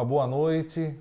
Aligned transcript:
uma 0.00 0.04
boa 0.06 0.26
noite 0.26 0.98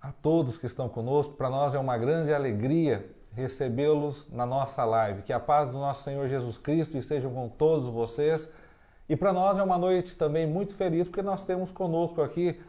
a 0.00 0.12
todos 0.12 0.58
que 0.58 0.66
estão 0.66 0.88
conosco. 0.88 1.34
Para 1.34 1.50
nós 1.50 1.74
é 1.74 1.78
uma 1.78 1.98
grande 1.98 2.32
alegria 2.32 3.04
recebê-los 3.32 4.28
na 4.30 4.46
nossa 4.46 4.84
live. 4.84 5.22
Que 5.22 5.32
a 5.32 5.40
paz 5.40 5.68
do 5.68 5.76
nosso 5.76 6.04
Senhor 6.04 6.28
Jesus 6.28 6.56
Cristo 6.56 6.96
esteja 6.96 7.28
com 7.28 7.48
todos 7.48 7.86
vocês. 7.86 8.48
E 9.08 9.16
para 9.16 9.32
nós 9.32 9.58
é 9.58 9.62
uma 9.64 9.76
noite 9.76 10.16
também 10.16 10.46
muito 10.46 10.72
feliz 10.72 11.08
porque 11.08 11.20
nós 11.20 11.42
temos 11.42 11.72
conosco 11.72 12.22
aqui 12.22 12.60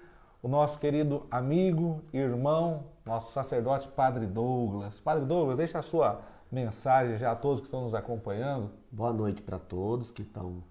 o 0.41 0.47
nosso 0.47 0.79
querido 0.79 1.27
amigo, 1.29 2.01
irmão, 2.11 2.85
nosso 3.05 3.31
sacerdote 3.31 3.87
Padre 3.89 4.25
Douglas. 4.25 4.99
Padre 4.99 5.25
Douglas, 5.25 5.55
deixa 5.55 5.77
a 5.77 5.83
sua 5.83 6.19
mensagem 6.51 7.19
já 7.19 7.31
a 7.31 7.35
todos 7.35 7.59
que 7.59 7.67
estão 7.67 7.81
nos 7.83 7.93
acompanhando. 7.93 8.71
Boa 8.91 9.13
noite 9.13 9.39
para 9.39 9.59
todos 9.59 10.09
que 10.09 10.23
estão 10.23 10.63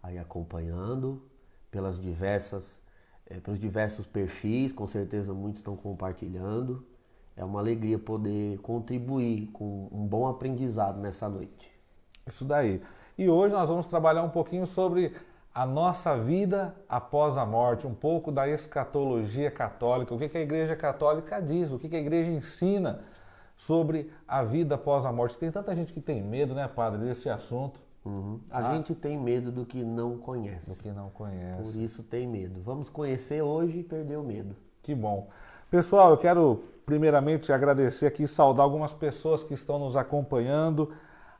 aí 0.00 0.16
acompanhando 0.16 1.20
pelas 1.68 1.98
diversas, 1.98 2.80
é, 3.28 3.40
pelos 3.40 3.58
diversos 3.58 4.06
perfis, 4.06 4.72
com 4.72 4.86
certeza 4.86 5.34
muitos 5.34 5.60
estão 5.60 5.76
compartilhando. 5.76 6.84
É 7.36 7.44
uma 7.44 7.60
alegria 7.60 7.98
poder 7.98 8.58
contribuir 8.58 9.48
com 9.48 9.88
um 9.92 10.06
bom 10.06 10.26
aprendizado 10.26 11.00
nessa 11.00 11.28
noite. 11.28 11.70
Isso 12.26 12.44
daí. 12.44 12.80
E 13.18 13.28
hoje 13.28 13.54
nós 13.54 13.68
vamos 13.68 13.86
trabalhar 13.86 14.22
um 14.22 14.30
pouquinho 14.30 14.66
sobre 14.66 15.12
a 15.54 15.64
nossa 15.64 16.16
vida 16.16 16.76
após 16.88 17.38
a 17.38 17.46
morte, 17.46 17.86
um 17.86 17.94
pouco 17.94 18.30
da 18.30 18.46
escatologia 18.48 19.50
católica, 19.50 20.14
o 20.14 20.18
que 20.18 20.36
a 20.36 20.40
Igreja 20.40 20.76
Católica 20.76 21.40
diz, 21.40 21.72
o 21.72 21.78
que 21.78 21.94
a 21.96 21.98
Igreja 21.98 22.30
ensina 22.30 23.04
sobre 23.56 24.12
a 24.28 24.42
vida 24.42 24.74
após 24.74 25.06
a 25.06 25.12
morte. 25.12 25.38
Tem 25.38 25.50
tanta 25.50 25.74
gente 25.74 25.92
que 25.92 26.00
tem 26.00 26.22
medo, 26.22 26.54
né, 26.54 26.68
padre, 26.68 27.04
desse 27.04 27.30
assunto. 27.30 27.80
Uhum. 28.06 28.40
A 28.48 28.58
ah. 28.58 28.74
gente 28.74 28.94
tem 28.94 29.18
medo 29.18 29.50
do 29.50 29.66
que 29.66 29.82
não 29.82 30.16
conhece. 30.16 30.76
Do 30.76 30.80
que 30.80 30.92
não 30.92 31.10
conhece. 31.10 31.72
Por 31.72 31.80
isso 31.80 32.04
tem 32.04 32.26
medo. 32.26 32.62
Vamos 32.62 32.88
conhecer 32.88 33.42
hoje 33.42 33.80
e 33.80 33.82
perder 33.82 34.16
o 34.16 34.22
medo. 34.22 34.54
Que 34.80 34.94
bom. 34.94 35.28
Pessoal, 35.68 36.10
eu 36.10 36.16
quero 36.16 36.62
primeiramente 36.86 37.52
agradecer 37.52 38.06
aqui, 38.06 38.28
saudar 38.28 38.62
algumas 38.62 38.92
pessoas 38.92 39.42
que 39.42 39.54
estão 39.54 39.80
nos 39.80 39.96
acompanhando. 39.96 40.92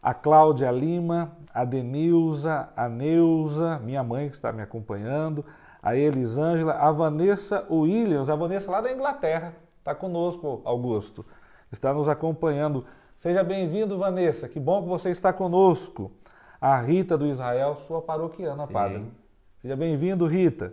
A 0.03 0.13
Cláudia 0.13 0.71
Lima, 0.73 1.37
a 1.55 1.65
Denilza, 1.65 2.69
a 2.77 2.89
Neuza, 2.89 3.79
minha 3.79 4.03
mãe 4.03 4.29
que 4.29 4.35
está 4.35 4.53
me 4.53 4.63
acompanhando, 4.63 5.45
a 5.81 5.97
Elisângela, 5.97 6.75
a 6.75 6.91
Vanessa 6.91 7.65
Williams, 7.71 8.29
a 8.29 8.37
Vanessa 8.37 8.71
lá 8.71 8.81
da 8.81 8.93
Inglaterra, 8.93 9.55
está 9.79 9.95
conosco, 9.95 10.63
Augusto, 10.65 11.25
está 11.73 11.93
nos 11.93 12.09
acompanhando. 12.09 12.85
Seja 13.17 13.43
bem-vindo, 13.43 13.99
Vanessa, 13.99 14.49
que 14.49 14.61
bom 14.61 14.83
que 14.83 14.89
você 14.89 15.11
está 15.11 15.33
conosco 15.33 16.13
a 16.61 16.81
Rita 16.81 17.17
do 17.17 17.27
Israel, 17.27 17.77
sua 17.77 18.01
paroquiana, 18.01 18.67
Sim. 18.67 18.73
padre. 18.73 19.05
Seja 19.61 19.77
bem-vindo, 19.77 20.27
Rita. 20.27 20.73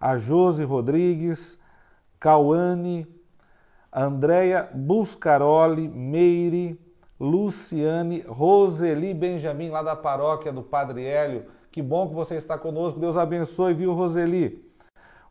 A 0.00 0.16
Josi 0.16 0.64
Rodrigues, 0.64 1.58
Cauane, 2.18 3.06
Andréia 3.92 4.68
Buscaroli, 4.72 5.88
Meire, 5.88 6.78
Luciane, 7.18 8.22
Roseli 8.26 9.12
Benjamin, 9.12 9.68
lá 9.70 9.82
da 9.82 9.96
paróquia 9.96 10.52
do 10.52 10.62
Padre 10.62 11.04
Hélio. 11.04 11.46
Que 11.70 11.82
bom 11.82 12.08
que 12.08 12.14
você 12.14 12.36
está 12.36 12.56
conosco. 12.56 12.98
Deus 12.98 13.16
abençoe, 13.16 13.74
viu, 13.74 13.92
Roseli? 13.92 14.64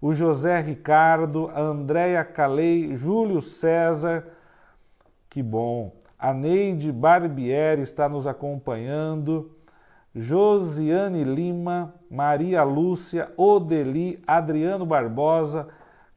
O 0.02 0.14
José 0.14 0.62
Ricardo, 0.62 1.50
a 1.54 1.60
Andréia 1.60 2.24
Calei, 2.24 2.96
Júlio 2.96 3.42
César. 3.42 4.26
Que 5.30 5.42
bom. 5.44 5.94
A 6.18 6.34
Neide 6.34 6.92
Barbieri 6.92 7.82
está 7.82 8.08
nos 8.08 8.28
acompanhando. 8.28 9.52
Josiane 10.14 11.24
Lima, 11.24 11.94
Maria 12.10 12.64
Lúcia, 12.64 13.32
Odeli, 13.38 14.22
Adriano 14.26 14.86
Barbosa, 14.86 15.68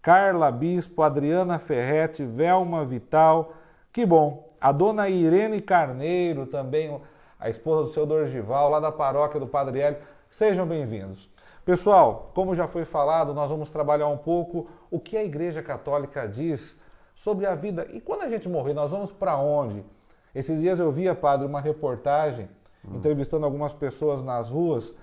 Carla 0.00 0.50
Bispo, 0.50 1.03
Adriana 1.03 1.58
Ferretti, 1.58 2.25
Velma 2.25 2.84
Vital. 2.84 3.52
Que 3.92 4.06
bom! 4.06 4.50
A 4.58 4.72
dona 4.72 5.08
Irene 5.08 5.60
Carneiro, 5.60 6.47
também 6.47 7.00
a 7.38 7.50
esposa 7.50 7.82
do 7.82 7.88
seu 7.88 8.06
Dorgival, 8.06 8.70
lá 8.70 8.81
da 8.81 8.91
paróquia 8.91 9.38
do 9.38 9.47
Padre 9.47 9.81
Hélio. 9.81 9.98
Sejam 10.31 10.66
bem-vindos. 10.66 11.28
Pessoal, 11.64 12.31
como 12.34 12.54
já 12.54 12.66
foi 12.66 12.84
falado, 12.84 13.34
nós 13.34 13.50
vamos 13.50 13.69
trabalhar 13.69 14.08
um 14.08 14.16
pouco 14.16 14.69
o 14.91 14.98
que 14.98 15.16
a 15.16 15.25
Igreja 15.25 15.62
Católica 15.62 16.26
diz 16.26 16.81
sobre 17.14 17.44
a 17.44 17.54
vida. 17.54 17.86
E 17.92 18.00
quando 18.00 18.22
a 18.22 18.28
gente 18.31 18.48
morrer, 18.48 18.72
nós 18.72 18.91
vamos 18.91 19.12
para 19.12 19.36
onde? 19.36 19.84
Esses 20.34 20.60
dias 20.60 20.81
eu 20.81 20.91
via, 20.91 21.14
padre, 21.14 21.47
uma 21.47 21.60
reportagem 21.60 22.48
hum. 22.87 22.97
entrevistando 22.97 23.44
algumas 23.44 23.72
pessoas 23.72 24.22
nas 24.22 24.48
ruas 24.48 24.94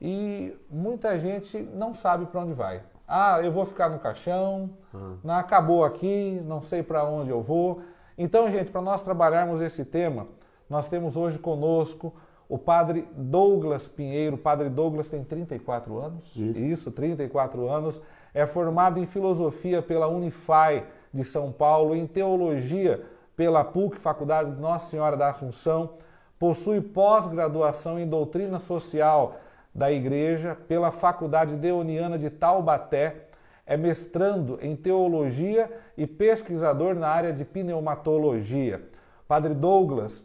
e 0.00 0.56
muita 0.68 1.18
gente 1.18 1.62
não 1.74 1.94
sabe 1.94 2.26
para 2.26 2.40
onde 2.40 2.52
vai. 2.52 2.82
Ah, 3.06 3.40
eu 3.42 3.52
vou 3.52 3.66
ficar 3.66 3.88
no 3.88 3.98
caixão, 3.98 4.70
hum. 4.94 5.16
não 5.22 5.34
acabou 5.34 5.84
aqui, 5.84 6.40
não 6.44 6.62
sei 6.62 6.82
para 6.82 7.04
onde 7.04 7.30
eu 7.30 7.42
vou. 7.42 7.82
Então, 8.16 8.50
gente, 8.50 8.70
para 8.70 8.80
nós 8.80 9.00
trabalharmos 9.00 9.60
esse 9.60 9.84
tema, 9.84 10.26
nós 10.68 10.88
temos 10.88 11.16
hoje 11.16 11.38
conosco 11.38 12.12
o 12.48 12.58
padre 12.58 13.08
Douglas 13.16 13.88
Pinheiro. 13.88 14.36
O 14.36 14.38
padre 14.38 14.68
Douglas 14.68 15.08
tem 15.08 15.24
34 15.24 15.98
anos. 15.98 16.36
Isso. 16.36 16.60
Isso, 16.60 16.90
34 16.90 17.68
anos. 17.68 18.00
É 18.34 18.46
formado 18.46 18.98
em 18.98 19.06
filosofia 19.06 19.80
pela 19.80 20.06
Unify 20.06 20.82
de 21.12 21.24
São 21.24 21.52
Paulo, 21.52 21.94
em 21.94 22.06
teologia 22.06 23.04
pela 23.36 23.64
PUC, 23.64 24.00
Faculdade 24.00 24.50
Nossa 24.60 24.90
Senhora 24.90 25.16
da 25.16 25.30
Assunção 25.30 25.94
possui 26.42 26.80
pós-graduação 26.80 28.00
em 28.00 28.08
doutrina 28.08 28.58
social 28.58 29.36
da 29.72 29.92
Igreja 29.92 30.58
pela 30.66 30.90
Faculdade 30.90 31.54
Deoniana 31.54 32.18
de 32.18 32.28
Taubaté, 32.30 33.28
é 33.64 33.76
mestrando 33.76 34.58
em 34.60 34.74
teologia 34.74 35.70
e 35.96 36.04
pesquisador 36.04 36.96
na 36.96 37.06
área 37.06 37.32
de 37.32 37.44
pneumatologia. 37.44 38.82
Padre 39.28 39.54
Douglas, 39.54 40.24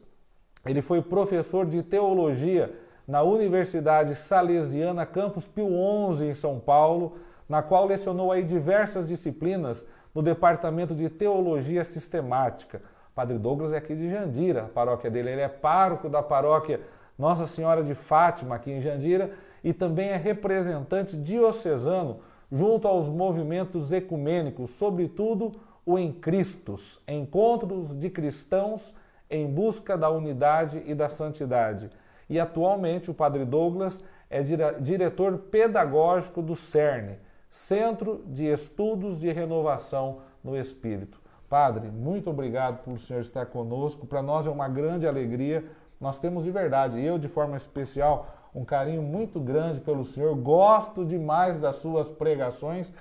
ele 0.65 0.81
foi 0.81 1.03
professor 1.03 1.67
de 1.67 1.83
teologia 1.83 2.73
na 3.07 3.21
Universidade 3.21 4.15
Salesiana 4.15 5.05
Campus 5.05 5.45
Pio 5.45 5.69
XI 6.15 6.25
em 6.25 6.33
São 6.33 6.59
Paulo, 6.59 7.19
na 7.47 7.61
qual 7.61 7.85
lecionou 7.85 8.31
aí 8.31 8.41
diversas 8.41 9.07
disciplinas 9.07 9.85
no 10.15 10.23
departamento 10.23 10.95
de 10.95 11.11
teologia 11.11 11.85
sistemática. 11.85 12.81
Padre 13.17 13.39
Douglas 13.39 13.73
é 13.73 13.77
aqui 13.77 13.95
de 13.95 14.11
Jandira, 14.11 14.65
a 14.65 14.67
paróquia 14.67 15.09
dele. 15.09 15.31
Ele 15.31 15.41
é 15.41 15.47
pároco 15.47 16.07
da 16.07 16.21
paróquia 16.21 16.81
Nossa 17.17 17.47
Senhora 17.47 17.81
de 17.81 17.95
Fátima, 17.95 18.53
aqui 18.53 18.69
em 18.69 18.79
Jandira, 18.79 19.31
e 19.63 19.73
também 19.73 20.09
é 20.09 20.17
representante 20.17 21.17
diocesano 21.17 22.19
junto 22.51 22.87
aos 22.87 23.09
movimentos 23.09 23.91
ecumênicos, 23.91 24.69
sobretudo 24.69 25.55
o 25.83 25.97
Em 25.97 26.11
Cristos, 26.11 27.01
encontros 27.07 27.99
de 27.99 28.07
cristãos 28.11 28.93
em 29.31 29.47
busca 29.47 29.97
da 29.97 30.11
unidade 30.11 30.83
e 30.85 30.93
da 30.93 31.09
santidade. 31.09 31.89
E 32.29 32.39
atualmente 32.39 33.09
o 33.09 33.15
Padre 33.15 33.45
Douglas 33.45 33.99
é 34.29 34.43
diretor 34.43 35.39
pedagógico 35.39 36.39
do 36.39 36.55
CERN, 36.55 37.15
Centro 37.49 38.23
de 38.27 38.45
Estudos 38.45 39.19
de 39.19 39.31
Renovação 39.31 40.19
no 40.43 40.55
Espírito. 40.55 41.25
Padre, 41.49 41.89
muito 41.89 42.29
obrigado 42.29 42.83
por 42.83 42.93
o 42.93 42.99
senhor 42.99 43.21
estar 43.21 43.45
conosco. 43.45 44.05
Para 44.05 44.21
nós 44.21 44.45
é 44.45 44.49
uma 44.49 44.67
grande 44.67 45.07
alegria. 45.07 45.63
Nós 45.99 46.19
temos 46.19 46.43
de 46.43 46.51
verdade, 46.51 47.03
eu 47.03 47.17
de 47.17 47.27
forma 47.27 47.55
especial, 47.57 48.27
um 48.53 48.65
carinho 48.65 49.01
muito 49.01 49.39
grande 49.39 49.79
pelo 49.79 50.03
senhor. 50.03 50.35
Gosto 50.35 51.05
demais 51.05 51.59
das 51.59 51.77
suas 51.77 52.09
pregações. 52.09 52.91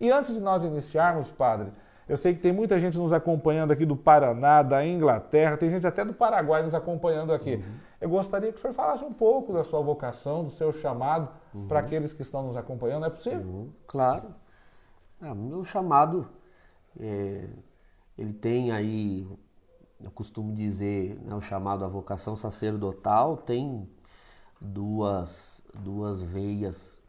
E 0.00 0.10
antes 0.10 0.34
de 0.34 0.40
nós 0.40 0.62
iniciarmos, 0.62 1.30
Padre, 1.30 1.72
eu 2.08 2.16
sei 2.16 2.34
que 2.34 2.40
tem 2.40 2.52
muita 2.52 2.78
gente 2.78 2.96
nos 2.96 3.12
acompanhando 3.12 3.72
aqui 3.72 3.84
do 3.84 3.96
Paraná, 3.96 4.62
da 4.62 4.86
Inglaterra, 4.86 5.56
tem 5.56 5.68
gente 5.68 5.86
até 5.86 6.04
do 6.04 6.14
Paraguai 6.14 6.62
nos 6.62 6.74
acompanhando 6.74 7.32
aqui. 7.32 7.56
Uhum. 7.56 7.62
Eu 8.00 8.08
gostaria 8.08 8.50
que 8.50 8.58
o 8.58 8.60
senhor 8.60 8.72
falasse 8.72 9.04
um 9.04 9.12
pouco 9.12 9.52
da 9.52 9.64
sua 9.64 9.80
vocação, 9.82 10.44
do 10.44 10.50
seu 10.50 10.72
chamado 10.72 11.28
uhum. 11.52 11.66
para 11.66 11.80
aqueles 11.80 12.12
que 12.12 12.22
estão 12.22 12.44
nos 12.44 12.56
acompanhando. 12.56 13.04
É 13.04 13.10
possível? 13.10 13.40
Uhum. 13.40 13.70
Claro. 13.86 14.34
É, 15.20 15.34
meu 15.34 15.64
chamado 15.64 16.28
é, 16.98 17.48
ele 18.18 18.32
tem 18.32 18.72
aí, 18.72 19.26
eu 20.00 20.10
costumo 20.10 20.52
dizer, 20.52 21.16
né, 21.20 21.34
o 21.34 21.40
chamado 21.40 21.84
a 21.84 21.88
vocação 21.88 22.36
sacerdotal, 22.36 23.36
tem 23.36 23.88
duas, 24.60 25.62
duas 25.72 26.20
veias 26.20 27.00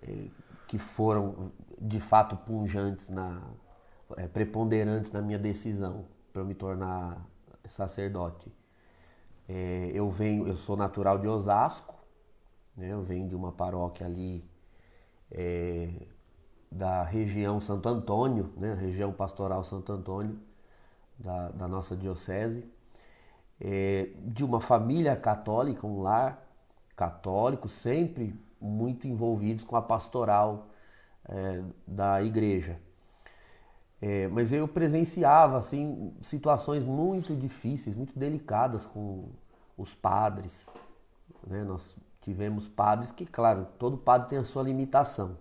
é, 0.00 0.28
que 0.66 0.78
foram 0.78 1.52
de 1.78 2.00
fato 2.00 2.34
punjantes, 2.36 3.10
na, 3.10 3.42
é, 4.16 4.26
preponderantes 4.26 5.12
na 5.12 5.20
minha 5.20 5.38
decisão 5.38 6.06
para 6.32 6.42
me 6.42 6.54
tornar 6.54 7.28
sacerdote. 7.66 8.50
É, 9.46 9.90
eu 9.92 10.10
venho, 10.10 10.48
eu 10.48 10.56
sou 10.56 10.76
natural 10.76 11.18
de 11.18 11.28
Osasco, 11.28 11.94
né, 12.74 12.90
eu 12.90 13.02
venho 13.02 13.28
de 13.28 13.36
uma 13.36 13.52
paróquia 13.52 14.06
ali 14.06 14.48
da 16.70 17.02
região 17.02 17.60
Santo 17.60 17.88
Antônio, 17.88 18.52
né, 18.56 18.72
região 18.74 19.12
pastoral 19.12 19.64
Santo 19.64 19.92
Antônio, 19.92 20.38
da, 21.18 21.48
da 21.50 21.68
nossa 21.68 21.96
diocese, 21.96 22.64
é, 23.60 24.10
de 24.18 24.44
uma 24.44 24.60
família 24.60 25.16
católica, 25.16 25.86
um 25.86 26.02
lar 26.02 26.44
católico, 26.96 27.68
sempre 27.68 28.34
muito 28.60 29.06
envolvidos 29.06 29.64
com 29.64 29.76
a 29.76 29.82
pastoral 29.82 30.68
é, 31.28 31.62
da 31.86 32.22
igreja. 32.22 32.78
É, 34.00 34.28
mas 34.28 34.52
eu 34.52 34.68
presenciava 34.68 35.56
assim 35.56 36.12
situações 36.20 36.84
muito 36.84 37.34
difíceis, 37.34 37.96
muito 37.96 38.18
delicadas 38.18 38.84
com 38.84 39.28
os 39.78 39.94
padres. 39.94 40.68
Né? 41.46 41.64
Nós 41.64 41.96
tivemos 42.20 42.68
padres 42.68 43.12
que, 43.12 43.24
claro, 43.24 43.66
todo 43.78 43.96
padre 43.96 44.28
tem 44.28 44.38
a 44.38 44.44
sua 44.44 44.62
limitação. 44.62 45.38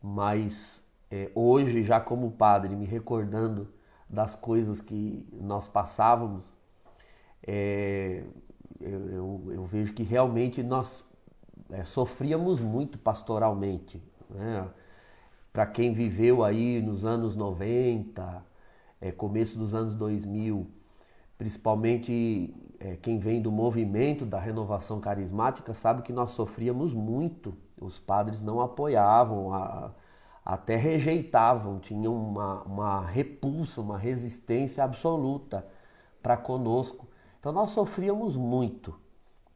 Mas 0.00 0.82
é, 1.10 1.30
hoje, 1.34 1.82
já 1.82 2.00
como 2.00 2.30
padre, 2.32 2.74
me 2.74 2.84
recordando 2.84 3.68
das 4.12 4.34
coisas 4.34 4.80
que 4.80 5.26
nós 5.32 5.66
passávamos, 5.66 6.54
é, 7.46 8.22
eu, 8.78 9.08
eu, 9.08 9.52
eu, 9.52 9.64
vejo 9.64 9.94
que 9.94 10.02
realmente 10.02 10.62
nós 10.62 11.08
é, 11.70 11.82
sofríamos 11.82 12.60
muito 12.60 12.98
pastoralmente. 12.98 14.02
Né? 14.28 14.68
Para 15.50 15.66
quem 15.66 15.94
viveu 15.94 16.44
aí 16.44 16.82
nos 16.82 17.06
anos 17.06 17.34
90, 17.34 18.44
é, 19.00 19.10
começo 19.10 19.58
dos 19.58 19.74
anos 19.74 19.94
2000, 19.94 20.70
principalmente 21.38 22.54
é, 22.78 22.96
quem 22.96 23.18
vem 23.18 23.40
do 23.40 23.50
movimento 23.50 24.26
da 24.26 24.38
renovação 24.38 25.00
carismática, 25.00 25.72
sabe 25.72 26.02
que 26.02 26.12
nós 26.12 26.32
sofríamos 26.32 26.92
muito. 26.92 27.56
Os 27.80 27.98
padres 27.98 28.42
não 28.42 28.60
apoiavam, 28.60 29.54
a, 29.54 29.90
até 30.44 30.76
rejeitavam, 30.76 31.78
tinham 31.78 32.14
uma, 32.14 32.62
uma 32.62 33.06
repulsa, 33.06 33.80
uma 33.80 33.96
resistência 33.96 34.82
absoluta 34.82 35.64
para 36.22 36.36
conosco. 36.36 37.06
Então 37.38 37.52
nós 37.52 37.70
sofríamos 37.70 38.36
muito. 38.36 38.98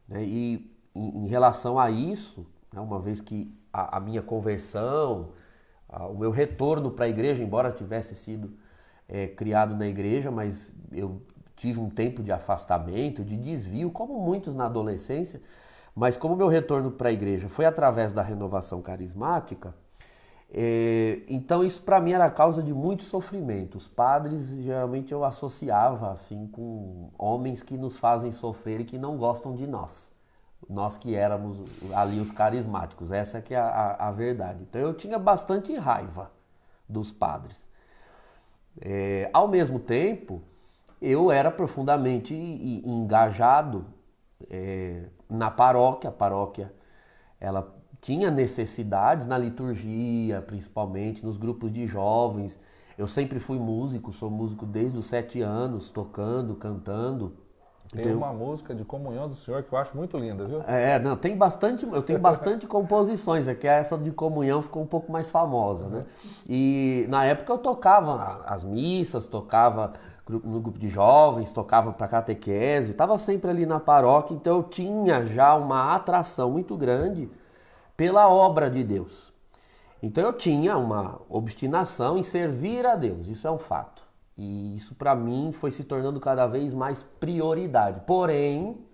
Né? 0.07 0.23
E 0.23 0.71
em, 0.95 1.25
em, 1.25 1.27
relação 1.27 1.77
a 1.77 1.91
isso, 1.91 2.47
né, 2.71 2.79
uma 2.79 2.99
vez 2.99 3.19
que 3.19 3.53
a, 3.71 3.97
a 3.97 3.99
minha 3.99 4.21
conversão, 4.21 5.33
a, 5.89 6.05
o 6.07 6.17
meu 6.17 6.31
retorno 6.31 6.91
para 6.91 7.05
a 7.05 7.09
igreja, 7.09 7.43
embora 7.43 7.71
tivesse 7.71 8.15
sido 8.15 8.53
é, 9.07 9.27
criado 9.27 9.75
na 9.75 9.87
igreja, 9.87 10.31
mas 10.31 10.73
eu 10.91 11.21
tive 11.55 11.79
um 11.79 11.89
tempo 11.89 12.23
de 12.23 12.31
afastamento, 12.31 13.25
de 13.25 13.35
desvio, 13.35 13.91
como 13.91 14.21
muitos 14.21 14.55
na 14.55 14.65
adolescência, 14.65 15.41
mas 15.93 16.15
como 16.15 16.35
meu 16.35 16.47
retorno 16.47 16.91
para 16.91 17.09
a 17.09 17.11
igreja 17.11 17.49
foi 17.49 17.65
através 17.65 18.13
da 18.13 18.21
renovação 18.21 18.81
carismática, 18.81 19.73
então 21.27 21.63
isso 21.63 21.81
para 21.81 21.99
mim 21.99 22.13
era 22.13 22.29
causa 22.31 22.63
de 22.63 22.73
muito 22.73 23.03
sofrimento. 23.03 23.75
Os 23.75 23.87
padres 23.87 24.55
geralmente 24.57 25.11
eu 25.11 25.23
associava 25.23 26.11
assim 26.11 26.47
com 26.47 27.09
homens 27.17 27.61
que 27.61 27.77
nos 27.77 27.97
fazem 27.97 28.31
sofrer 28.31 28.81
e 28.81 28.85
que 28.85 28.97
não 28.97 29.17
gostam 29.17 29.55
de 29.55 29.67
nós. 29.67 30.13
Nós 30.69 30.97
que 30.97 31.15
éramos 31.15 31.63
ali 31.93 32.19
os 32.19 32.31
carismáticos, 32.31 33.11
essa 33.11 33.41
que 33.41 33.53
é 33.53 33.59
a, 33.59 33.67
a, 33.67 34.07
a 34.07 34.11
verdade. 34.11 34.63
Então 34.63 34.81
eu 34.81 34.93
tinha 34.93 35.19
bastante 35.19 35.75
raiva 35.75 36.31
dos 36.87 37.11
padres. 37.11 37.69
É, 38.79 39.29
ao 39.33 39.47
mesmo 39.47 39.79
tempo, 39.79 40.41
eu 41.01 41.31
era 41.31 41.51
profundamente 41.51 42.33
engajado 42.33 43.85
é, 44.49 45.05
na 45.29 45.51
paróquia. 45.51 46.09
A 46.09 46.13
paróquia 46.13 46.73
ela 47.39 47.76
tinha 48.01 48.31
necessidades 48.31 49.25
na 49.25 49.37
liturgia, 49.37 50.41
principalmente 50.41 51.25
nos 51.25 51.37
grupos 51.37 51.71
de 51.71 51.87
jovens. 51.87 52.59
Eu 52.97 53.07
sempre 53.07 53.39
fui 53.39 53.59
músico, 53.59 54.13
sou 54.13 54.29
músico 54.29 54.65
desde 54.65 54.97
os 54.97 55.05
sete 55.05 55.41
anos, 55.41 55.89
tocando, 55.89 56.55
cantando. 56.55 57.33
Tem 57.91 58.05
então, 58.05 58.17
uma 58.17 58.33
música 58.33 58.75
de 58.75 58.83
comunhão 58.83 59.29
do 59.29 59.35
Senhor 59.35 59.63
que 59.63 59.71
eu 59.71 59.77
acho 59.77 59.95
muito 59.95 60.17
linda, 60.17 60.45
viu? 60.45 60.61
É, 60.67 60.99
não, 60.99 61.15
tem 61.15 61.37
bastante, 61.37 61.85
eu 61.85 62.01
tenho 62.01 62.19
bastante 62.19 62.67
composições, 62.67 63.47
é 63.47 63.55
que 63.55 63.67
essa 63.67 63.97
de 63.97 64.11
comunhão 64.11 64.61
ficou 64.61 64.83
um 64.83 64.87
pouco 64.87 65.11
mais 65.11 65.29
famosa, 65.29 65.87
né? 65.87 66.05
E 66.49 67.05
na 67.07 67.23
época 67.23 67.53
eu 67.53 67.57
tocava 67.57 68.43
as 68.45 68.63
missas, 68.63 69.25
tocava 69.25 69.93
no 70.27 70.59
grupo 70.59 70.77
de 70.77 70.89
jovens, 70.89 71.53
tocava 71.53 71.93
para 71.93 72.07
catequese, 72.07 72.91
estava 72.91 73.17
sempre 73.17 73.49
ali 73.49 73.65
na 73.65 73.79
paróquia, 73.79 74.35
então 74.35 74.57
eu 74.57 74.63
tinha 74.63 75.25
já 75.25 75.55
uma 75.55 75.95
atração 75.95 76.51
muito 76.51 76.75
grande 76.75 77.29
pela 77.97 78.29
obra 78.29 78.69
de 78.69 78.83
Deus. 78.83 79.33
Então 80.01 80.23
eu 80.23 80.33
tinha 80.33 80.77
uma 80.77 81.19
obstinação 81.27 82.17
em 82.17 82.23
servir 82.23 82.85
a 82.85 82.95
Deus, 82.95 83.27
isso 83.27 83.47
é 83.47 83.51
um 83.51 83.57
fato. 83.57 84.05
E 84.37 84.75
isso 84.75 84.93
para 84.93 85.15
mim 85.15 85.51
foi 85.51 85.71
se 85.71 85.83
tornando 85.83 86.19
cada 86.19 86.45
vez 86.45 86.71
mais 86.71 87.01
prioridade. 87.01 88.01
Porém, 88.05 88.85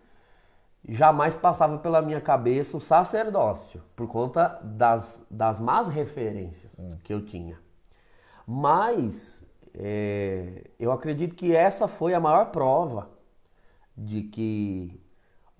jamais 0.88 1.36
passava 1.36 1.78
pela 1.78 2.02
minha 2.02 2.22
cabeça 2.22 2.78
o 2.78 2.82
sacerdócio, 2.82 3.84
por 3.94 4.08
conta 4.08 4.60
das, 4.64 5.22
das 5.30 5.60
más 5.60 5.90
referências 5.90 6.80
hum. 6.80 6.98
que 7.04 7.14
eu 7.14 7.26
tinha. 7.26 7.60
Mas 8.48 9.46
é, 9.74 10.70
eu 10.80 10.94
acredito 10.94 11.36
que 11.36 11.54
essa 11.54 11.90
foi 11.90 12.14
a 12.14 12.20
maior 12.22 12.46
prova 12.52 13.10
de 13.98 14.24
que 14.24 15.03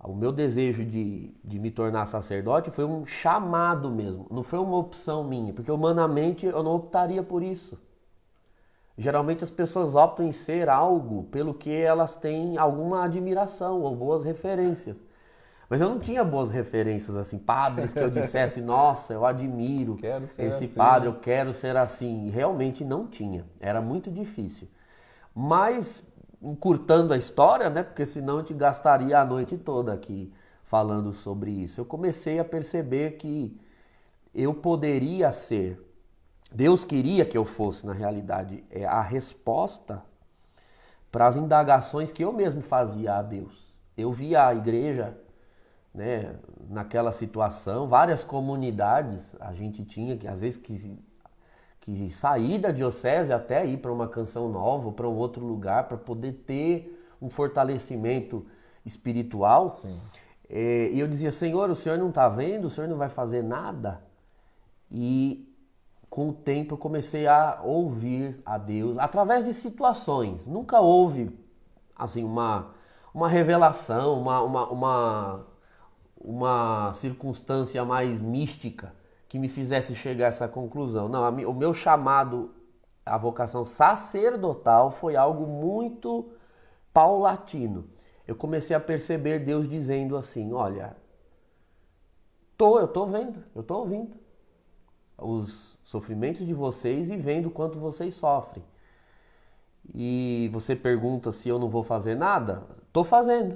o 0.04 0.14
meu 0.14 0.30
desejo 0.30 0.84
de, 0.84 1.34
de 1.42 1.58
me 1.58 1.70
tornar 1.70 2.06
sacerdote 2.06 2.70
foi 2.70 2.84
um 2.84 3.06
chamado 3.06 3.90
mesmo, 3.90 4.26
não 4.30 4.42
foi 4.42 4.58
uma 4.58 4.76
opção 4.76 5.24
minha, 5.24 5.52
porque 5.52 5.70
humanamente 5.70 6.46
eu 6.46 6.62
não 6.62 6.74
optaria 6.74 7.22
por 7.22 7.42
isso. 7.42 7.78
Geralmente 8.96 9.42
as 9.42 9.50
pessoas 9.50 9.94
optam 9.94 10.24
em 10.24 10.30
ser 10.30 10.68
algo 10.68 11.24
pelo 11.24 11.52
que 11.52 11.70
elas 11.70 12.14
têm 12.14 12.56
alguma 12.56 13.04
admiração 13.04 13.80
ou 13.80 13.96
boas 13.96 14.24
referências. 14.24 15.04
Mas 15.68 15.80
eu 15.80 15.88
não 15.88 15.98
tinha 15.98 16.22
boas 16.22 16.50
referências, 16.50 17.16
assim, 17.16 17.38
padres 17.38 17.92
que 17.92 17.98
eu 17.98 18.10
dissesse, 18.10 18.60
nossa, 18.60 19.14
eu 19.14 19.24
admiro 19.26 19.96
esse 20.38 20.64
assim. 20.64 20.74
padre, 20.74 21.08
eu 21.08 21.14
quero 21.14 21.52
ser 21.52 21.76
assim. 21.76 22.30
Realmente 22.30 22.84
não 22.84 23.06
tinha, 23.06 23.44
era 23.58 23.80
muito 23.80 24.10
difícil. 24.10 24.68
Mas, 25.34 26.06
encurtando 26.44 27.12
a 27.14 27.16
história, 27.16 27.70
né, 27.70 27.82
porque 27.82 28.04
senão 28.04 28.38
eu 28.38 28.44
te 28.44 28.54
gastaria 28.54 29.18
a 29.18 29.24
noite 29.24 29.56
toda 29.56 29.92
aqui 29.92 30.32
falando 30.64 31.12
sobre 31.12 31.50
isso, 31.50 31.80
eu 31.80 31.84
comecei 31.84 32.38
a 32.38 32.44
perceber 32.44 33.12
que 33.12 33.58
eu 34.34 34.52
poderia 34.52 35.32
ser, 35.32 35.80
Deus 36.52 36.84
queria 36.84 37.24
que 37.24 37.38
eu 37.38 37.44
fosse, 37.44 37.86
na 37.86 37.92
realidade, 37.92 38.64
é 38.70 38.84
a 38.84 39.00
resposta 39.00 40.02
para 41.10 41.26
as 41.26 41.36
indagações 41.36 42.10
que 42.10 42.24
eu 42.24 42.32
mesmo 42.32 42.60
fazia 42.60 43.14
a 43.14 43.22
Deus. 43.22 43.72
Eu 43.96 44.12
via 44.12 44.48
a 44.48 44.54
igreja 44.54 45.16
né, 45.94 46.34
naquela 46.68 47.12
situação, 47.12 47.86
várias 47.86 48.24
comunidades 48.24 49.36
a 49.38 49.52
gente 49.52 49.84
tinha 49.84 50.16
que 50.16 50.26
às 50.26 50.40
vezes 50.40 50.58
que, 50.58 50.98
que 51.84 52.10
sair 52.10 52.58
da 52.58 52.70
diocese 52.70 53.30
até 53.30 53.66
ir 53.66 53.76
para 53.76 53.92
uma 53.92 54.08
canção 54.08 54.48
nova, 54.48 54.90
para 54.90 55.06
um 55.06 55.14
outro 55.14 55.44
lugar, 55.44 55.86
para 55.86 55.98
poder 55.98 56.32
ter 56.32 56.98
um 57.20 57.28
fortalecimento 57.28 58.46
espiritual. 58.86 59.68
Sim. 59.68 60.00
É, 60.48 60.88
e 60.90 60.98
eu 60.98 61.06
dizia, 61.06 61.30
Senhor, 61.30 61.68
o 61.68 61.76
Senhor 61.76 61.98
não 61.98 62.08
está 62.08 62.26
vendo, 62.26 62.64
o 62.64 62.70
Senhor 62.70 62.88
não 62.88 62.96
vai 62.96 63.10
fazer 63.10 63.42
nada. 63.42 64.02
E 64.90 65.46
com 66.08 66.30
o 66.30 66.32
tempo 66.32 66.72
eu 66.72 66.78
comecei 66.78 67.26
a 67.26 67.60
ouvir 67.62 68.40
a 68.46 68.56
Deus 68.56 68.96
através 68.96 69.44
de 69.44 69.52
situações. 69.52 70.46
Nunca 70.46 70.80
houve 70.80 71.38
assim 71.94 72.24
uma, 72.24 72.70
uma 73.12 73.28
revelação, 73.28 74.18
uma, 74.18 74.40
uma, 74.40 74.70
uma 74.70 75.46
uma 76.16 76.90
circunstância 76.94 77.84
mais 77.84 78.18
mística 78.18 78.94
que 79.34 79.38
me 79.40 79.48
fizesse 79.48 79.96
chegar 79.96 80.26
a 80.26 80.28
essa 80.28 80.46
conclusão. 80.46 81.08
Não, 81.08 81.28
o 81.28 81.52
meu 81.52 81.74
chamado, 81.74 82.54
a 83.04 83.18
vocação 83.18 83.64
sacerdotal 83.64 84.92
foi 84.92 85.16
algo 85.16 85.44
muito 85.44 86.30
paulatino. 86.92 87.88
Eu 88.28 88.36
comecei 88.36 88.76
a 88.76 88.78
perceber 88.78 89.40
Deus 89.40 89.68
dizendo 89.68 90.16
assim: 90.16 90.52
Olha, 90.52 90.96
tô, 92.56 92.78
eu 92.78 92.86
tô 92.86 93.06
vendo, 93.06 93.42
eu 93.56 93.64
tô 93.64 93.78
ouvindo 93.78 94.16
os 95.18 95.76
sofrimentos 95.82 96.46
de 96.46 96.54
vocês 96.54 97.10
e 97.10 97.16
vendo 97.16 97.50
quanto 97.50 97.80
vocês 97.80 98.14
sofrem. 98.14 98.64
E 99.92 100.48
você 100.52 100.76
pergunta 100.76 101.32
se 101.32 101.48
eu 101.48 101.58
não 101.58 101.68
vou 101.68 101.82
fazer 101.82 102.14
nada? 102.14 102.62
Tô 102.92 103.02
fazendo. 103.02 103.54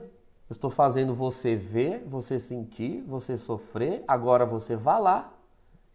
Eu 0.51 0.55
estou 0.55 0.71
fazendo 0.71 1.15
você 1.15 1.55
ver, 1.55 2.03
você 2.05 2.41
sentir, 2.41 3.01
você 3.03 3.39
sofrer. 3.39 4.03
Agora 4.09 4.45
você 4.45 4.75
vá 4.75 4.99
lá, 4.99 5.38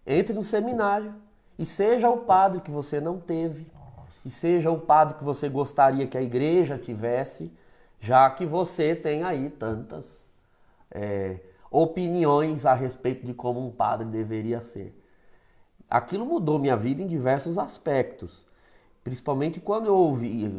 entre 0.05 0.33
no 0.33 0.43
seminário 0.43 1.13
e 1.57 1.65
seja 1.65 2.09
o 2.09 2.17
padre 2.17 2.61
que 2.61 2.71
você 2.71 2.99
não 2.99 3.19
teve. 3.19 3.67
Nossa. 3.73 4.19
E 4.25 4.31
seja 4.31 4.71
o 4.71 4.79
padre 4.79 5.15
que 5.15 5.23
você 5.23 5.47
gostaria 5.49 6.07
que 6.07 6.17
a 6.17 6.21
igreja 6.21 6.77
tivesse, 6.77 7.51
já 7.99 8.29
que 8.29 8.45
você 8.45 8.95
tem 8.95 9.23
aí 9.23 9.49
tantas 9.49 10.29
é, 10.91 11.39
opiniões 11.71 12.65
a 12.65 12.73
respeito 12.73 13.25
de 13.25 13.33
como 13.33 13.65
um 13.65 13.71
padre 13.71 14.07
deveria 14.07 14.61
ser. 14.61 14.99
Aquilo 15.89 16.25
mudou 16.25 16.59
minha 16.59 16.75
vida 16.75 17.01
em 17.01 17.07
diversos 17.07 17.57
aspectos. 17.57 18.45
Principalmente 19.03 19.59
quando 19.59 19.87
eu 19.87 19.95
ouvi, 19.95 20.49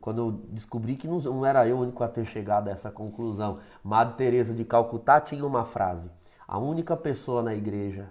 quando 0.00 0.18
eu 0.18 0.32
descobri 0.50 0.96
que 0.96 1.06
não 1.06 1.44
era 1.44 1.68
eu 1.68 1.76
o 1.76 1.80
único 1.82 2.02
a 2.02 2.08
ter 2.08 2.24
chegado 2.24 2.68
a 2.68 2.70
essa 2.70 2.90
conclusão. 2.90 3.58
Madre 3.84 4.14
Teresa 4.14 4.54
de 4.54 4.64
Calcutá 4.64 5.20
tinha 5.20 5.44
uma 5.44 5.66
frase: 5.66 6.10
"A 6.48 6.58
única 6.58 6.96
pessoa 6.96 7.42
na 7.42 7.54
igreja 7.54 8.10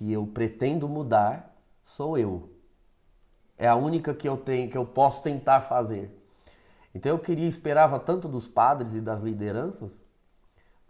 que 0.00 0.10
eu 0.10 0.26
pretendo 0.26 0.88
mudar 0.88 1.54
sou 1.84 2.16
eu". 2.16 2.48
É 3.58 3.68
a 3.68 3.76
única 3.76 4.14
que 4.14 4.26
eu 4.26 4.38
tenho, 4.38 4.70
que 4.70 4.78
eu 4.78 4.86
posso 4.86 5.22
tentar 5.22 5.60
fazer. 5.60 6.10
Então 6.94 7.12
eu 7.12 7.18
queria, 7.18 7.46
esperava 7.46 8.00
tanto 8.00 8.26
dos 8.26 8.48
padres 8.48 8.94
e 8.94 9.00
das 9.00 9.20
lideranças, 9.20 10.02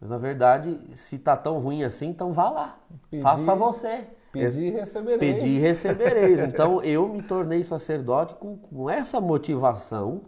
mas 0.00 0.08
na 0.08 0.16
verdade, 0.16 0.80
se 0.94 1.18
tá 1.18 1.36
tão 1.36 1.58
ruim 1.58 1.82
assim, 1.82 2.06
então 2.06 2.32
vá 2.32 2.48
lá. 2.48 2.78
Pedir, 3.10 3.22
Faça 3.22 3.52
você. 3.56 4.06
Pedir 4.32 4.68
e 4.68 4.70
recebereis. 4.70 5.34
Pedir 5.34 5.48
e 5.48 5.58
recebereis. 5.58 6.40
Então 6.40 6.80
eu 6.82 7.08
me 7.08 7.20
tornei 7.20 7.64
sacerdote 7.64 8.34
com, 8.36 8.56
com 8.56 8.88
essa 8.88 9.20
motivação 9.20 10.22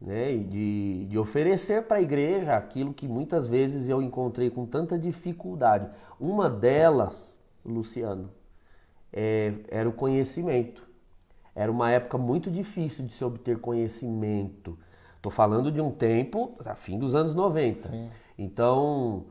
né, 0.00 0.36
de, 0.38 1.06
de 1.06 1.18
oferecer 1.18 1.82
para 1.82 1.98
a 1.98 2.02
igreja 2.02 2.56
aquilo 2.56 2.94
que 2.94 3.06
muitas 3.06 3.46
vezes 3.46 3.88
eu 3.88 4.00
encontrei 4.00 4.48
com 4.48 4.64
tanta 4.64 4.98
dificuldade. 4.98 5.88
Uma 6.18 6.48
delas, 6.48 7.33
Luciano, 7.64 8.30
é, 9.12 9.54
era 9.68 9.88
o 9.88 9.92
conhecimento. 9.92 10.82
Era 11.54 11.70
uma 11.70 11.90
época 11.90 12.18
muito 12.18 12.50
difícil 12.50 13.04
de 13.04 13.14
se 13.14 13.24
obter 13.24 13.58
conhecimento. 13.58 14.78
Estou 15.16 15.30
falando 15.30 15.70
de 15.70 15.80
um 15.80 15.90
tempo, 15.90 16.56
a 16.64 16.74
fim 16.74 16.98
dos 16.98 17.14
anos 17.14 17.34
90. 17.34 17.88
Sim. 17.88 18.10
Então, 18.36 19.26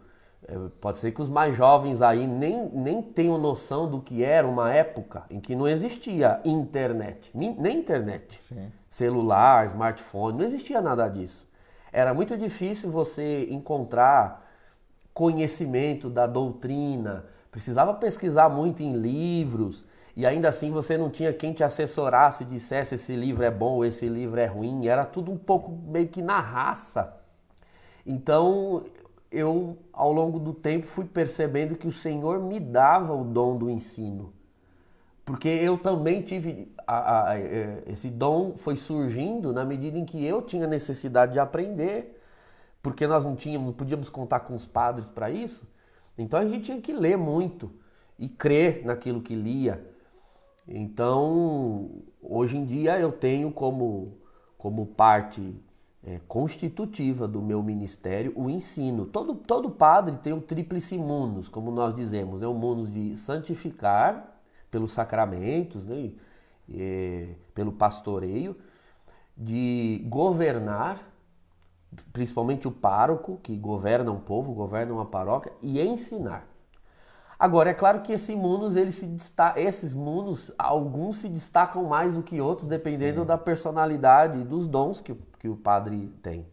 é, 0.48 0.56
pode 0.80 1.00
ser 1.00 1.12
que 1.12 1.22
os 1.22 1.30
mais 1.30 1.56
jovens 1.56 2.02
aí 2.02 2.26
nem, 2.26 2.70
nem 2.70 3.02
tenham 3.02 3.38
noção 3.38 3.90
do 3.90 4.02
que 4.02 4.24
era 4.24 4.48
uma 4.48 4.74
época 4.74 5.24
em 5.30 5.40
que 5.40 5.56
não 5.56 5.68
existia 5.68 6.40
internet, 6.46 7.30
nem 7.34 7.78
internet. 7.78 8.42
Sim 8.42 8.72
celular, 8.94 9.66
smartphone, 9.66 10.38
não 10.38 10.46
existia 10.46 10.80
nada 10.80 11.10
disso. 11.10 11.48
Era 11.92 12.14
muito 12.14 12.38
difícil 12.38 12.92
você 12.92 13.48
encontrar 13.50 14.48
conhecimento 15.12 16.12
da 16.12 16.28
doutrina, 16.28 17.26
precisava 17.54 17.94
pesquisar 17.94 18.50
muito 18.50 18.82
em 18.82 18.94
livros, 18.94 19.86
e 20.16 20.26
ainda 20.26 20.50
assim 20.50 20.72
você 20.72 20.98
não 20.98 21.10
tinha 21.10 21.32
quem 21.32 21.54
te 21.54 21.64
assessorasse, 21.64 22.44
dissesse 22.44 22.96
esse 22.96 23.16
livro 23.16 23.44
é 23.44 23.52
bom, 23.52 23.86
esse 23.86 24.10
livro 24.10 24.40
é 24.40 24.48
ruim, 24.48 24.88
era 24.88 25.06
tudo 25.06 25.32
um 25.32 25.38
pouco 25.38 25.72
meio 25.72 26.08
que 26.08 26.22
na 26.22 26.40
raça. 26.40 27.16
Então 28.06 28.84
eu, 29.32 29.78
ao 29.94 30.12
longo 30.12 30.40
do 30.40 30.52
tempo, 30.54 30.88
fui 30.88 31.06
percebendo 31.06 31.76
que 31.76 31.88
o 31.88 31.92
Senhor 31.92 32.40
me 32.40 32.60
dava 32.60 33.14
o 33.14 33.24
dom 33.24 33.56
do 33.56 33.70
ensino. 33.70 34.34
Porque 35.24 35.48
eu 35.48 35.78
também 35.78 36.22
tive 36.22 36.74
a, 36.86 37.30
a, 37.30 37.40
é, 37.40 37.84
esse 37.88 38.10
dom 38.10 38.56
foi 38.58 38.76
surgindo 38.76 39.54
na 39.54 39.64
medida 39.64 39.98
em 39.98 40.06
que 40.06 40.24
eu 40.26 40.42
tinha 40.42 40.68
necessidade 40.68 41.34
de 41.34 41.40
aprender, 41.40 42.20
porque 42.82 43.08
nós 43.08 43.24
não 43.24 43.36
tínhamos, 43.36 43.68
não 43.68 43.74
podíamos 43.74 44.10
contar 44.10 44.42
com 44.42 44.56
os 44.56 44.66
padres 44.66 45.10
para 45.10 45.30
isso. 45.30 45.66
Então 46.18 46.40
a 46.40 46.46
gente 46.46 46.66
tinha 46.66 46.82
que 46.82 46.94
ler 46.94 47.18
muito 47.18 47.72
e 48.18 48.30
crer 48.30 48.86
naquilo 48.86 49.22
que 49.22 49.36
lia. 49.36 49.86
Então, 50.68 51.90
hoje 52.22 52.58
em 52.58 52.66
dia 52.66 52.98
eu 53.00 53.12
tenho 53.12 53.52
como, 53.52 54.18
como 54.58 54.86
parte 54.86 55.56
é, 56.06 56.20
constitutiva 56.28 57.28
do 57.28 57.42
meu 57.42 57.62
ministério 57.62 58.32
o 58.36 58.50
ensino. 58.50 59.06
Todo, 59.06 59.36
todo 59.36 59.70
padre 59.70 60.18
tem 60.18 60.34
o 60.34 60.42
tríplice 60.42 60.98
munus, 60.98 61.50
como 61.50 61.72
nós 61.72 61.96
dizemos, 61.96 62.42
é 62.42 62.48
o 62.48 62.54
munus 62.54 62.92
de 62.92 63.18
santificar, 63.18 64.34
pelos 64.74 64.92
sacramentos, 64.92 65.86
né? 65.86 66.12
E, 66.68 67.30
pelo 67.54 67.72
pastoreio, 67.72 68.56
de 69.38 70.04
governar, 70.10 71.13
principalmente 72.12 72.68
o 72.68 72.72
pároco, 72.72 73.40
que 73.42 73.56
governa 73.56 74.12
um 74.12 74.20
povo, 74.20 74.54
governa 74.54 74.94
uma 74.94 75.06
paróquia, 75.06 75.52
e 75.62 75.82
ensinar. 75.82 76.48
Agora, 77.38 77.72
é 77.72 77.74
claro 77.74 78.02
que 78.02 78.14
esse 78.14 78.36
munus, 78.36 78.76
ele 78.76 78.92
se 78.92 79.06
destaca, 79.06 79.60
esses 79.60 79.94
munus, 79.94 80.52
alguns 80.58 81.18
se 81.18 81.28
destacam 81.28 81.84
mais 81.84 82.16
do 82.16 82.24
que 82.24 82.40
outros, 82.40 82.68
dependendo 82.68 83.22
Sim. 83.22 83.28
da 83.28 83.38
personalidade 83.38 84.40
e 84.40 84.44
dos 84.44 84.66
dons 84.66 85.02
que, 85.02 85.14
que 85.40 85.50
o 85.50 85.56
padre 85.58 86.08
tem. 86.22 86.48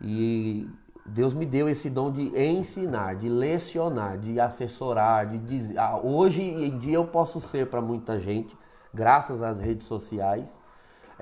E 0.00 0.68
Deus 1.04 1.34
me 1.34 1.44
deu 1.44 1.68
esse 1.68 1.90
dom 1.90 2.12
de 2.12 2.22
ensinar, 2.40 3.16
de 3.16 3.28
lecionar, 3.28 4.16
de 4.16 4.38
assessorar, 4.38 5.26
de 5.26 5.38
dizer. 5.38 5.76
Ah, 5.76 5.98
hoje 5.98 6.42
em 6.42 6.78
dia 6.78 6.94
eu 6.94 7.06
posso 7.06 7.40
ser 7.40 7.68
para 7.68 7.80
muita 7.80 8.20
gente, 8.20 8.56
graças 8.94 9.42
às 9.42 9.58
redes 9.58 9.88
sociais, 9.88 10.60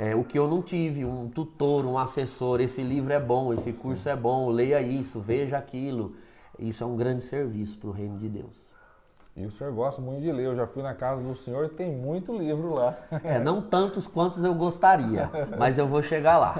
é, 0.00 0.14
o 0.14 0.24
que 0.24 0.38
eu 0.38 0.48
não 0.48 0.62
tive, 0.62 1.04
um 1.04 1.28
tutor, 1.28 1.84
um 1.84 1.98
assessor. 1.98 2.58
Esse 2.62 2.82
livro 2.82 3.12
é 3.12 3.20
bom, 3.20 3.52
esse 3.52 3.70
curso 3.70 4.04
Sim. 4.04 4.08
é 4.08 4.16
bom, 4.16 4.48
leia 4.48 4.80
isso, 4.80 5.20
veja 5.20 5.58
aquilo. 5.58 6.16
Isso 6.58 6.82
é 6.82 6.86
um 6.86 6.96
grande 6.96 7.22
serviço 7.22 7.76
para 7.76 7.90
o 7.90 7.92
reino 7.92 8.16
de 8.16 8.26
Deus. 8.26 8.70
E 9.36 9.44
o 9.44 9.50
senhor 9.50 9.70
gosta 9.74 10.00
muito 10.00 10.22
de 10.22 10.32
ler. 10.32 10.46
Eu 10.46 10.56
já 10.56 10.66
fui 10.66 10.82
na 10.82 10.94
casa 10.94 11.22
do 11.22 11.34
senhor 11.34 11.66
e 11.66 11.68
tem 11.68 11.92
muito 11.92 12.34
livro 12.34 12.72
lá. 12.72 12.96
É, 13.22 13.38
não 13.38 13.60
tantos 13.60 14.06
quantos 14.06 14.42
eu 14.42 14.54
gostaria, 14.54 15.30
mas 15.58 15.76
eu 15.76 15.86
vou 15.86 16.00
chegar 16.02 16.38
lá. 16.38 16.54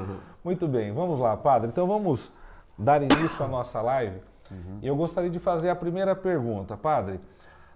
muito 0.44 0.68
bem, 0.68 0.92
vamos 0.92 1.18
lá, 1.18 1.34
padre. 1.34 1.68
Então 1.68 1.86
vamos 1.86 2.30
dar 2.78 3.02
início 3.02 3.42
à 3.42 3.48
nossa 3.48 3.80
live, 3.80 4.20
uhum. 4.50 4.78
eu 4.82 4.94
gostaria 4.94 5.30
de 5.30 5.38
fazer 5.38 5.70
a 5.70 5.76
primeira 5.76 6.14
pergunta. 6.14 6.76
Padre, 6.76 7.20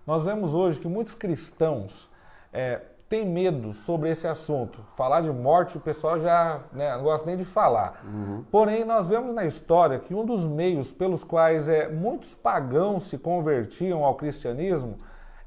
nós 0.07 0.25
vemos 0.25 0.53
hoje 0.53 0.79
que 0.79 0.87
muitos 0.87 1.15
cristãos 1.15 2.11
é, 2.53 2.83
têm 3.09 3.25
medo 3.25 3.73
sobre 3.73 4.11
esse 4.11 4.27
assunto. 4.27 4.81
Falar 4.95 5.21
de 5.21 5.31
morte, 5.31 5.77
o 5.77 5.81
pessoal 5.81 6.21
já 6.21 6.61
né, 6.73 6.97
não 6.97 7.05
gosta 7.05 7.27
nem 7.27 7.37
de 7.37 7.45
falar. 7.45 8.03
Uhum. 8.05 8.45
Porém, 8.51 8.85
nós 8.85 9.09
vemos 9.09 9.33
na 9.33 9.45
história 9.45 9.99
que 9.99 10.15
um 10.15 10.25
dos 10.25 10.47
meios 10.47 10.93
pelos 10.93 11.23
quais 11.23 11.69
é, 11.69 11.89
muitos 11.89 12.35
pagãos 12.35 13.05
se 13.05 13.17
convertiam 13.17 14.05
ao 14.05 14.15
cristianismo 14.15 14.97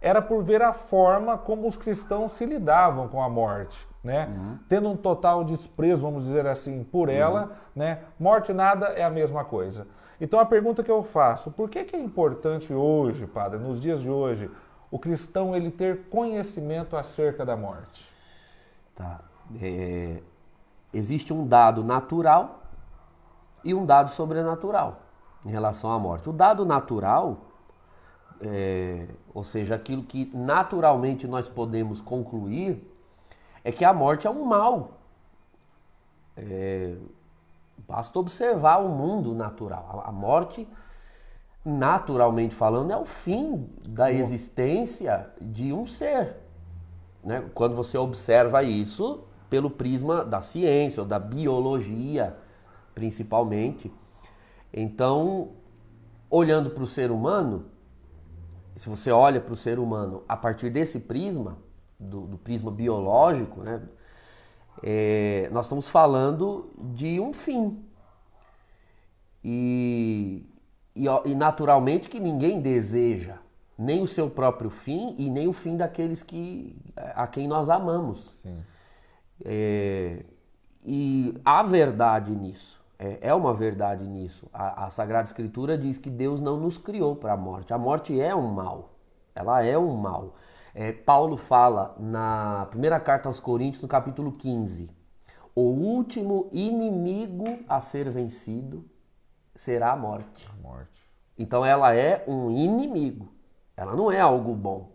era 0.02 0.22
por 0.22 0.44
ver 0.44 0.62
a 0.62 0.72
forma 0.72 1.38
como 1.38 1.68
os 1.68 1.76
cristãos 1.76 2.32
se 2.32 2.46
lidavam 2.46 3.10
com 3.10 3.22
a 3.22 3.30
morte. 3.30 3.86
Né? 4.02 4.30
Uhum. 4.30 4.58
Tendo 4.70 4.90
um 4.90 4.96
total 4.96 5.44
desprezo, 5.44 6.04
vamos 6.04 6.24
dizer 6.24 6.48
assim, 6.48 6.86
por 6.86 7.10
uhum. 7.10 7.14
ela, 7.14 7.52
né? 7.76 8.00
Morte 8.18 8.54
nada 8.54 8.88
é 8.88 9.04
a 9.04 9.10
mesma 9.10 9.44
coisa. 9.44 9.86
Então 10.22 10.40
a 10.40 10.46
pergunta 10.46 10.84
que 10.84 10.92
eu 10.92 11.04
faço, 11.04 11.52
por 11.52 11.70
que, 11.70 11.84
que 11.84 11.96
é 11.98 12.00
importante 12.00 12.74
hoje, 12.74 13.28
padre, 13.28 13.60
nos 13.60 13.80
dias 13.80 14.02
de 14.02 14.10
hoje, 14.10 14.50
o 14.92 14.98
cristão 14.98 15.56
ele 15.56 15.72
ter 15.72 16.06
conhecimento 16.10 16.98
acerca 16.98 17.46
da 17.46 17.56
morte? 17.56 18.10
Tá. 18.96 19.22
É, 19.62 20.22
existe 20.94 21.34
um 21.34 21.48
dado 21.48 21.84
natural 21.84 22.62
e 23.64 23.74
um 23.74 23.86
dado 23.86 24.12
sobrenatural 24.12 25.02
em 25.46 25.50
relação 25.50 25.92
à 25.92 26.00
morte. 26.00 26.30
O 26.30 26.34
dado 26.34 26.66
natural 26.66 27.50
é, 28.42 29.06
ou 29.34 29.44
seja, 29.44 29.76
aquilo 29.76 30.04
que 30.04 30.32
naturalmente 30.34 31.28
nós 31.28 31.50
podemos 31.50 32.00
concluir, 32.00 32.82
é 33.64 33.72
que 33.72 33.84
a 33.84 33.94
morte 33.94 34.28
é 34.28 34.30
um 34.30 34.46
mal. 34.46 34.92
É, 36.38 36.96
basta 37.88 38.18
observar 38.18 38.78
o 38.78 38.90
mundo 38.90 39.34
natural. 39.34 40.04
A 40.06 40.12
morte, 40.12 40.68
naturalmente 41.64 42.56
falando, 42.56 42.92
é 42.92 42.98
o 42.98 43.06
fim 43.06 43.70
da 43.88 44.12
existência 44.12 45.30
de 45.40 45.74
um 45.74 45.86
ser. 45.86 46.38
Né? 47.24 47.44
Quando 47.54 47.76
você 47.76 47.98
observa 47.98 48.64
isso 48.64 49.24
pelo 49.50 49.70
prisma 49.70 50.24
da 50.24 50.42
ciência 50.42 51.02
ou 51.02 51.08
da 51.08 51.20
biologia, 51.20 52.38
principalmente. 52.94 53.92
Então, 54.72 55.50
olhando 56.30 56.70
para 56.70 56.84
o 56.84 56.88
ser 56.88 57.12
humano, 57.12 57.66
se 58.76 58.88
você 58.88 59.12
olha 59.12 59.42
para 59.42 59.54
o 59.54 59.58
ser 59.58 59.80
humano 59.80 60.24
a 60.28 60.38
partir 60.38 60.70
desse 60.70 61.00
prisma, 61.02 61.58
do, 62.00 62.22
do 62.22 62.38
prisma 62.38 62.72
biológico, 62.72 63.62
né, 63.62 63.82
é, 64.82 65.50
nós 65.52 65.66
estamos 65.66 65.90
falando 65.90 66.72
de 66.78 67.20
um 67.20 67.34
fim. 67.34 67.84
E, 69.44 70.46
e, 71.00 71.32
e, 71.32 71.36
naturalmente 71.36 72.10
que 72.10 72.20
ninguém 72.20 72.60
deseja 72.60 73.38
nem 73.78 74.02
o 74.02 74.08
seu 74.08 74.30
próprio 74.30 74.70
fim 74.70 75.16
e 75.18 75.30
nem 75.30 75.48
o 75.48 75.54
fim 75.54 75.78
daqueles 75.78 76.22
que, 76.22 76.76
a 77.16 77.26
quem 77.26 77.48
nós 77.48 77.70
amamos. 77.70 78.44
É, 79.46 80.26
e 80.84 81.40
há 81.46 81.64
verdade 81.64 82.36
nisso. 82.36 82.84
É, 82.98 83.30
é 83.30 83.34
uma 83.34 83.54
verdade 83.54 84.06
nisso. 84.06 84.48
A, 84.52 84.88
a, 84.88 84.90
Sagrada 84.90 85.26
Escritura 85.26 85.78
diz 85.78 85.98
que 85.98 86.10
Deus 86.10 86.42
não 86.42 86.58
nos 86.60 86.78
criou 86.78 87.16
para 87.16 87.32
a 87.32 87.38
morte. 87.38 87.74
A 87.74 87.78
morte 87.78 88.20
é 88.20 88.36
um 88.36 88.52
mal. 88.52 88.96
Ela 89.34 89.64
é 89.64 89.78
um 89.78 89.96
mal. 89.96 90.36
É, 90.76 90.92
Paulo 90.92 91.38
fala 91.38 91.96
na 91.98 92.68
primeira 92.70 93.00
carta 93.00 93.30
aos 93.30 93.40
Coríntios, 93.40 93.82
no 93.82 93.88
capítulo 93.88 94.34
15: 94.34 94.92
O 95.56 95.62
último 95.62 96.50
inimigo 96.52 97.46
a 97.70 97.80
ser 97.80 98.10
vencido 98.10 98.84
será 99.60 99.92
a 99.92 99.96
morte. 99.98 100.50
A 100.50 100.62
morte. 100.62 101.02
Então 101.38 101.66
ela 101.66 101.94
é 101.94 102.24
um 102.26 102.50
inimigo. 102.50 103.28
Ela 103.76 103.94
não 103.94 104.10
é 104.10 104.18
algo 104.18 104.56
bom. 104.56 104.90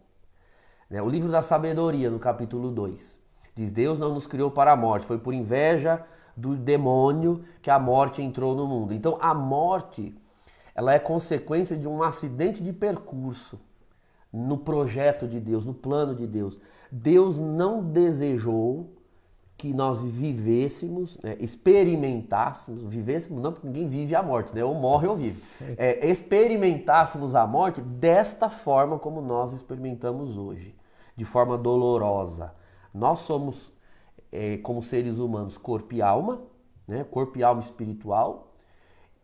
Né? 0.88 1.02
O 1.02 1.08
livro 1.08 1.30
da 1.30 1.42
sabedoria, 1.42 2.08
no 2.08 2.18
capítulo 2.18 2.70
2, 2.70 3.18
diz: 3.54 3.70
Deus 3.70 3.98
não 3.98 4.14
nos 4.14 4.26
criou 4.26 4.50
para 4.50 4.72
a 4.72 4.76
morte, 4.76 5.04
foi 5.04 5.18
por 5.18 5.34
inveja 5.34 6.02
do 6.34 6.56
demônio 6.56 7.44
que 7.60 7.70
a 7.70 7.78
morte 7.78 8.22
entrou 8.22 8.54
no 8.54 8.66
mundo. 8.66 8.94
Então 8.94 9.18
a 9.20 9.34
morte, 9.34 10.16
ela 10.74 10.94
é 10.94 10.98
consequência 10.98 11.76
de 11.76 11.86
um 11.86 12.02
acidente 12.02 12.62
de 12.62 12.72
percurso. 12.72 13.60
no 14.32 14.56
projeto 14.56 15.28
de 15.28 15.38
Deus, 15.38 15.66
no 15.66 15.74
plano 15.74 16.14
de 16.14 16.26
Deus. 16.26 16.58
Deus 16.90 17.38
não 17.38 17.84
desejou 17.84 18.93
que 19.64 19.72
nós 19.72 20.04
vivêssemos, 20.04 21.16
né, 21.22 21.38
experimentássemos, 21.40 22.84
vivêssemos, 22.84 23.42
não 23.42 23.50
porque 23.50 23.66
ninguém 23.66 23.88
vive 23.88 24.14
a 24.14 24.22
morte, 24.22 24.54
né, 24.54 24.62
ou 24.62 24.74
morre 24.74 25.08
ou 25.08 25.16
vive, 25.16 25.42
é, 25.78 26.06
experimentássemos 26.06 27.34
a 27.34 27.46
morte 27.46 27.80
desta 27.80 28.50
forma 28.50 28.98
como 28.98 29.22
nós 29.22 29.54
experimentamos 29.54 30.36
hoje, 30.36 30.76
de 31.16 31.24
forma 31.24 31.56
dolorosa. 31.56 32.52
Nós 32.92 33.20
somos, 33.20 33.72
é, 34.30 34.58
como 34.58 34.82
seres 34.82 35.16
humanos, 35.16 35.56
corpo 35.56 35.94
e 35.94 36.02
alma, 36.02 36.42
né, 36.86 37.02
corpo 37.02 37.38
e 37.38 37.42
alma 37.42 37.62
espiritual, 37.62 38.52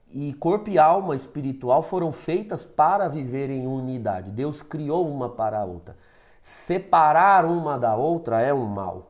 e 0.08 0.32
corpo 0.32 0.70
e 0.70 0.78
alma 0.78 1.14
espiritual 1.14 1.82
foram 1.82 2.12
feitas 2.12 2.64
para 2.64 3.08
viver 3.08 3.50
em 3.50 3.66
unidade. 3.66 4.30
Deus 4.30 4.62
criou 4.62 5.06
uma 5.06 5.28
para 5.28 5.60
a 5.60 5.64
outra. 5.66 5.98
Separar 6.40 7.44
uma 7.44 7.78
da 7.78 7.94
outra 7.94 8.40
é 8.40 8.54
um 8.54 8.64
mal. 8.64 9.09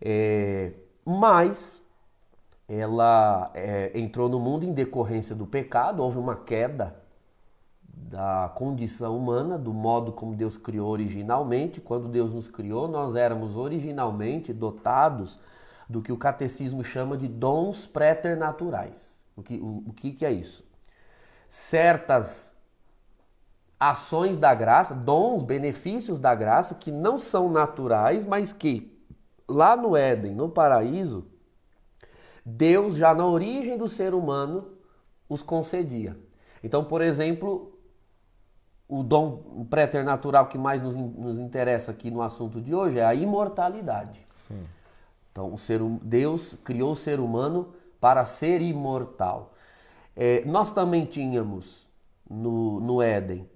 É, 0.00 0.72
mas 1.04 1.82
ela 2.68 3.50
é, 3.54 3.92
entrou 3.98 4.28
no 4.28 4.38
mundo 4.40 4.64
em 4.64 4.72
decorrência 4.72 5.34
do 5.34 5.46
pecado, 5.46 6.02
houve 6.02 6.18
uma 6.18 6.36
queda 6.36 6.96
da 7.88 8.52
condição 8.54 9.16
humana, 9.16 9.58
do 9.58 9.72
modo 9.72 10.12
como 10.12 10.34
Deus 10.34 10.56
criou 10.56 10.88
originalmente. 10.90 11.80
Quando 11.80 12.08
Deus 12.08 12.32
nos 12.32 12.48
criou, 12.48 12.86
nós 12.88 13.14
éramos 13.14 13.56
originalmente 13.56 14.52
dotados 14.52 15.40
do 15.88 16.02
que 16.02 16.12
o 16.12 16.16
catecismo 16.16 16.84
chama 16.84 17.16
de 17.16 17.28
dons 17.28 17.86
préternaturais. 17.86 19.24
O 19.36 19.42
que, 19.42 19.58
o, 19.58 19.84
o 19.86 19.92
que, 19.92 20.12
que 20.12 20.26
é 20.26 20.32
isso? 20.32 20.64
Certas 21.48 22.54
ações 23.78 24.38
da 24.38 24.54
graça, 24.54 24.94
dons, 24.94 25.42
benefícios 25.42 26.18
da 26.18 26.34
graça 26.34 26.74
que 26.74 26.90
não 26.90 27.18
são 27.18 27.50
naturais, 27.50 28.24
mas 28.24 28.52
que 28.52 28.95
lá 29.48 29.76
no 29.76 29.96
Éden, 29.96 30.34
no 30.34 30.48
paraíso, 30.48 31.26
Deus 32.44 32.96
já 32.96 33.14
na 33.14 33.26
origem 33.26 33.76
do 33.76 33.88
ser 33.88 34.14
humano 34.14 34.68
os 35.28 35.42
concedia. 35.42 36.16
Então, 36.62 36.84
por 36.84 37.00
exemplo, 37.00 37.76
o 38.88 39.02
dom 39.02 39.66
préternatural 39.68 40.46
que 40.46 40.56
mais 40.56 40.80
nos, 40.80 40.94
nos, 40.94 41.38
interessa 41.38 41.90
aqui 41.90 42.10
no 42.10 42.22
assunto 42.22 42.60
de 42.60 42.74
hoje 42.74 42.98
é 42.98 43.04
a 43.04 43.14
imortalidade. 43.14 44.24
Sim. 44.36 44.62
Então, 45.32 45.52
o 45.52 45.58
ser, 45.58 45.80
Deus 46.02 46.54
criou 46.64 46.92
o 46.92 46.96
ser 46.96 47.20
humano 47.20 47.74
para 48.00 48.24
ser 48.24 48.60
imortal. 48.60 49.54
É, 50.14 50.44
nós 50.44 50.72
também 50.72 51.04
tínhamos 51.04 51.86
no, 52.28 52.80
no 52.80 53.02
Éden 53.02 53.48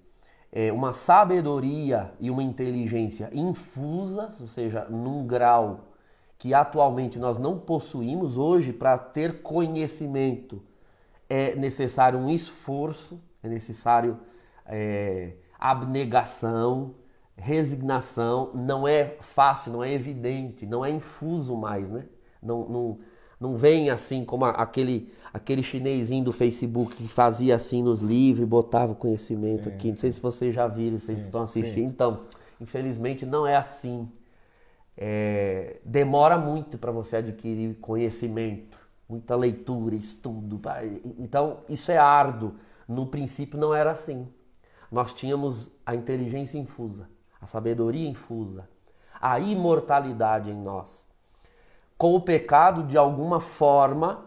é, 0.52 0.72
uma 0.72 0.92
sabedoria 0.92 2.12
e 2.18 2.30
uma 2.30 2.42
inteligência 2.42 3.30
infusas, 3.32 4.40
ou 4.40 4.46
seja, 4.46 4.86
num 4.88 5.26
grau 5.26 5.90
que 6.38 6.54
atualmente 6.54 7.18
nós 7.18 7.38
não 7.38 7.58
possuímos. 7.58 8.36
Hoje, 8.36 8.72
para 8.72 8.96
ter 8.96 9.42
conhecimento, 9.42 10.62
é 11.28 11.54
necessário 11.54 12.18
um 12.18 12.30
esforço, 12.30 13.20
é 13.42 13.48
necessário 13.48 14.18
é, 14.66 15.34
abnegação, 15.58 16.94
resignação. 17.36 18.50
Não 18.54 18.88
é 18.88 19.16
fácil, 19.20 19.72
não 19.72 19.84
é 19.84 19.92
evidente, 19.92 20.66
não 20.66 20.84
é 20.84 20.90
infuso 20.90 21.56
mais, 21.56 21.90
né? 21.90 22.06
Não, 22.42 22.66
não, 22.68 22.98
não 23.40 23.54
vem 23.54 23.88
assim 23.90 24.24
como 24.24 24.44
aquele 24.44 25.12
aquele 25.32 25.62
chinesinho 25.62 26.24
do 26.24 26.32
Facebook 26.32 26.96
que 26.96 27.08
fazia 27.08 27.56
assim 27.56 27.82
nos 27.82 28.00
livros, 28.00 28.46
botava 28.46 28.94
conhecimento 28.94 29.64
sim, 29.64 29.70
aqui. 29.70 29.90
Não 29.90 29.96
sei 29.96 30.12
se 30.12 30.20
vocês 30.20 30.54
já 30.54 30.66
viram, 30.66 30.98
vocês 30.98 31.20
sim, 31.20 31.24
estão 31.24 31.42
assistindo. 31.42 31.74
Sim. 31.74 31.84
Então, 31.84 32.22
infelizmente 32.60 33.24
não 33.24 33.46
é 33.46 33.56
assim. 33.56 34.10
É, 34.96 35.78
demora 35.84 36.36
muito 36.36 36.76
para 36.76 36.92
você 36.92 37.16
adquirir 37.16 37.76
conhecimento, 37.76 38.78
muita 39.08 39.36
leitura, 39.36 39.94
estudo. 39.94 40.60
Então, 41.18 41.60
isso 41.68 41.90
é 41.90 41.96
árduo. 41.96 42.54
No 42.86 43.06
princípio 43.06 43.58
não 43.58 43.72
era 43.72 43.92
assim. 43.92 44.28
Nós 44.90 45.14
tínhamos 45.14 45.70
a 45.86 45.94
inteligência 45.94 46.58
infusa, 46.58 47.08
a 47.40 47.46
sabedoria 47.46 48.08
infusa, 48.08 48.68
a 49.20 49.38
imortalidade 49.38 50.50
em 50.50 50.60
nós. 50.60 51.06
Com 52.00 52.14
o 52.14 52.20
pecado, 52.22 52.84
de 52.84 52.96
alguma 52.96 53.40
forma, 53.40 54.24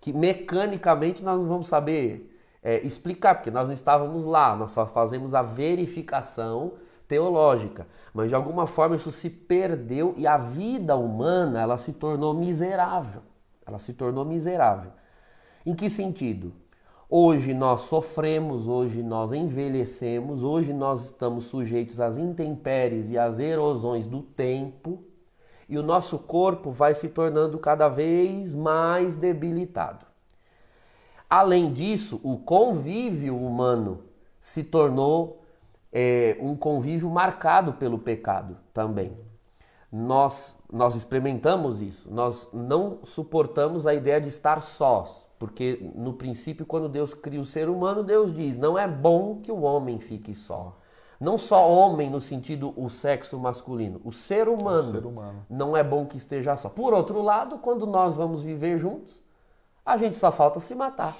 que 0.00 0.10
mecanicamente 0.10 1.22
nós 1.22 1.38
não 1.38 1.46
vamos 1.46 1.68
saber 1.68 2.34
é, 2.62 2.78
explicar, 2.78 3.34
porque 3.34 3.50
nós 3.50 3.66
não 3.66 3.74
estávamos 3.74 4.24
lá, 4.24 4.56
nós 4.56 4.70
só 4.70 4.86
fazemos 4.86 5.34
a 5.34 5.42
verificação 5.42 6.72
teológica, 7.06 7.86
mas 8.14 8.30
de 8.30 8.34
alguma 8.34 8.66
forma 8.66 8.96
isso 8.96 9.12
se 9.12 9.28
perdeu 9.28 10.14
e 10.16 10.26
a 10.26 10.38
vida 10.38 10.96
humana 10.96 11.60
ela 11.60 11.76
se 11.76 11.92
tornou 11.92 12.32
miserável. 12.32 13.20
Ela 13.66 13.78
se 13.78 13.92
tornou 13.92 14.24
miserável. 14.24 14.90
Em 15.66 15.74
que 15.74 15.90
sentido? 15.90 16.54
Hoje 17.06 17.52
nós 17.52 17.82
sofremos, 17.82 18.66
hoje 18.66 19.02
nós 19.02 19.30
envelhecemos, 19.30 20.42
hoje 20.42 20.72
nós 20.72 21.04
estamos 21.04 21.44
sujeitos 21.44 22.00
às 22.00 22.16
intempéries 22.16 23.10
e 23.10 23.18
às 23.18 23.38
erosões 23.38 24.06
do 24.06 24.22
tempo 24.22 25.04
e 25.70 25.78
o 25.78 25.82
nosso 25.84 26.18
corpo 26.18 26.72
vai 26.72 26.94
se 26.94 27.08
tornando 27.08 27.56
cada 27.56 27.88
vez 27.88 28.52
mais 28.52 29.14
debilitado. 29.14 30.04
Além 31.28 31.72
disso, 31.72 32.20
o 32.24 32.36
convívio 32.36 33.36
humano 33.36 34.02
se 34.40 34.64
tornou 34.64 35.44
é, 35.92 36.36
um 36.40 36.56
convívio 36.56 37.08
marcado 37.08 37.74
pelo 37.74 38.00
pecado 38.00 38.56
também. 38.74 39.16
Nós, 39.92 40.58
nós 40.72 40.96
experimentamos 40.96 41.80
isso, 41.80 42.12
nós 42.12 42.48
não 42.52 42.98
suportamos 43.04 43.86
a 43.86 43.94
ideia 43.94 44.20
de 44.20 44.28
estar 44.28 44.62
sós, 44.62 45.28
porque 45.38 45.92
no 45.94 46.14
princípio, 46.14 46.66
quando 46.66 46.88
Deus 46.88 47.14
cria 47.14 47.40
o 47.40 47.44
ser 47.44 47.68
humano, 47.68 48.02
Deus 48.02 48.34
diz: 48.34 48.58
não 48.58 48.76
é 48.76 48.88
bom 48.88 49.40
que 49.40 49.52
o 49.52 49.62
homem 49.62 50.00
fique 50.00 50.34
só. 50.34 50.79
Não 51.20 51.36
só 51.36 51.70
homem 51.70 52.08
no 52.08 52.18
sentido 52.18 52.72
o 52.74 52.88
sexo 52.88 53.38
masculino, 53.38 54.00
o 54.02 54.10
ser 54.10 54.48
humano, 54.48 54.78
o 54.78 54.92
ser 54.92 55.04
humano. 55.06 55.46
não 55.50 55.76
é 55.76 55.84
bom 55.84 56.06
que 56.06 56.16
esteja 56.16 56.56
só. 56.56 56.70
Por 56.70 56.94
outro 56.94 57.20
lado, 57.20 57.58
quando 57.58 57.86
nós 57.86 58.16
vamos 58.16 58.42
viver 58.42 58.78
juntos, 58.78 59.22
a 59.84 59.98
gente 59.98 60.16
só 60.16 60.32
falta 60.32 60.58
se 60.60 60.74
matar. 60.74 61.14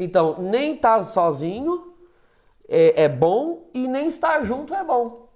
Então, 0.00 0.36
nem 0.40 0.76
estar 0.76 0.96
tá 0.96 1.04
sozinho 1.04 1.92
é, 2.66 3.04
é 3.04 3.08
bom 3.08 3.68
e 3.74 3.86
nem 3.86 4.06
estar 4.06 4.42
junto 4.44 4.72
é 4.72 4.82
bom. 4.82 5.28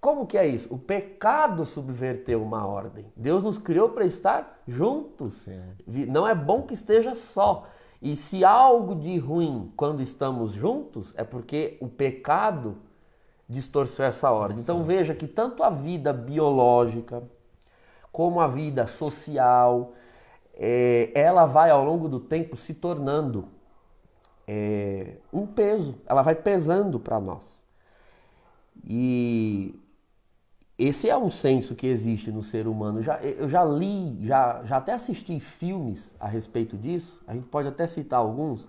Como 0.00 0.26
que 0.26 0.38
é 0.38 0.46
isso? 0.46 0.72
O 0.72 0.78
pecado 0.78 1.66
subverteu 1.66 2.40
uma 2.40 2.64
ordem. 2.64 3.12
Deus 3.16 3.42
nos 3.42 3.58
criou 3.58 3.88
para 3.90 4.04
estar 4.04 4.62
juntos. 4.66 5.34
Sim. 5.34 5.60
Não 6.08 6.26
é 6.26 6.34
bom 6.34 6.62
que 6.62 6.72
esteja 6.72 7.16
só. 7.16 7.66
E 8.00 8.14
se 8.16 8.44
algo 8.44 8.94
de 8.94 9.18
ruim 9.18 9.72
quando 9.76 10.00
estamos 10.00 10.52
juntos, 10.52 11.12
é 11.18 11.24
porque 11.24 11.76
o 11.80 11.88
pecado 11.88 12.78
distorceu 13.50 14.04
essa 14.04 14.30
ordem. 14.30 14.60
Então 14.60 14.84
veja 14.84 15.12
que 15.12 15.26
tanto 15.26 15.64
a 15.64 15.70
vida 15.70 16.12
biológica 16.12 17.22
como 18.12 18.40
a 18.40 18.46
vida 18.46 18.86
social, 18.86 19.92
é, 20.54 21.10
ela 21.14 21.46
vai 21.46 21.70
ao 21.70 21.84
longo 21.84 22.08
do 22.08 22.20
tempo 22.20 22.56
se 22.56 22.74
tornando 22.74 23.48
é, 24.46 25.16
um 25.32 25.46
peso, 25.46 25.96
ela 26.06 26.22
vai 26.22 26.34
pesando 26.34 27.00
para 27.00 27.20
nós. 27.20 27.64
E 28.84 29.74
esse 30.78 31.10
é 31.10 31.16
um 31.16 31.30
senso 31.30 31.74
que 31.74 31.86
existe 31.86 32.30
no 32.30 32.42
ser 32.42 32.66
humano. 32.66 33.02
Já, 33.02 33.20
eu 33.20 33.48
já 33.48 33.64
li, 33.64 34.18
já, 34.24 34.62
já 34.64 34.76
até 34.76 34.92
assisti 34.92 35.38
filmes 35.40 36.14
a 36.20 36.26
respeito 36.28 36.76
disso, 36.76 37.20
a 37.26 37.34
gente 37.34 37.46
pode 37.46 37.68
até 37.68 37.86
citar 37.86 38.20
alguns, 38.20 38.68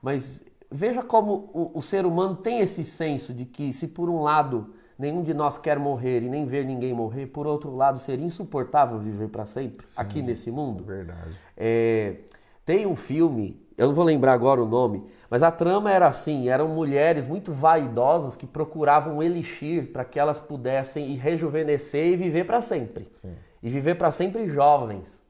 mas 0.00 0.40
veja 0.70 1.02
como 1.02 1.50
o, 1.52 1.78
o, 1.78 1.82
ser 1.82 2.06
humano 2.06 2.36
tem 2.36 2.60
esse 2.60 2.82
senso 2.84 3.32
de 3.32 3.44
que, 3.44 3.72
se 3.72 3.88
por 3.88 4.08
um 4.08 4.22
lado 4.22 4.74
nenhum 4.98 5.22
de 5.22 5.34
nós 5.34 5.58
quer 5.58 5.78
morrer 5.78 6.22
e 6.22 6.28
nem 6.28 6.46
ver 6.46 6.64
ninguém 6.64 6.92
morrer, 6.92 7.26
por 7.26 7.46
outro 7.46 7.74
lado 7.74 7.98
seria 7.98 8.24
insuportável 8.24 8.98
viver 8.98 9.28
para 9.28 9.44
sempre 9.44 9.86
Sim, 9.88 10.00
aqui 10.00 10.22
nesse 10.22 10.50
mundo. 10.50 10.84
Verdade. 10.84 11.36
É, 11.56 12.16
tem 12.64 12.86
um 12.86 12.96
filme, 12.96 13.60
eu 13.76 13.88
não 13.88 13.94
vou 13.94 14.04
lembrar 14.04 14.32
agora 14.32 14.62
o 14.62 14.66
nome, 14.66 15.04
mas 15.30 15.42
a 15.42 15.50
trama 15.50 15.90
era 15.90 16.08
assim: 16.08 16.48
eram 16.48 16.68
mulheres 16.68 17.26
muito 17.26 17.52
vaidosas 17.52 18.36
que 18.36 18.46
procuravam 18.46 19.18
um 19.18 19.22
elixir 19.22 19.92
para 19.92 20.04
que 20.04 20.18
elas 20.18 20.40
pudessem 20.40 21.14
rejuvenescer 21.16 22.12
e 22.12 22.16
viver 22.16 22.44
para 22.44 22.60
sempre. 22.60 23.08
Sim. 23.20 23.34
E 23.62 23.68
viver 23.68 23.96
para 23.96 24.10
sempre 24.10 24.46
jovens. 24.46 25.24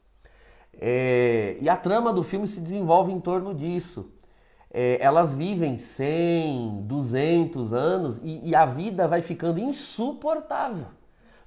É, 0.78 1.56
e 1.58 1.68
a 1.70 1.76
trama 1.76 2.12
do 2.12 2.22
filme 2.22 2.46
se 2.46 2.60
desenvolve 2.60 3.10
em 3.10 3.18
torno 3.18 3.54
disso 3.54 4.12
é, 4.78 4.98
elas 5.00 5.32
vivem 5.32 5.78
100, 5.78 6.82
200 6.82 7.72
anos 7.72 8.20
e, 8.22 8.50
e 8.50 8.54
a 8.54 8.66
vida 8.66 9.08
vai 9.08 9.22
ficando 9.22 9.58
insuportável. 9.58 10.84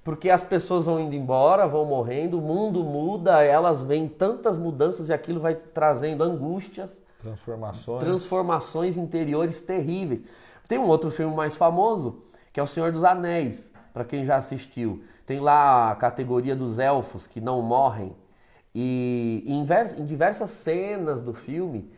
Porque 0.03 0.31
as 0.31 0.43
pessoas 0.43 0.87
vão 0.87 0.99
indo 0.99 1.13
embora, 1.13 1.67
vão 1.67 1.85
morrendo, 1.85 2.39
o 2.39 2.41
mundo 2.41 2.83
muda, 2.83 3.43
elas 3.43 3.83
veem 3.83 4.07
tantas 4.07 4.57
mudanças 4.57 5.09
e 5.09 5.13
aquilo 5.13 5.39
vai 5.39 5.53
trazendo 5.53 6.23
angústias, 6.23 7.03
transformações, 7.21 7.99
transformações 7.99 8.97
interiores 8.97 9.61
terríveis. 9.61 10.23
Tem 10.67 10.79
um 10.79 10.87
outro 10.87 11.11
filme 11.11 11.35
mais 11.35 11.55
famoso 11.55 12.23
que 12.51 12.59
é 12.59 12.63
o 12.63 12.67
Senhor 12.67 12.91
dos 12.91 13.03
Anéis, 13.03 13.71
para 13.93 14.03
quem 14.03 14.25
já 14.25 14.37
assistiu. 14.37 15.03
Tem 15.27 15.39
lá 15.39 15.91
a 15.91 15.95
categoria 15.95 16.55
dos 16.55 16.79
elfos 16.79 17.27
que 17.27 17.39
não 17.39 17.61
morrem. 17.61 18.15
E 18.73 19.43
em 19.45 20.03
diversas 20.03 20.49
cenas 20.49 21.21
do 21.21 21.31
filme, 21.31 21.91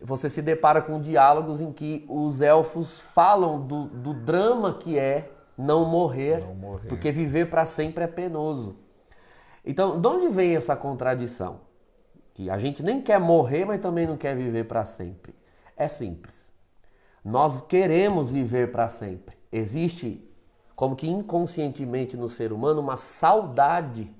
você 0.00 0.30
se 0.30 0.40
depara 0.40 0.80
com 0.80 1.00
diálogos 1.00 1.60
em 1.60 1.72
que 1.72 2.04
os 2.08 2.40
elfos 2.40 3.00
falam 3.00 3.66
do, 3.66 3.86
do 3.86 4.14
drama 4.14 4.74
que 4.74 4.98
é 4.98 5.30
não 5.56 5.84
morrer, 5.84 6.44
não 6.44 6.54
morrer. 6.54 6.88
porque 6.88 7.10
viver 7.10 7.50
para 7.50 7.66
sempre 7.66 8.04
é 8.04 8.06
penoso. 8.06 8.76
Então, 9.64 10.00
de 10.00 10.06
onde 10.06 10.28
vem 10.28 10.56
essa 10.56 10.76
contradição? 10.76 11.60
Que 12.32 12.48
a 12.48 12.56
gente 12.56 12.82
nem 12.82 13.02
quer 13.02 13.18
morrer, 13.18 13.64
mas 13.64 13.80
também 13.80 14.06
não 14.06 14.16
quer 14.16 14.36
viver 14.36 14.64
para 14.64 14.84
sempre. 14.84 15.34
É 15.76 15.88
simples. 15.88 16.52
Nós 17.24 17.60
queremos 17.60 18.30
viver 18.30 18.70
para 18.70 18.88
sempre. 18.88 19.36
Existe, 19.50 20.24
como 20.76 20.94
que 20.94 21.08
inconscientemente 21.08 22.16
no 22.16 22.28
ser 22.28 22.52
humano, 22.52 22.80
uma 22.80 22.96
saudade 22.96 24.10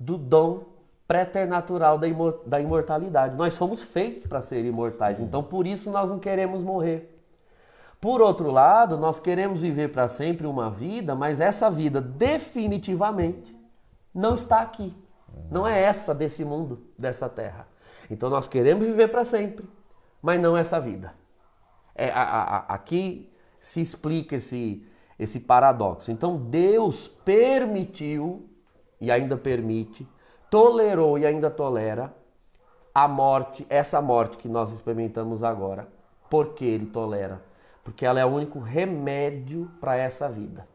do 0.00 0.16
dom 0.16 0.77
preternatural 1.08 1.98
da 2.46 2.60
imortalidade. 2.60 3.34
Nós 3.34 3.54
somos 3.54 3.82
feitos 3.82 4.26
para 4.26 4.42
ser 4.42 4.62
imortais, 4.66 5.16
Sim. 5.16 5.24
então 5.24 5.42
por 5.42 5.66
isso 5.66 5.90
nós 5.90 6.10
não 6.10 6.18
queremos 6.18 6.62
morrer. 6.62 7.18
Por 7.98 8.20
outro 8.20 8.50
lado, 8.50 8.96
nós 8.96 9.18
queremos 9.18 9.62
viver 9.62 9.90
para 9.90 10.06
sempre 10.08 10.46
uma 10.46 10.70
vida, 10.70 11.14
mas 11.14 11.40
essa 11.40 11.70
vida 11.70 12.00
definitivamente 12.00 13.56
não 14.14 14.34
está 14.34 14.60
aqui. 14.60 14.94
Não 15.50 15.66
é 15.66 15.82
essa 15.82 16.14
desse 16.14 16.44
mundo, 16.44 16.86
dessa 16.96 17.28
terra. 17.28 17.66
Então 18.10 18.28
nós 18.28 18.46
queremos 18.46 18.86
viver 18.86 19.08
para 19.08 19.24
sempre, 19.24 19.68
mas 20.22 20.40
não 20.40 20.56
essa 20.56 20.78
vida. 20.78 21.14
É, 21.94 22.10
a, 22.10 22.22
a, 22.22 22.58
aqui 22.74 23.32
se 23.58 23.80
explica 23.80 24.36
esse, 24.36 24.86
esse 25.18 25.40
paradoxo. 25.40 26.12
Então 26.12 26.36
Deus 26.36 27.08
permitiu 27.08 28.48
e 29.00 29.10
ainda 29.10 29.36
permite, 29.36 30.06
tolerou 30.50 31.18
e 31.18 31.26
ainda 31.26 31.50
tolera 31.50 32.14
a 32.94 33.06
morte, 33.06 33.66
essa 33.68 34.00
morte 34.00 34.38
que 34.38 34.48
nós 34.48 34.72
experimentamos 34.72 35.42
agora. 35.42 35.88
Por 36.28 36.54
que 36.54 36.64
ele 36.64 36.86
tolera? 36.86 37.42
Porque 37.84 38.04
ela 38.04 38.20
é 38.20 38.24
o 38.24 38.28
único 38.28 38.58
remédio 38.58 39.70
para 39.80 39.96
essa 39.96 40.28
vida. 40.28 40.66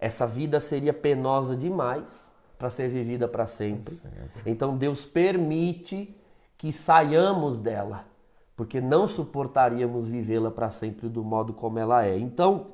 Essa 0.00 0.26
vida 0.26 0.58
seria 0.58 0.92
penosa 0.92 1.54
demais 1.54 2.30
para 2.58 2.70
ser 2.70 2.88
vivida 2.88 3.28
para 3.28 3.46
sempre. 3.46 4.00
Então 4.46 4.76
Deus 4.76 5.04
permite 5.04 6.16
que 6.56 6.72
saiamos 6.72 7.60
dela, 7.60 8.04
porque 8.56 8.80
não 8.80 9.06
suportaríamos 9.06 10.08
vivê-la 10.08 10.50
para 10.50 10.70
sempre 10.70 11.08
do 11.08 11.22
modo 11.22 11.52
como 11.52 11.78
ela 11.78 12.04
é. 12.04 12.16
Então 12.18 12.72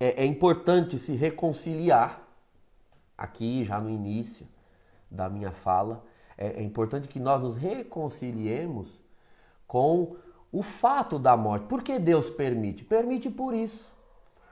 é, 0.00 0.22
é 0.22 0.24
importante 0.24 0.98
se 0.98 1.14
reconciliar 1.14 2.22
aqui 3.16 3.64
já 3.64 3.80
no 3.80 3.90
início 3.90 4.46
da 5.10 5.28
minha 5.28 5.50
fala. 5.50 6.04
É, 6.36 6.60
é 6.60 6.62
importante 6.62 7.08
que 7.08 7.18
nós 7.18 7.42
nos 7.42 7.56
reconciliemos 7.56 9.02
com 9.66 10.16
o 10.52 10.62
fato 10.62 11.18
da 11.18 11.36
morte. 11.36 11.66
Por 11.66 11.82
que 11.82 11.98
Deus 11.98 12.30
permite? 12.30 12.84
Permite 12.84 13.28
por 13.28 13.54
isso. 13.54 13.96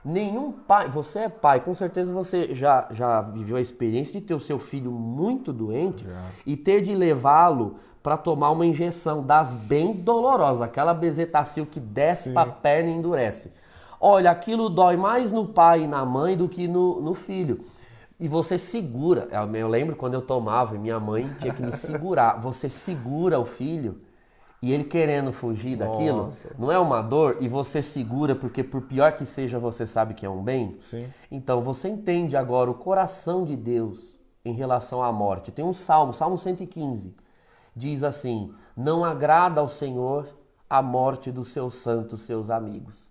Nenhum 0.05 0.51
pai, 0.51 0.89
você 0.89 1.19
é 1.19 1.29
pai, 1.29 1.59
com 1.59 1.75
certeza 1.75 2.13
você 2.13 2.53
já, 2.53 2.87
já 2.91 3.19
viveu 3.21 3.57
a 3.57 3.61
experiência 3.61 4.19
de 4.19 4.25
ter 4.25 4.33
o 4.33 4.39
seu 4.39 4.57
filho 4.57 4.91
muito 4.91 5.51
doente 5.51 6.05
já. 6.05 6.29
e 6.45 6.55
ter 6.55 6.81
de 6.81 6.95
levá-lo 6.95 7.75
para 8.01 8.15
tomar 8.15 8.51
uma 8.51 8.65
injeção 8.65 9.21
das 9.21 9.53
bem 9.53 9.91
dolorosas, 9.91 10.61
aquela 10.61 10.93
bezetacil 10.93 11.65
que 11.65 11.79
desce 11.79 12.31
para 12.31 12.49
a 12.49 12.53
perna 12.53 12.89
e 12.89 12.93
endurece. 12.93 13.51
Olha, 13.99 14.31
aquilo 14.31 14.69
dói 14.69 14.95
mais 14.95 15.31
no 15.31 15.47
pai 15.47 15.83
e 15.83 15.87
na 15.87 16.05
mãe 16.05 16.37
do 16.37 16.47
que 16.47 16.67
no, 16.67 17.01
no 17.01 17.13
filho. 17.13 17.65
E 18.19 18.27
você 18.27 18.57
segura. 18.57 19.27
Eu 19.53 19.67
lembro 19.67 19.95
quando 19.95 20.15
eu 20.15 20.21
tomava 20.21 20.75
e 20.75 20.79
minha 20.79 20.99
mãe 20.99 21.31
tinha 21.39 21.53
que 21.53 21.61
me 21.61 21.71
segurar. 21.75 22.39
Você 22.39 22.67
segura 22.69 23.39
o 23.39 23.45
filho 23.45 24.01
e 24.61 24.73
ele 24.73 24.83
querendo 24.83 25.31
fugir 25.31 25.75
daquilo, 25.77 26.25
Nossa. 26.25 26.49
não 26.57 26.71
é 26.71 26.79
uma 26.79 27.01
dor 27.01 27.37
e 27.39 27.47
você 27.47 27.81
segura 27.81 28.35
porque 28.35 28.63
por 28.63 28.81
pior 28.81 29.11
que 29.13 29.25
seja 29.25 29.59
você 29.59 29.85
sabe 29.85 30.15
que 30.15 30.25
é 30.25 30.29
um 30.29 30.41
bem. 30.41 30.79
Sim. 30.81 31.07
Então 31.29 31.61
você 31.61 31.87
entende 31.87 32.35
agora 32.35 32.71
o 32.71 32.73
coração 32.73 33.45
de 33.45 33.55
Deus 33.55 34.19
em 34.43 34.53
relação 34.53 35.03
à 35.03 35.11
morte. 35.11 35.51
Tem 35.51 35.63
um 35.63 35.73
salmo, 35.73 36.11
Salmo 36.13 36.37
115, 36.37 37.15
diz 37.75 38.03
assim: 38.03 38.51
"Não 38.75 39.05
agrada 39.05 39.61
ao 39.61 39.69
Senhor 39.69 40.27
a 40.67 40.81
morte 40.81 41.31
dos 41.31 41.49
seus 41.49 41.75
santos, 41.75 42.21
seus 42.21 42.49
amigos". 42.49 43.06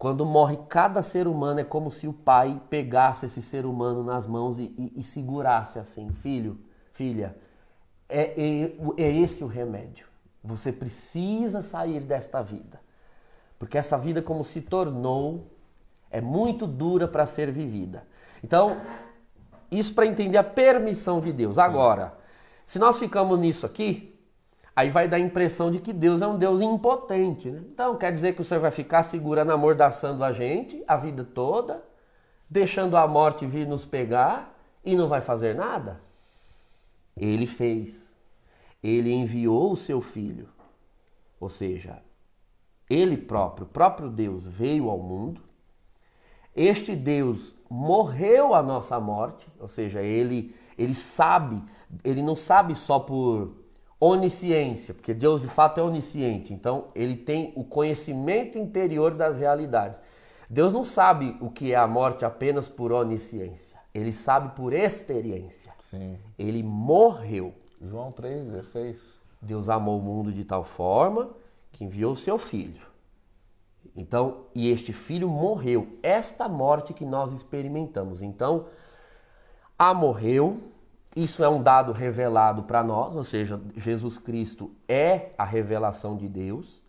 Quando 0.00 0.24
morre 0.24 0.58
cada 0.66 1.02
ser 1.02 1.26
humano 1.26 1.60
é 1.60 1.64
como 1.64 1.90
se 1.90 2.08
o 2.08 2.12
pai 2.14 2.58
pegasse 2.70 3.26
esse 3.26 3.42
ser 3.42 3.66
humano 3.66 4.02
nas 4.02 4.26
mãos 4.26 4.58
e, 4.58 4.74
e, 4.78 4.94
e 4.96 5.04
segurasse 5.04 5.78
assim, 5.78 6.10
filho, 6.10 6.58
filha, 6.94 7.36
é, 8.08 8.32
é, 8.42 8.72
é 8.96 9.12
esse 9.14 9.44
o 9.44 9.46
remédio. 9.46 10.06
Você 10.42 10.72
precisa 10.72 11.60
sair 11.60 12.00
desta 12.00 12.40
vida. 12.40 12.80
Porque 13.58 13.76
essa 13.76 13.98
vida, 13.98 14.22
como 14.22 14.42
se 14.42 14.62
tornou, 14.62 15.46
é 16.10 16.22
muito 16.22 16.66
dura 16.66 17.06
para 17.06 17.26
ser 17.26 17.52
vivida. 17.52 18.02
Então, 18.42 18.80
isso 19.70 19.92
para 19.92 20.06
entender 20.06 20.38
a 20.38 20.42
permissão 20.42 21.20
de 21.20 21.30
Deus. 21.30 21.58
Agora, 21.58 22.14
se 22.64 22.78
nós 22.78 22.98
ficamos 22.98 23.38
nisso 23.38 23.66
aqui, 23.66 24.09
aí 24.80 24.90
vai 24.90 25.08
dar 25.08 25.16
a 25.16 25.20
impressão 25.20 25.70
de 25.70 25.78
que 25.78 25.92
Deus 25.92 26.22
é 26.22 26.26
um 26.26 26.38
Deus 26.38 26.60
impotente. 26.60 27.50
Né? 27.50 27.62
Então, 27.72 27.96
quer 27.96 28.12
dizer 28.12 28.34
que 28.34 28.40
o 28.40 28.44
Senhor 28.44 28.60
vai 28.60 28.70
ficar 28.70 29.02
segurando, 29.02 29.52
amordaçando 29.52 30.24
a 30.24 30.32
gente 30.32 30.82
a 30.86 30.96
vida 30.96 31.24
toda, 31.24 31.82
deixando 32.48 32.96
a 32.96 33.06
morte 33.06 33.46
vir 33.46 33.66
nos 33.66 33.84
pegar 33.84 34.56
e 34.84 34.96
não 34.96 35.08
vai 35.08 35.20
fazer 35.20 35.54
nada? 35.54 36.00
Ele 37.16 37.46
fez 37.46 38.10
ele 38.82 39.12
enviou 39.12 39.72
o 39.72 39.76
seu 39.76 40.00
filho. 40.00 40.48
Ou 41.38 41.48
seja, 41.48 42.02
ele 42.88 43.16
próprio, 43.16 43.66
o 43.66 43.68
próprio 43.68 44.10
Deus 44.10 44.46
veio 44.46 44.90
ao 44.90 44.98
mundo. 44.98 45.40
Este 46.54 46.96
Deus 46.96 47.54
morreu 47.68 48.54
a 48.54 48.62
nossa 48.62 48.98
morte, 48.98 49.46
ou 49.58 49.68
seja, 49.68 50.02
ele 50.02 50.54
ele 50.76 50.94
sabe, 50.94 51.62
ele 52.02 52.22
não 52.22 52.34
sabe 52.34 52.74
só 52.74 52.98
por 52.98 53.54
onisciência, 54.00 54.94
porque 54.94 55.12
Deus 55.12 55.42
de 55.42 55.48
fato 55.48 55.78
é 55.78 55.82
onisciente. 55.82 56.54
Então, 56.54 56.86
ele 56.94 57.14
tem 57.14 57.52
o 57.54 57.62
conhecimento 57.62 58.58
interior 58.58 59.14
das 59.14 59.38
realidades. 59.38 60.00
Deus 60.48 60.72
não 60.72 60.82
sabe 60.82 61.36
o 61.40 61.50
que 61.50 61.72
é 61.72 61.76
a 61.76 61.86
morte 61.86 62.24
apenas 62.24 62.66
por 62.66 62.90
onisciência. 62.90 63.78
Ele 63.94 64.12
sabe 64.12 64.56
por 64.56 64.72
experiência. 64.72 65.72
Sim. 65.78 66.18
Ele 66.38 66.62
morreu. 66.62 67.54
João 67.80 68.10
3,16. 68.10 69.20
Deus 69.42 69.68
amou 69.68 69.98
o 69.98 70.02
mundo 70.02 70.32
de 70.32 70.44
tal 70.44 70.64
forma 70.64 71.30
que 71.70 71.84
enviou 71.84 72.12
o 72.12 72.16
seu 72.16 72.38
filho. 72.38 72.82
Então, 73.94 74.46
e 74.54 74.70
este 74.70 74.92
filho 74.92 75.28
morreu. 75.28 75.98
Esta 76.02 76.48
morte 76.48 76.94
que 76.94 77.04
nós 77.04 77.32
experimentamos. 77.32 78.22
Então, 78.22 78.66
a 79.78 79.92
morreu. 79.92 80.60
Isso 81.14 81.42
é 81.42 81.48
um 81.48 81.62
dado 81.62 81.92
revelado 81.92 82.62
para 82.62 82.84
nós, 82.84 83.16
ou 83.16 83.24
seja, 83.24 83.60
Jesus 83.76 84.16
Cristo 84.16 84.70
é 84.88 85.30
a 85.36 85.44
revelação 85.44 86.16
de 86.16 86.28
Deus. 86.28 86.80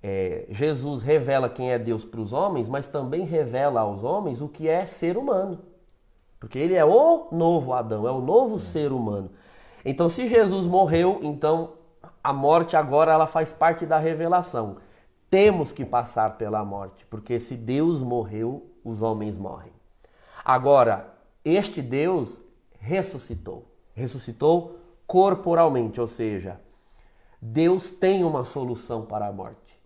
É, 0.00 0.46
Jesus 0.50 1.02
revela 1.02 1.48
quem 1.48 1.72
é 1.72 1.78
Deus 1.78 2.04
para 2.04 2.20
os 2.20 2.32
homens, 2.32 2.68
mas 2.68 2.86
também 2.86 3.24
revela 3.24 3.80
aos 3.80 4.04
homens 4.04 4.40
o 4.40 4.48
que 4.48 4.68
é 4.68 4.86
ser 4.86 5.16
humano. 5.16 5.58
Porque 6.38 6.58
ele 6.58 6.74
é 6.74 6.84
o 6.84 7.28
novo 7.32 7.72
Adão, 7.72 8.06
é 8.06 8.12
o 8.12 8.20
novo 8.20 8.60
ser 8.60 8.92
humano. 8.92 9.30
Então, 9.84 10.08
se 10.08 10.28
Jesus 10.28 10.66
morreu, 10.66 11.18
então 11.22 11.72
a 12.22 12.32
morte 12.32 12.76
agora 12.76 13.12
ela 13.12 13.26
faz 13.26 13.52
parte 13.52 13.84
da 13.84 13.98
revelação. 13.98 14.76
Temos 15.28 15.72
que 15.72 15.84
passar 15.84 16.38
pela 16.38 16.64
morte, 16.64 17.04
porque 17.06 17.40
se 17.40 17.56
Deus 17.56 18.00
morreu, 18.00 18.70
os 18.84 19.02
homens 19.02 19.36
morrem. 19.36 19.72
Agora, 20.44 21.12
este 21.44 21.82
Deus 21.82 22.40
ressuscitou. 22.78 23.66
Ressuscitou 23.94 24.78
corporalmente, 25.06 26.00
ou 26.00 26.06
seja, 26.06 26.60
Deus 27.40 27.90
tem 27.90 28.24
uma 28.24 28.44
solução 28.44 29.04
para 29.04 29.26
a 29.26 29.32
morte. 29.32 29.78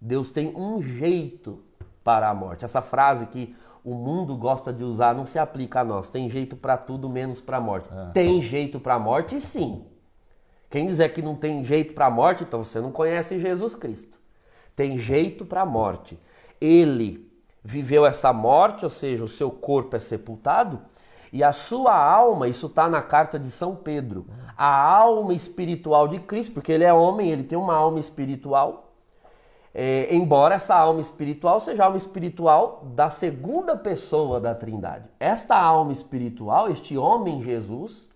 Deus 0.00 0.30
tem 0.30 0.54
um 0.56 0.80
jeito 0.80 1.62
para 2.02 2.28
a 2.28 2.34
morte. 2.34 2.64
Essa 2.64 2.80
frase 2.80 3.26
que 3.26 3.54
o 3.84 3.94
mundo 3.94 4.36
gosta 4.36 4.72
de 4.72 4.84
usar 4.84 5.14
não 5.14 5.24
se 5.24 5.38
aplica 5.38 5.80
a 5.80 5.84
nós. 5.84 6.08
Tem 6.08 6.28
jeito 6.28 6.56
para 6.56 6.76
tudo 6.76 7.08
menos 7.08 7.40
para 7.40 7.58
a 7.58 7.60
morte. 7.60 7.88
É. 7.92 8.12
Tem 8.12 8.40
jeito 8.40 8.78
para 8.78 8.94
a 8.94 8.98
morte, 8.98 9.38
sim. 9.40 9.84
Quem 10.68 10.86
dizer 10.86 11.12
que 11.12 11.20
não 11.20 11.34
tem 11.34 11.64
jeito 11.64 11.94
para 11.94 12.06
a 12.06 12.10
morte, 12.10 12.44
então 12.44 12.62
você 12.62 12.80
não 12.80 12.92
conhece 12.92 13.40
Jesus 13.40 13.74
Cristo. 13.74 14.18
Tem 14.76 14.96
jeito 14.96 15.44
para 15.44 15.62
a 15.62 15.66
morte. 15.66 16.18
Ele 16.60 17.28
viveu 17.62 18.06
essa 18.06 18.32
morte, 18.32 18.84
ou 18.84 18.90
seja, 18.90 19.24
o 19.24 19.28
seu 19.28 19.50
corpo 19.50 19.96
é 19.96 20.00
sepultado, 20.00 20.80
e 21.32 21.44
a 21.44 21.52
sua 21.52 21.94
alma, 21.94 22.48
isso 22.48 22.66
está 22.66 22.88
na 22.88 23.00
carta 23.00 23.38
de 23.38 23.50
São 23.50 23.76
Pedro, 23.76 24.26
a 24.56 24.66
alma 24.66 25.32
espiritual 25.32 26.08
de 26.08 26.18
Cristo, 26.18 26.54
porque 26.54 26.72
ele 26.72 26.84
é 26.84 26.92
homem, 26.92 27.30
ele 27.30 27.44
tem 27.44 27.56
uma 27.56 27.74
alma 27.74 28.00
espiritual, 28.00 28.92
é, 29.72 30.12
embora 30.12 30.56
essa 30.56 30.74
alma 30.74 31.00
espiritual 31.00 31.60
seja 31.60 31.84
a 31.84 31.86
alma 31.86 31.96
espiritual 31.96 32.82
da 32.94 33.08
segunda 33.08 33.76
pessoa 33.76 34.40
da 34.40 34.54
Trindade. 34.54 35.08
Esta 35.20 35.56
alma 35.56 35.92
espiritual, 35.92 36.68
este 36.68 36.98
homem 36.98 37.40
Jesus, 37.40 38.08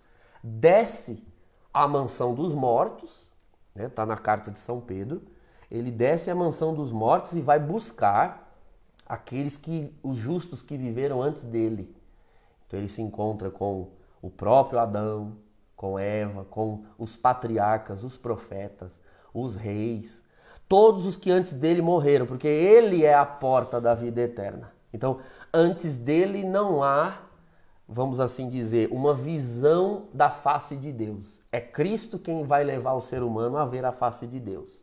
desce 0.43 1.25
à 1.73 1.87
mansão 1.87 2.35
dos 2.35 2.53
mortos, 2.53 3.33
está 3.71 3.83
né, 3.83 3.89
tá 3.89 4.05
na 4.07 4.17
carta 4.17 4.51
de 4.51 4.59
São 4.59 4.81
Pedro, 4.81 5.23
ele 5.71 5.91
desce 5.91 6.31
à 6.31 6.35
mansão 6.35 6.75
dos 6.75 6.91
mortos 6.91 7.35
e 7.35 7.41
vai 7.41 7.59
buscar 7.59 8.53
aqueles 9.07 9.57
que, 9.57 9.93
os 10.03 10.17
justos 10.17 10.63
que 10.63 10.77
viveram 10.77 11.23
antes 11.23 11.45
dele. 11.45 11.95
Então 12.75 12.81
ele 12.81 12.89
se 12.89 13.03
encontra 13.03 13.53
com 13.53 13.87
o 14.21 14.29
próprio 14.29 14.81
Adão, 14.81 15.37
com 15.77 15.97
Eva, 15.97 16.45
com 16.45 16.83
os 16.99 17.15
patriarcas, 17.15 18.03
os 18.03 18.17
profetas, 18.17 18.99
os 19.33 19.55
reis, 19.55 20.25
todos 20.69 21.07
os 21.07 21.15
que 21.15 21.31
antes 21.31 21.53
dele 21.53 21.81
morreram, 21.81 22.27
porque 22.27 22.49
ele 22.49 23.05
é 23.05 23.15
a 23.15 23.25
porta 23.25 23.81
da 23.81 23.95
vida 23.95 24.21
eterna. 24.21 24.73
Então, 24.93 25.21
antes 25.53 25.97
dele 25.97 26.43
não 26.43 26.83
há, 26.83 27.19
vamos 27.89 28.19
assim 28.19 28.51
dizer, 28.51 28.89
uma 28.91 29.15
visão 29.15 30.07
da 30.13 30.29
face 30.29 30.75
de 30.75 30.91
Deus. 30.91 31.45
É 31.53 31.61
Cristo 31.61 32.19
quem 32.19 32.43
vai 32.43 32.65
levar 32.65 32.95
o 32.95 33.01
ser 33.01 33.23
humano 33.23 33.57
a 33.57 33.65
ver 33.65 33.85
a 33.85 33.93
face 33.93 34.27
de 34.27 34.41
Deus. 34.41 34.83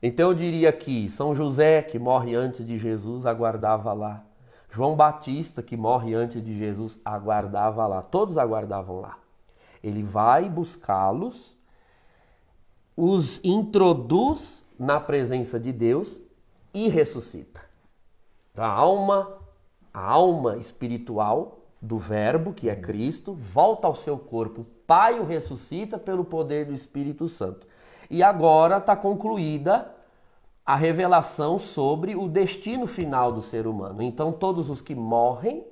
Então 0.00 0.30
eu 0.30 0.34
diria 0.34 0.72
que 0.72 1.10
São 1.10 1.34
José, 1.34 1.82
que 1.82 1.98
morre 1.98 2.36
antes 2.36 2.64
de 2.64 2.78
Jesus, 2.78 3.26
aguardava 3.26 3.92
lá. 3.92 4.24
João 4.72 4.96
Batista, 4.96 5.62
que 5.62 5.76
morre 5.76 6.14
antes 6.14 6.42
de 6.42 6.56
Jesus, 6.56 6.98
aguardava 7.04 7.86
lá. 7.86 8.00
Todos 8.00 8.38
aguardavam 8.38 9.00
lá. 9.00 9.18
Ele 9.84 10.02
vai 10.02 10.48
buscá-los, 10.48 11.54
os 12.96 13.38
introduz 13.44 14.64
na 14.78 14.98
presença 14.98 15.60
de 15.60 15.72
Deus 15.72 16.22
e 16.72 16.88
ressuscita. 16.88 17.60
A 18.56 18.66
alma, 18.66 19.36
a 19.92 20.00
alma 20.00 20.56
espiritual 20.56 21.58
do 21.80 21.98
Verbo, 21.98 22.54
que 22.54 22.70
é 22.70 22.74
Cristo, 22.74 23.34
volta 23.34 23.86
ao 23.86 23.94
seu 23.94 24.16
corpo. 24.16 24.64
Pai 24.86 25.20
o 25.20 25.24
ressuscita 25.24 25.98
pelo 25.98 26.24
poder 26.24 26.64
do 26.64 26.72
Espírito 26.72 27.28
Santo. 27.28 27.66
E 28.08 28.22
agora 28.22 28.78
está 28.78 28.96
concluída 28.96 29.90
a 30.64 30.76
revelação 30.76 31.58
sobre 31.58 32.14
o 32.14 32.28
destino 32.28 32.86
final 32.86 33.32
do 33.32 33.42
ser 33.42 33.66
humano. 33.66 34.02
Então, 34.02 34.32
todos 34.32 34.70
os 34.70 34.80
que 34.80 34.94
morrem, 34.94 35.66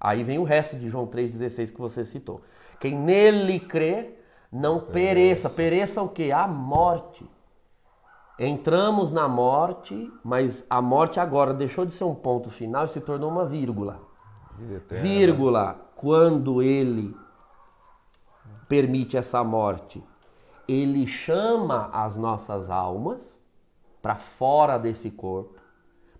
aí 0.00 0.22
vem 0.24 0.38
o 0.38 0.44
resto 0.44 0.76
de 0.76 0.88
João 0.88 1.06
3,16 1.06 1.72
que 1.72 1.80
você 1.80 2.04
citou. 2.04 2.40
Quem 2.78 2.98
nele 2.98 3.60
crer, 3.60 4.24
não 4.50 4.80
pereça. 4.80 5.50
Pereça 5.50 6.02
o 6.02 6.08
que? 6.08 6.32
A 6.32 6.48
morte. 6.48 7.28
Entramos 8.38 9.12
na 9.12 9.28
morte, 9.28 10.10
mas 10.24 10.64
a 10.70 10.80
morte 10.80 11.20
agora 11.20 11.52
deixou 11.52 11.84
de 11.84 11.92
ser 11.92 12.04
um 12.04 12.14
ponto 12.14 12.48
final 12.48 12.86
e 12.86 12.88
se 12.88 13.00
tornou 13.00 13.30
uma 13.30 13.44
vírgula. 13.44 14.00
Vírgula, 14.88 15.78
quando 15.94 16.62
ele 16.62 17.14
permite 18.66 19.18
essa 19.18 19.44
morte, 19.44 20.02
ele 20.66 21.06
chama 21.06 21.90
as 21.92 22.16
nossas 22.16 22.70
almas 22.70 23.39
para 24.00 24.16
fora 24.16 24.78
desse 24.78 25.10
corpo, 25.10 25.58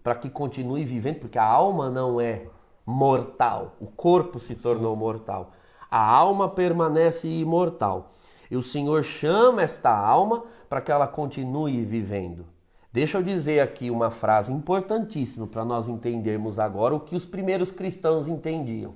para 0.02 0.14
que 0.14 0.30
continue 0.30 0.84
vivendo, 0.84 1.20
porque 1.20 1.38
a 1.38 1.44
alma 1.44 1.90
não 1.90 2.20
é 2.20 2.46
mortal, 2.86 3.76
o 3.80 3.86
corpo 3.86 4.40
se 4.40 4.54
tornou 4.54 4.94
Sim. 4.94 5.00
mortal. 5.00 5.52
A 5.90 6.02
alma 6.02 6.48
permanece 6.48 7.28
imortal. 7.28 8.12
E 8.50 8.56
o 8.56 8.62
Senhor 8.62 9.02
chama 9.02 9.62
esta 9.62 9.90
alma 9.90 10.44
para 10.68 10.80
que 10.80 10.90
ela 10.90 11.06
continue 11.06 11.84
vivendo. 11.84 12.46
Deixa 12.92 13.18
eu 13.18 13.22
dizer 13.22 13.60
aqui 13.60 13.90
uma 13.90 14.10
frase 14.10 14.52
importantíssima 14.52 15.46
para 15.46 15.64
nós 15.64 15.88
entendermos 15.88 16.58
agora 16.58 16.94
o 16.94 17.00
que 17.00 17.14
os 17.14 17.24
primeiros 17.24 17.70
cristãos 17.70 18.26
entendiam. 18.26 18.94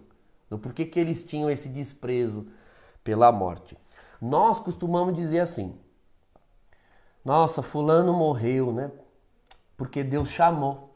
Por 0.50 0.72
que, 0.72 0.84
que 0.84 1.00
eles 1.00 1.24
tinham 1.24 1.50
esse 1.50 1.68
desprezo 1.68 2.46
pela 3.04 3.30
morte. 3.30 3.76
Nós 4.20 4.58
costumamos 4.58 5.14
dizer 5.14 5.40
assim: 5.40 5.78
Nossa, 7.24 7.62
Fulano 7.62 8.12
morreu, 8.12 8.72
né? 8.72 8.90
Porque 9.76 10.04
Deus 10.04 10.28
chamou. 10.28 10.94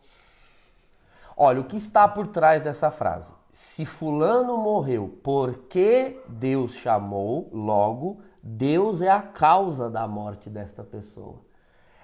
Olha, 1.36 1.60
o 1.60 1.64
que 1.64 1.76
está 1.76 2.06
por 2.06 2.26
trás 2.26 2.62
dessa 2.62 2.90
frase? 2.90 3.32
Se 3.50 3.86
Fulano 3.86 4.56
morreu 4.58 5.18
porque 5.22 6.20
Deus 6.28 6.74
chamou, 6.74 7.48
logo 7.52 8.20
Deus 8.42 9.02
é 9.02 9.10
a 9.10 9.22
causa 9.22 9.88
da 9.88 10.06
morte 10.06 10.50
desta 10.50 10.82
pessoa. 10.84 11.36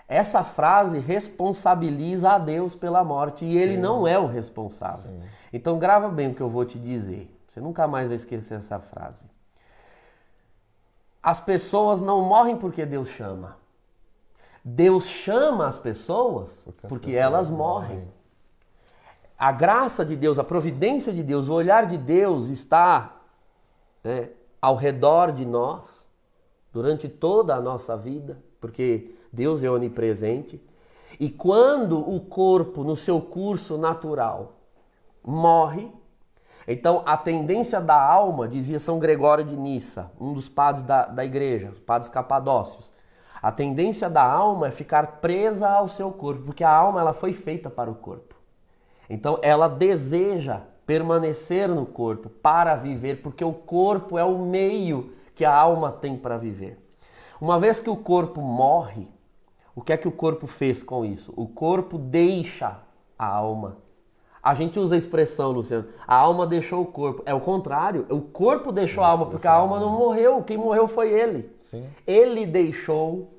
Essa 0.07 0.45
frase 0.45 0.99
responsabiliza 0.99 2.33
a 2.33 2.39
Deus 2.39 2.75
pela 2.75 3.03
morte 3.03 3.45
e 3.45 3.57
ele 3.57 3.75
Sim. 3.75 3.81
não 3.81 4.07
é 4.07 4.19
o 4.19 4.27
responsável. 4.27 5.11
Sim. 5.11 5.21
Então 5.53 5.79
grava 5.79 6.09
bem 6.09 6.31
o 6.31 6.35
que 6.35 6.43
eu 6.43 6.51
vou 6.51 6.65
te 6.65 6.79
dizer. 6.79 7.31
Você 7.47 7.61
nunca 7.61 7.87
mais 7.87 8.09
vai 8.09 8.17
esquecer 8.17 8.59
essa 8.59 8.79
frase. 8.79 9.27
As 11.23 11.41
pessoas 11.41 12.01
não 12.01 12.23
morrem 12.23 12.57
porque 12.57 12.85
Deus 12.85 13.09
chama. 13.09 13.57
Deus 14.65 15.07
chama 15.07 15.67
as 15.67 15.79
pessoas 15.79 16.51
porque, 16.65 16.87
as 16.87 16.89
porque 16.89 17.07
pessoas 17.09 17.25
elas 17.25 17.51
morrem. 17.51 17.97
morrem. 17.97 18.15
A 19.37 19.53
graça 19.53 20.05
de 20.05 20.17
Deus, 20.17 20.39
a 20.39 20.45
providência 20.45 21.13
de 21.13 21.23
Deus, 21.23 21.49
o 21.49 21.53
olhar 21.53 21.87
de 21.87 21.99
Deus 21.99 22.49
está 22.49 23.17
né, 24.03 24.31
ao 24.63 24.77
redor 24.77 25.33
de 25.33 25.45
nós 25.45 26.09
durante 26.73 27.09
toda 27.09 27.55
a 27.55 27.61
nossa 27.61 27.95
vida, 27.97 28.39
porque 28.59 29.15
Deus 29.31 29.63
é 29.63 29.69
onipresente. 29.69 30.63
E 31.21 31.29
quando 31.29 31.99
o 31.99 32.21
corpo, 32.21 32.83
no 32.83 32.97
seu 32.97 33.21
curso 33.21 33.77
natural, 33.77 34.55
morre, 35.23 35.93
então 36.67 37.03
a 37.05 37.17
tendência 37.17 37.81
da 37.81 38.01
alma, 38.01 38.49
dizia 38.49 38.81
São 38.81 38.99
Gregório 38.99 39.45
de 39.45 39.57
Nissa, 39.57 40.11
um 40.19 40.33
dos 40.33 40.49
padres 40.49 40.83
da, 40.83 41.05
da 41.05 41.25
igreja, 41.25 41.71
os 41.71 41.81
padres 41.81 42.09
capadócios, 42.09 42.94
a 43.45 43.53
tendência 43.53 44.09
da 44.09 44.25
alma 44.25 44.69
é 44.69 44.71
ficar 44.71 45.19
presa 45.21 45.69
ao 45.69 45.87
seu 45.87 46.11
corpo, 46.11 46.45
porque 46.45 46.65
a 46.65 46.75
alma 46.75 46.99
ela 46.99 47.13
foi 47.13 47.35
feita 47.35 47.69
para 47.69 47.91
o 47.91 47.95
corpo. 47.95 48.35
Então 49.09 49.39
ela 49.43 49.69
deseja 49.69 50.63
permanecer 50.87 51.69
no 51.69 51.85
corpo 51.85 52.31
para 52.31 52.75
viver, 52.75 53.21
porque 53.21 53.45
o 53.45 53.53
corpo 53.53 54.17
é 54.17 54.25
o 54.25 54.39
meio 54.39 55.13
que 55.35 55.45
a 55.45 55.55
alma 55.55 55.93
tem 55.93 56.17
para 56.17 56.39
viver. 56.39 56.79
Uma 57.39 57.61
vez 57.61 57.81
que 57.81 57.91
o 57.91 57.97
corpo 57.97 58.41
morre, 58.41 59.09
o 59.77 59.83
que 59.83 59.93
é 59.93 59.99
que 59.99 60.09
o 60.09 60.13
corpo 60.13 60.47
fez 60.47 60.83
com 60.83 61.05
isso? 61.05 61.31
O 61.37 61.47
corpo 61.47 61.99
deixa 61.99 62.79
a 63.19 63.27
alma. 63.27 63.77
A 64.43 64.55
gente 64.55 64.79
usa 64.79 64.95
a 64.95 64.99
expressão, 64.99 65.51
Luciano, 65.51 65.89
a 66.09 66.17
alma 66.17 66.47
deixou 66.47 66.81
o 66.81 66.87
corpo. 66.87 67.23
É 67.27 67.35
o 67.35 67.41
contrário, 67.41 68.07
o 68.09 68.23
corpo 68.23 68.73
deixou 68.73 69.05
a 69.05 69.09
alma, 69.09 69.27
porque 69.27 69.47
a 69.47 69.53
alma 69.53 69.79
não 69.79 69.91
morreu, 69.91 70.43
quem 70.43 70.57
morreu 70.57 70.89
foi 70.89 71.13
ele. 71.13 71.51
Sim. 71.61 71.87
Ele 72.07 72.47
deixou 72.47 73.34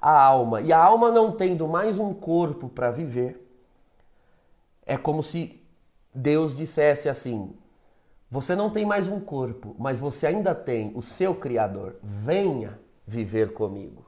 a 0.00 0.10
alma. 0.10 0.60
E 0.60 0.72
a 0.72 0.82
alma 0.82 1.10
não 1.10 1.32
tendo 1.32 1.68
mais 1.68 1.98
um 1.98 2.14
corpo 2.14 2.68
para 2.68 2.90
viver, 2.90 3.46
é 4.86 4.96
como 4.96 5.22
se 5.22 5.62
Deus 6.14 6.54
dissesse 6.54 7.08
assim: 7.08 7.54
você 8.30 8.54
não 8.54 8.70
tem 8.70 8.86
mais 8.86 9.08
um 9.08 9.20
corpo, 9.20 9.74
mas 9.78 9.98
você 9.98 10.28
ainda 10.28 10.54
tem 10.54 10.92
o 10.94 11.02
seu 11.02 11.34
Criador. 11.34 11.96
Venha 12.02 12.78
viver 13.06 13.52
comigo. 13.52 14.06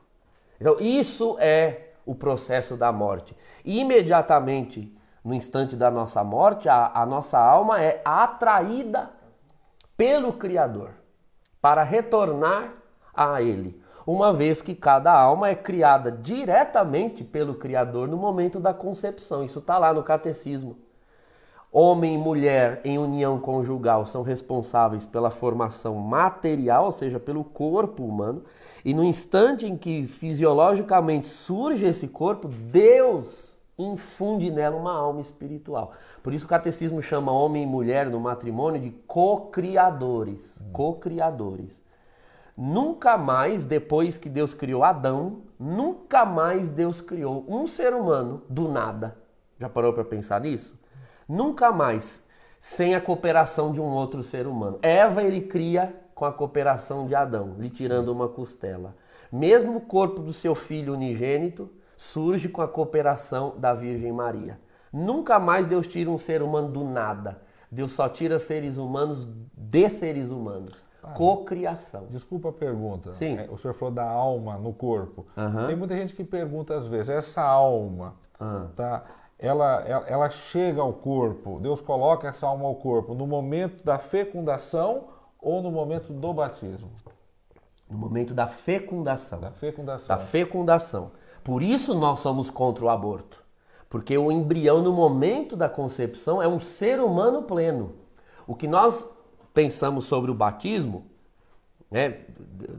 Então, 0.61 0.77
isso 0.79 1.37
é 1.41 1.89
o 2.07 2.15
processo 2.15 2.77
da 2.77 2.93
morte. 2.93 3.37
E 3.65 3.81
imediatamente, 3.81 4.97
no 5.25 5.35
instante 5.35 5.75
da 5.75 5.91
nossa 5.91 6.23
morte, 6.23 6.69
a, 6.69 6.93
a 6.95 7.05
nossa 7.05 7.37
alma 7.37 7.83
é 7.83 8.01
atraída 8.05 9.11
pelo 9.97 10.33
Criador 10.33 10.91
para 11.61 11.83
retornar 11.83 12.75
a 13.13 13.43
Ele. 13.43 13.82
Uma 14.07 14.33
vez 14.33 14.61
que 14.61 14.75
cada 14.75 15.13
alma 15.13 15.49
é 15.49 15.55
criada 15.55 16.11
diretamente 16.11 17.23
pelo 17.23 17.55
Criador 17.55 18.09
no 18.09 18.17
momento 18.17 18.59
da 18.59 18.75
concepção. 18.75 19.45
Isso 19.45 19.61
está 19.61 19.79
lá 19.79 19.93
no 19.95 20.03
catecismo. 20.03 20.77
Homem 21.71 22.17
e 22.17 22.19
mulher 22.19 22.83
em 22.85 22.99
união 22.99 23.39
conjugal 23.39 24.05
são 24.05 24.23
responsáveis 24.23 25.07
pela 25.07 25.31
formação 25.31 25.95
material, 25.95 26.85
ou 26.85 26.93
seja, 26.93 27.19
pelo 27.19 27.43
corpo 27.43 28.05
humano, 28.05 28.43
e 28.85 28.93
no 28.93 29.03
instante 29.03 29.65
em 29.65 29.77
que 29.77 30.07
fisiologicamente 30.07 31.29
surge 31.29 31.87
esse 31.87 32.09
corpo, 32.09 32.47
Deus 32.49 33.57
infunde 33.79 34.51
nela 34.51 34.77
uma 34.77 34.93
alma 34.93 35.23
espiritual. 35.23 35.93
Por 36.23 36.35
isso 36.35 36.45
o 36.45 36.49
catecismo 36.49 37.01
chama 37.01 37.33
homem 37.33 37.63
e 37.63 37.67
mulher 37.67 38.11
no 38.11 38.21
matrimônio 38.21 38.81
de 38.81 38.91
co-criadores, 39.07 40.61
hum. 40.61 40.73
co-criadores. 40.73 41.83
Nunca 42.57 43.17
mais, 43.17 43.65
depois 43.65 44.19
que 44.19 44.29
Deus 44.29 44.53
criou 44.53 44.85
Adão, 44.85 45.43
nunca 45.59 46.25
mais 46.25 46.69
Deus 46.69 47.01
criou 47.01 47.45
um 47.49 47.67
ser 47.67 47.95
humano 47.95 48.43
do 48.49 48.69
nada. 48.69 49.17
Já 49.59 49.69
parou 49.69 49.93
para 49.93 50.05
pensar 50.05 50.41
nisso? 50.41 50.79
Nunca 51.29 51.73
mais 51.73 52.27
sem 52.61 52.95
a 52.95 53.01
cooperação 53.01 53.73
de 53.73 53.81
um 53.81 53.91
outro 53.91 54.23
ser 54.23 54.47
humano. 54.47 54.79
Eva 54.83 55.23
ele 55.23 55.41
cria 55.41 55.95
com 56.15 56.25
a 56.25 56.33
cooperação 56.33 57.07
de 57.07 57.15
Adão, 57.15 57.57
lhe 57.59 57.71
tirando 57.71 58.09
uma 58.09 58.29
costela. 58.29 58.95
Mesmo 59.33 59.79
o 59.79 59.81
corpo 59.81 60.21
do 60.21 60.33
seu 60.33 60.55
filho 60.55 60.93
unigênito 60.93 61.71
surge 61.97 62.49
com 62.49 62.61
a 62.61 62.69
cooperação 62.69 63.55
da 63.57 63.73
Virgem 63.73 64.13
Maria. 64.13 64.61
Nunca 64.93 65.39
mais 65.39 65.67
Deus 65.67 65.89
tira 65.89 66.11
um 66.11 66.19
ser 66.19 66.43
humano 66.43 66.69
do 66.69 66.85
nada. 66.85 67.41
Deus 67.71 67.93
só 67.93 68.09
tira 68.09 68.39
seres 68.39 68.77
humanos 68.77 69.27
de 69.57 69.89
seres 69.89 70.29
humanos. 70.29 70.85
Ah, 71.03 71.11
Cocriação. 71.11 72.07
Desculpa 72.09 72.51
a 72.51 72.53
pergunta. 72.53 73.15
Sim. 73.15 73.37
É, 73.37 73.49
o 73.51 73.57
senhor 73.59 73.75
falou 73.75 73.93
da 73.93 74.05
alma 74.05 74.57
no 74.57 74.73
corpo. 74.73 75.27
Uhum. 75.37 75.67
Tem 75.67 75.77
muita 75.77 75.97
gente 75.97 76.15
que 76.15 76.23
pergunta 76.23 76.75
às 76.75 76.87
vezes, 76.87 77.11
essa 77.11 77.43
alma, 77.43 78.15
uhum. 78.41 78.69
tá? 78.77 79.05
Ela, 79.39 79.83
ela, 79.85 80.07
ela, 80.07 80.31
chega 80.31 80.81
ao 80.81 80.93
corpo, 80.93 81.59
Deus 81.59 81.81
coloca 81.81 82.29
essa 82.29 82.47
alma 82.47 82.65
ao 82.65 82.77
corpo 82.77 83.13
no 83.13 83.27
momento 83.27 83.85
da 83.85 83.99
fecundação 83.99 85.09
ou 85.41 85.61
no 85.61 85.73
momento 85.73 86.13
do 86.13 86.33
batismo? 86.33 86.91
No 87.91 87.99
momento 87.99 88.33
da 88.33 88.47
fecundação. 88.47 89.41
Da 89.41 89.51
fecundação. 89.51 90.17
Da 90.17 90.23
fecundação. 90.23 91.11
Por 91.43 91.61
isso 91.61 91.93
nós 91.93 92.21
somos 92.21 92.51
contra 92.51 92.85
o 92.85 92.89
aborto. 92.89 93.43
Porque 93.91 94.17
o 94.17 94.31
embrião, 94.31 94.81
no 94.81 94.93
momento 94.93 95.57
da 95.57 95.69
concepção, 95.69 96.41
é 96.41 96.47
um 96.47 96.61
ser 96.61 97.01
humano 97.01 97.43
pleno. 97.43 97.95
O 98.47 98.55
que 98.55 98.69
nós 98.69 99.07
pensamos 99.53 100.05
sobre 100.05 100.31
o 100.31 100.35
batismo 100.35 101.11
né, 101.93 102.21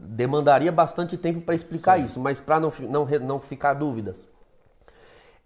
demandaria 0.08 0.72
bastante 0.72 1.16
tempo 1.16 1.40
para 1.40 1.54
explicar 1.54 1.98
Sim. 1.98 2.04
isso, 2.04 2.20
mas 2.20 2.40
para 2.40 2.58
não, 2.58 2.72
não, 2.80 3.06
não 3.06 3.38
ficar 3.38 3.74
dúvidas. 3.74 4.28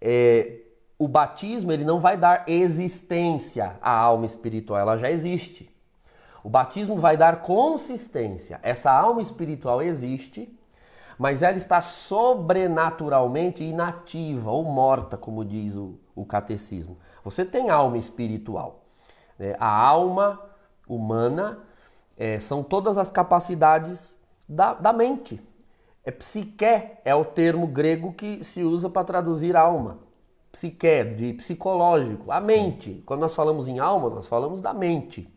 É, 0.01 0.61
o 0.97 1.07
batismo 1.07 1.71
ele 1.71 1.85
não 1.85 1.99
vai 1.99 2.17
dar 2.17 2.45
existência 2.47 3.77
à 3.79 3.91
alma 3.91 4.25
espiritual, 4.25 4.79
ela 4.79 4.97
já 4.97 5.11
existe. 5.11 5.69
O 6.43 6.49
batismo 6.49 6.97
vai 6.97 7.15
dar 7.15 7.41
consistência. 7.41 8.59
Essa 8.63 8.91
alma 8.91 9.21
espiritual 9.21 9.83
existe, 9.83 10.51
mas 11.17 11.43
ela 11.43 11.57
está 11.57 11.79
sobrenaturalmente 11.79 13.63
inativa 13.63 14.49
ou 14.49 14.63
morta, 14.63 15.15
como 15.15 15.45
diz 15.45 15.75
o, 15.75 15.99
o 16.15 16.25
catecismo. 16.25 16.97
Você 17.23 17.45
tem 17.45 17.69
alma 17.69 17.97
espiritual. 17.97 18.85
Né? 19.37 19.55
A 19.59 19.69
alma 19.69 20.48
humana 20.89 21.59
é, 22.17 22.39
são 22.39 22.61
todas 22.61 22.97
as 22.97 23.09
capacidades 23.09 24.17
da, 24.47 24.73
da 24.73 24.91
mente. 24.91 25.41
É 26.03 26.11
psique 26.11 26.65
é 27.05 27.13
o 27.13 27.23
termo 27.23 27.67
grego 27.67 28.11
que 28.13 28.43
se 28.43 28.63
usa 28.63 28.89
para 28.89 29.05
traduzir 29.05 29.55
alma. 29.55 29.99
Psique, 30.51 31.03
de 31.15 31.33
psicológico, 31.33 32.31
a 32.31 32.41
mente. 32.41 33.03
Quando 33.05 33.21
nós 33.21 33.35
falamos 33.35 33.67
em 33.67 33.79
alma, 33.79 34.09
nós 34.09 34.27
falamos 34.27 34.59
da 34.59 34.73
mente. 34.73 35.31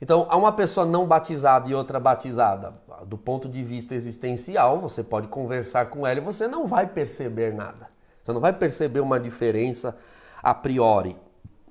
Então, 0.00 0.26
há 0.28 0.36
uma 0.36 0.52
pessoa 0.52 0.86
não 0.86 1.06
batizada 1.06 1.68
e 1.68 1.74
outra 1.74 1.98
batizada, 1.98 2.74
do 3.06 3.16
ponto 3.16 3.48
de 3.48 3.62
vista 3.62 3.94
existencial, 3.94 4.78
você 4.78 5.02
pode 5.02 5.28
conversar 5.28 5.86
com 5.86 6.06
ela 6.06 6.20
e 6.20 6.22
você 6.22 6.46
não 6.46 6.66
vai 6.66 6.86
perceber 6.86 7.52
nada. 7.52 7.88
Você 8.22 8.32
não 8.32 8.40
vai 8.40 8.52
perceber 8.52 9.00
uma 9.00 9.18
diferença 9.18 9.96
a 10.42 10.54
priori, 10.54 11.16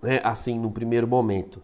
né? 0.01 0.19
assim, 0.23 0.59
no 0.59 0.71
primeiro 0.71 1.07
momento. 1.07 1.61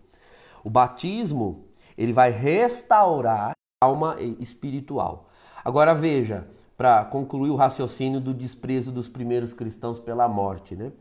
O 0.63 0.69
batismo, 0.69 1.65
ele 1.97 2.13
vai 2.13 2.31
restaurar 2.31 3.51
a 3.81 3.85
alma 3.85 4.15
espiritual. 4.39 5.29
Agora 5.63 5.93
veja, 5.93 6.47
para 6.77 7.03
concluir 7.05 7.49
o 7.49 7.55
raciocínio 7.55 8.21
do 8.21 8.33
desprezo 8.33 8.91
dos 8.91 9.09
primeiros 9.09 9.53
cristãos 9.53 9.99
pela 9.99 10.27
morte, 10.27 10.75
né? 10.75 10.91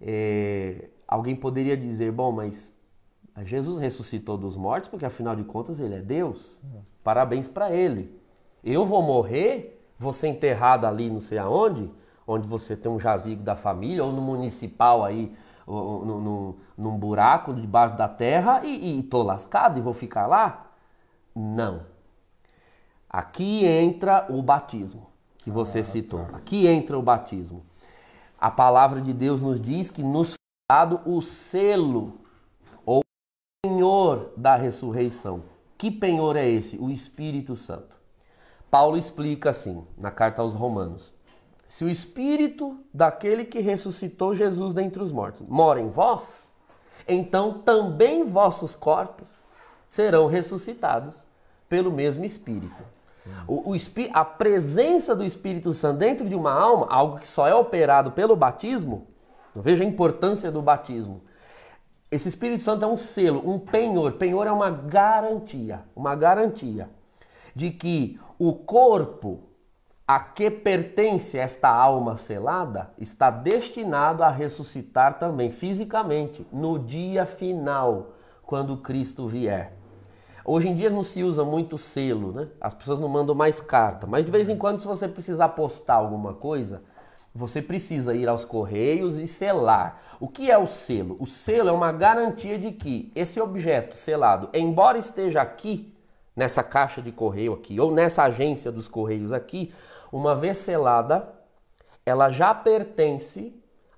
É, 0.00 0.88
alguém 1.06 1.36
poderia 1.36 1.76
dizer, 1.76 2.12
bom, 2.12 2.32
mas 2.32 2.74
Jesus 3.42 3.78
ressuscitou 3.78 4.38
dos 4.38 4.56
mortos 4.56 4.88
porque 4.88 5.04
afinal 5.04 5.36
de 5.36 5.44
contas 5.44 5.80
ele 5.80 5.94
é 5.94 6.00
Deus. 6.00 6.60
Parabéns 7.04 7.48
para 7.48 7.70
ele. 7.70 8.18
Eu 8.64 8.86
vou 8.86 9.02
morrer, 9.02 9.84
vou 9.98 10.12
ser 10.12 10.28
enterrado 10.28 10.86
ali 10.86 11.10
não 11.10 11.20
sei 11.20 11.38
aonde, 11.38 11.90
onde 12.26 12.48
você 12.48 12.74
tem 12.74 12.90
um 12.90 12.98
jazigo 12.98 13.42
da 13.42 13.54
família, 13.54 14.04
ou 14.04 14.12
no 14.12 14.20
municipal 14.20 15.04
aí, 15.04 15.32
no, 15.66 16.20
no, 16.20 16.56
num 16.76 16.96
buraco 16.96 17.52
debaixo 17.52 17.96
da 17.96 18.08
terra 18.08 18.64
e, 18.64 19.00
estou 19.00 19.22
lascado 19.22 19.78
e 19.78 19.82
vou 19.82 19.92
ficar 19.92 20.26
lá? 20.26 20.70
Não. 21.34 21.82
Aqui 23.08 23.64
entra 23.64 24.26
o 24.30 24.42
batismo 24.42 25.06
que 25.38 25.50
você 25.50 25.80
ah, 25.80 25.84
citou. 25.84 26.24
Tá. 26.26 26.36
Aqui 26.36 26.66
entra 26.66 26.98
o 26.98 27.02
batismo. 27.02 27.64
A 28.38 28.50
palavra 28.50 29.00
de 29.00 29.12
Deus 29.12 29.42
nos 29.42 29.60
diz 29.60 29.90
que 29.90 30.02
nos 30.02 30.30
foi 30.30 30.36
dado 30.70 31.00
o 31.04 31.22
selo 31.22 32.26
penhor 33.66 34.32
da 34.36 34.54
ressurreição. 34.56 35.42
Que 35.76 35.90
penhor 35.90 36.36
é 36.36 36.48
esse? 36.48 36.78
O 36.78 36.88
Espírito 36.88 37.56
Santo. 37.56 37.96
Paulo 38.70 38.96
explica 38.96 39.50
assim 39.50 39.84
na 39.98 40.10
carta 40.10 40.40
aos 40.40 40.54
Romanos: 40.54 41.12
Se 41.68 41.84
o 41.84 41.88
Espírito 41.88 42.78
daquele 42.92 43.44
que 43.44 43.60
ressuscitou 43.60 44.34
Jesus 44.34 44.72
dentre 44.72 45.02
os 45.02 45.10
mortos 45.10 45.42
mora 45.48 45.80
em 45.80 45.88
vós, 45.88 46.52
então 47.08 47.60
também 47.60 48.24
vossos 48.24 48.74
corpos 48.74 49.28
serão 49.88 50.26
ressuscitados 50.26 51.24
pelo 51.68 51.90
mesmo 51.90 52.24
Espírito. 52.24 52.84
O, 53.46 53.72
o, 53.72 53.76
a 54.12 54.24
presença 54.24 55.14
do 55.14 55.24
Espírito 55.24 55.72
Santo 55.72 55.98
dentro 55.98 56.28
de 56.28 56.34
uma 56.34 56.52
alma, 56.52 56.86
algo 56.88 57.18
que 57.18 57.26
só 57.26 57.46
é 57.46 57.54
operado 57.54 58.12
pelo 58.12 58.36
batismo, 58.36 59.06
veja 59.54 59.82
a 59.82 59.86
importância 59.86 60.50
do 60.50 60.62
batismo. 60.62 61.22
Esse 62.10 62.28
Espírito 62.28 62.62
Santo 62.62 62.84
é 62.84 62.88
um 62.88 62.96
selo, 62.96 63.42
um 63.48 63.58
penhor. 63.58 64.12
Penhor 64.12 64.46
é 64.46 64.52
uma 64.52 64.70
garantia, 64.70 65.82
uma 65.94 66.14
garantia 66.14 66.88
de 67.54 67.70
que 67.70 68.18
o 68.38 68.52
corpo 68.52 69.40
a 70.06 70.20
que 70.20 70.48
pertence 70.50 71.36
esta 71.36 71.68
alma 71.68 72.16
selada 72.16 72.92
está 72.96 73.28
destinado 73.28 74.22
a 74.22 74.28
ressuscitar 74.28 75.18
também 75.18 75.50
fisicamente 75.50 76.46
no 76.52 76.78
dia 76.78 77.26
final, 77.26 78.12
quando 78.42 78.76
Cristo 78.76 79.26
vier. 79.26 79.72
Hoje 80.44 80.68
em 80.68 80.76
dia 80.76 80.88
não 80.88 81.02
se 81.02 81.24
usa 81.24 81.44
muito 81.44 81.76
selo, 81.76 82.30
né? 82.30 82.46
As 82.60 82.72
pessoas 82.72 83.00
não 83.00 83.08
mandam 83.08 83.34
mais 83.34 83.60
carta, 83.60 84.06
mas 84.06 84.24
de 84.24 84.30
vez 84.30 84.48
em 84.48 84.56
quando, 84.56 84.78
se 84.78 84.86
você 84.86 85.08
precisar 85.08 85.48
postar 85.50 85.94
alguma 85.94 86.34
coisa, 86.34 86.84
você 87.34 87.60
precisa 87.60 88.14
ir 88.14 88.28
aos 88.28 88.44
correios 88.44 89.18
e 89.18 89.26
selar. 89.26 90.00
O 90.20 90.28
que 90.28 90.48
é 90.48 90.56
o 90.56 90.68
selo? 90.68 91.16
O 91.18 91.26
selo 91.26 91.68
é 91.68 91.72
uma 91.72 91.90
garantia 91.90 92.56
de 92.56 92.70
que 92.70 93.10
esse 93.12 93.40
objeto 93.40 93.96
selado, 93.96 94.48
embora 94.54 94.98
esteja 94.98 95.42
aqui, 95.42 95.92
nessa 96.36 96.62
caixa 96.62 97.02
de 97.02 97.10
correio 97.10 97.52
aqui, 97.52 97.80
ou 97.80 97.90
nessa 97.90 98.22
agência 98.22 98.70
dos 98.70 98.86
correios 98.86 99.32
aqui, 99.32 99.72
uma 100.16 100.34
vez 100.34 100.58
selada, 100.58 101.28
ela 102.04 102.30
já 102.30 102.54
pertence 102.54 103.54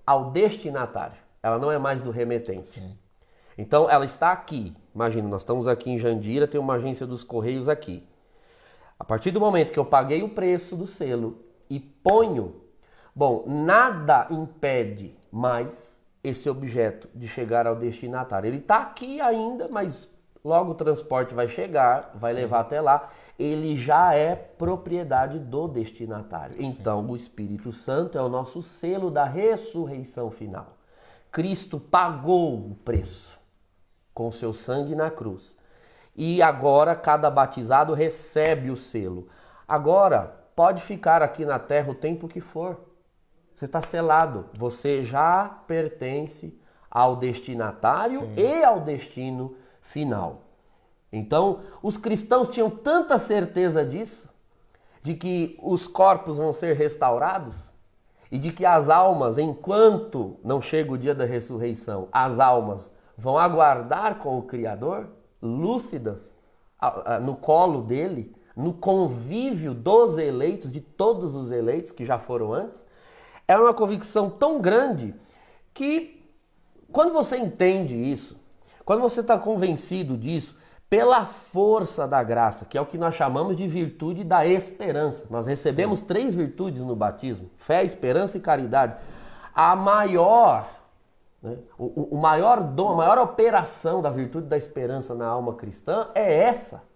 ao 0.06 0.30
destinatário. 0.30 1.18
Ela 1.42 1.58
não 1.58 1.70
é 1.70 1.78
mais 1.78 2.02
do 2.02 2.10
remetente. 2.10 2.68
Sim. 2.68 2.98
Então 3.56 3.88
ela 3.88 4.04
está 4.04 4.32
aqui. 4.32 4.74
Imagina, 4.94 5.28
nós 5.28 5.42
estamos 5.42 5.66
aqui 5.66 5.90
em 5.90 5.98
Jandira, 5.98 6.46
tem 6.46 6.60
uma 6.60 6.74
agência 6.74 7.06
dos 7.06 7.24
correios 7.24 7.68
aqui. 7.68 8.06
A 8.98 9.04
partir 9.04 9.30
do 9.30 9.40
momento 9.40 9.72
que 9.72 9.78
eu 9.78 9.84
paguei 9.84 10.22
o 10.22 10.28
preço 10.30 10.76
do 10.76 10.86
selo 10.86 11.44
e 11.70 11.78
ponho 11.78 12.68
Bom, 13.18 13.42
nada 13.48 14.28
impede 14.30 15.12
mais 15.32 16.00
esse 16.22 16.48
objeto 16.48 17.08
de 17.12 17.26
chegar 17.26 17.66
ao 17.66 17.74
destinatário. 17.74 18.46
Ele 18.46 18.58
está 18.58 18.76
aqui 18.78 19.20
ainda, 19.20 19.66
mas 19.68 20.08
logo 20.44 20.70
o 20.70 20.74
transporte 20.76 21.34
vai 21.34 21.48
chegar, 21.48 22.12
vai 22.14 22.32
Sim. 22.32 22.38
levar 22.38 22.60
até 22.60 22.80
lá. 22.80 23.10
Ele 23.38 23.76
já 23.76 24.14
é 24.14 24.34
propriedade 24.34 25.38
do 25.38 25.68
destinatário. 25.68 26.56
Sim. 26.56 26.66
Então, 26.66 27.06
o 27.06 27.14
Espírito 27.14 27.72
Santo 27.72 28.18
é 28.18 28.22
o 28.22 28.28
nosso 28.28 28.60
selo 28.60 29.10
da 29.10 29.24
ressurreição 29.24 30.30
final. 30.30 30.76
Cristo 31.30 31.78
pagou 31.78 32.56
o 32.56 32.74
preço 32.84 33.38
com 34.12 34.32
seu 34.32 34.52
sangue 34.52 34.94
na 34.96 35.10
cruz. 35.10 35.56
E 36.16 36.42
agora 36.42 36.96
cada 36.96 37.30
batizado 37.30 37.94
recebe 37.94 38.70
o 38.70 38.76
selo. 38.76 39.28
Agora, 39.68 40.34
pode 40.56 40.82
ficar 40.82 41.22
aqui 41.22 41.44
na 41.44 41.60
terra 41.60 41.92
o 41.92 41.94
tempo 41.94 42.26
que 42.26 42.40
for. 42.40 42.80
Você 43.54 43.66
está 43.66 43.80
selado. 43.80 44.46
Você 44.54 45.04
já 45.04 45.44
pertence 45.68 46.58
ao 46.90 47.14
destinatário 47.14 48.22
Sim. 48.22 48.34
e 48.36 48.64
ao 48.64 48.80
destino 48.80 49.54
final. 49.80 50.47
Então, 51.12 51.60
os 51.82 51.96
cristãos 51.96 52.48
tinham 52.48 52.70
tanta 52.70 53.18
certeza 53.18 53.84
disso, 53.84 54.28
de 55.02 55.14
que 55.14 55.58
os 55.62 55.86
corpos 55.86 56.36
vão 56.36 56.52
ser 56.52 56.76
restaurados 56.76 57.72
e 58.30 58.38
de 58.38 58.52
que 58.52 58.66
as 58.66 58.88
almas, 58.88 59.38
enquanto 59.38 60.36
não 60.44 60.60
chega 60.60 60.92
o 60.92 60.98
dia 60.98 61.14
da 61.14 61.24
ressurreição, 61.24 62.08
as 62.12 62.38
almas 62.38 62.92
vão 63.16 63.38
aguardar 63.38 64.18
com 64.18 64.38
o 64.38 64.42
Criador, 64.42 65.08
lúcidas, 65.40 66.36
no 67.22 67.34
colo 67.36 67.82
dele, 67.82 68.34
no 68.54 68.72
convívio 68.72 69.72
dos 69.72 70.18
eleitos, 70.18 70.70
de 70.70 70.80
todos 70.80 71.34
os 71.34 71.50
eleitos 71.50 71.90
que 71.90 72.04
já 72.04 72.18
foram 72.18 72.52
antes, 72.52 72.84
é 73.46 73.56
uma 73.56 73.72
convicção 73.72 74.28
tão 74.28 74.60
grande 74.60 75.14
que 75.72 76.22
quando 76.92 77.12
você 77.12 77.36
entende 77.36 77.96
isso, 77.96 78.38
quando 78.84 79.00
você 79.00 79.20
está 79.20 79.38
convencido 79.38 80.16
disso, 80.16 80.56
pela 80.88 81.26
força 81.26 82.08
da 82.08 82.22
graça, 82.22 82.64
que 82.64 82.78
é 82.78 82.80
o 82.80 82.86
que 82.86 82.96
nós 82.96 83.14
chamamos 83.14 83.56
de 83.56 83.68
virtude 83.68 84.24
da 84.24 84.46
esperança. 84.46 85.26
Nós 85.30 85.46
recebemos 85.46 86.00
Sim. 86.00 86.06
três 86.06 86.34
virtudes 86.34 86.82
no 86.82 86.96
batismo: 86.96 87.50
fé, 87.56 87.84
esperança 87.84 88.38
e 88.38 88.40
caridade. 88.40 88.96
A 89.54 89.76
maior, 89.76 90.68
né, 91.42 91.56
o, 91.78 92.16
o 92.16 92.18
maior 92.18 92.62
dom, 92.62 92.90
a 92.90 92.96
maior 92.96 93.18
operação 93.18 94.00
da 94.00 94.10
virtude 94.10 94.46
da 94.46 94.56
esperança 94.56 95.14
na 95.14 95.26
alma 95.26 95.54
cristã 95.54 96.08
é 96.14 96.42
essa 96.42 96.87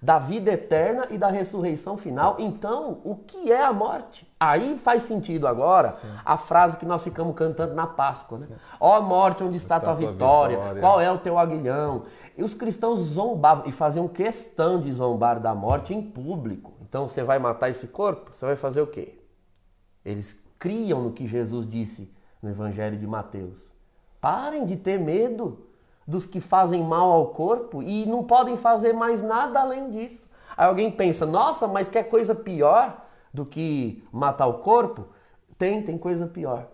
da 0.00 0.18
vida 0.18 0.52
eterna 0.52 1.06
e 1.10 1.18
da 1.18 1.28
ressurreição 1.28 1.96
final. 1.96 2.36
Então, 2.38 3.00
o 3.04 3.16
que 3.16 3.50
é 3.50 3.62
a 3.62 3.72
morte? 3.72 4.30
Aí 4.38 4.78
faz 4.78 5.02
sentido 5.04 5.46
agora 5.46 5.90
Sim. 5.90 6.08
a 6.24 6.36
frase 6.36 6.76
que 6.76 6.84
nós 6.84 7.02
ficamos 7.02 7.34
cantando 7.34 7.74
na 7.74 7.86
Páscoa, 7.86 8.38
né? 8.38 8.46
Ó 8.78 9.00
morte, 9.00 9.42
onde 9.42 9.56
está, 9.56 9.76
está 9.76 9.86
tua 9.86 9.94
vitória? 9.94 10.56
vitória? 10.56 10.80
Qual 10.80 11.00
é 11.00 11.10
o 11.10 11.18
teu 11.18 11.38
aguilhão? 11.38 12.04
E 12.36 12.42
os 12.42 12.52
cristãos 12.52 13.00
zombavam 13.00 13.64
e 13.66 13.72
faziam 13.72 14.06
questão 14.06 14.78
de 14.80 14.92
zombar 14.92 15.40
da 15.40 15.54
morte 15.54 15.94
em 15.94 16.02
público. 16.02 16.74
Então, 16.82 17.08
você 17.08 17.22
vai 17.22 17.38
matar 17.38 17.70
esse 17.70 17.88
corpo? 17.88 18.30
Você 18.34 18.44
vai 18.44 18.56
fazer 18.56 18.82
o 18.82 18.86
quê? 18.86 19.18
Eles 20.04 20.40
criam 20.58 21.02
no 21.02 21.12
que 21.12 21.26
Jesus 21.26 21.66
disse 21.66 22.14
no 22.42 22.50
Evangelho 22.50 22.98
de 22.98 23.06
Mateus. 23.06 23.74
Parem 24.20 24.64
de 24.64 24.76
ter 24.76 24.98
medo 24.98 25.65
dos 26.06 26.26
que 26.26 26.40
fazem 26.40 26.82
mal 26.82 27.10
ao 27.10 27.28
corpo 27.28 27.82
e 27.82 28.06
não 28.06 28.22
podem 28.22 28.56
fazer 28.56 28.92
mais 28.92 29.22
nada 29.22 29.60
além 29.60 29.90
disso. 29.90 30.30
Aí 30.56 30.66
alguém 30.66 30.90
pensa, 30.90 31.26
nossa, 31.26 31.66
mas 31.66 31.88
quer 31.88 32.04
coisa 32.04 32.34
pior 32.34 33.04
do 33.32 33.44
que 33.44 34.04
matar 34.12 34.46
o 34.46 34.58
corpo? 34.58 35.06
Tem, 35.58 35.82
tem 35.82 35.98
coisa 35.98 36.26
pior. 36.26 36.68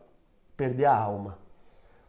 Perder 0.56 0.84
a 0.84 0.96
alma. 0.96 1.38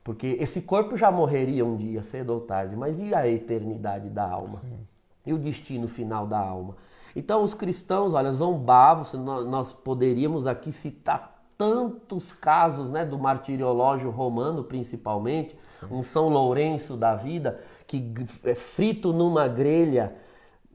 Porque 0.04 0.38
esse 0.40 0.62
corpo 0.62 0.98
já 0.98 1.10
morreria 1.10 1.66
um 1.66 1.78
dia, 1.78 2.04
cedo 2.04 2.32
ou 2.32 2.42
tarde, 2.42 2.76
mas 2.76 3.00
e 3.00 3.16
a 3.16 3.28
eternidade 3.28 4.10
da 4.10 4.30
alma? 4.30 4.52
Sim. 4.52 4.86
E 5.26 5.34
o 5.34 5.38
destino 5.38 5.88
final 5.88 6.28
da 6.28 6.38
alma? 6.38 6.76
Então 7.16 7.42
os 7.42 7.54
cristãos, 7.54 8.14
olha, 8.14 8.34
zombavam, 8.34 9.06
nós 9.46 9.72
poderíamos 9.72 10.46
aqui 10.46 10.72
citar 10.72 11.34
tantos 11.58 12.34
casos 12.34 12.90
né, 12.90 13.06
do 13.06 13.18
martiriológio 13.18 14.10
romano, 14.10 14.64
principalmente, 14.64 15.56
um 15.92 16.04
São 16.04 16.30
Lourenço 16.30 16.96
da 16.96 17.16
vida, 17.16 17.60
que 17.88 18.14
é 18.44 18.56
frito 18.56 19.12
numa 19.14 19.48
grelha, 19.48 20.14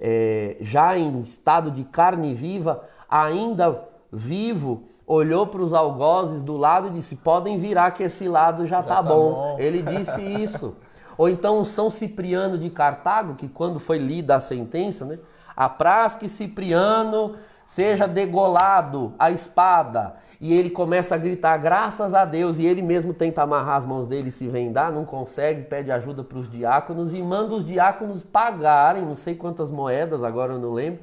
é, 0.00 0.56
já 0.60 0.96
em 0.96 1.20
estado 1.20 1.70
de 1.70 1.84
carne 1.84 2.34
viva, 2.34 2.84
ainda 3.08 3.84
vivo, 4.12 4.84
olhou 5.06 5.46
para 5.46 5.62
os 5.62 5.72
algozes 5.72 6.42
do 6.42 6.56
lado 6.56 6.88
e 6.88 6.90
disse: 6.90 7.16
Podem 7.16 7.58
virar 7.58 7.90
que 7.92 8.02
esse 8.02 8.28
lado 8.28 8.66
já, 8.66 8.80
está 8.80 8.96
tá, 8.96 9.02
bom. 9.02 9.32
bom. 9.32 9.56
Ele 9.58 9.82
disse 9.82 10.20
isso. 10.42 10.76
Ou 11.16 11.28
então 11.28 11.64
São 11.64 11.90
Cipriano 11.90 12.56
de 12.56 12.70
Cartago, 12.70 13.34
que 13.34 13.48
quando 13.48 13.80
foi 13.80 13.98
lida 13.98 14.36
a 14.36 14.40
sentença, 14.40 15.04
né? 15.04 15.18
Apraz 15.56 16.16
que 16.16 16.28
Cipriano 16.28 17.34
seja 17.68 18.08
degolado 18.08 19.12
a 19.18 19.30
espada. 19.30 20.16
E 20.40 20.54
ele 20.54 20.70
começa 20.70 21.14
a 21.14 21.18
gritar 21.18 21.58
graças 21.58 22.14
a 22.14 22.24
Deus. 22.24 22.58
E 22.58 22.66
ele 22.66 22.80
mesmo 22.80 23.12
tenta 23.12 23.42
amarrar 23.42 23.76
as 23.76 23.84
mãos 23.84 24.06
dele 24.06 24.30
e 24.30 24.32
se 24.32 24.48
vendar, 24.48 24.90
não 24.90 25.04
consegue, 25.04 25.64
pede 25.64 25.92
ajuda 25.92 26.24
para 26.24 26.38
os 26.38 26.50
diáconos. 26.50 27.12
E 27.12 27.22
manda 27.22 27.54
os 27.54 27.64
diáconos 27.64 28.22
pagarem, 28.22 29.04
não 29.04 29.14
sei 29.14 29.34
quantas 29.34 29.70
moedas, 29.70 30.24
agora 30.24 30.54
eu 30.54 30.58
não 30.58 30.72
lembro, 30.72 31.02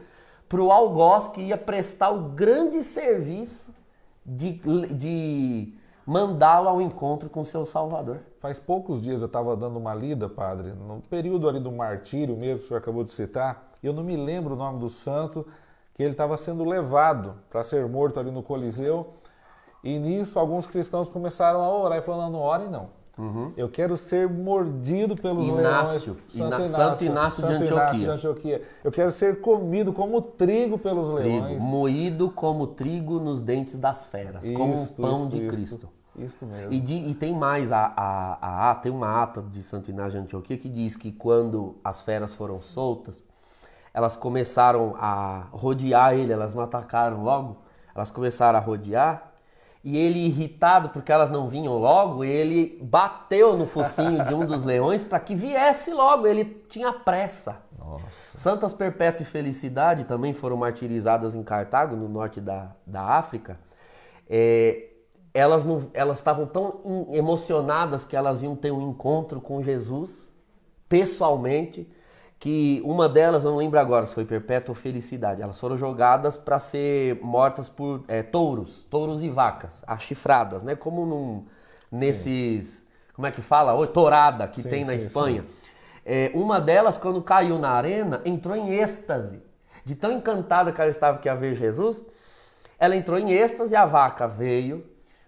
para 0.50 0.60
o 0.60 0.72
algoz 0.72 1.28
que 1.28 1.42
ia 1.42 1.58
prestar 1.58 2.10
o 2.10 2.30
grande 2.30 2.84
serviço 2.84 3.72
de, 4.26 4.54
de 4.92 5.74
mandá-lo 6.04 6.68
ao 6.68 6.82
encontro 6.82 7.30
com 7.30 7.44
seu 7.44 7.64
Salvador. 7.64 8.22
Faz 8.40 8.58
poucos 8.58 9.04
dias 9.04 9.22
eu 9.22 9.28
estava 9.28 9.56
dando 9.56 9.78
uma 9.78 9.94
lida, 9.94 10.28
padre, 10.28 10.72
no 10.72 11.00
período 11.02 11.48
ali 11.48 11.60
do 11.60 11.72
martírio 11.72 12.36
mesmo, 12.36 12.60
que 12.60 12.66
o 12.66 12.68
senhor 12.68 12.80
acabou 12.80 13.04
de 13.04 13.12
citar, 13.12 13.72
eu 13.84 13.94
não 13.94 14.04
me 14.04 14.18
lembro 14.18 14.56
o 14.56 14.58
nome 14.58 14.80
do 14.80 14.90
santo, 14.90 15.46
que 15.96 16.04
ele 16.04 16.12
estava 16.12 16.38
sendo 16.38 16.64
levado 16.64 17.36
para 17.50 17.64
ser 17.64 17.88
morto 17.88 18.20
ali 18.20 18.30
no 18.30 18.44
Coliseu 18.44 19.16
e 19.84 20.00
nisso, 20.00 20.40
alguns 20.40 20.66
cristãos 20.66 21.08
começaram 21.08 21.62
a 21.62 21.70
orar 21.72 22.00
e 22.00 22.02
falando: 22.02 22.34
não 22.34 22.40
ore 22.40 22.68
não. 22.68 22.90
Uhum. 23.18 23.54
Eu 23.56 23.70
quero 23.70 23.96
ser 23.96 24.28
mordido 24.28 25.16
pelos 25.16 25.48
Inácio. 25.48 26.18
leões. 26.34 26.34
Santo 26.34 26.38
Inácio, 26.38 26.76
Santo 26.76 27.04
Inácio, 27.04 27.42
Santo 27.42 27.48
de, 27.48 27.64
Antioquia. 27.64 27.84
Inácio 27.84 28.00
de 28.00 28.10
Antioquia. 28.10 28.62
Eu 28.84 28.92
quero 28.92 29.12
ser 29.12 29.40
comido 29.40 29.94
como 29.94 30.22
trigo 30.22 30.78
pelos 30.78 31.14
trigo, 31.14 31.46
leões. 31.46 31.64
Moído 31.64 32.30
como 32.30 32.68
trigo 32.68 33.20
nos 33.20 33.42
dentes 33.42 33.80
das 33.80 34.06
feras, 34.06 34.44
isso, 34.44 34.54
como 34.54 34.74
o 34.74 34.88
pão 34.88 35.14
isso, 35.14 35.30
de 35.30 35.38
isso, 35.38 35.56
Cristo. 35.56 35.90
Isso 36.18 36.46
mesmo. 36.46 36.74
E, 36.74 36.80
de, 36.80 36.94
e 36.94 37.14
tem 37.14 37.34
mais, 37.34 37.72
a, 37.72 37.94
a, 37.96 38.72
a, 38.72 38.76
tem 38.76 38.92
uma 38.92 39.22
ata 39.22 39.42
de 39.42 39.62
Santo 39.62 39.90
Inácio 39.90 40.14
de 40.14 40.18
Antioquia 40.18 40.58
que 40.58 40.68
diz 40.68 40.98
que 40.98 41.12
quando 41.12 41.76
as 41.84 42.02
feras 42.02 42.34
foram 42.34 42.62
soltas, 42.62 43.24
elas 43.96 44.18
começaram 44.18 44.94
a 45.00 45.48
rodear 45.52 46.14
ele, 46.14 46.34
elas 46.34 46.54
não 46.54 46.62
atacaram 46.62 47.24
logo, 47.24 47.62
elas 47.96 48.12
começaram 48.12 48.60
a 48.60 48.62
rodear 48.62 49.32
e 49.86 49.96
ele, 49.96 50.18
irritado 50.18 50.90
porque 50.90 51.12
elas 51.12 51.30
não 51.30 51.48
vinham 51.48 51.78
logo, 51.78 52.24
ele 52.24 52.78
bateu 52.82 53.56
no 53.56 53.66
focinho 53.66 54.26
de 54.26 54.34
um 54.34 54.46
dos 54.46 54.66
leões 54.66 55.04
para 55.04 55.20
que 55.20 55.34
viesse 55.34 55.94
logo. 55.94 56.28
Ele 56.28 56.44
tinha 56.68 56.92
pressa. 56.92 57.62
Nossa. 57.78 58.36
Santas 58.38 58.74
Perpétua 58.74 59.22
e 59.22 59.26
Felicidade 59.26 60.04
também 60.04 60.34
foram 60.34 60.58
martirizadas 60.58 61.36
em 61.36 61.44
Cartago, 61.44 61.96
no 61.96 62.10
norte 62.10 62.42
da, 62.42 62.72
da 62.86 63.02
África. 63.02 63.60
É, 64.28 64.90
elas 65.32 65.64
estavam 66.18 66.48
tão 66.48 66.82
emocionadas 67.14 68.04
que 68.04 68.16
elas 68.16 68.42
iam 68.42 68.56
ter 68.56 68.72
um 68.72 68.90
encontro 68.90 69.40
com 69.40 69.62
Jesus 69.62 70.34
pessoalmente 70.90 71.88
que 72.40 72.82
uma 72.84 73.08
delas, 73.08 73.44
não 73.44 73.56
lembro 73.56 73.80
agora 73.80 74.06
se 74.06 74.14
foi 74.14 74.26
Perpétua 74.26 74.74
ou 74.74 74.76
Felicidade, 74.76 75.42
elas 75.42 75.60
foram 75.60 75.78
jogadas 75.78 76.38
para 76.38 76.60
ser 76.60 77.20
mortas 77.22 77.70
por 77.70 78.04
é, 78.08 78.22
touros, 78.22 78.86
touros 78.90 79.24
e 79.24 79.30
vacas, 79.30 79.84
achifradas, 79.88 80.64
né? 80.64 80.76
Como 80.76 81.06
num, 81.06 81.46
nesses, 81.92 82.68
sim. 82.68 82.86
como 83.14 83.28
é 83.28 83.32
que 83.32 83.42
fala? 83.42 83.74
Oi, 83.74 83.88
tourada 83.88 84.48
que 84.48 84.62
sim, 84.62 84.70
tem 84.70 84.86
na 84.86 84.92
sim, 84.92 85.08
Espanha. 85.08 85.46
É, 86.06 86.32
uma 86.36 86.60
delas, 86.60 86.98
quando 86.98 87.22
caiu 87.22 87.58
na 87.58 87.72
arena, 87.72 88.22
entrou 88.26 88.56
em 88.56 88.74
êxtase. 88.74 89.42
De 89.84 89.96
tão 89.96 90.12
encantada 90.12 90.72
que 90.72 90.82
ela 90.82 90.90
estava 90.90 91.20
que 91.20 91.28
ia 91.28 91.36
ver 91.36 91.56
Jesus, 91.56 92.04
ela 92.78 92.96
entrou 92.96 93.18
em 93.18 93.32
êxtase, 93.32 93.76
a 93.76 93.86
vaca 93.86 94.28
veio, 94.28 94.84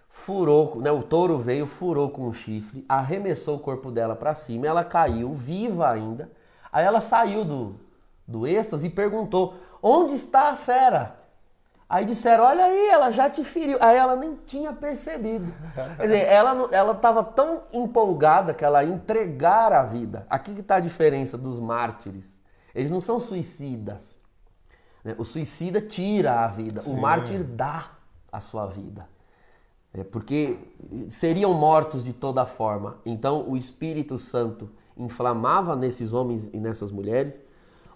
furou, 0.10 0.80
né, 0.82 0.92
o 0.92 1.04
touro 1.04 1.38
veio, 1.38 1.66
furou 1.66 2.10
com 2.10 2.28
o 2.28 2.34
chifre, 2.34 2.84
arremessou 2.90 3.56
o 3.56 3.60
corpo 3.60 3.92
dela 3.92 4.16
para 4.16 4.34
cima, 4.36 4.68
ela 4.68 4.84
caiu 4.84 5.32
viva 5.32 5.90
ainda 5.90 6.30
Aí 6.72 6.86
ela 6.86 7.02
saiu 7.02 7.44
do, 7.44 7.80
do 8.28 8.48
êxtase 8.48 8.88
e 8.88 8.90
perguntou: 8.90 9.56
Onde 9.82 10.16
está 10.16 10.50
a 10.50 10.56
fera? 10.56 11.16
Aí 11.90 12.06
disseram: 12.06 12.44
Olha 12.44 12.66
aí, 12.66 12.90
ela 12.90 13.12
já 13.12 13.30
te 13.30 13.44
feriu. 13.44 13.78
Aí 13.80 13.98
ela 13.98 14.16
nem 14.16 14.36
tinha 14.46 14.74
percebido. 14.74 15.54
Quer 15.96 16.04
dizer, 16.04 16.26
ela 16.28 16.92
estava 16.92 17.24
tão 17.24 17.64
empolgada 17.72 18.54
que 18.54 18.66
ela 18.66 18.84
ia 18.84 18.94
entregar 18.94 19.72
a 19.72 19.84
vida. 19.84 20.26
Aqui 20.30 20.54
que 20.54 20.62
está 20.62 20.76
a 20.76 20.82
diferença 20.82 21.38
dos 21.38 21.60
mártires. 21.60 22.40
Eles 22.76 22.92
não 22.92 23.02
são 23.02 23.20
suicidas. 23.20 24.20
Né? 25.04 25.16
O 25.18 25.24
suicida 25.24 25.80
tira 25.80 26.44
a 26.44 26.48
vida, 26.48 26.82
Sim. 26.82 26.94
o 26.94 27.02
mártir 27.02 27.44
dá 27.44 27.92
a 28.32 28.42
sua 28.42 28.68
vida. 28.68 29.08
É 29.94 30.04
porque 30.04 30.60
seriam 31.10 31.54
mortos 31.54 32.04
de 32.04 32.12
toda 32.14 32.46
forma. 32.46 32.98
Então 33.06 33.50
o 33.50 33.56
Espírito 33.56 34.20
Santo 34.20 34.70
inflamava 34.98 35.76
nesses 35.76 36.14
homens 36.14 36.50
e 36.54 36.60
nessas 36.60 36.92
mulheres 36.92 37.42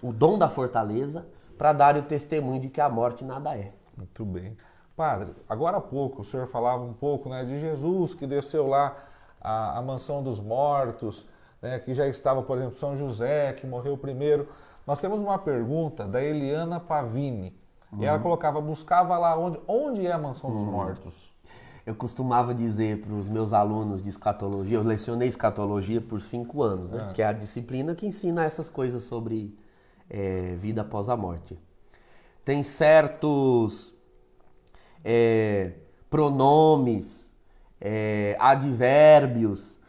o 0.02 0.12
dom 0.12 0.38
da 0.38 0.50
fortaleza 0.50 1.26
para 1.58 1.74
dar 1.74 1.96
o 1.96 2.02
testemunho 2.02 2.60
de 2.60 2.70
que 2.70 2.82
a 2.82 2.90
morte 2.90 3.24
nada 3.24 3.56
é. 3.56 3.72
Muito 3.96 4.26
bem. 4.26 4.58
Padre, 4.96 5.34
agora 5.48 5.78
há 5.78 5.82
pouco 5.82 6.22
o 6.22 6.26
senhor 6.26 6.48
falava 6.48 6.84
um 6.84 6.94
pouco 6.94 7.30
né, 7.30 7.44
de 7.44 7.60
Jesus 7.60 8.14
que 8.14 8.26
desceu 8.26 8.68
lá 8.68 8.96
à, 9.40 9.78
à 9.78 9.82
mansão 9.82 10.24
dos 10.24 10.40
mortos, 10.40 11.26
né, 11.62 11.80
que 11.80 11.94
já 11.94 12.08
estava, 12.08 12.42
por 12.42 12.58
exemplo, 12.58 12.76
São 12.76 12.98
José, 12.98 13.54
que 13.54 13.68
morreu 13.68 13.98
primeiro. 13.98 14.48
Nós 14.86 15.00
temos 15.00 15.22
uma 15.22 15.38
pergunta 15.38 16.08
da 16.08 16.22
Eliana 16.22 16.80
Pavini. 16.80 17.56
Uhum. 17.92 18.02
E 18.02 18.06
ela 18.06 18.20
colocava, 18.20 18.60
buscava 18.60 19.18
lá 19.18 19.38
onde, 19.38 19.60
onde 19.68 20.06
é 20.06 20.12
a 20.12 20.18
mansão 20.18 20.52
dos 20.52 20.62
uhum. 20.62 20.72
mortos 20.72 21.31
eu 21.86 21.96
costumava 21.96 22.54
dizer 22.54 23.02
para 23.02 23.14
os 23.14 23.28
meus 23.28 23.54
alunos 23.54 24.04
de 24.04 24.10
escatologia, 24.10 24.78
eu 24.78 24.84
lecionei 24.84 25.28
escatologia 25.28 26.00
por 26.00 26.22
cinco 26.22 26.62
anos, 26.62 26.92
né? 26.92 27.08
É. 27.10 27.14
que 27.14 27.22
é 27.22 27.26
a 27.26 27.34
disciplina 27.34 27.96
que 27.96 28.06
ensina 28.06 28.44
essas 28.44 28.70
coisas 28.70 29.04
sobre 29.04 29.56
é, 30.10 30.56
vida 30.60 30.82
após 30.82 31.10
a 31.10 31.18
morte. 31.18 31.58
Tem 32.46 32.64
certos 32.64 33.94
é, 35.04 35.74
pronomes, 36.10 37.32
é, 37.80 38.36
advérbios 38.40 39.80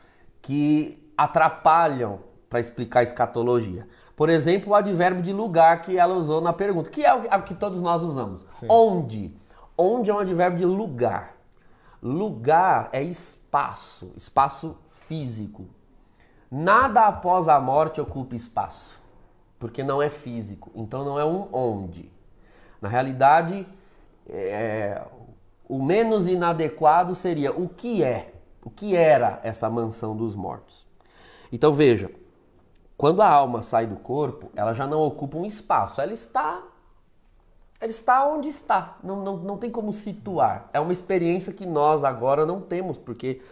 que 0.41 0.99
atrapalham 1.17 2.21
para 2.49 2.61
explicar 2.61 3.01
a 3.01 3.03
escatologia. 3.03 3.87
Por 4.17 4.29
exemplo, 4.29 4.73
o 4.73 4.75
advérbio 4.75 5.23
de 5.23 5.33
lugar 5.33 5.83
que 5.83 5.99
ela 5.99 6.15
usou 6.15 6.41
na 6.41 6.53
pergunta, 6.53 6.91
que 6.91 7.05
é 7.05 7.15
o 7.15 7.43
que 7.43 7.55
todos 7.55 7.81
nós 7.81 8.03
usamos. 8.03 8.45
Sim. 8.53 8.67
Onde? 8.69 9.35
Onde 9.77 10.11
é 10.11 10.15
um 10.15 10.19
advérbio 10.19 10.59
de 10.59 10.65
lugar. 10.65 11.35
Lugar 12.03 12.89
é 12.93 13.03
espaço, 13.03 14.13
espaço 14.17 14.77
físico. 15.07 15.67
Nada 16.51 17.07
após 17.07 17.49
a 17.49 17.61
morte 17.61 18.01
ocupa 18.01 18.35
espaço. 18.35 19.01
porque 19.59 19.85
não 19.85 20.03
é 20.03 20.11
físico. 20.11 20.73
Então 20.75 21.05
não 21.05 21.21
é 21.21 21.25
um 21.25 21.49
onde. 21.53 22.11
Na 22.81 22.89
realidade, 22.89 23.65
é, 24.29 25.01
o 25.69 25.81
menos 25.81 26.27
inadequado 26.27 27.15
seria 27.15 27.53
o 27.53 27.69
que 27.69 28.03
é, 28.03 28.35
o 28.65 28.69
que 28.69 28.97
era 28.97 29.39
essa 29.45 29.71
mansão 29.71 30.17
dos 30.17 30.35
mortos. 30.35 30.85
Então 31.53 31.73
veja, 31.73 32.11
quando 32.97 33.23
a 33.23 33.29
alma 33.29 33.63
sai 33.63 33.87
do 33.87 33.95
corpo, 33.95 34.51
ela 34.57 34.73
já 34.73 34.85
não 34.85 35.01
ocupa 35.01 35.39
um 35.39 35.47
espaço, 35.47 36.01
ela 36.01 36.13
está 36.13 36.61
ela 37.83 37.91
está 37.91 38.25
onde 38.29 38.47
está, 38.47 38.97
não, 39.03 39.25
não, 39.25 39.37
não 39.39 39.59
tem 39.59 39.69
como 39.69 39.93
situar. 39.93 40.71
É 40.73 40.79
uma 40.79 40.93
experiência 40.93 41.53
que 41.53 41.67
nós 41.67 42.05
agora 42.05 42.47
não 42.47 42.61
temos, 42.61 42.97
porque 42.97 43.43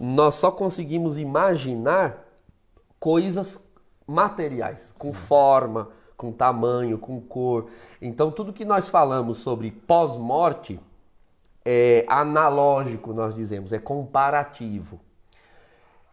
nós 0.00 0.36
só 0.36 0.50
conseguimos 0.50 1.18
imaginar 1.18 2.26
coisas 2.98 3.60
materiais, 4.06 4.94
com 4.98 5.08
Sim. 5.08 5.12
forma, 5.12 5.90
com 6.16 6.32
tamanho, 6.32 6.96
com 6.96 7.20
cor. 7.20 7.66
Então, 8.00 8.30
tudo 8.30 8.54
que 8.54 8.64
nós 8.64 8.88
falamos 8.88 9.36
sobre 9.40 9.70
pós-morte 9.70 10.80
é 11.62 12.06
analógico, 12.08 13.12
nós 13.12 13.34
dizemos, 13.34 13.74
é 13.74 13.78
comparativo. 13.78 14.98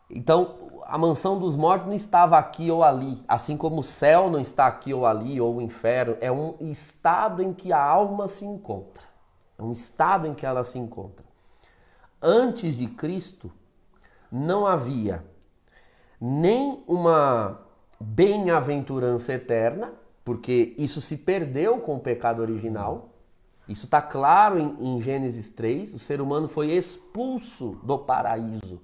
Então, 0.10 0.65
a 0.88 0.98
mansão 0.98 1.40
dos 1.40 1.56
mortos 1.56 1.88
não 1.88 1.96
estava 1.96 2.38
aqui 2.38 2.70
ou 2.70 2.84
ali, 2.84 3.24
assim 3.28 3.58
como 3.58 3.80
o 3.80 3.84
céu 3.84 4.30
não 4.30 4.40
está 4.40 4.68
aqui 4.68 4.94
ou 4.94 5.06
ali, 5.06 5.42
ou 5.42 5.56
o 5.56 5.62
inferno, 5.62 6.16
é 6.22 6.32
um 6.32 6.56
estado 6.62 7.42
em 7.42 7.54
que 7.54 7.74
a 7.74 7.84
alma 7.84 8.28
se 8.28 8.46
encontra. 8.46 9.04
É 9.58 9.64
um 9.64 9.72
estado 9.72 10.28
em 10.28 10.34
que 10.34 10.46
ela 10.46 10.64
se 10.64 10.78
encontra. 10.78 11.26
Antes 12.22 12.78
de 12.78 12.88
Cristo, 12.88 13.52
não 14.32 14.68
havia 14.68 15.24
nem 16.20 16.84
uma 16.88 17.60
bem-aventurança 18.00 19.34
eterna, 19.34 19.94
porque 20.24 20.76
isso 20.78 21.02
se 21.02 21.18
perdeu 21.18 21.80
com 21.80 21.96
o 21.96 22.00
pecado 22.00 22.42
original. 22.42 23.10
Isso 23.68 23.86
está 23.86 24.02
claro 24.02 24.60
em, 24.60 24.76
em 24.80 25.02
Gênesis 25.02 25.50
3. 25.50 25.94
O 25.94 26.00
ser 26.00 26.22
humano 26.22 26.48
foi 26.48 26.72
expulso 26.72 27.80
do 27.84 27.98
paraíso 27.98 28.82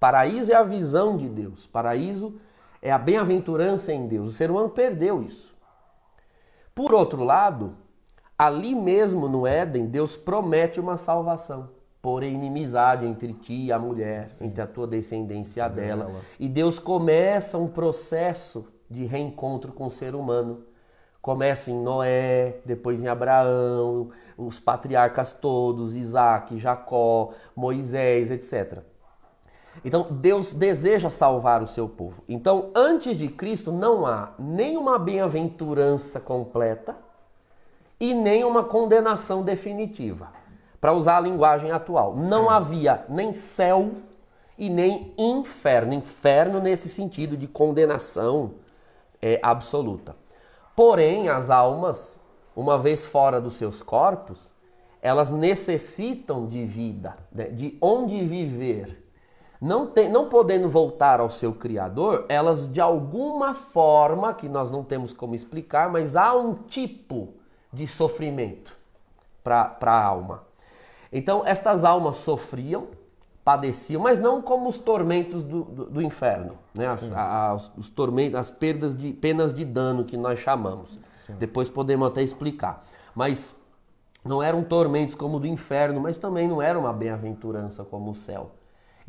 Paraíso 0.00 0.50
é 0.50 0.54
a 0.54 0.62
visão 0.62 1.18
de 1.18 1.28
Deus. 1.28 1.66
Paraíso 1.66 2.40
é 2.80 2.90
a 2.90 2.96
bem-aventurança 2.96 3.92
em 3.92 4.08
Deus. 4.08 4.30
O 4.30 4.32
ser 4.32 4.50
humano 4.50 4.70
perdeu 4.70 5.22
isso. 5.22 5.54
Por 6.74 6.94
outro 6.94 7.22
lado, 7.22 7.74
ali 8.38 8.74
mesmo 8.74 9.28
no 9.28 9.46
Éden, 9.46 9.86
Deus 9.86 10.16
promete 10.16 10.80
uma 10.80 10.96
salvação. 10.96 11.68
Porém, 12.00 12.34
inimizade 12.34 13.04
entre 13.04 13.34
ti 13.34 13.66
e 13.66 13.72
a 13.72 13.78
mulher, 13.78 14.30
Sim. 14.30 14.46
entre 14.46 14.62
a 14.62 14.66
tua 14.66 14.86
descendência 14.86 15.60
e 15.60 15.62
a 15.62 15.68
dela. 15.68 16.10
E 16.38 16.48
Deus 16.48 16.78
começa 16.78 17.58
um 17.58 17.68
processo 17.68 18.66
de 18.88 19.04
reencontro 19.04 19.70
com 19.70 19.86
o 19.86 19.90
ser 19.90 20.14
humano. 20.14 20.64
Começa 21.20 21.70
em 21.70 21.78
Noé, 21.78 22.60
depois 22.64 23.02
em 23.02 23.08
Abraão, 23.08 24.08
os 24.38 24.58
patriarcas 24.58 25.34
todos, 25.34 25.94
Isaac, 25.94 26.56
Jacó, 26.56 27.34
Moisés, 27.54 28.30
etc. 28.30 28.82
Então 29.84 30.06
Deus 30.10 30.52
deseja 30.52 31.08
salvar 31.10 31.62
o 31.62 31.66
seu 31.66 31.88
povo. 31.88 32.22
Então, 32.28 32.70
antes 32.74 33.16
de 33.16 33.28
Cristo 33.28 33.72
não 33.72 34.06
há 34.06 34.32
nenhuma 34.38 34.98
bem-aventurança 34.98 36.20
completa 36.20 36.96
e 37.98 38.14
nem 38.14 38.44
uma 38.44 38.64
condenação 38.64 39.42
definitiva. 39.42 40.28
Para 40.80 40.92
usar 40.92 41.18
a 41.18 41.20
linguagem 41.20 41.70
atual, 41.70 42.16
não 42.16 42.44
Sim. 42.44 42.50
havia 42.50 43.04
nem 43.08 43.32
céu 43.32 43.90
e 44.56 44.70
nem 44.70 45.12
inferno. 45.18 45.92
Inferno 45.92 46.60
nesse 46.60 46.88
sentido 46.88 47.36
de 47.36 47.46
condenação 47.46 48.52
é, 49.20 49.38
absoluta. 49.42 50.16
Porém, 50.74 51.28
as 51.28 51.50
almas, 51.50 52.18
uma 52.56 52.78
vez 52.78 53.04
fora 53.04 53.40
dos 53.40 53.54
seus 53.54 53.82
corpos, 53.82 54.50
elas 55.02 55.30
necessitam 55.30 56.46
de 56.46 56.64
vida, 56.64 57.16
né? 57.32 57.48
de 57.48 57.76
onde 57.80 58.22
viver 58.24 59.09
não, 59.60 59.86
tem, 59.86 60.10
não 60.10 60.28
podendo 60.28 60.68
voltar 60.68 61.20
ao 61.20 61.28
seu 61.28 61.52
Criador, 61.52 62.24
elas 62.28 62.66
de 62.66 62.80
alguma 62.80 63.52
forma, 63.52 64.32
que 64.32 64.48
nós 64.48 64.70
não 64.70 64.82
temos 64.82 65.12
como 65.12 65.34
explicar, 65.34 65.90
mas 65.90 66.16
há 66.16 66.34
um 66.34 66.54
tipo 66.54 67.34
de 67.70 67.86
sofrimento 67.86 68.76
para 69.44 69.76
a 69.82 70.02
alma. 70.02 70.42
Então, 71.12 71.42
estas 71.44 71.84
almas 71.84 72.16
sofriam, 72.16 72.88
padeciam, 73.44 74.00
mas 74.02 74.18
não 74.18 74.40
como 74.40 74.68
os 74.68 74.78
tormentos 74.78 75.42
do, 75.42 75.64
do, 75.64 75.84
do 75.86 76.02
inferno, 76.02 76.56
né? 76.74 76.86
As, 76.86 77.70
os 77.76 77.90
tormentos, 77.90 78.38
as 78.38 78.50
perdas 78.50 78.96
de 78.96 79.12
penas 79.12 79.52
de 79.52 79.64
dano 79.64 80.04
que 80.04 80.16
nós 80.16 80.38
chamamos. 80.38 80.98
Sim. 81.16 81.34
Depois 81.38 81.68
podemos 81.68 82.08
até 82.08 82.22
explicar. 82.22 82.84
Mas 83.14 83.54
não 84.24 84.42
eram 84.42 84.62
tormentos 84.62 85.14
como 85.14 85.36
o 85.36 85.40
do 85.40 85.46
inferno, 85.46 86.00
mas 86.00 86.16
também 86.16 86.48
não 86.48 86.62
era 86.62 86.78
uma 86.78 86.92
bem-aventurança 86.92 87.84
como 87.84 88.12
o 88.12 88.14
céu. 88.14 88.52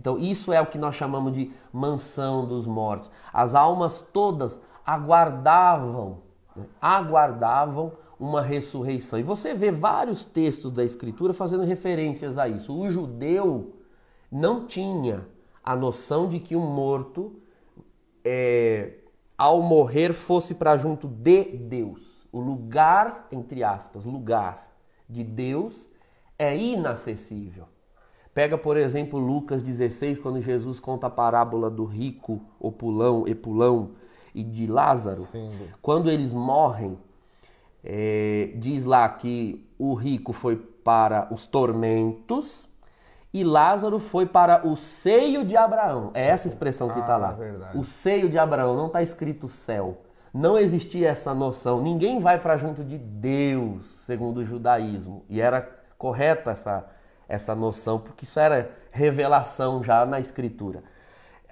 Então, 0.01 0.17
isso 0.17 0.51
é 0.51 0.59
o 0.59 0.65
que 0.65 0.79
nós 0.79 0.95
chamamos 0.95 1.31
de 1.31 1.51
mansão 1.71 2.47
dos 2.47 2.65
mortos. 2.65 3.11
As 3.31 3.53
almas 3.53 4.01
todas 4.01 4.59
aguardavam, 4.83 6.23
né? 6.55 6.65
aguardavam 6.81 7.91
uma 8.19 8.41
ressurreição. 8.41 9.19
E 9.19 9.23
você 9.23 9.53
vê 9.53 9.69
vários 9.69 10.25
textos 10.25 10.71
da 10.71 10.83
Escritura 10.83 11.35
fazendo 11.35 11.63
referências 11.63 12.39
a 12.39 12.47
isso. 12.47 12.75
O 12.75 12.89
judeu 12.89 13.75
não 14.31 14.65
tinha 14.65 15.27
a 15.63 15.75
noção 15.75 16.27
de 16.27 16.39
que 16.39 16.55
um 16.55 16.65
morto, 16.65 17.39
é, 18.25 18.93
ao 19.37 19.61
morrer, 19.61 20.13
fosse 20.13 20.55
para 20.55 20.77
junto 20.77 21.07
de 21.07 21.43
Deus. 21.43 22.27
O 22.31 22.39
lugar, 22.39 23.27
entre 23.31 23.63
aspas, 23.63 24.03
lugar 24.05 24.73
de 25.07 25.23
Deus 25.23 25.91
é 26.39 26.57
inacessível. 26.57 27.67
Pega, 28.33 28.57
por 28.57 28.77
exemplo, 28.77 29.19
Lucas 29.19 29.61
16, 29.61 30.19
quando 30.19 30.39
Jesus 30.39 30.79
conta 30.79 31.07
a 31.07 31.09
parábola 31.09 31.69
do 31.69 31.83
rico, 31.83 32.41
opulão, 32.59 33.27
epulão 33.27 33.91
e 34.33 34.43
de 34.43 34.67
Lázaro. 34.67 35.23
Sim. 35.23 35.49
Quando 35.81 36.09
eles 36.09 36.33
morrem, 36.33 36.97
é, 37.83 38.51
diz 38.55 38.85
lá 38.85 39.07
que 39.09 39.67
o 39.77 39.93
rico 39.93 40.31
foi 40.31 40.55
para 40.55 41.27
os 41.31 41.45
tormentos 41.45 42.69
e 43.33 43.43
Lázaro 43.43 43.99
foi 43.99 44.25
para 44.25 44.67
o 44.67 44.75
seio 44.75 45.45
de 45.45 45.55
Abraão. 45.55 46.11
É 46.13 46.27
essa 46.27 46.47
expressão 46.47 46.89
que 46.89 46.99
está 46.99 47.15
ah, 47.15 47.17
lá. 47.17 47.37
É 47.73 47.77
o 47.77 47.83
seio 47.83 48.29
de 48.29 48.37
Abraão, 48.37 48.75
não 48.75 48.87
está 48.87 49.01
escrito 49.01 49.47
céu. 49.47 50.01
Não 50.33 50.57
existia 50.57 51.09
essa 51.09 51.33
noção. 51.33 51.81
Ninguém 51.81 52.19
vai 52.19 52.39
para 52.39 52.55
junto 52.55 52.83
de 52.83 52.97
Deus, 52.97 53.85
segundo 53.85 54.37
o 54.37 54.45
judaísmo. 54.45 55.23
E 55.29 55.41
era 55.41 55.69
correta 55.97 56.51
essa 56.51 56.85
essa 57.31 57.55
noção, 57.55 57.97
porque 57.97 58.25
isso 58.25 58.37
era 58.37 58.69
revelação 58.91 59.81
já 59.81 60.05
na 60.05 60.19
escritura. 60.19 60.83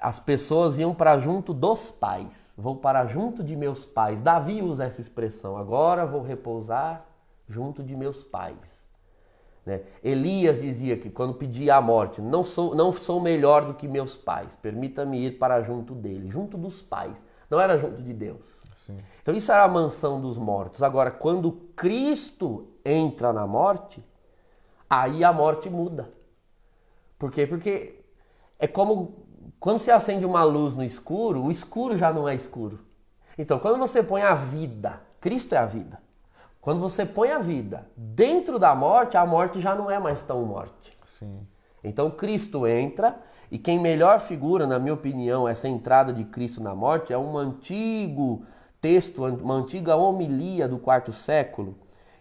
As 0.02 0.20
pessoas 0.20 0.78
iam 0.78 0.94
para 0.94 1.18
junto 1.18 1.54
dos 1.54 1.90
pais, 1.90 2.54
vou 2.58 2.76
para 2.76 3.06
junto 3.06 3.42
de 3.42 3.56
meus 3.56 3.86
pais. 3.86 4.22
Davi 4.22 4.62
usa 4.62 4.84
essa 4.84 5.00
expressão, 5.00 5.58
agora 5.58 6.06
vou 6.06 6.22
repousar 6.22 7.06
junto 7.48 7.82
de 7.82 7.96
meus 7.96 8.22
pais. 8.22 8.90
Né? 9.66 9.82
Elias 10.04 10.62
dizia 10.62 10.98
que 10.98 11.10
quando 11.10 11.36
pedia 11.36 11.76
a 11.76 11.82
morte, 11.82 12.22
não 12.22 12.44
sou, 12.44 12.76
não 12.76 12.92
sou 12.92 13.22
melhor 13.22 13.66
do 13.66 13.74
que 13.74 13.88
meus 13.88 14.18
pais, 14.18 14.58
permita-me 14.58 15.28
ir 15.28 15.38
para 15.38 15.62
junto 15.62 15.96
dele, 15.96 16.30
junto 16.30 16.58
dos 16.58 16.82
pais. 16.82 17.26
Não 17.50 17.60
era 17.60 17.78
junto 17.78 18.02
de 18.04 18.14
Deus. 18.14 18.64
Sim. 18.76 18.98
Então 19.22 19.34
isso 19.34 19.52
era 19.52 19.64
a 19.64 19.68
mansão 19.68 20.22
dos 20.22 20.38
mortos. 20.38 20.84
Agora, 20.84 21.10
quando 21.10 21.52
Cristo 21.76 22.68
entra 22.86 23.34
na 23.34 23.48
morte, 23.48 24.04
aí 24.90 25.24
a 25.24 25.32
morte 25.32 25.70
muda. 25.70 26.12
Por 27.18 27.32
quê? 27.32 27.46
Porque 27.46 28.00
é 28.58 28.68
como 28.68 29.28
quando 29.60 29.80
se 29.80 29.92
acende 29.92 30.26
uma 30.26 30.44
luz 30.44 30.76
no 30.76 30.84
escuro, 30.84 31.44
o 31.44 31.52
escuro 31.52 31.98
já 31.98 32.14
não 32.14 32.28
é 32.28 32.34
escuro. 32.34 32.80
Então, 33.38 33.60
quando 33.60 33.78
você 33.78 34.02
põe 34.02 34.22
a 34.22 34.34
vida, 34.34 35.02
Cristo 35.20 35.54
é 35.54 35.58
a 35.58 35.66
vida. 35.66 36.02
Quando 36.62 36.80
você 36.80 37.06
põe 37.06 37.32
a 37.32 37.40
vida 37.40 37.90
dentro 37.96 38.60
da 38.60 38.76
morte, 38.76 39.18
a 39.18 39.26
morte 39.26 39.62
já 39.62 39.76
não 39.76 39.90
é 39.90 40.00
mais 40.00 40.22
tão 40.22 40.46
morte. 40.46 40.92
Sim. 41.06 41.46
Então, 41.84 42.12
Cristo 42.12 42.68
entra 42.68 43.18
e 43.52 43.58
quem 43.58 43.80
melhor 43.80 44.20
figura, 44.20 44.68
na 44.68 44.78
minha 44.78 44.94
opinião, 44.94 45.48
essa 45.48 45.68
entrada 45.68 46.14
de 46.14 46.24
Cristo 46.26 46.62
na 46.62 46.76
morte 46.76 47.12
é 47.12 47.18
um 47.18 47.38
antigo 47.38 48.46
texto, 48.80 49.26
uma 49.26 49.56
antiga 49.56 49.96
homilia 49.96 50.68
do 50.68 50.78
quarto 50.78 51.12
século, 51.12 51.78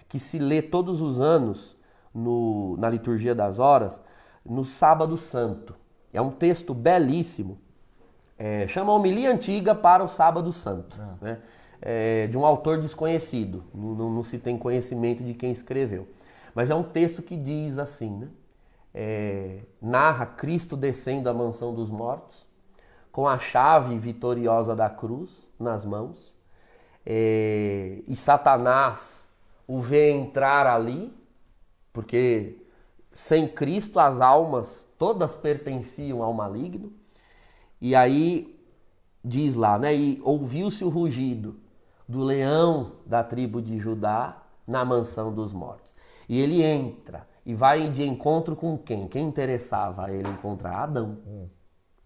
que 0.08 0.18
se 0.18 0.38
lê 0.38 0.62
todos 0.62 1.00
os 1.00 1.20
anos 1.20 1.76
no, 2.14 2.76
na 2.78 2.88
liturgia 2.88 3.34
das 3.34 3.58
horas 3.58 4.02
no 4.44 4.64
Sábado 4.64 5.16
Santo. 5.16 5.74
É 6.12 6.20
um 6.20 6.30
texto 6.30 6.72
belíssimo. 6.72 7.58
É, 8.38 8.66
chama 8.66 8.92
Homilia 8.92 9.32
Antiga 9.32 9.74
para 9.74 10.02
o 10.02 10.08
Sábado 10.08 10.52
Santo. 10.52 11.00
É. 11.00 11.24
Né? 11.24 11.38
É, 11.80 12.26
de 12.26 12.36
um 12.38 12.44
autor 12.44 12.80
desconhecido. 12.80 13.64
Não, 13.74 13.94
não, 13.94 14.10
não, 14.10 14.22
se 14.22 14.38
tem 14.38 14.56
conhecimento 14.56 15.22
de 15.22 15.34
quem 15.34 15.50
escreveu. 15.50 16.08
Mas 16.54 16.70
é 16.70 16.74
um 16.74 16.82
texto 16.82 17.22
que 17.22 17.36
diz 17.36 17.78
assim, 17.78 18.10
né? 18.10 18.28
É, 18.94 19.60
narra 19.80 20.26
Cristo 20.26 20.76
descendo 20.76 21.28
à 21.28 21.34
mansão 21.34 21.74
dos 21.74 21.90
mortos, 21.90 22.46
com 23.12 23.28
a 23.28 23.38
chave 23.38 23.98
vitoriosa 23.98 24.74
da 24.74 24.88
cruz 24.88 25.46
nas 25.58 25.84
mãos, 25.84 26.34
é, 27.10 28.02
e 28.06 28.16
Satanás 28.16 29.30
o 29.66 29.80
vê 29.80 30.10
entrar 30.10 30.66
ali, 30.66 31.10
porque 31.98 32.56
sem 33.12 33.48
Cristo 33.48 33.98
as 33.98 34.20
almas 34.20 34.88
todas 34.96 35.34
pertenciam 35.34 36.22
ao 36.22 36.32
maligno. 36.32 36.92
E 37.80 37.96
aí 37.96 38.56
diz 39.24 39.56
lá, 39.56 39.76
né? 39.76 39.92
E 39.92 40.20
ouviu-se 40.22 40.84
o 40.84 40.88
rugido 40.88 41.56
do 42.06 42.22
leão 42.22 42.92
da 43.04 43.24
tribo 43.24 43.60
de 43.60 43.78
Judá 43.78 44.40
na 44.64 44.84
mansão 44.84 45.34
dos 45.34 45.52
mortos. 45.52 45.92
E 46.28 46.40
ele 46.40 46.62
entra 46.62 47.26
e 47.44 47.52
vai 47.52 47.90
de 47.90 48.04
encontro 48.04 48.54
com 48.54 48.78
quem? 48.78 49.08
Quem 49.08 49.26
interessava 49.26 50.06
a 50.06 50.12
ele 50.12 50.28
encontrar? 50.28 50.84
Adão. 50.84 51.18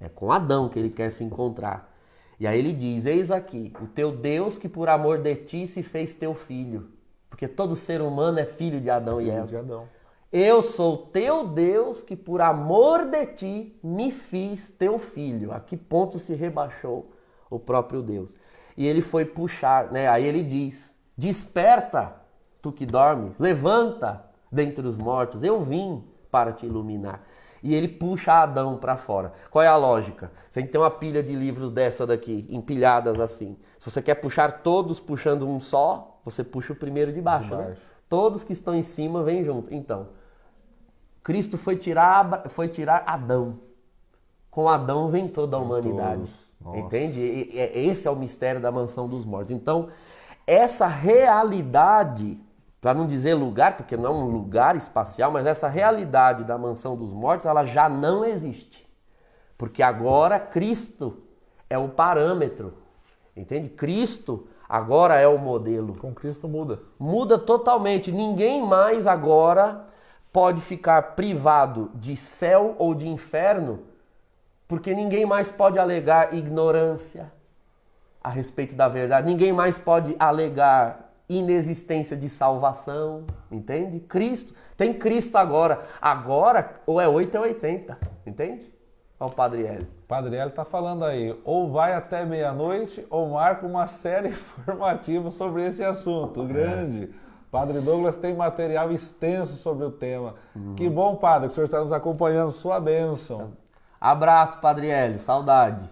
É 0.01 0.09
com 0.09 0.33
Adão 0.33 0.71
que 0.71 0.79
ele 0.79 0.89
quer 0.89 1.13
se 1.13 1.23
encontrar. 1.23 1.95
E 2.41 2.47
aí 2.47 2.59
ele 2.59 2.73
diz: 2.73 3.05
Eis 3.05 3.31
aqui, 3.31 3.75
o 3.79 3.87
teu 3.87 4.11
Deus 4.11 4.57
que 4.57 4.71
por 4.71 4.89
amor 4.89 5.19
de 5.19 5.37
ti 5.37 5.67
se 5.67 5.83
fez 5.83 6.15
teu 6.15 6.33
filho. 6.33 7.02
Porque 7.33 7.49
todo 7.49 7.75
ser 7.75 8.03
humano 8.03 8.39
é 8.39 8.45
filho 8.45 8.79
de 8.79 8.91
Adão 8.91 9.17
filho 9.17 9.31
e 9.31 9.35
Eva. 9.35 9.47
De 9.47 9.57
Adão. 9.57 9.89
Eu 10.31 10.61
sou 10.61 10.99
teu 10.99 11.49
Deus 11.49 12.03
que 12.03 12.15
por 12.15 12.43
amor 12.43 13.07
de 13.07 13.25
ti 13.29 13.81
me 13.83 14.11
fiz 14.11 14.69
teu 14.69 14.99
filho. 14.99 15.51
A 15.51 15.59
que 15.59 15.75
ponto 15.75 16.19
se 16.19 16.35
rebaixou 16.35 17.11
o 17.49 17.59
próprio 17.59 18.03
Deus? 18.03 18.37
E 18.77 18.87
ele 18.87 19.01
foi 19.01 19.25
puxar, 19.25 19.91
né? 19.91 20.09
Aí 20.09 20.27
ele 20.27 20.43
diz: 20.43 20.95
Desperta, 21.17 22.17
tu 22.61 22.71
que 22.71 22.85
dormes, 22.85 23.39
levanta, 23.39 24.23
dentre 24.51 24.87
os 24.87 24.99
mortos, 24.99 25.43
eu 25.43 25.63
vim 25.63 26.05
para 26.31 26.53
te 26.53 26.67
iluminar. 26.67 27.23
E 27.63 27.75
ele 27.75 27.89
puxa 27.89 28.43
Adão 28.43 28.77
para 28.77 28.99
fora. 28.99 29.33
Qual 29.51 29.63
é 29.63 29.69
a 29.69 29.77
lógica? 29.77 30.31
Você 30.51 30.61
tem 30.61 30.67
que 30.67 30.73
ter 30.73 30.79
uma 30.79 30.91
pilha 30.91 31.23
de 31.23 31.35
livros 31.35 31.73
dessa 31.73 32.07
daqui, 32.07 32.47
empilhadas 32.51 33.19
assim. 33.19 33.57
Se 33.79 33.91
você 33.91 34.03
quer 34.03 34.17
puxar 34.17 34.63
todos 34.63 35.01
puxando 35.01 35.49
um 35.49 35.59
só, 35.59 36.12
você 36.25 36.43
puxa 36.45 36.73
o 36.73 36.77
primeiro 36.77 37.13
de 37.13 37.21
baixo. 37.21 37.51
De 37.51 37.57
baixo. 37.57 37.71
Né? 37.71 37.77
Todos 38.09 38.45
que 38.45 38.53
estão 38.53 38.75
em 38.75 38.83
cima 38.83 39.23
vêm 39.23 39.45
junto. 39.45 39.73
Então, 39.73 40.09
Cristo 41.23 41.57
foi 41.57 41.77
tirar, 41.77 42.49
foi 42.49 42.69
tirar 42.69 43.05
Adão. 43.07 43.59
Com 44.51 44.69
Adão 44.69 45.09
vem 45.09 45.29
toda 45.29 45.57
a 45.57 45.61
humanidade. 45.61 46.31
Entende? 46.75 47.19
E, 47.19 47.57
e, 47.57 47.89
esse 47.89 48.07
é 48.07 48.11
o 48.11 48.17
mistério 48.17 48.61
da 48.61 48.71
mansão 48.71 49.09
dos 49.09 49.25
mortos. 49.25 49.51
Então, 49.51 49.89
essa 50.47 50.87
realidade 50.87 52.39
para 52.83 52.95
não 52.95 53.07
dizer 53.07 53.35
lugar, 53.35 53.77
porque 53.77 53.97
não 53.97 54.07
é 54.07 54.11
um 54.11 54.27
lugar 54.27 54.75
espacial, 54.75 55.31
mas 55.31 55.47
essa 55.47 55.69
realidade 55.69 56.43
da 56.43 56.59
mansão 56.59 56.97
dos 56.97 57.13
mortos, 57.13 57.47
ela 57.47 57.63
já 57.63 57.89
não 57.89 58.25
existe. 58.25 58.85
Porque 59.57 59.85
agora 59.85 60.41
Cristo 60.41 61.23
é 61.71 61.79
o 61.79 61.89
parâmetro. 61.89 62.75
Entende? 63.37 63.69
Cristo 63.69 64.49
agora 64.73 65.21
é 65.21 65.29
o 65.29 65.37
modelo. 65.37 65.95
Com 65.99 66.15
Cristo 66.15 66.49
muda. 66.49 66.81
Muda 66.99 67.39
totalmente. 67.39 68.11
Ninguém 68.11 68.65
mais 68.67 69.07
agora 69.07 69.85
pode 70.33 70.63
ficar 70.63 71.15
privado 71.15 71.91
de 71.95 72.17
céu 72.17 72.75
ou 72.79 72.95
de 72.95 73.07
inferno, 73.07 73.81
porque 74.67 74.95
ninguém 74.95 75.27
mais 75.27 75.53
pode 75.53 75.79
alegar 75.79 76.33
ignorância 76.33 77.31
a 78.25 78.31
respeito 78.31 78.75
da 78.75 78.89
verdade. 78.89 79.27
Ninguém 79.27 79.53
mais 79.53 79.77
pode 79.77 80.17
alegar 80.19 81.13
inexistência 81.29 82.17
de 82.17 82.31
salvação, 82.31 83.27
entende? 83.51 84.01
Cristo, 84.01 84.55
tem 84.75 84.95
Cristo 84.95 85.37
agora. 85.37 85.85
Agora, 86.01 86.81
ou 86.87 86.99
é 86.99 87.07
8 87.07 87.37
ou 87.37 87.45
é 87.45 87.49
80, 87.49 87.99
entende? 88.27 88.73
Olha 89.21 89.31
o 89.31 89.35
Padre 89.35 89.67
Hélio. 89.67 90.02
Padre 90.13 90.37
Hélio 90.37 90.51
está 90.51 90.63
falando 90.63 91.07
aí, 91.07 91.35
ou 91.43 91.73
vai 91.73 91.95
até 91.95 92.23
meia-noite, 92.23 93.07
ou 93.09 93.31
marca 93.31 93.67
uma 93.67 93.87
série 93.87 94.29
informativa 94.61 95.31
sobre 95.31 95.67
esse 95.67 95.83
assunto, 95.83 96.45
grande. 96.45 97.05
É. 97.05 97.09
Padre 97.51 97.81
Douglas 97.81 98.19
tem 98.19 98.35
material 98.35 98.93
extenso 98.93 99.55
sobre 99.55 99.87
o 99.87 99.91
tema. 99.91 100.35
Uhum. 100.55 100.75
Que 100.75 100.87
bom, 100.87 101.17
Padre, 101.17 101.49
que 101.49 101.53
o 101.53 101.55
senhor 101.55 101.65
está 101.65 101.81
nos 101.81 101.93
acompanhando. 101.93 102.51
Sua 102.51 102.79
bênção. 102.79 103.53
Abraço, 103.99 104.59
Padre 104.61 104.91
Hélio. 104.91 105.19
Saudade. 105.19 105.89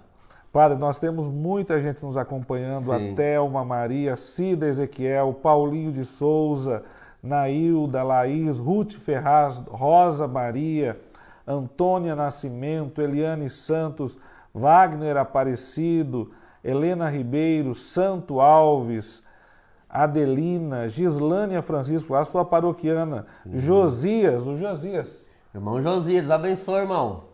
Padre, 0.53 0.77
nós 0.77 0.99
temos 0.99 1.27
muita 1.27 1.81
gente 1.81 2.05
nos 2.05 2.19
acompanhando, 2.19 2.95
Sim. 2.95 3.13
a 3.13 3.15
Thelma, 3.15 3.65
Maria, 3.65 4.19
Cida 4.19 4.67
Ezequiel, 4.67 5.33
Paulinho 5.33 5.93
de 5.93 6.05
Souza, 6.05 6.83
Nailda, 7.23 8.03
Laís, 8.03 8.59
Ruth 8.59 8.93
Ferraz, 8.93 9.61
Rosa 9.67 10.29
Maria, 10.29 11.01
Antônia 11.51 12.15
Nascimento, 12.17 13.01
Eliane 13.01 13.51
Santos, 13.51 14.17
Wagner 14.55 15.17
Aparecido, 15.17 16.31
Helena 16.63 17.09
Ribeiro, 17.09 17.75
Santo 17.75 18.41
Alves, 18.41 19.23
Adelina, 19.89 20.89
Gislânia 20.89 21.63
Francisco, 21.63 22.15
a 22.15 22.25
sua 22.25 22.45
paroquiana, 22.45 23.27
Sim. 23.43 23.59
Josias, 23.59 24.47
o 24.47 24.57
Josias. 24.57 25.29
Irmão 25.55 25.83
Josias, 25.83 26.31
abençoe, 26.31 26.83
irmão. 26.83 27.25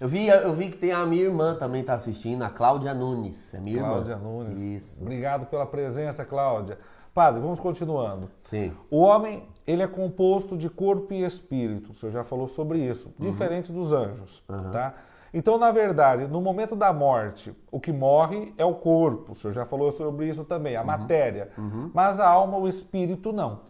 Eu 0.00 0.08
vi, 0.08 0.26
eu 0.28 0.54
vi 0.54 0.70
que 0.70 0.78
tem 0.78 0.92
a 0.92 1.04
minha 1.04 1.24
irmã 1.24 1.54
também 1.54 1.82
está 1.82 1.92
assistindo, 1.92 2.42
a 2.42 2.48
Cláudia 2.48 2.94
Nunes. 2.94 3.52
É 3.52 3.60
minha 3.60 3.80
Cláudia 3.80 4.12
irmã. 4.14 4.24
Nunes. 4.24 4.58
Isso. 4.58 5.02
Obrigado 5.02 5.46
pela 5.46 5.66
presença, 5.66 6.24
Cláudia. 6.24 6.78
Padre, 7.12 7.40
vamos 7.40 7.60
continuando. 7.60 8.30
Sim. 8.44 8.72
O 8.90 9.00
homem, 9.00 9.46
ele 9.70 9.82
é 9.82 9.86
composto 9.86 10.56
de 10.56 10.68
corpo 10.68 11.12
e 11.14 11.24
espírito. 11.24 11.92
O 11.92 11.94
senhor 11.94 12.12
já 12.12 12.24
falou 12.24 12.48
sobre 12.48 12.78
isso. 12.78 13.08
Uhum. 13.18 13.30
Diferente 13.30 13.72
dos 13.72 13.92
anjos, 13.92 14.42
uhum. 14.48 14.70
tá? 14.70 14.94
Então, 15.32 15.58
na 15.58 15.70
verdade, 15.70 16.26
no 16.26 16.40
momento 16.40 16.74
da 16.74 16.92
morte, 16.92 17.54
o 17.70 17.78
que 17.78 17.92
morre 17.92 18.52
é 18.58 18.64
o 18.64 18.74
corpo. 18.74 19.32
O 19.32 19.34
senhor 19.34 19.52
já 19.52 19.64
falou 19.64 19.92
sobre 19.92 20.28
isso 20.28 20.44
também, 20.44 20.74
a 20.74 20.80
uhum. 20.80 20.86
matéria. 20.86 21.50
Uhum. 21.56 21.90
Mas 21.94 22.18
a 22.18 22.28
alma, 22.28 22.58
o 22.58 22.68
espírito, 22.68 23.32
não. 23.32 23.60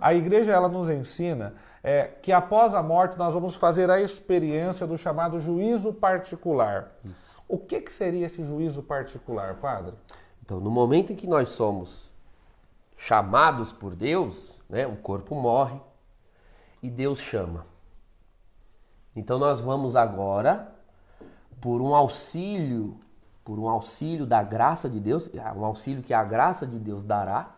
A 0.00 0.14
igreja, 0.14 0.52
ela 0.52 0.68
nos 0.68 0.88
ensina 0.88 1.54
é, 1.82 2.10
que 2.22 2.30
após 2.30 2.74
a 2.74 2.82
morte 2.82 3.18
nós 3.18 3.32
vamos 3.32 3.54
fazer 3.54 3.90
a 3.90 4.00
experiência 4.00 4.86
do 4.86 4.96
chamado 4.96 5.38
juízo 5.40 5.92
particular. 5.92 6.92
Isso. 7.04 7.38
O 7.48 7.56
que, 7.56 7.80
que 7.80 7.90
seria 7.90 8.26
esse 8.26 8.44
juízo 8.44 8.82
particular, 8.82 9.54
padre? 9.54 9.94
Então, 10.44 10.60
no 10.60 10.70
momento 10.70 11.12
em 11.12 11.16
que 11.16 11.26
nós 11.26 11.48
somos 11.48 12.10
chamados 12.98 13.72
por 13.72 13.94
Deus, 13.94 14.60
né, 14.68 14.86
o 14.86 14.96
corpo 14.96 15.36
morre 15.36 15.80
e 16.82 16.90
Deus 16.90 17.20
chama. 17.20 17.64
Então 19.14 19.38
nós 19.38 19.60
vamos 19.60 19.96
agora 19.96 20.74
por 21.60 21.80
um 21.80 21.94
auxílio, 21.94 23.00
por 23.44 23.58
um 23.58 23.68
auxílio 23.68 24.26
da 24.26 24.42
graça 24.42 24.90
de 24.90 24.98
Deus, 24.98 25.30
um 25.56 25.64
auxílio 25.64 26.02
que 26.02 26.12
a 26.12 26.24
graça 26.24 26.66
de 26.66 26.78
Deus 26.78 27.04
dará, 27.04 27.54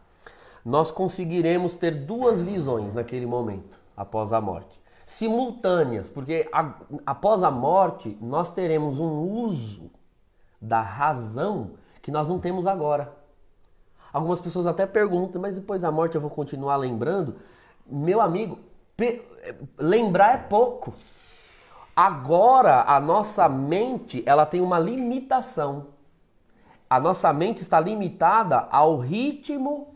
nós 0.65 0.91
conseguiremos 0.91 1.75
ter 1.75 2.05
duas 2.05 2.41
visões 2.41 2.93
naquele 2.95 3.27
momento 3.27 3.81
após 3.97 4.33
a 4.33 4.41
morte. 4.41 4.81
Simultâneas, 5.07 6.09
porque 6.09 6.49
a, 6.53 6.75
após 7.05 7.43
a 7.43 7.51
morte 7.51 8.17
nós 8.21 8.53
teremos 8.53 8.99
um 8.99 9.21
uso 9.21 9.91
da 10.61 10.83
razão 10.83 11.73
que 12.03 12.11
nós 12.11 12.29
não 12.29 12.39
temos 12.39 12.67
agora. 12.67 13.20
Algumas 14.13 14.41
pessoas 14.41 14.67
até 14.67 14.87
perguntam, 14.87 15.41
mas 15.41 15.55
depois 15.55 15.83
da 15.83 15.91
morte 15.91 16.15
eu 16.15 16.21
vou 16.21 16.31
continuar 16.31 16.77
lembrando? 16.77 17.37
Meu 17.87 18.21
amigo, 18.21 18.59
lembrar 19.79 20.35
é 20.35 20.39
pouco. 20.39 20.95
Agora 21.95 22.83
a 22.83 23.01
nossa 23.01 23.49
mente 23.49 24.23
ela 24.27 24.47
tem 24.47 24.61
uma 24.61 24.79
limitação. 24.79 25.89
A 26.89 26.99
nossa 26.99 27.33
mente 27.33 27.63
está 27.63 27.79
limitada 27.79 28.67
ao 28.71 28.99
ritmo 28.99 29.93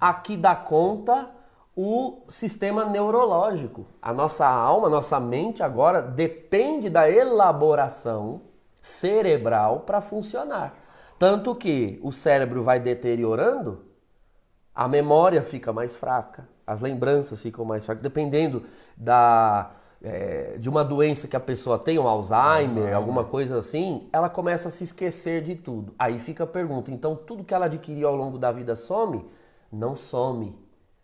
a 0.00 0.12
que 0.12 0.36
dá 0.36 0.56
conta 0.56 1.30
o 1.76 2.22
sistema 2.28 2.84
neurológico. 2.84 3.86
A 4.00 4.12
nossa 4.12 4.46
alma, 4.46 4.88
a 4.88 4.90
nossa 4.90 5.20
mente 5.20 5.62
agora 5.62 6.02
depende 6.02 6.90
da 6.90 7.08
elaboração 7.08 8.42
cerebral 8.80 9.80
para 9.80 10.00
funcionar. 10.00 10.74
Tanto 11.22 11.54
que 11.54 12.00
o 12.02 12.10
cérebro 12.10 12.64
vai 12.64 12.80
deteriorando, 12.80 13.84
a 14.74 14.88
memória 14.88 15.40
fica 15.40 15.72
mais 15.72 15.94
fraca, 15.94 16.48
as 16.66 16.80
lembranças 16.80 17.40
ficam 17.40 17.64
mais 17.64 17.86
fracas, 17.86 18.02
dependendo 18.02 18.64
da, 18.96 19.70
é, 20.02 20.56
de 20.58 20.68
uma 20.68 20.82
doença 20.82 21.28
que 21.28 21.36
a 21.36 21.40
pessoa 21.40 21.78
tem, 21.78 21.96
um 21.96 22.08
Alzheimer, 22.08 22.66
Alzheimer, 22.66 22.96
alguma 22.96 23.22
coisa 23.22 23.56
assim, 23.56 24.08
ela 24.12 24.28
começa 24.28 24.66
a 24.66 24.70
se 24.72 24.82
esquecer 24.82 25.42
de 25.42 25.54
tudo. 25.54 25.94
Aí 25.96 26.18
fica 26.18 26.42
a 26.42 26.46
pergunta: 26.48 26.90
então 26.90 27.14
tudo 27.14 27.44
que 27.44 27.54
ela 27.54 27.66
adquiriu 27.66 28.08
ao 28.08 28.16
longo 28.16 28.36
da 28.36 28.50
vida 28.50 28.74
some? 28.74 29.24
Não 29.70 29.94
some 29.94 30.58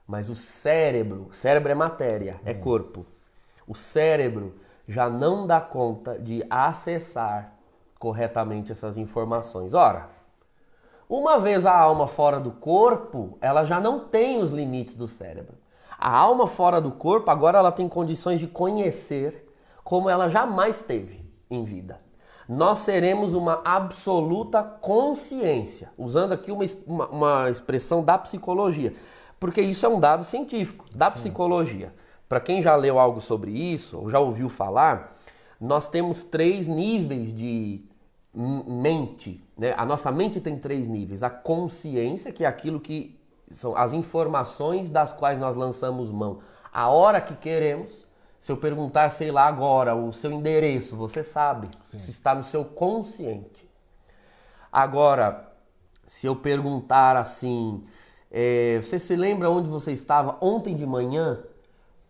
mas 0.04 0.28
o 0.28 0.34
cérebro, 0.34 1.28
cérebro 1.30 1.70
é 1.70 1.74
matéria, 1.76 2.40
é 2.44 2.52
corpo. 2.52 3.06
O 3.68 3.74
cérebro 3.76 4.56
já 4.88 5.08
não 5.08 5.46
dá 5.46 5.60
conta 5.60 6.18
de 6.18 6.44
acessar 6.50 7.57
corretamente 7.98 8.72
essas 8.72 8.96
informações. 8.96 9.74
Ora, 9.74 10.08
uma 11.08 11.38
vez 11.38 11.64
a 11.64 11.76
alma 11.76 12.06
fora 12.06 12.38
do 12.38 12.50
corpo, 12.50 13.38
ela 13.40 13.64
já 13.64 13.80
não 13.80 14.00
tem 14.00 14.40
os 14.40 14.50
limites 14.50 14.94
do 14.94 15.08
cérebro. 15.08 15.56
A 15.98 16.16
alma 16.16 16.46
fora 16.46 16.80
do 16.80 16.92
corpo, 16.92 17.30
agora 17.30 17.58
ela 17.58 17.72
tem 17.72 17.88
condições 17.88 18.38
de 18.38 18.46
conhecer 18.46 19.52
como 19.82 20.08
ela 20.08 20.28
jamais 20.28 20.82
teve 20.82 21.26
em 21.50 21.64
vida. 21.64 22.00
nós 22.48 22.78
seremos 22.78 23.34
uma 23.34 23.60
absoluta 23.62 24.62
consciência, 24.62 25.90
usando 25.98 26.32
aqui 26.32 26.50
uma, 26.50 26.64
uma, 26.86 27.08
uma 27.08 27.50
expressão 27.50 28.02
da 28.02 28.16
psicologia, 28.16 28.94
porque 29.38 29.60
isso 29.60 29.84
é 29.84 29.88
um 29.88 30.00
dado 30.00 30.24
científico, 30.24 30.86
da 30.94 31.10
Sim. 31.10 31.16
psicologia. 31.16 31.92
Para 32.26 32.40
quem 32.40 32.62
já 32.62 32.74
leu 32.74 32.98
algo 32.98 33.20
sobre 33.20 33.50
isso, 33.50 33.98
ou 33.98 34.08
já 34.08 34.18
ouviu 34.18 34.48
falar, 34.48 35.18
nós 35.60 35.88
temos 35.88 36.24
três 36.24 36.66
níveis 36.66 37.34
de 37.34 37.82
mente. 38.34 39.42
Né? 39.56 39.74
A 39.76 39.84
nossa 39.84 40.10
mente 40.10 40.40
tem 40.40 40.58
três 40.58 40.88
níveis: 40.88 41.22
a 41.22 41.30
consciência, 41.30 42.32
que 42.32 42.44
é 42.44 42.46
aquilo 42.46 42.80
que 42.80 43.18
são 43.50 43.76
as 43.76 43.92
informações 43.92 44.90
das 44.90 45.12
quais 45.12 45.38
nós 45.38 45.56
lançamos 45.56 46.10
mão 46.10 46.40
a 46.72 46.88
hora 46.88 47.20
que 47.20 47.34
queremos. 47.34 48.06
Se 48.40 48.52
eu 48.52 48.56
perguntar, 48.56 49.10
sei 49.10 49.32
lá, 49.32 49.46
agora 49.46 49.96
o 49.96 50.12
seu 50.12 50.30
endereço, 50.30 50.96
você 50.96 51.24
sabe. 51.24 51.68
Sim. 51.82 51.98
Se 51.98 52.10
está 52.10 52.34
no 52.34 52.44
seu 52.44 52.64
consciente. 52.64 53.68
Agora, 54.70 55.52
se 56.06 56.26
eu 56.26 56.36
perguntar 56.36 57.16
assim, 57.16 57.84
é, 58.30 58.78
você 58.80 58.98
se 58.98 59.16
lembra 59.16 59.50
onde 59.50 59.68
você 59.68 59.92
estava 59.92 60.38
ontem 60.40 60.76
de 60.76 60.86
manhã? 60.86 61.42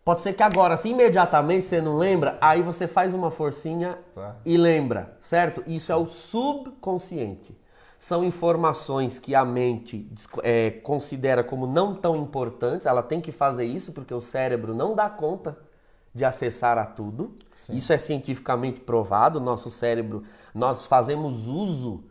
Pode 0.09 0.23
ser 0.23 0.33
que 0.33 0.43
agora, 0.43 0.73
assim, 0.73 0.93
imediatamente 0.93 1.67
você 1.67 1.83
não 1.83 1.99
lembra, 1.99 2.39
aí 2.41 2.63
você 2.63 2.89
faz 2.89 3.13
uma 3.13 3.31
forcinha 3.31 3.99
tá. 4.15 4.37
e 4.43 4.57
lembra, 4.57 5.15
certo? 5.21 5.63
Isso 5.67 5.93
é 5.93 5.97
o 5.97 6.07
subconsciente. 6.07 7.55
São 7.99 8.25
informações 8.25 9.19
que 9.19 9.35
a 9.35 9.45
mente 9.45 10.11
é, 10.43 10.71
considera 10.71 11.45
como 11.45 11.67
não 11.67 11.95
tão 11.95 12.17
importantes, 12.17 12.87
ela 12.87 13.03
tem 13.03 13.21
que 13.21 13.31
fazer 13.31 13.67
isso 13.67 13.93
porque 13.93 14.15
o 14.15 14.21
cérebro 14.23 14.75
não 14.75 14.95
dá 14.95 15.11
conta 15.11 15.59
de 16.15 16.25
acessar 16.25 16.79
a 16.79 16.87
tudo. 16.87 17.37
Sim. 17.55 17.75
Isso 17.75 17.93
é 17.93 17.99
cientificamente 17.99 18.81
provado. 18.81 19.39
Nosso 19.39 19.71
cérebro, 19.71 20.23
nós 20.55 20.87
fazemos 20.87 21.47
uso 21.47 22.03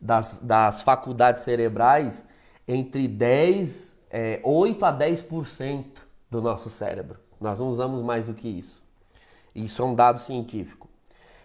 das, 0.00 0.38
das 0.38 0.80
faculdades 0.80 1.42
cerebrais 1.42 2.26
entre 2.66 3.06
10, 3.06 3.98
é, 4.08 4.40
8 4.42 4.86
a 4.86 4.98
10% 4.98 5.84
do 6.30 6.40
nosso 6.40 6.70
cérebro. 6.70 7.23
Nós 7.44 7.58
não 7.60 7.68
usamos 7.68 8.02
mais 8.02 8.24
do 8.24 8.34
que 8.34 8.48
isso. 8.48 8.82
Isso 9.54 9.82
é 9.82 9.84
um 9.84 9.94
dado 9.94 10.20
científico. 10.20 10.88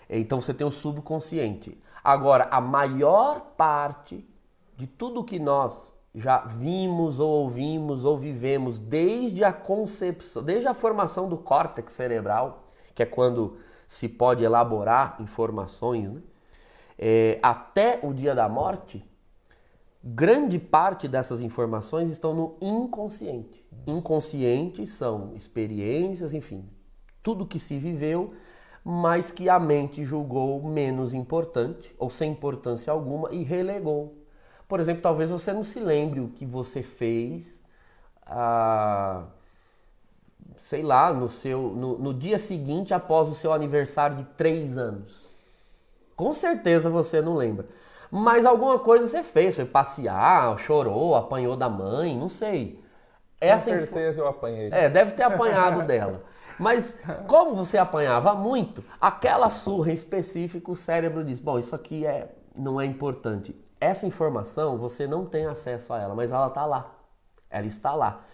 Então 0.09 0.41
você 0.41 0.53
tem 0.53 0.65
o 0.65 0.71
subconsciente. 0.71 1.77
Agora, 2.03 2.47
a 2.49 2.59
maior 2.59 3.41
parte 3.55 4.27
de 4.75 4.87
tudo 4.87 5.23
que 5.23 5.37
nós 5.37 5.93
já 6.15 6.39
vimos 6.39 7.19
ou 7.19 7.29
ouvimos 7.29 8.03
ou 8.03 8.17
vivemos 8.17 8.79
desde 8.79 9.43
a 9.43 9.53
concepção, 9.53 10.41
desde 10.41 10.67
a 10.67 10.73
formação 10.73 11.29
do 11.29 11.37
córtex 11.37 11.93
cerebral, 11.93 12.65
que 12.95 13.03
é 13.03 13.05
quando 13.05 13.57
se 13.87 14.07
pode 14.07 14.43
elaborar 14.43 15.17
informações, 15.19 16.11
né? 16.11 16.21
é, 16.97 17.39
até 17.41 17.99
o 18.03 18.13
dia 18.13 18.33
da 18.33 18.49
morte, 18.49 19.05
grande 20.03 20.57
parte 20.57 21.07
dessas 21.07 21.41
informações 21.41 22.11
estão 22.11 22.33
no 22.33 22.55
inconsciente. 22.61 23.58
Inconsciente 23.87 24.85
são 24.85 25.33
experiências, 25.35 26.33
enfim, 26.33 26.69
tudo 27.21 27.45
que 27.45 27.59
se 27.59 27.77
viveu 27.77 28.33
mas 28.83 29.31
que 29.31 29.49
a 29.49 29.59
mente 29.59 30.03
julgou 30.03 30.63
menos 30.63 31.13
importante 31.13 31.93
ou 31.97 32.09
sem 32.09 32.31
importância 32.31 32.91
alguma 32.91 33.31
e 33.31 33.43
relegou. 33.43 34.17
Por 34.67 34.79
exemplo, 34.79 35.01
talvez 35.01 35.29
você 35.29 35.51
não 35.51 35.63
se 35.63 35.79
lembre 35.79 36.19
o 36.19 36.29
que 36.29 36.45
você 36.45 36.81
fez, 36.81 37.61
ah, 38.25 39.25
sei 40.57 40.83
lá, 40.83 41.13
no, 41.13 41.27
seu, 41.27 41.61
no, 41.69 41.97
no 41.97 42.13
dia 42.13 42.37
seguinte 42.37 42.93
após 42.93 43.29
o 43.29 43.35
seu 43.35 43.51
aniversário 43.51 44.17
de 44.17 44.23
três 44.37 44.77
anos. 44.77 45.27
Com 46.15 46.33
certeza 46.33 46.89
você 46.89 47.21
não 47.21 47.35
lembra. 47.35 47.67
Mas 48.11 48.45
alguma 48.45 48.79
coisa 48.79 49.07
você 49.07 49.23
fez, 49.23 49.55
foi 49.55 49.65
passear, 49.65 50.57
chorou, 50.57 51.15
apanhou 51.15 51.55
da 51.55 51.69
mãe, 51.69 52.17
não 52.17 52.29
sei. 52.29 52.83
Essa 53.39 53.71
Com 53.71 53.77
certeza 53.77 54.21
eu 54.21 54.27
apanhei. 54.27 54.69
É, 54.71 54.89
deve 54.89 55.11
ter 55.11 55.23
apanhado 55.23 55.85
dela. 55.85 56.23
Mas 56.59 56.99
como 57.27 57.55
você 57.55 57.77
apanhava 57.77 58.35
muito, 58.35 58.83
aquela 58.99 59.49
surra 59.49 59.91
em 59.91 59.93
específico, 59.93 60.73
o 60.73 60.75
cérebro 60.75 61.23
diz: 61.23 61.39
bom, 61.39 61.57
isso 61.57 61.73
aqui 61.73 62.05
é, 62.05 62.35
não 62.55 62.79
é 62.79 62.85
importante. 62.85 63.55
Essa 63.79 64.05
informação 64.05 64.77
você 64.77 65.07
não 65.07 65.25
tem 65.25 65.45
acesso 65.45 65.93
a 65.93 66.01
ela, 66.01 66.13
mas 66.13 66.33
ela 66.33 66.47
está 66.47 66.65
lá. 66.65 66.93
Ela 67.49 67.65
está 67.65 67.95
lá. 67.95 68.25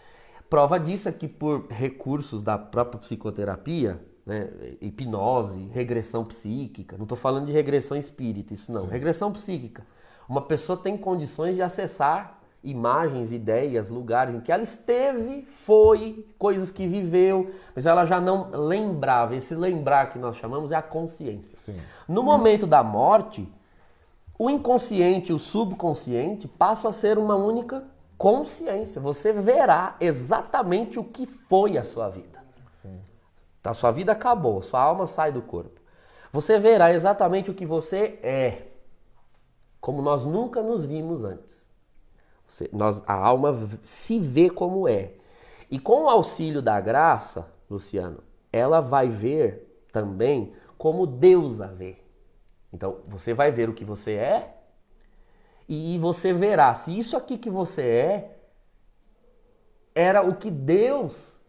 Prova 0.50 0.80
disso 0.80 1.08
é 1.08 1.12
que 1.12 1.28
por 1.28 1.68
recursos 1.70 2.42
da 2.42 2.58
própria 2.58 3.00
psicoterapia, 3.00 4.02
né, 4.26 4.50
hipnose, 4.82 5.68
regressão 5.72 6.26
psíquica, 6.26 6.98
não 6.98 7.04
estou 7.04 7.18
falando 7.18 7.46
de 7.46 7.52
regressão 7.52 7.96
espírita, 7.96 8.54
isso 8.54 8.72
não, 8.72 8.82
Sim. 8.82 8.88
regressão 8.90 9.32
psíquica. 9.32 9.86
Uma 10.28 10.42
pessoa 10.42 10.78
tem 10.78 10.98
condições 10.98 11.56
de 11.56 11.62
acessar 11.62 12.40
imagens, 12.66 13.32
ideias, 13.32 13.90
lugares 13.90 14.36
em 14.36 14.42
que 14.42 14.52
ela 14.52 14.64
esteve, 14.64 15.44
foi, 15.44 16.28
coisas 16.38 16.72
que 16.72 16.88
viveu, 16.88 17.52
mas 17.76 17.86
ela 17.86 18.04
já 18.04 18.20
não 18.20 18.50
lembrava. 18.52 19.36
Esse 19.36 19.56
lembrar 19.56 20.10
que 20.10 20.20
nós 20.20 20.36
chamamos 20.36 20.72
é 20.72 20.76
a 20.76 20.82
consciência. 20.82 21.58
Sim. 21.60 21.80
No 22.08 22.24
momento 22.24 22.66
da 22.66 22.84
morte, 22.84 23.48
o 24.38 24.50
inconsciente 24.50 25.32
e 25.32 25.36
o 25.36 25.40
subconsciente 25.40 26.48
passam 26.48 26.90
a 26.90 26.94
ser 26.94 27.18
uma 27.18 27.36
única 27.36 27.84
consciência. 28.18 29.00
Você 29.00 29.32
verá 29.32 29.96
exatamente 30.00 31.00
o 31.00 31.04
que 31.04 31.26
foi 31.26 31.78
a 31.78 31.84
sua 31.84 32.10
vida. 32.10 32.44
Sim. 32.82 33.00
A 33.64 33.74
sua 33.74 33.92
vida 33.92 34.12
acabou, 34.12 34.62
sua 34.62 34.82
alma 34.82 35.08
sai 35.08 35.32
do 35.32 35.42
corpo. 35.42 35.80
Você 36.32 36.60
verá 36.60 36.92
exatamente 36.94 37.50
o 37.50 37.54
que 37.54 37.66
você 37.66 38.20
é, 38.22 38.64
como 39.80 40.02
nós 40.02 40.26
nunca 40.26 40.62
nos 40.62 40.86
vimos 40.86 41.24
antes. 41.24 41.65
Você, 42.48 42.70
nós, 42.72 43.04
a 43.08 43.14
alma 43.14 43.54
se 43.82 44.20
vê 44.20 44.50
como 44.50 44.88
é. 44.88 45.14
E 45.70 45.80
com 45.80 46.04
o 46.04 46.10
auxílio 46.10 46.62
da 46.62 46.80
graça, 46.80 47.52
Luciano, 47.70 48.24
ela 48.52 48.80
vai 48.80 49.10
ver 49.10 49.86
também 49.92 50.54
como 50.78 51.08
Deus 51.08 51.62
a 51.62 51.68
vê. 51.68 51.98
Então, 52.72 53.00
você 53.08 53.34
vai 53.34 53.52
ver 53.52 53.70
o 53.70 53.74
que 53.74 53.86
você 53.86 54.14
é 54.14 54.56
e 55.68 55.98
você 55.98 56.32
verá 56.32 56.74
se 56.76 56.98
isso 56.98 57.18
aqui 57.18 57.38
que 57.38 57.50
você 57.50 57.82
é 57.82 58.38
era 59.96 60.22
o 60.22 60.36
que 60.36 60.52
Deus 60.52 61.40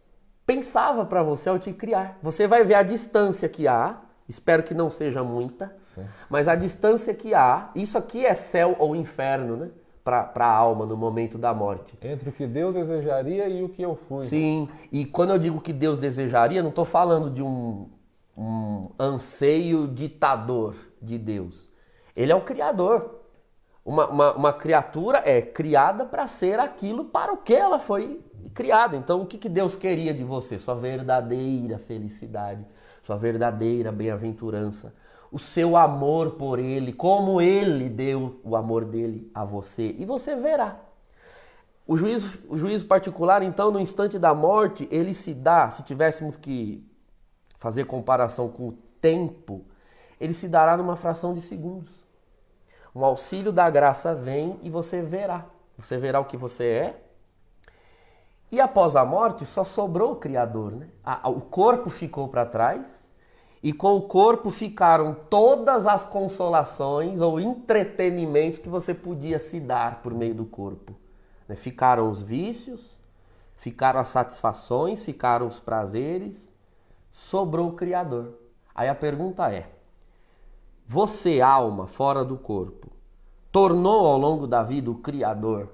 pensava 0.45 1.05
para 1.05 1.21
você 1.21 1.49
ao 1.49 1.59
te 1.59 1.73
criar. 1.73 2.17
Você 2.23 2.47
vai 2.47 2.63
ver 2.63 2.75
a 2.75 2.83
distância 2.83 3.49
que 3.49 3.67
há, 3.67 4.01
espero 4.27 4.63
que 4.63 4.73
não 4.73 4.89
seja 4.89 5.21
muita, 5.21 5.75
Sim. 5.93 6.05
mas 6.29 6.47
a 6.47 6.55
distância 6.55 7.13
que 7.13 7.33
há, 7.33 7.69
isso 7.75 7.97
aqui 7.97 8.25
é 8.25 8.33
céu 8.33 8.75
ou 8.79 8.95
inferno, 8.95 9.57
né? 9.57 9.69
Para 10.07 10.45
a 10.45 10.49
alma 10.49 10.85
no 10.85 10.95
momento 10.95 11.37
da 11.37 11.53
morte. 11.53 11.97
Entre 12.01 12.29
o 12.29 12.31
que 12.31 12.47
Deus 12.47 12.73
desejaria 12.73 13.49
e 13.49 13.61
o 13.61 13.67
que 13.67 13.81
eu 13.81 13.95
fui. 14.07 14.25
Sim, 14.25 14.69
e 14.89 15.03
quando 15.05 15.31
eu 15.31 15.37
digo 15.37 15.59
que 15.59 15.73
Deus 15.73 15.99
desejaria, 15.99 16.63
não 16.63 16.69
estou 16.69 16.85
falando 16.85 17.29
de 17.29 17.43
um, 17.43 17.89
um 18.37 18.89
anseio 18.97 19.85
ditador 19.85 20.75
de 21.01 21.17
Deus. 21.17 21.69
Ele 22.15 22.31
é 22.31 22.35
o 22.35 22.41
Criador. 22.41 23.19
Uma, 23.83 24.07
uma, 24.07 24.33
uma 24.33 24.53
criatura 24.53 25.21
é 25.25 25.41
criada 25.41 26.05
para 26.05 26.25
ser 26.25 26.57
aquilo 26.57 27.05
para 27.05 27.33
o 27.33 27.37
que 27.37 27.53
ela 27.53 27.77
foi 27.77 28.21
criada. 28.53 28.95
Então, 28.95 29.21
o 29.21 29.25
que, 29.25 29.37
que 29.37 29.49
Deus 29.49 29.75
queria 29.75 30.13
de 30.13 30.23
você? 30.23 30.57
Sua 30.57 30.75
verdadeira 30.75 31.77
felicidade, 31.77 32.65
sua 33.03 33.17
verdadeira 33.17 33.91
bem-aventurança 33.91 34.93
o 35.31 35.37
seu 35.37 35.75
amor 35.75 36.31
por 36.31 36.59
ele, 36.59 36.93
como 36.93 37.41
ele 37.41 37.89
deu 37.89 38.39
o 38.43 38.55
amor 38.55 38.85
dele 38.85 39.29
a 39.33 39.43
você. 39.43 39.95
E 39.97 40.05
você 40.05 40.35
verá. 40.35 40.79
O 41.85 41.95
juízo, 41.97 42.43
o 42.49 42.57
juízo 42.57 42.85
particular, 42.85 43.41
então, 43.41 43.71
no 43.71 43.79
instante 43.79 44.19
da 44.19 44.33
morte, 44.33 44.87
ele 44.91 45.13
se 45.13 45.33
dá, 45.33 45.69
se 45.69 45.83
tivéssemos 45.83 46.35
que 46.35 46.85
fazer 47.57 47.85
comparação 47.85 48.49
com 48.49 48.69
o 48.69 48.77
tempo, 49.01 49.65
ele 50.19 50.33
se 50.33 50.47
dará 50.47 50.75
numa 50.75 50.95
fração 50.95 51.33
de 51.33 51.41
segundos. 51.41 52.05
Um 52.93 53.05
auxílio 53.05 53.51
da 53.51 53.69
graça 53.69 54.13
vem 54.13 54.59
e 54.61 54.69
você 54.69 55.01
verá. 55.01 55.45
Você 55.77 55.97
verá 55.97 56.19
o 56.19 56.25
que 56.25 56.35
você 56.35 56.65
é. 56.65 57.03
E 58.51 58.59
após 58.59 58.95
a 58.95 59.05
morte, 59.05 59.45
só 59.45 59.63
sobrou 59.63 60.13
o 60.13 60.15
Criador. 60.15 60.71
Né? 60.71 60.87
O 61.25 61.41
corpo 61.41 61.89
ficou 61.89 62.27
para 62.27 62.45
trás 62.45 63.06
e 63.61 63.73
com 63.73 63.95
o 63.95 64.01
corpo 64.01 64.49
ficaram 64.49 65.15
todas 65.29 65.85
as 65.85 66.03
consolações 66.03 67.19
ou 67.21 67.39
entretenimentos 67.39 68.59
que 68.59 68.69
você 68.69 68.93
podia 68.93 69.39
se 69.39 69.59
dar 69.59 70.01
por 70.01 70.13
meio 70.13 70.35
do 70.35 70.45
corpo. 70.45 70.95
Né? 71.47 71.55
Ficaram 71.55 72.09
os 72.09 72.21
vícios, 72.21 72.97
ficaram 73.55 73.99
as 73.99 74.09
satisfações, 74.09 75.03
ficaram 75.03 75.47
os 75.47 75.59
prazeres, 75.59 76.49
sobrou 77.11 77.69
o 77.69 77.73
Criador. 77.73 78.33
Aí 78.75 78.87
a 78.87 78.95
pergunta 78.95 79.51
é: 79.51 79.69
você, 80.85 81.41
alma 81.41 81.87
fora 81.87 82.23
do 82.23 82.37
corpo, 82.37 82.87
tornou 83.51 84.05
ao 84.05 84.17
longo 84.17 84.45
da 84.45 84.61
vida 84.61 84.91
o 84.91 84.95
Criador 84.95 85.69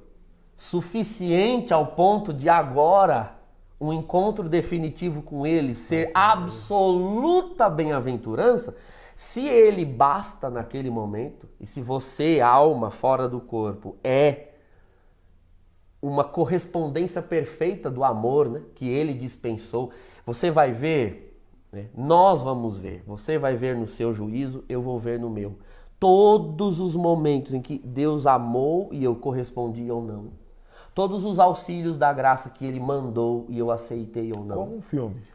suficiente 0.58 1.74
ao 1.74 1.88
ponto 1.88 2.34
de 2.34 2.48
agora 2.48 3.36
um 3.84 3.92
encontro 3.92 4.48
definitivo 4.48 5.22
com 5.22 5.46
Ele 5.46 5.76
ser 5.76 6.10
absoluta 6.14 7.70
bem-aventurança, 7.70 8.76
Se 9.16 9.48
ele 9.48 9.86
basta 9.86 10.50
naquele 10.50 10.90
momento, 10.90 11.48
e 11.60 11.68
se 11.68 11.82
você, 11.82 12.42
alma 12.42 12.90
fora 12.90 13.30
do 13.30 13.40
corpo, 13.40 13.96
é 14.04 14.54
uma 16.02 16.24
correspondência 16.24 17.22
perfeita 17.22 17.92
do 17.92 18.04
amor 18.04 18.50
né, 18.50 18.62
que 18.74 18.90
ele 18.90 19.14
dispensou, 19.14 19.92
você 20.26 20.50
vai 20.50 20.72
ver, 20.72 21.40
né, 21.72 21.90
nós 21.96 22.42
vamos 22.42 22.78
ver, 22.78 23.04
você 23.06 23.38
vai 23.38 23.56
ver 23.56 23.76
no 23.76 23.88
seu 23.88 24.14
juízo, 24.14 24.64
eu 24.68 24.82
vou 24.82 24.98
ver 24.98 25.20
no 25.20 25.30
meu. 25.30 25.56
Todos 26.00 26.80
os 26.80 26.96
momentos 26.96 27.54
em 27.54 27.62
que 27.62 27.78
Deus 27.78 28.26
amou 28.26 28.90
e 28.92 29.04
eu 29.04 29.16
correspondi 29.16 29.92
ou 29.92 30.02
não. 30.02 30.43
Todos 30.94 31.26
os 31.26 31.40
auxílios 31.40 31.98
da 31.98 32.14
graça 32.14 32.50
que 32.50 32.66
ele 32.66 32.80
mandou 32.80 33.46
e 33.50 33.58
eu 33.58 33.72
aceitei 33.72 34.32
ou 34.32 34.44
não. 34.44 34.56
Como 34.58 34.78
um 34.78 34.82
filme 34.82 35.34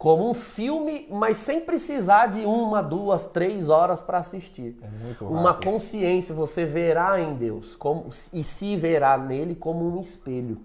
como 0.00 0.30
um 0.30 0.32
filme, 0.32 1.06
mas 1.10 1.36
sem 1.36 1.60
precisar 1.60 2.28
de 2.28 2.40
uma, 2.40 2.82
duas, 2.82 3.26
três 3.26 3.68
horas 3.68 4.00
para 4.00 4.16
assistir. 4.16 4.74
É 4.80 4.88
muito 4.88 5.26
uma 5.26 5.52
consciência, 5.52 6.34
você 6.34 6.64
verá 6.64 7.20
em 7.20 7.34
Deus 7.34 7.76
como, 7.76 8.08
e 8.32 8.42
se 8.42 8.78
verá 8.78 9.18
nele 9.18 9.54
como 9.54 9.94
um 9.94 10.00
espelho. 10.00 10.58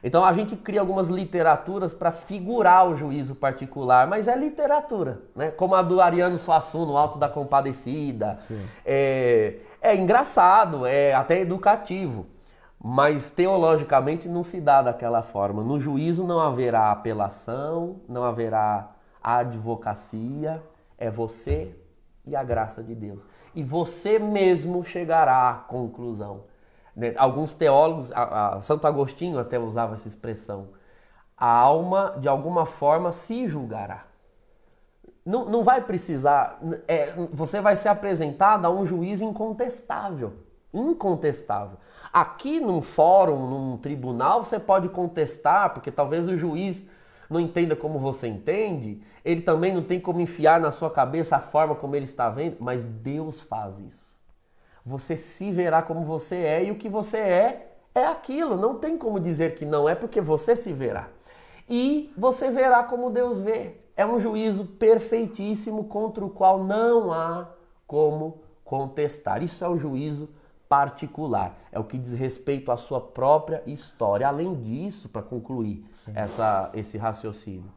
Então 0.00 0.24
a 0.24 0.32
gente 0.32 0.54
cria 0.54 0.78
algumas 0.78 1.08
literaturas 1.08 1.92
para 1.92 2.12
figurar 2.12 2.88
o 2.88 2.96
juízo 2.96 3.34
particular, 3.34 4.06
mas 4.06 4.28
é 4.28 4.36
literatura, 4.36 5.22
né? 5.34 5.50
Como 5.50 5.74
a 5.74 5.82
do 5.82 6.00
Ariano 6.00 6.38
Suassuna, 6.38 6.86
no 6.86 6.96
Alto 6.96 7.18
da 7.18 7.28
Compadecida. 7.28 8.38
Sim. 8.42 8.62
É, 8.86 9.56
é 9.80 9.96
engraçado, 9.96 10.86
é 10.86 11.12
até 11.12 11.40
educativo. 11.40 12.26
Mas 12.84 13.30
teologicamente 13.30 14.28
não 14.28 14.42
se 14.42 14.60
dá 14.60 14.82
daquela 14.82 15.22
forma. 15.22 15.62
No 15.62 15.78
juízo 15.78 16.26
não 16.26 16.40
haverá 16.40 16.90
apelação, 16.90 18.00
não 18.08 18.24
haverá 18.24 18.90
advocacia, 19.22 20.60
é 20.98 21.08
você 21.08 21.76
e 22.26 22.34
a 22.34 22.42
graça 22.42 22.82
de 22.82 22.94
Deus. 22.94 23.24
E 23.54 23.62
você 23.62 24.18
mesmo 24.18 24.82
chegará 24.82 25.50
à 25.50 25.54
conclusão. 25.54 26.44
Né? 26.96 27.14
Alguns 27.16 27.54
teólogos, 27.54 28.10
a, 28.12 28.56
a, 28.56 28.62
Santo 28.62 28.86
Agostinho 28.86 29.38
até 29.38 29.58
usava 29.58 29.94
essa 29.94 30.08
expressão, 30.08 30.70
a 31.36 31.46
alma 31.46 32.16
de 32.18 32.28
alguma 32.28 32.66
forma 32.66 33.12
se 33.12 33.46
julgará. 33.46 34.06
Não, 35.24 35.44
não 35.44 35.62
vai 35.62 35.80
precisar, 35.82 36.60
é, 36.88 37.12
você 37.32 37.60
vai 37.60 37.76
ser 37.76 37.88
apresentado 37.88 38.66
a 38.66 38.70
um 38.70 38.84
juiz 38.84 39.20
incontestável. 39.20 40.32
Incontestável. 40.74 41.78
Aqui 42.12 42.60
num 42.60 42.82
fórum, 42.82 43.46
num 43.46 43.76
tribunal, 43.78 44.44
você 44.44 44.58
pode 44.58 44.88
contestar, 44.90 45.72
porque 45.72 45.90
talvez 45.90 46.28
o 46.28 46.36
juiz 46.36 46.86
não 47.30 47.40
entenda 47.40 47.74
como 47.74 47.98
você 47.98 48.26
entende, 48.26 49.00
ele 49.24 49.40
também 49.40 49.72
não 49.72 49.82
tem 49.82 49.98
como 49.98 50.20
enfiar 50.20 50.60
na 50.60 50.70
sua 50.70 50.90
cabeça 50.90 51.36
a 51.36 51.40
forma 51.40 51.74
como 51.74 51.96
ele 51.96 52.04
está 52.04 52.28
vendo, 52.28 52.58
mas 52.60 52.84
Deus 52.84 53.40
faz 53.40 53.78
isso. 53.78 54.16
Você 54.84 55.16
se 55.16 55.50
verá 55.50 55.80
como 55.80 56.04
você 56.04 56.36
é 56.36 56.64
e 56.64 56.70
o 56.70 56.74
que 56.74 56.88
você 56.88 57.16
é 57.16 57.68
é 57.94 58.06
aquilo, 58.06 58.56
não 58.56 58.76
tem 58.76 58.96
como 58.96 59.20
dizer 59.20 59.54
que 59.54 59.64
não 59.64 59.88
é 59.88 59.94
porque 59.94 60.20
você 60.20 60.56
se 60.56 60.72
verá. 60.72 61.08
E 61.68 62.12
você 62.16 62.50
verá 62.50 62.82
como 62.82 63.10
Deus 63.10 63.38
vê. 63.38 63.76
É 63.96 64.04
um 64.04 64.18
juízo 64.18 64.64
perfeitíssimo 64.64 65.84
contra 65.84 66.24
o 66.24 66.30
qual 66.30 66.64
não 66.64 67.12
há 67.12 67.48
como 67.86 68.40
contestar. 68.64 69.42
Isso 69.42 69.64
é 69.64 69.68
o 69.68 69.76
juízo 69.76 70.28
particular, 70.72 71.54
é 71.70 71.78
o 71.78 71.84
que 71.84 71.98
diz 71.98 72.14
respeito 72.14 72.72
à 72.72 72.78
sua 72.78 72.98
própria 72.98 73.62
história. 73.66 74.26
Além 74.26 74.54
disso, 74.54 75.06
para 75.06 75.20
concluir 75.20 75.84
essa, 76.14 76.70
esse 76.72 76.96
raciocínio, 76.96 77.70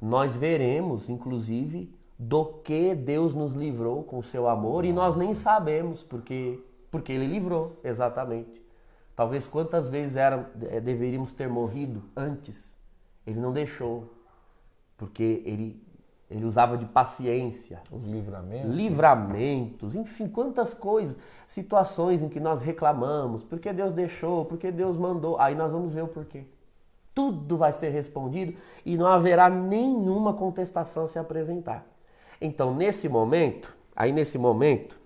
nós 0.00 0.34
veremos, 0.34 1.10
inclusive, 1.10 1.94
do 2.18 2.46
que 2.46 2.94
Deus 2.94 3.34
nos 3.34 3.52
livrou 3.52 4.04
com 4.04 4.18
o 4.18 4.22
seu 4.22 4.48
amor 4.48 4.86
e 4.86 4.92
nós 4.92 5.14
nem 5.14 5.34
sabemos 5.34 6.02
porque, 6.02 6.64
porque 6.90 7.12
Ele 7.12 7.26
livrou, 7.26 7.78
exatamente. 7.84 8.64
Talvez 9.14 9.46
quantas 9.46 9.90
vezes 9.90 10.16
era, 10.16 10.50
é, 10.70 10.80
deveríamos 10.80 11.34
ter 11.34 11.46
morrido 11.46 12.04
antes, 12.16 12.74
Ele 13.26 13.38
não 13.38 13.52
deixou, 13.52 14.14
porque 14.96 15.42
Ele 15.44 15.78
ele 16.30 16.44
usava 16.44 16.78
de 16.78 16.86
paciência. 16.86 17.82
Os 17.90 18.04
livramentos. 18.04 18.70
Livramentos, 18.70 19.96
enfim, 19.96 20.28
quantas 20.28 20.72
coisas, 20.72 21.16
situações 21.46 22.22
em 22.22 22.28
que 22.28 22.38
nós 22.38 22.60
reclamamos, 22.60 23.42
porque 23.42 23.72
Deus 23.72 23.92
deixou, 23.92 24.44
porque 24.44 24.70
Deus 24.70 24.96
mandou. 24.96 25.38
Aí 25.40 25.56
nós 25.56 25.72
vamos 25.72 25.92
ver 25.92 26.04
o 26.04 26.08
porquê. 26.08 26.44
Tudo 27.12 27.58
vai 27.58 27.72
ser 27.72 27.88
respondido 27.88 28.56
e 28.86 28.96
não 28.96 29.06
haverá 29.06 29.50
nenhuma 29.50 30.32
contestação 30.32 31.04
a 31.04 31.08
se 31.08 31.18
apresentar. 31.18 31.84
Então, 32.40 32.72
nesse 32.72 33.08
momento, 33.08 33.76
aí 33.94 34.12
nesse 34.12 34.38
momento, 34.38 34.98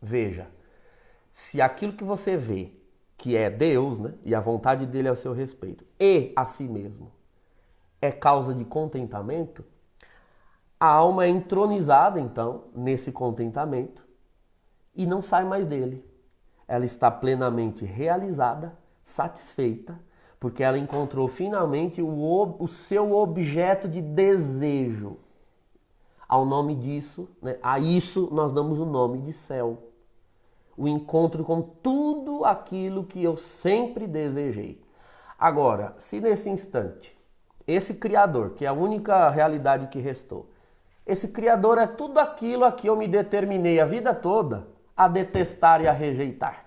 veja, 0.00 0.48
se 1.30 1.60
aquilo 1.60 1.92
que 1.92 2.02
você 2.02 2.38
vê, 2.38 2.72
que 3.18 3.36
é 3.36 3.50
Deus, 3.50 4.00
né, 4.00 4.14
e 4.24 4.34
a 4.34 4.40
vontade 4.40 4.86
dele 4.86 5.08
ao 5.08 5.14
seu 5.14 5.34
respeito, 5.34 5.84
e 6.00 6.32
a 6.34 6.46
si 6.46 6.64
mesmo, 6.64 7.12
é 8.00 8.10
causa 8.10 8.54
de 8.54 8.64
contentamento, 8.64 9.62
a 10.80 10.88
alma 10.88 11.26
é 11.26 11.28
entronizada, 11.28 12.18
então, 12.18 12.64
nesse 12.74 13.12
contentamento 13.12 14.10
e 14.94 15.06
não 15.06 15.22
sai 15.22 15.44
mais 15.44 15.66
dele. 15.66 16.04
Ela 16.66 16.84
está 16.84 17.10
plenamente 17.10 17.84
realizada, 17.84 18.76
satisfeita, 19.02 19.98
porque 20.38 20.62
ela 20.62 20.78
encontrou 20.78 21.28
finalmente 21.28 22.00
o, 22.00 22.56
o 22.58 22.68
seu 22.68 23.12
objeto 23.12 23.88
de 23.88 24.00
desejo. 24.00 25.18
Ao 26.28 26.46
nome 26.46 26.74
disso, 26.76 27.28
né, 27.42 27.58
a 27.62 27.78
isso 27.78 28.28
nós 28.32 28.52
damos 28.52 28.78
o 28.78 28.86
nome 28.86 29.18
de 29.18 29.32
céu. 29.32 29.90
O 30.76 30.88
encontro 30.88 31.44
com 31.44 31.60
tudo 31.60 32.44
aquilo 32.44 33.04
que 33.04 33.22
eu 33.22 33.36
sempre 33.36 34.06
desejei. 34.06 34.80
Agora, 35.38 35.94
se 35.98 36.20
nesse 36.20 36.48
instante, 36.48 37.18
esse 37.66 37.94
Criador, 37.94 38.50
que 38.50 38.64
é 38.64 38.68
a 38.68 38.72
única 38.72 39.28
realidade 39.28 39.88
que 39.88 39.98
restou, 39.98 40.48
esse 41.06 41.28
Criador 41.28 41.78
é 41.78 41.86
tudo 41.86 42.18
aquilo 42.18 42.64
a 42.64 42.72
que 42.72 42.86
eu 42.86 42.96
me 42.96 43.08
determinei 43.08 43.80
a 43.80 43.84
vida 43.84 44.14
toda 44.14 44.66
a 44.96 45.08
detestar 45.08 45.80
e 45.80 45.88
a 45.88 45.92
rejeitar. 45.92 46.66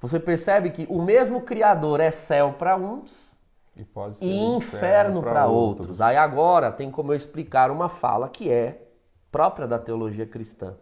Você 0.00 0.18
percebe 0.18 0.70
que 0.70 0.86
o 0.88 1.00
mesmo 1.02 1.42
Criador 1.42 2.00
é 2.00 2.10
céu 2.10 2.54
para 2.58 2.76
uns 2.76 3.36
e, 3.76 3.86
e 4.26 4.36
inferno 4.56 5.22
para 5.22 5.46
outros. 5.46 5.80
outros. 5.80 6.00
Aí 6.00 6.16
agora 6.16 6.70
tem 6.70 6.90
como 6.90 7.12
eu 7.12 7.16
explicar 7.16 7.70
uma 7.70 7.88
fala 7.88 8.28
que 8.28 8.50
é 8.50 8.82
própria 9.30 9.66
da 9.66 9.78
teologia 9.78 10.26
cristã. 10.26 10.76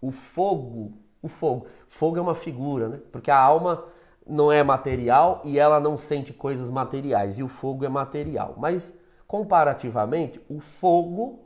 O 0.00 0.10
fogo, 0.10 0.92
o 1.20 1.28
fogo, 1.28 1.66
fogo 1.86 2.18
é 2.18 2.20
uma 2.20 2.34
figura, 2.34 2.88
né? 2.88 3.00
Porque 3.12 3.30
a 3.30 3.38
alma 3.38 3.84
não 4.26 4.50
é 4.50 4.62
material 4.62 5.40
e 5.44 5.58
ela 5.58 5.78
não 5.78 5.96
sente 5.96 6.32
coisas 6.32 6.68
materiais 6.68 7.38
e 7.38 7.42
o 7.42 7.48
fogo 7.48 7.84
é 7.84 7.88
material. 7.88 8.54
Mas 8.56 8.96
comparativamente, 9.26 10.40
o 10.48 10.60
fogo 10.60 11.41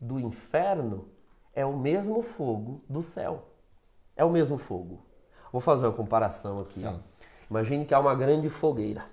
do 0.00 0.18
inferno 0.18 1.08
é 1.54 1.64
o 1.64 1.76
mesmo 1.76 2.22
fogo 2.22 2.82
do 2.88 3.02
céu. 3.02 3.44
É 4.16 4.24
o 4.24 4.30
mesmo 4.30 4.58
fogo. 4.58 5.00
Vou 5.52 5.60
fazer 5.60 5.86
uma 5.86 5.92
comparação 5.92 6.60
aqui. 6.60 6.84
Imagine 7.50 7.84
que 7.84 7.94
há 7.94 8.00
uma 8.00 8.14
grande 8.14 8.48
fogueira. 8.48 9.04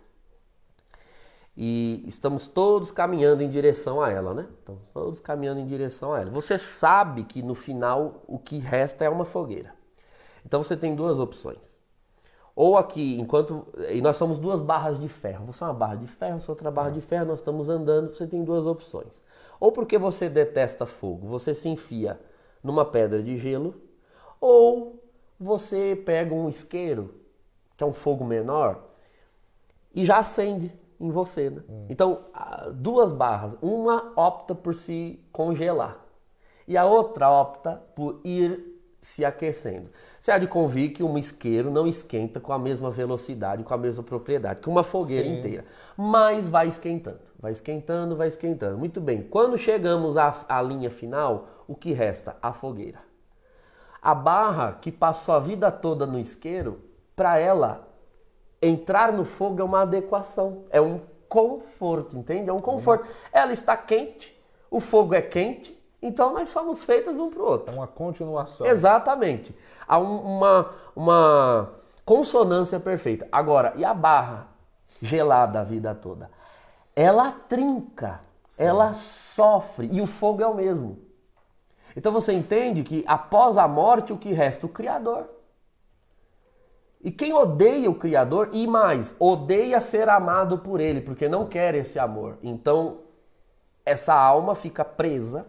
E 1.58 2.04
estamos 2.06 2.48
todos 2.48 2.92
caminhando 2.92 3.42
em 3.42 3.50
direção 3.50 4.02
a 4.02 4.12
ela, 4.12 4.34
né? 4.34 4.46
Estamos 4.60 4.84
todos 4.94 5.20
caminhando 5.22 5.62
em 5.62 5.66
direção 5.66 6.14
a 6.14 6.20
ela. 6.20 6.30
Você 6.30 6.58
sabe 6.58 7.24
que 7.24 7.42
no 7.42 7.56
final 7.56 8.24
o 8.28 8.38
que 8.38 8.58
resta 8.58 9.06
é 9.06 9.10
uma 9.10 9.24
fogueira. 9.24 9.74
Então 10.46 10.62
você 10.62 10.76
tem 10.76 10.96
duas 10.96 11.18
opções. 11.18 11.80
Ou 12.54 12.78
aqui, 12.78 13.20
enquanto. 13.20 13.68
E 13.90 14.02
nós 14.02 14.18
somos 14.18 14.38
duas 14.38 14.62
barras 14.62 15.00
de 15.00 15.08
ferro. 15.08 15.46
Você 15.46 15.64
é 15.64 15.68
uma 15.68 15.74
barra 15.74 15.96
de 15.96 16.08
ferro, 16.08 16.40
você 16.40 16.50
é 16.50 16.52
outra 16.52 16.72
barra 16.72 16.90
de 16.90 17.02
ferro, 17.02 17.26
nós 17.26 17.40
estamos 17.40 17.70
andando, 17.70 18.14
você 18.14 18.28
tem 18.28 18.44
duas 18.44 18.66
opções. 18.66 19.24
Ou 19.66 19.72
porque 19.72 19.98
você 19.98 20.30
detesta 20.30 20.86
fogo, 20.86 21.26
você 21.26 21.52
se 21.52 21.68
enfia 21.68 22.20
numa 22.62 22.86
pedra 22.86 23.24
de 23.24 23.36
gelo, 23.36 23.74
ou 24.40 25.04
você 25.40 26.00
pega 26.06 26.36
um 26.36 26.48
isqueiro, 26.48 27.16
que 27.76 27.84
é 27.84 27.88
um 27.88 27.92
fogo 27.92 28.24
menor, 28.24 28.92
e 29.92 30.06
já 30.06 30.20
acende 30.20 30.72
em 31.00 31.10
você. 31.10 31.50
Né? 31.50 31.64
Hum. 31.68 31.88
Então, 31.90 32.26
duas 32.76 33.12
barras. 33.12 33.58
Uma 33.60 34.14
opta 34.16 34.54
por 34.54 34.76
se 34.76 35.20
congelar 35.32 36.00
e 36.68 36.78
a 36.78 36.86
outra 36.86 37.32
opta 37.32 37.82
por 37.96 38.22
ir 38.24 38.75
se 39.06 39.24
aquecendo. 39.24 39.92
Você 40.20 40.32
há 40.32 40.40
de 40.40 40.48
convir 40.48 40.92
que 40.92 41.04
um 41.04 41.16
isqueiro 41.16 41.70
não 41.70 41.86
esquenta 41.86 42.40
com 42.40 42.52
a 42.52 42.58
mesma 42.58 42.90
velocidade, 42.90 43.64
com 43.64 43.72
a 43.72 43.78
mesma 43.78 44.02
propriedade 44.02 44.62
que 44.62 44.68
uma 44.68 44.84
fogueira 44.84 45.28
Sim. 45.28 45.38
inteira, 45.38 45.66
mas 45.96 46.48
vai 46.48 46.68
esquentando, 46.68 47.20
vai 47.40 47.52
esquentando, 47.52 48.16
vai 48.16 48.28
esquentando. 48.28 48.80
Muito 48.80 49.00
bem, 49.00 49.22
quando 49.22 49.60
chegamos 49.60 50.18
à, 50.18 50.44
à 50.50 50.60
linha 50.60 50.90
final, 50.90 51.48
o 51.68 51.76
que 51.76 51.94
resta? 51.94 52.36
A 52.42 52.52
fogueira. 52.52 52.98
A 54.02 54.16
barra 54.16 54.80
que 54.82 54.92
passou 54.92 55.36
a 55.36 55.40
vida 55.40 55.72
toda 55.72 56.08
no 56.08 56.18
isqueiro, 56.18 56.82
para 57.16 57.38
ela 57.38 57.88
entrar 58.60 59.14
no 59.14 59.24
fogo 59.24 59.62
é 59.62 59.64
uma 59.64 59.84
adequação, 59.84 60.64
é 60.72 60.82
um 60.82 61.00
conforto, 61.30 62.18
entende? 62.18 62.50
É 62.50 62.54
um 62.54 62.60
conforto. 62.60 63.08
Ela 63.32 63.54
está 63.54 63.78
quente, 63.78 64.36
o 64.72 64.80
fogo 64.80 65.14
é 65.14 65.22
quente, 65.22 65.80
Então 66.06 66.34
nós 66.34 66.50
somos 66.50 66.84
feitos 66.84 67.18
um 67.18 67.32
para 67.32 67.42
o 67.42 67.46
outro. 67.46 67.74
É 67.74 67.76
uma 67.76 67.88
continuação. 67.88 68.68
Exatamente. 68.68 69.56
Há 69.88 69.98
um, 69.98 70.38
uma, 70.38 70.72
uma 70.96 71.72
consonância 72.06 72.80
perfeita. 72.80 73.28
Agora, 73.32 73.74
e 73.76 73.84
a 73.84 73.92
barra 73.92 74.48
gelada 75.02 75.62
a 75.62 75.64
vida 75.64 75.96
toda? 75.96 76.30
Ela 76.96 77.32
trinca, 77.32 78.22
Sim. 78.50 78.66
ela 78.66 78.94
sofre, 78.94 79.90
e 79.92 80.00
o 80.00 80.06
fogo 80.06 80.44
é 80.44 80.48
o 80.48 80.54
mesmo. 80.54 81.00
Então 81.98 82.12
você 82.12 82.34
entende 82.34 82.84
que 82.84 83.04
após 83.08 83.58
a 83.58 83.68
morte 83.68 84.14
o 84.14 84.18
que 84.18 84.32
resta? 84.32 84.68
O 84.68 84.70
Criador. 84.70 85.28
E 87.02 87.10
quem 87.10 87.34
odeia 87.34 87.90
o 87.90 87.96
Criador, 87.96 88.50
e 88.54 88.68
mais, 88.68 89.16
odeia 89.18 89.82
ser 89.82 90.08
amado 90.08 90.60
por 90.60 90.80
Ele, 90.80 91.02
porque 91.02 91.28
não 91.28 91.48
quer 91.48 91.74
esse 91.74 91.98
amor. 91.98 92.38
Então, 92.44 93.00
essa 93.84 94.14
alma 94.14 94.56
fica 94.56 94.86
presa, 94.86 95.46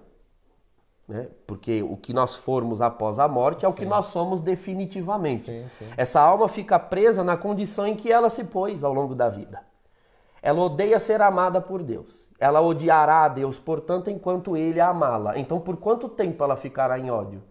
né? 1.09 1.29
porque 1.47 1.83
o 1.83 1.97
que 1.97 2.13
nós 2.13 2.35
formos 2.35 2.83
após 2.83 3.19
a 3.19 3.29
morte 3.29 3.65
é 3.65 3.69
o 3.69 3.73
sim. 3.73 3.79
que 3.79 3.87
nós 3.87 4.07
somos 4.07 4.41
definitivamente. 4.41 5.45
Sim, 5.45 5.67
sim. 5.79 5.89
Essa 5.97 6.21
alma 6.21 6.49
fica 6.49 6.79
presa 6.79 7.23
na 7.23 7.37
condição 7.37 7.87
em 7.87 7.95
que 7.95 8.11
ela 8.11 8.29
se 8.29 8.45
pôs 8.45 8.83
ao 8.83 8.93
longo 8.93 9.15
da 9.15 9.29
vida. 9.29 9.63
Ela 10.43 10.61
odeia 10.61 10.99
ser 10.99 11.23
amada 11.23 11.61
por 11.61 11.83
Deus. 11.83 12.29
Ela 12.39 12.61
odiará 12.61 13.25
a 13.25 13.29
Deus, 13.29 13.59
portanto, 13.59 14.11
enquanto 14.11 14.57
ele 14.57 14.81
a 14.81 14.89
amá-la. 14.91 15.39
Então, 15.39 15.59
por 15.59 15.77
quanto 15.77 16.09
tempo 16.09 16.43
ela 16.45 16.57
ficará 16.57 16.99
em 16.99 17.11
ódio? 17.11 17.43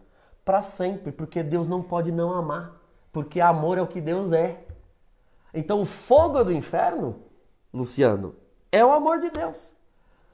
Para 0.43 0.61
sempre, 0.61 1.11
porque 1.11 1.41
Deus 1.41 1.67
não 1.67 1.81
pode 1.81 2.11
não 2.11 2.31
amar. 2.31 2.73
Porque 3.11 3.41
amor 3.41 3.77
é 3.77 3.81
o 3.81 3.87
que 3.87 3.99
Deus 3.99 4.31
é. 4.31 4.63
Então, 5.53 5.81
o 5.81 5.85
fogo 5.85 6.43
do 6.43 6.51
inferno, 6.51 7.15
Luciano, 7.73 8.35
é 8.71 8.85
o 8.85 8.91
amor 8.91 9.19
de 9.19 9.29
Deus. 9.29 9.75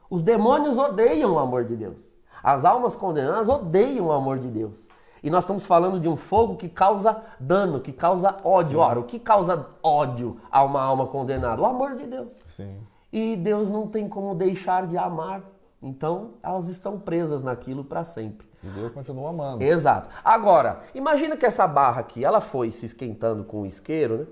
Os 0.10 0.22
demônios 0.22 0.78
odeiam 0.78 1.34
o 1.34 1.40
amor 1.40 1.64
de 1.64 1.76
Deus. 1.76 2.11
As 2.44 2.66
almas 2.66 2.96
condenadas 2.96 3.48
odeiam 3.48 4.08
o 4.08 4.12
amor 4.12 4.40
de 4.40 4.48
Deus. 4.48 4.88
E 5.24 5.30
nós 5.30 5.44
estamos 5.44 5.66
falando 5.66 6.00
de 6.00 6.10
um 6.10 6.16
fogo 6.16 6.56
que 6.56 6.68
causa 6.68 7.22
dano, 7.40 7.80
que 7.80 7.92
causa 7.92 8.38
ódio. 8.44 8.80
Sim. 8.80 8.86
Ora, 8.86 9.00
o 9.00 9.04
que 9.04 9.20
causa 9.20 9.68
ódio 9.84 10.38
a 10.50 10.64
uma 10.64 10.82
alma 10.82 11.06
condenada? 11.06 11.62
O 11.62 11.66
amor 11.66 11.96
de 11.96 12.08
Deus. 12.08 12.44
Sim. 12.48 12.80
E 13.14 13.36
Deus 13.36 13.70
não 13.70 13.88
tem 13.88 14.10
como 14.10 14.34
deixar 14.34 14.88
de 14.88 14.98
amar. 14.98 15.44
Então, 15.82 16.32
elas 16.42 16.68
estão 16.70 17.00
presas 17.00 17.44
naquilo 17.44 17.84
para 17.84 18.04
sempre. 18.06 18.50
E 18.64 18.68
Deus 18.68 18.92
continua 18.94 19.30
amando. 19.30 19.64
Exato. 19.64 20.10
Agora, 20.24 20.82
imagina 20.94 21.36
que 21.36 21.46
essa 21.46 21.68
barra 21.68 22.02
aqui, 22.02 22.24
ela 22.24 22.42
foi 22.42 22.72
se 22.72 22.86
esquentando 22.86 23.44
com 23.44 23.62
o 23.62 23.66
isqueiro, 23.66 24.18
né? 24.18 24.26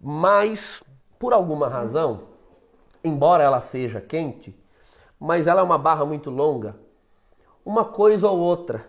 Mas, 0.00 0.82
por 1.18 1.32
alguma 1.32 1.68
razão, 1.68 2.22
embora 3.02 3.42
ela 3.42 3.60
seja 3.60 4.00
quente, 4.00 4.54
mas 5.18 5.46
ela 5.46 5.60
é 5.60 5.64
uma 5.64 5.78
barra 5.78 6.04
muito 6.04 6.30
longa, 6.30 6.76
uma 7.64 7.84
coisa 7.84 8.28
ou 8.28 8.38
outra 8.38 8.84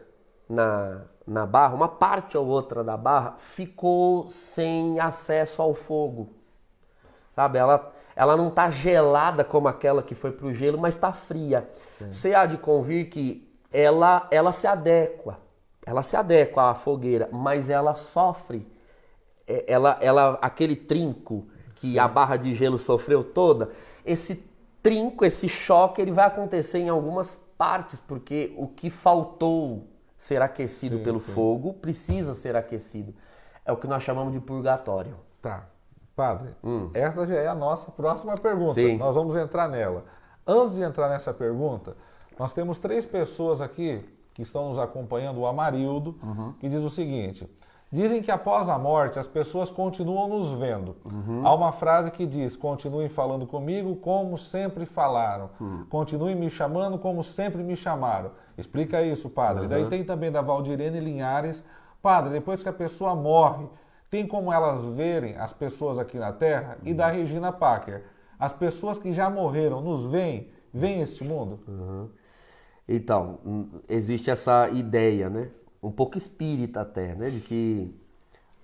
na, 0.50 1.02
na 1.26 1.46
barra, 1.46 1.74
uma 1.74 1.88
parte 1.88 2.38
ou 2.38 2.46
outra 2.46 2.84
da 2.84 2.98
barra 2.98 3.36
ficou 3.38 4.28
sem 4.28 5.00
acesso 5.00 5.62
ao 5.62 5.74
fogo. 5.74 6.34
Sabe? 7.36 7.58
Ela, 7.58 7.92
ela 8.16 8.38
não 8.38 8.50
está 8.50 8.70
gelada 8.70 9.44
como 9.44 9.68
aquela 9.68 10.04
que 10.04 10.16
foi 10.16 10.32
para 10.32 10.48
o 10.48 10.54
gelo, 10.54 10.78
mas 10.78 10.96
está 10.96 11.12
fria. 11.12 11.70
Sim. 11.98 12.12
Você 12.12 12.34
há 12.34 12.46
de 12.46 12.58
convir 12.58 13.10
que 13.10 13.48
ela, 13.72 14.28
ela 14.32 14.52
se 14.52 14.68
adequa. 14.68 15.38
Ela 15.86 16.02
se 16.02 16.16
adequa 16.16 16.72
à 16.72 16.76
fogueira, 16.76 17.30
mas 17.32 17.70
ela 17.70 17.94
sofre. 17.94 18.68
É, 19.48 19.66
ela, 19.68 19.98
ela, 20.02 20.40
aquele 20.42 20.76
trinco 20.76 21.46
que 21.76 21.94
Sim. 21.94 22.00
a 22.00 22.08
barra 22.08 22.38
de 22.38 22.56
gelo 22.56 22.80
sofreu 22.80 23.24
toda, 23.24 23.70
esse 24.06 24.44
trinco, 24.82 25.26
esse 25.26 25.50
choque, 25.50 26.02
ele 26.02 26.12
vai 26.12 26.26
acontecer 26.26 26.80
em 26.80 26.90
algumas 26.90 27.45
partes, 27.58 28.00
porque 28.00 28.54
o 28.58 28.68
que 28.68 28.90
faltou 28.90 29.88
ser 30.18 30.42
aquecido 30.42 30.98
sim, 30.98 31.04
pelo 31.04 31.20
sim. 31.20 31.32
fogo, 31.32 31.74
precisa 31.74 32.36
ser 32.36 32.56
aquecido. 32.56 33.14
É 33.66 33.72
o 33.72 33.78
que 33.78 33.88
nós 33.88 34.04
chamamos 34.04 34.34
de 34.34 34.40
purgatório. 34.40 35.16
Tá. 35.42 35.68
Padre, 36.16 36.56
hum. 36.64 36.90
essa 36.94 37.28
já 37.28 37.36
é 37.36 37.48
a 37.48 37.56
nossa 37.56 37.92
próxima 37.92 38.36
pergunta. 38.36 38.74
Sim. 38.74 38.98
Nós 38.98 39.16
vamos 39.16 39.36
entrar 39.36 39.68
nela. 39.68 40.06
Antes 40.48 40.76
de 40.76 40.82
entrar 40.82 41.10
nessa 41.10 41.34
pergunta, 41.34 41.98
nós 42.40 42.54
temos 42.54 42.80
três 42.80 43.06
pessoas 43.06 43.62
aqui 43.62 44.04
que 44.34 44.42
estão 44.42 44.70
nos 44.70 44.80
acompanhando, 44.80 45.40
o 45.40 45.48
Amarildo, 45.48 46.18
uhum. 46.24 46.54
que 46.54 46.70
diz 46.70 46.84
o 46.84 46.90
seguinte: 46.90 47.50
Dizem 47.92 48.22
que 48.22 48.32
após 48.32 48.68
a 48.68 48.78
morte 48.78 49.20
as 49.20 49.28
pessoas 49.28 49.70
continuam 49.70 50.28
nos 50.28 50.52
vendo. 50.52 50.96
Uhum. 51.06 51.46
Há 51.46 51.54
uma 51.54 51.72
frase 51.72 52.12
que 52.12 52.26
diz: 52.26 52.56
continuem 52.58 53.10
falando 53.10 53.46
comigo 53.46 53.96
como 53.98 54.38
sempre 54.38 54.86
falaram. 54.86 55.50
Uhum. 55.60 55.86
Continuem 55.90 56.36
me 56.36 56.50
chamando 56.50 56.98
como 56.98 57.24
sempre 57.24 57.64
me 57.64 57.76
chamaram. 57.76 58.32
Explica 58.58 59.02
isso, 59.02 59.30
padre. 59.30 59.64
Uhum. 59.64 59.70
Daí 59.70 59.86
tem 59.86 60.04
também 60.04 60.32
da 60.32 60.42
Valdirene 60.42 61.00
Linhares. 61.00 61.64
Padre, 62.02 62.34
depois 62.34 62.62
que 62.62 62.70
a 62.70 62.74
pessoa 62.74 63.16
morre, 63.16 63.68
tem 64.10 64.28
como 64.28 64.52
elas 64.52 64.86
verem 64.86 65.38
as 65.38 65.54
pessoas 65.54 65.98
aqui 65.98 66.18
na 66.18 66.32
Terra? 66.32 66.78
E 66.84 66.94
da 66.94 67.08
Regina 67.08 67.52
Packer. 67.52 68.04
As 68.40 68.52
pessoas 68.52 68.98
que 68.98 69.14
já 69.14 69.30
morreram 69.30 69.82
nos 69.82 70.06
veem? 70.06 70.50
Veem 70.74 71.02
este 71.02 71.24
mundo? 71.24 71.60
Então, 72.88 73.40
hum, 73.46 73.70
existe 73.90 74.30
essa 74.30 74.70
ideia, 74.70 75.30
né? 75.30 75.50
Um 75.86 75.92
pouco 75.92 76.18
espírita 76.18 76.82
até, 76.82 77.14
né? 77.14 77.30
De 77.30 77.40
que 77.40 77.94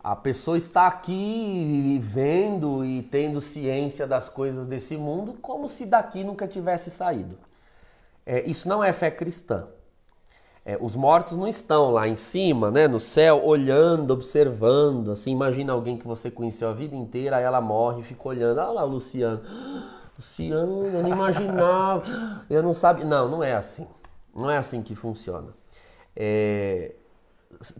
a 0.03 0.15
pessoa 0.15 0.57
está 0.57 0.87
aqui 0.87 1.99
vendo 2.01 2.83
e 2.83 3.03
tendo 3.03 3.39
ciência 3.39 4.07
das 4.07 4.27
coisas 4.27 4.65
desse 4.65 4.97
mundo 4.97 5.35
como 5.39 5.69
se 5.69 5.85
daqui 5.85 6.23
nunca 6.23 6.47
tivesse 6.47 6.89
saído. 6.89 7.37
É, 8.25 8.43
isso 8.49 8.67
não 8.67 8.83
é 8.83 8.91
fé 8.91 9.11
cristã. 9.11 9.67
É, 10.65 10.77
os 10.79 10.95
mortos 10.95 11.37
não 11.37 11.47
estão 11.47 11.91
lá 11.91 12.07
em 12.07 12.15
cima, 12.15 12.69
né, 12.69 12.87
no 12.87 12.99
céu, 12.99 13.43
olhando, 13.45 14.11
observando. 14.11 15.11
Assim, 15.11 15.31
imagina 15.31 15.73
alguém 15.73 15.97
que 15.97 16.07
você 16.07 16.29
conheceu 16.31 16.69
a 16.69 16.73
vida 16.73 16.95
inteira, 16.95 17.37
aí 17.37 17.43
ela 17.43 17.61
morre 17.61 18.01
e 18.01 18.03
fica 18.03 18.27
olhando. 18.27 18.59
Olha 18.59 18.71
lá, 18.71 18.83
Luciano. 18.83 19.41
Luciano, 20.17 20.85
eu 20.85 21.03
não 21.03 21.09
imaginava. 21.09 22.03
Eu 22.49 22.61
não 22.61 22.73
sabia. 22.73 23.05
Não, 23.05 23.27
não 23.27 23.43
é 23.43 23.53
assim. 23.55 23.87
Não 24.35 24.51
é 24.51 24.57
assim 24.57 24.83
que 24.83 24.93
funciona. 24.93 25.47
É, 26.15 26.93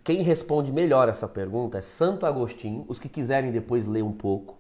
quem 0.04 0.22
responde 0.22 0.72
melhor 0.72 1.10
essa 1.10 1.28
pergunta 1.28 1.78
é 1.78 1.82
Santo 1.82 2.26
Agostinho, 2.26 2.86
os 2.88 3.00
que 3.00 3.10
quiserem 3.10 3.52
depois 3.52 3.88
ler 3.88 4.04
um 4.04 4.12
pouco. 4.12 4.58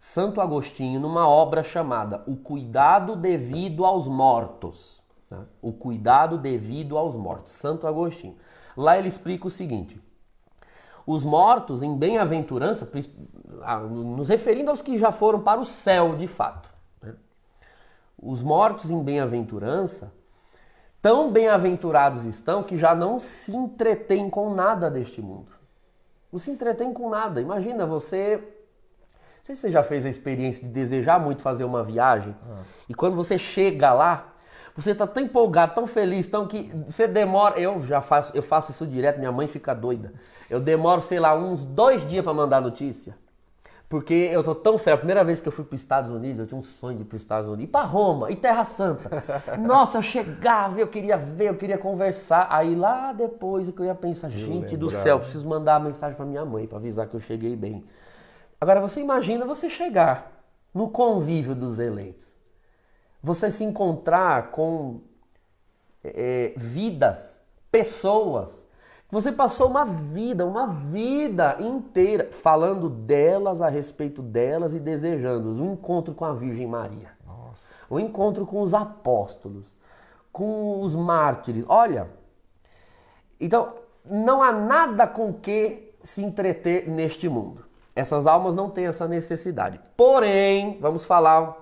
Santo 0.00 0.40
Agostinho, 0.40 0.98
numa 0.98 1.28
obra 1.28 1.62
chamada 1.62 2.22
O 2.26 2.36
Cuidado 2.36 3.14
Devido 3.14 3.84
aos 3.84 4.06
Mortos. 4.06 5.02
Tá? 5.30 5.44
O 5.60 5.72
Cuidado 5.72 6.36
Devido 6.38 6.98
aos 6.98 7.14
Mortos. 7.14 7.52
Santo 7.52 7.86
Agostinho. 7.86 8.36
Lá 8.76 8.98
ele 8.98 9.08
explica 9.08 9.46
o 9.46 9.50
seguinte: 9.50 10.00
os 11.06 11.24
mortos 11.24 11.82
em 11.82 11.96
bem-aventurança, 11.96 12.90
nos 13.90 14.28
referindo 14.28 14.70
aos 14.70 14.82
que 14.82 14.98
já 14.98 15.12
foram 15.12 15.40
para 15.40 15.60
o 15.60 15.64
céu 15.64 16.16
de 16.16 16.26
fato, 16.26 16.70
né? 17.02 17.14
os 18.18 18.42
mortos 18.42 18.90
em 18.90 19.02
bem-aventurança 19.02 20.12
Tão 21.02 21.32
bem-aventurados 21.32 22.24
estão 22.24 22.62
que 22.62 22.76
já 22.76 22.94
não 22.94 23.18
se 23.18 23.54
entretêm 23.54 24.30
com 24.30 24.54
nada 24.54 24.88
deste 24.88 25.20
mundo. 25.20 25.50
Não 26.32 26.38
se 26.38 26.48
entretêm 26.48 26.92
com 26.94 27.10
nada. 27.10 27.40
Imagina 27.40 27.84
você. 27.84 28.36
Não 28.36 29.44
sei 29.44 29.56
se 29.56 29.62
você 29.62 29.70
já 29.72 29.82
fez 29.82 30.06
a 30.06 30.08
experiência 30.08 30.62
de 30.62 30.68
desejar 30.68 31.18
muito 31.18 31.42
fazer 31.42 31.64
uma 31.64 31.82
viagem 31.82 32.36
ah. 32.48 32.62
e 32.88 32.94
quando 32.94 33.16
você 33.16 33.36
chega 33.36 33.92
lá, 33.92 34.32
você 34.76 34.92
está 34.92 35.04
tão 35.04 35.24
empolgado, 35.24 35.74
tão 35.74 35.84
feliz, 35.84 36.28
tão 36.28 36.46
que 36.46 36.70
você 36.86 37.08
demora. 37.08 37.58
Eu 37.58 37.82
já 37.82 38.00
faço, 38.00 38.30
eu 38.36 38.42
faço 38.42 38.70
isso 38.70 38.86
direto, 38.86 39.18
minha 39.18 39.32
mãe 39.32 39.48
fica 39.48 39.74
doida. 39.74 40.12
Eu 40.48 40.60
demoro, 40.60 41.00
sei 41.00 41.18
lá, 41.18 41.34
uns 41.34 41.64
dois 41.64 42.06
dias 42.06 42.22
para 42.22 42.32
mandar 42.32 42.60
notícia. 42.60 43.18
Porque 43.92 44.14
eu 44.14 44.42
tô 44.42 44.54
tão 44.54 44.78
feliz. 44.78 44.94
A 44.94 44.96
primeira 44.96 45.22
vez 45.22 45.38
que 45.42 45.48
eu 45.48 45.52
fui 45.52 45.66
para 45.66 45.74
os 45.74 45.82
Estados 45.82 46.10
Unidos, 46.10 46.38
eu 46.38 46.46
tinha 46.46 46.58
um 46.58 46.62
sonho 46.62 46.96
de 46.96 47.02
ir 47.02 47.04
para 47.04 47.16
os 47.16 47.20
Estados 47.20 47.46
Unidos. 47.46 47.64
E 47.64 47.66
para 47.66 47.84
Roma, 47.84 48.30
e 48.30 48.34
Terra 48.34 48.64
Santa. 48.64 49.22
Nossa, 49.60 49.98
eu 49.98 50.02
chegava, 50.02 50.80
eu 50.80 50.88
queria 50.88 51.18
ver, 51.18 51.50
eu 51.50 51.56
queria 51.58 51.76
conversar. 51.76 52.48
Aí 52.50 52.74
lá 52.74 53.12
depois 53.12 53.68
eu 53.68 53.84
ia 53.84 53.94
pensar, 53.94 54.30
gente 54.30 54.78
do 54.78 54.88
céu, 54.88 55.20
preciso 55.20 55.46
mandar 55.46 55.78
uma 55.78 55.88
mensagem 55.88 56.16
para 56.16 56.24
minha 56.24 56.42
mãe 56.42 56.66
para 56.66 56.78
avisar 56.78 57.06
que 57.06 57.14
eu 57.14 57.20
cheguei 57.20 57.54
bem. 57.54 57.84
Agora 58.58 58.80
você 58.80 58.98
imagina 58.98 59.44
você 59.44 59.68
chegar 59.68 60.42
no 60.72 60.88
convívio 60.88 61.54
dos 61.54 61.78
eleitos. 61.78 62.34
Você 63.22 63.50
se 63.50 63.62
encontrar 63.62 64.52
com 64.52 65.02
é, 66.02 66.54
vidas, 66.56 67.42
pessoas 67.70 68.66
você 69.12 69.30
passou 69.30 69.68
uma 69.68 69.84
vida, 69.84 70.46
uma 70.46 70.66
vida 70.66 71.58
inteira 71.60 72.30
falando 72.32 72.88
delas, 72.88 73.60
a 73.60 73.68
respeito 73.68 74.22
delas 74.22 74.72
e 74.72 74.80
desejando-as. 74.80 75.58
Um 75.58 75.74
encontro 75.74 76.14
com 76.14 76.24
a 76.24 76.32
Virgem 76.32 76.66
Maria. 76.66 77.10
Nossa. 77.26 77.74
Um 77.90 77.98
encontro 77.98 78.46
com 78.46 78.62
os 78.62 78.72
apóstolos, 78.72 79.76
com 80.32 80.80
os 80.80 80.96
mártires. 80.96 81.66
Olha, 81.68 82.08
então 83.38 83.74
não 84.02 84.42
há 84.42 84.50
nada 84.50 85.06
com 85.06 85.30
que 85.30 85.92
se 86.02 86.24
entreter 86.24 86.88
neste 86.88 87.28
mundo. 87.28 87.66
Essas 87.94 88.26
almas 88.26 88.54
não 88.54 88.70
têm 88.70 88.86
essa 88.86 89.06
necessidade. 89.06 89.78
Porém, 89.94 90.78
vamos 90.80 91.04
falar, 91.04 91.61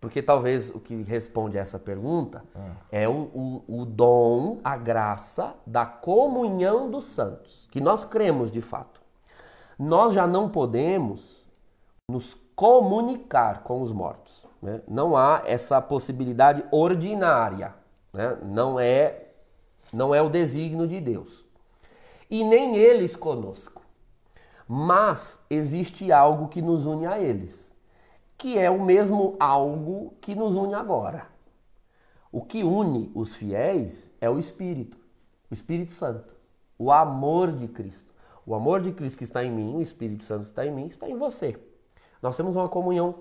porque 0.00 0.22
talvez 0.22 0.70
o 0.70 0.80
que 0.80 1.02
responde 1.02 1.58
a 1.58 1.60
essa 1.60 1.78
pergunta 1.78 2.42
ah. 2.56 2.76
é 2.90 3.06
o, 3.06 3.30
o, 3.34 3.80
o 3.80 3.84
dom 3.84 4.58
a 4.64 4.76
graça 4.76 5.54
da 5.66 5.84
comunhão 5.84 6.90
dos 6.90 7.04
santos, 7.04 7.68
que 7.70 7.80
nós 7.80 8.04
cremos 8.04 8.50
de 8.50 8.62
fato. 8.62 9.02
Nós 9.78 10.14
já 10.14 10.26
não 10.26 10.48
podemos 10.48 11.46
nos 12.10 12.34
comunicar 12.54 13.62
com 13.62 13.82
os 13.82 13.92
mortos. 13.92 14.44
Né? 14.60 14.82
Não 14.86 15.16
há 15.16 15.42
essa 15.46 15.80
possibilidade 15.80 16.64
ordinária. 16.70 17.74
Né? 18.12 18.36
Não, 18.42 18.78
é, 18.78 19.28
não 19.92 20.14
é 20.14 20.20
o 20.20 20.28
desígnio 20.28 20.86
de 20.86 21.00
Deus. 21.00 21.46
E 22.30 22.44
nem 22.44 22.76
eles 22.76 23.16
conosco. 23.16 23.82
Mas 24.68 25.44
existe 25.50 26.12
algo 26.12 26.48
que 26.48 26.62
nos 26.62 26.86
une 26.86 27.06
a 27.06 27.18
eles, 27.18 27.74
que 28.40 28.58
é 28.58 28.70
o 28.70 28.82
mesmo 28.82 29.36
algo 29.38 30.14
que 30.18 30.34
nos 30.34 30.54
une 30.54 30.72
agora. 30.72 31.26
O 32.32 32.40
que 32.40 32.64
une 32.64 33.12
os 33.14 33.34
fiéis 33.34 34.10
é 34.18 34.30
o 34.30 34.38
Espírito, 34.38 34.96
o 35.50 35.52
Espírito 35.52 35.92
Santo, 35.92 36.32
o 36.78 36.90
amor 36.90 37.52
de 37.52 37.68
Cristo. 37.68 38.14
O 38.46 38.54
amor 38.54 38.80
de 38.80 38.92
Cristo 38.92 39.18
que 39.18 39.24
está 39.24 39.44
em 39.44 39.50
mim, 39.50 39.76
o 39.76 39.82
Espírito 39.82 40.24
Santo 40.24 40.44
que 40.44 40.48
está 40.48 40.64
em 40.64 40.72
mim, 40.72 40.86
está 40.86 41.06
em 41.06 41.18
você. 41.18 41.54
Nós 42.22 42.34
temos 42.34 42.56
uma 42.56 42.66
comunhão 42.66 43.14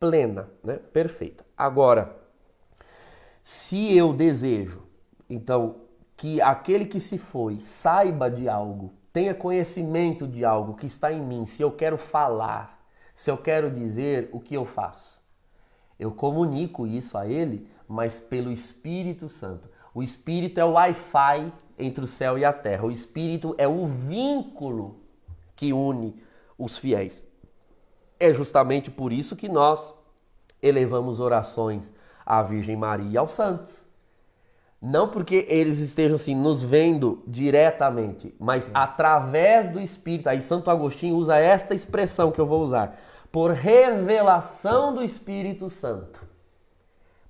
plena, 0.00 0.48
né? 0.64 0.78
perfeita. 0.78 1.44
Agora, 1.54 2.16
se 3.42 3.94
eu 3.94 4.14
desejo, 4.14 4.82
então, 5.28 5.76
que 6.16 6.40
aquele 6.40 6.86
que 6.86 7.00
se 7.00 7.18
foi 7.18 7.58
saiba 7.58 8.30
de 8.30 8.48
algo, 8.48 8.94
tenha 9.12 9.34
conhecimento 9.34 10.26
de 10.26 10.42
algo 10.42 10.72
que 10.72 10.86
está 10.86 11.12
em 11.12 11.20
mim, 11.20 11.44
se 11.44 11.60
eu 11.60 11.70
quero 11.70 11.98
falar, 11.98 12.73
se 13.14 13.30
eu 13.30 13.36
quero 13.36 13.70
dizer, 13.70 14.28
o 14.32 14.40
que 14.40 14.54
eu 14.54 14.64
faço? 14.64 15.20
Eu 15.98 16.10
comunico 16.10 16.86
isso 16.86 17.16
a 17.16 17.26
ele, 17.26 17.68
mas 17.88 18.18
pelo 18.18 18.50
Espírito 18.50 19.28
Santo. 19.28 19.68
O 19.94 20.02
Espírito 20.02 20.58
é 20.58 20.64
o 20.64 20.72
Wi-Fi 20.72 21.52
entre 21.78 22.04
o 22.04 22.08
céu 22.08 22.36
e 22.36 22.44
a 22.44 22.52
terra. 22.52 22.84
O 22.84 22.90
Espírito 22.90 23.54
é 23.56 23.68
o 23.68 23.86
vínculo 23.86 25.00
que 25.54 25.72
une 25.72 26.20
os 26.58 26.78
fiéis. 26.78 27.26
É 28.18 28.32
justamente 28.32 28.90
por 28.90 29.12
isso 29.12 29.36
que 29.36 29.48
nós 29.48 29.94
elevamos 30.60 31.20
orações 31.20 31.92
à 32.24 32.42
Virgem 32.42 32.76
Maria 32.76 33.10
e 33.10 33.16
aos 33.16 33.32
santos. 33.32 33.83
Não 34.86 35.08
porque 35.08 35.46
eles 35.48 35.78
estejam 35.78 36.16
assim 36.16 36.34
nos 36.34 36.60
vendo 36.62 37.22
diretamente, 37.26 38.34
mas 38.38 38.70
através 38.74 39.66
do 39.66 39.80
Espírito. 39.80 40.28
Aí 40.28 40.42
Santo 40.42 40.70
Agostinho 40.70 41.16
usa 41.16 41.38
esta 41.38 41.74
expressão 41.74 42.30
que 42.30 42.38
eu 42.38 42.44
vou 42.44 42.62
usar: 42.62 43.00
por 43.32 43.52
revelação 43.52 44.92
do 44.94 45.02
Espírito 45.02 45.70
Santo. 45.70 46.20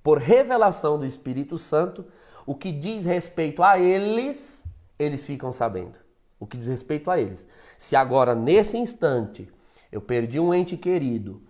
Por 0.03 0.17
revelação 0.17 0.99
do 0.99 1.05
Espírito 1.05 1.57
Santo, 1.57 2.03
o 2.45 2.53
que 2.53 2.73
diz 2.73 3.05
respeito 3.05 3.63
a 3.63 3.79
eles, 3.79 4.65
eles 4.99 5.25
ficam 5.25 5.53
sabendo. 5.53 5.97
O 6.37 6.45
que 6.45 6.57
diz 6.57 6.67
respeito 6.67 7.09
a 7.09 7.21
eles. 7.21 7.47
Se 7.79 7.95
agora, 7.95 8.35
nesse 8.35 8.77
instante, 8.77 9.49
eu 9.93 10.01
perdi 10.01 10.41
um 10.41 10.53
ente 10.53 10.75
querido 10.75 11.41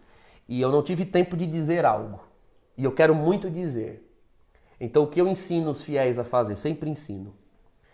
e 0.47 0.61
eu 0.61 0.71
não 0.71 0.83
tive 0.83 1.03
tempo 1.03 1.35
de 1.35 1.47
dizer 1.47 1.83
algo, 1.83 2.19
e 2.77 2.83
eu 2.83 2.91
quero 2.91 3.15
muito 3.15 3.49
dizer. 3.49 4.04
Então, 4.79 5.03
o 5.03 5.07
que 5.07 5.19
eu 5.19 5.27
ensino 5.27 5.71
os 5.71 5.83
fiéis 5.83 6.19
a 6.19 6.23
fazer? 6.23 6.55
Sempre 6.55 6.89
ensino. 6.89 7.33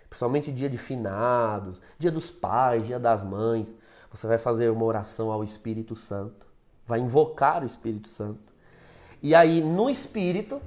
Principalmente 0.09 0.51
dia 0.51 0.69
de 0.69 0.77
finados, 0.77 1.81
dia 1.97 2.11
dos 2.11 2.29
pais, 2.29 2.85
dia 2.85 2.99
das 2.99 3.21
mães. 3.21 3.75
Você 4.11 4.27
vai 4.27 4.37
fazer 4.37 4.69
uma 4.69 4.83
oração 4.83 5.31
ao 5.31 5.43
Espírito 5.43 5.95
Santo, 5.95 6.45
vai 6.85 6.99
invocar 6.99 7.63
o 7.63 7.65
Espírito 7.65 8.09
Santo. 8.09 8.51
E 9.21 9.33
aí, 9.33 9.61
no 9.61 9.89
Espírito, 9.89 10.61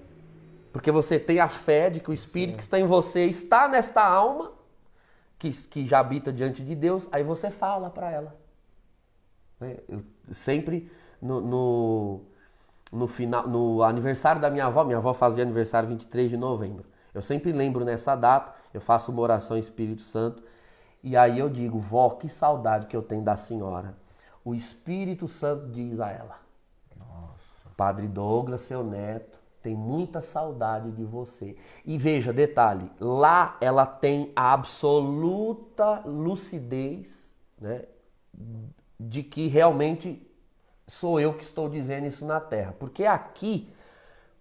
porque 0.73 0.91
você 0.91 1.19
tem 1.19 1.41
a 1.41 1.49
fé 1.49 1.91
de 1.91 2.01
que 2.01 2.11
o 2.11 2.15
Espírito 2.15 2.53
Sim. 2.53 2.57
que 2.57 2.63
está 2.63 2.81
em 2.81 2.87
você 2.87 3.27
está 3.27 3.69
nesta 3.69 4.03
alma, 4.03 4.53
que, 5.39 5.51
que 5.69 5.85
já 5.85 5.99
habita 5.99 6.33
diante 6.33 6.65
de 6.65 6.75
Deus, 6.75 7.09
aí 7.13 7.23
você 7.23 7.51
fala 7.51 7.91
para 7.91 8.11
ela. 8.11 8.37
Né? 9.61 9.77
Eu 9.89 10.03
sempre 10.33 10.91
no, 11.21 11.41
no, 11.41 12.21
no, 12.95 13.07
final, 13.07 13.47
no 13.49 13.83
aniversário 13.83 14.41
da 14.41 14.49
minha 14.49 14.67
avó, 14.67 14.85
minha 14.85 14.99
avó 14.99 15.13
fazia 15.13 15.43
aniversário 15.43 15.89
23 15.89 16.31
de 16.31 16.37
novembro. 16.37 16.85
Eu 17.13 17.23
sempre 17.23 17.53
lembro 17.53 17.85
nessa 17.85 18.15
data, 18.15 18.53
eu 18.73 18.81
faço 18.81 19.11
uma 19.11 19.21
oração 19.21 19.59
Espírito 19.59 20.03
Santo, 20.03 20.43
e 21.03 21.17
aí 21.17 21.39
eu 21.39 21.49
digo, 21.49 21.79
vó, 21.79 22.11
que 22.11 22.29
saudade 22.29 22.87
que 22.87 22.97
eu 22.97 23.03
tenho 23.03 23.23
da 23.23 23.37
senhora. 23.37 23.95
O 24.45 24.55
Espírito 24.55 25.29
Santo 25.29 25.69
diz 25.69 26.01
a 26.01 26.11
ela. 26.11 26.39
Nossa. 26.97 27.69
Padre 27.77 28.09
Douglas, 28.09 28.63
seu 28.63 28.83
neto, 28.83 29.39
tem 29.63 29.75
muita 29.75 30.21
saudade 30.21 30.91
de 30.93 31.05
você. 31.05 31.57
E 31.85 31.99
veja, 31.99 32.33
detalhe, 32.33 32.91
lá 33.01 33.57
ela 33.61 33.87
tem 33.87 34.33
a 34.37 34.53
absoluta 34.53 36.01
lucidez, 36.05 37.35
né? 37.61 37.85
de 38.99 39.23
que 39.23 39.49
realmente 39.49 40.27
sou 40.87 41.19
eu 41.19 41.33
que 41.33 41.45
estou 41.45 41.69
dizendo 41.69 42.07
isso 42.07 42.25
na 42.25 42.41
Terra. 42.41 42.75
Porque 42.79 43.05
aqui, 43.05 43.69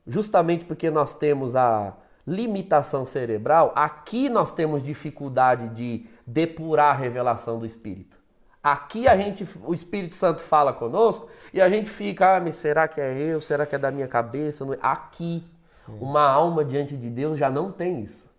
justamente 0.05 0.65
porque 0.65 0.89
nós 0.89 1.15
temos 1.15 1.55
a 1.55 1.95
limitação 2.25 3.05
cerebral, 3.05 3.71
aqui 3.75 4.29
nós 4.29 4.51
temos 4.51 4.81
dificuldade 4.81 5.69
de 5.69 6.07
depurar 6.25 6.95
a 6.95 6.97
revelação 6.97 7.59
do 7.59 7.65
Espírito. 7.65 8.17
Aqui 8.61 9.09
a 9.09 9.17
gente, 9.17 9.45
o 9.65 9.73
Espírito 9.73 10.15
Santo 10.15 10.41
fala 10.41 10.71
conosco 10.71 11.27
e 11.53 11.61
a 11.61 11.67
gente 11.67 11.89
fica, 11.89 12.37
ah, 12.37 12.39
mas 12.39 12.55
será 12.55 12.87
que 12.87 13.01
é 13.01 13.13
eu? 13.13 13.41
Será 13.41 13.65
que 13.65 13.75
é 13.75 13.77
da 13.77 13.91
minha 13.91 14.07
cabeça? 14.07 14.63
É? 14.63 14.77
Aqui, 14.81 15.45
Sim. 15.85 15.97
uma 15.99 16.21
alma 16.21 16.63
diante 16.63 16.95
de 16.95 17.09
Deus 17.09 17.37
já 17.37 17.49
não 17.49 17.73
tem 17.73 18.01
isso. 18.01 18.31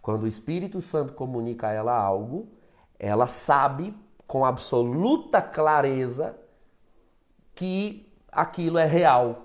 Quando 0.00 0.22
o 0.22 0.28
Espírito 0.28 0.80
Santo 0.80 1.12
comunica 1.14 1.66
a 1.66 1.72
ela 1.72 1.92
algo, 1.92 2.46
ela 3.00 3.26
sabe 3.26 3.92
com 4.28 4.44
absoluta 4.44 5.42
clareza 5.42 6.36
que 7.54 8.12
aquilo 8.30 8.78
é 8.78 8.86
real. 8.86 9.44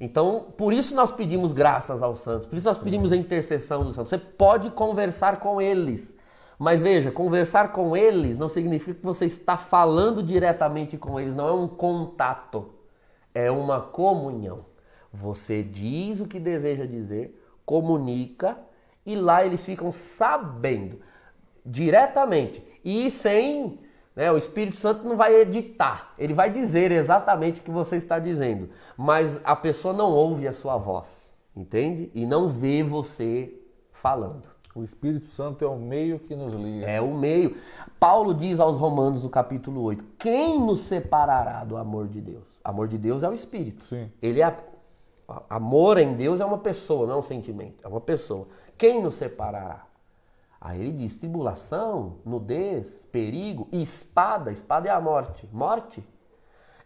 Então, 0.00 0.52
por 0.56 0.72
isso 0.72 0.94
nós 0.94 1.12
pedimos 1.12 1.52
graças 1.52 2.02
aos 2.02 2.20
santos, 2.20 2.46
por 2.46 2.56
isso 2.56 2.66
nós 2.66 2.78
pedimos 2.78 3.12
a 3.12 3.16
intercessão 3.16 3.84
dos 3.84 3.94
santos. 3.94 4.10
Você 4.10 4.18
pode 4.18 4.70
conversar 4.70 5.38
com 5.38 5.60
eles. 5.60 6.18
Mas 6.58 6.80
veja, 6.80 7.10
conversar 7.10 7.72
com 7.72 7.96
eles 7.96 8.38
não 8.38 8.48
significa 8.48 8.94
que 8.94 9.04
você 9.04 9.26
está 9.26 9.56
falando 9.56 10.22
diretamente 10.22 10.96
com 10.96 11.18
eles, 11.18 11.34
não 11.34 11.48
é 11.48 11.52
um 11.52 11.66
contato, 11.66 12.70
é 13.34 13.50
uma 13.50 13.80
comunhão. 13.80 14.64
Você 15.12 15.62
diz 15.62 16.20
o 16.20 16.26
que 16.26 16.38
deseja 16.38 16.86
dizer, 16.86 17.40
comunica 17.64 18.58
e 19.04 19.16
lá 19.16 19.44
eles 19.44 19.64
ficam 19.64 19.90
sabendo 19.90 21.00
diretamente 21.64 22.62
e 22.84 23.10
sem 23.10 23.78
né? 24.14 24.30
O 24.30 24.38
Espírito 24.38 24.76
Santo 24.76 25.06
não 25.06 25.16
vai 25.16 25.34
editar, 25.34 26.12
ele 26.18 26.34
vai 26.34 26.50
dizer 26.50 26.92
exatamente 26.92 27.60
o 27.60 27.64
que 27.64 27.70
você 27.70 27.96
está 27.96 28.18
dizendo, 28.18 28.70
mas 28.96 29.40
a 29.44 29.56
pessoa 29.56 29.92
não 29.92 30.10
ouve 30.12 30.46
a 30.46 30.52
sua 30.52 30.76
voz, 30.76 31.34
entende? 31.56 32.10
E 32.14 32.24
não 32.24 32.48
vê 32.48 32.82
você 32.82 33.52
falando. 33.92 34.54
O 34.74 34.82
Espírito 34.82 35.28
Santo 35.28 35.64
é 35.64 35.68
o 35.68 35.76
meio 35.76 36.18
que 36.18 36.34
nos 36.34 36.52
liga. 36.52 36.84
É 36.84 37.00
o 37.00 37.14
meio. 37.14 37.56
Paulo 38.00 38.34
diz 38.34 38.58
aos 38.58 38.76
Romanos 38.76 39.22
no 39.22 39.30
capítulo 39.30 39.80
8: 39.82 40.04
Quem 40.18 40.58
nos 40.58 40.80
separará 40.80 41.62
do 41.62 41.76
amor 41.76 42.08
de 42.08 42.20
Deus? 42.20 42.42
Amor 42.64 42.88
de 42.88 42.98
Deus 42.98 43.22
é 43.22 43.28
o 43.28 43.32
Espírito. 43.32 43.84
Sim. 43.84 44.10
Ele 44.20 44.42
é. 44.42 44.56
Amor 45.48 45.96
em 45.98 46.14
Deus 46.14 46.40
é 46.40 46.44
uma 46.44 46.58
pessoa, 46.58 47.06
não 47.06 47.14
é 47.14 47.18
um 47.18 47.22
sentimento. 47.22 47.76
É 47.84 47.88
uma 47.88 48.00
pessoa. 48.00 48.48
Quem 48.76 49.00
nos 49.00 49.14
separará? 49.14 49.86
Aí 50.64 50.80
ele 50.80 50.92
diz: 50.92 51.18
tribulação, 51.18 52.16
nudez, 52.24 53.06
perigo, 53.12 53.68
espada. 53.70 54.50
Espada 54.50 54.88
é 54.88 54.90
a 54.90 54.98
morte. 54.98 55.46
Morte. 55.52 56.02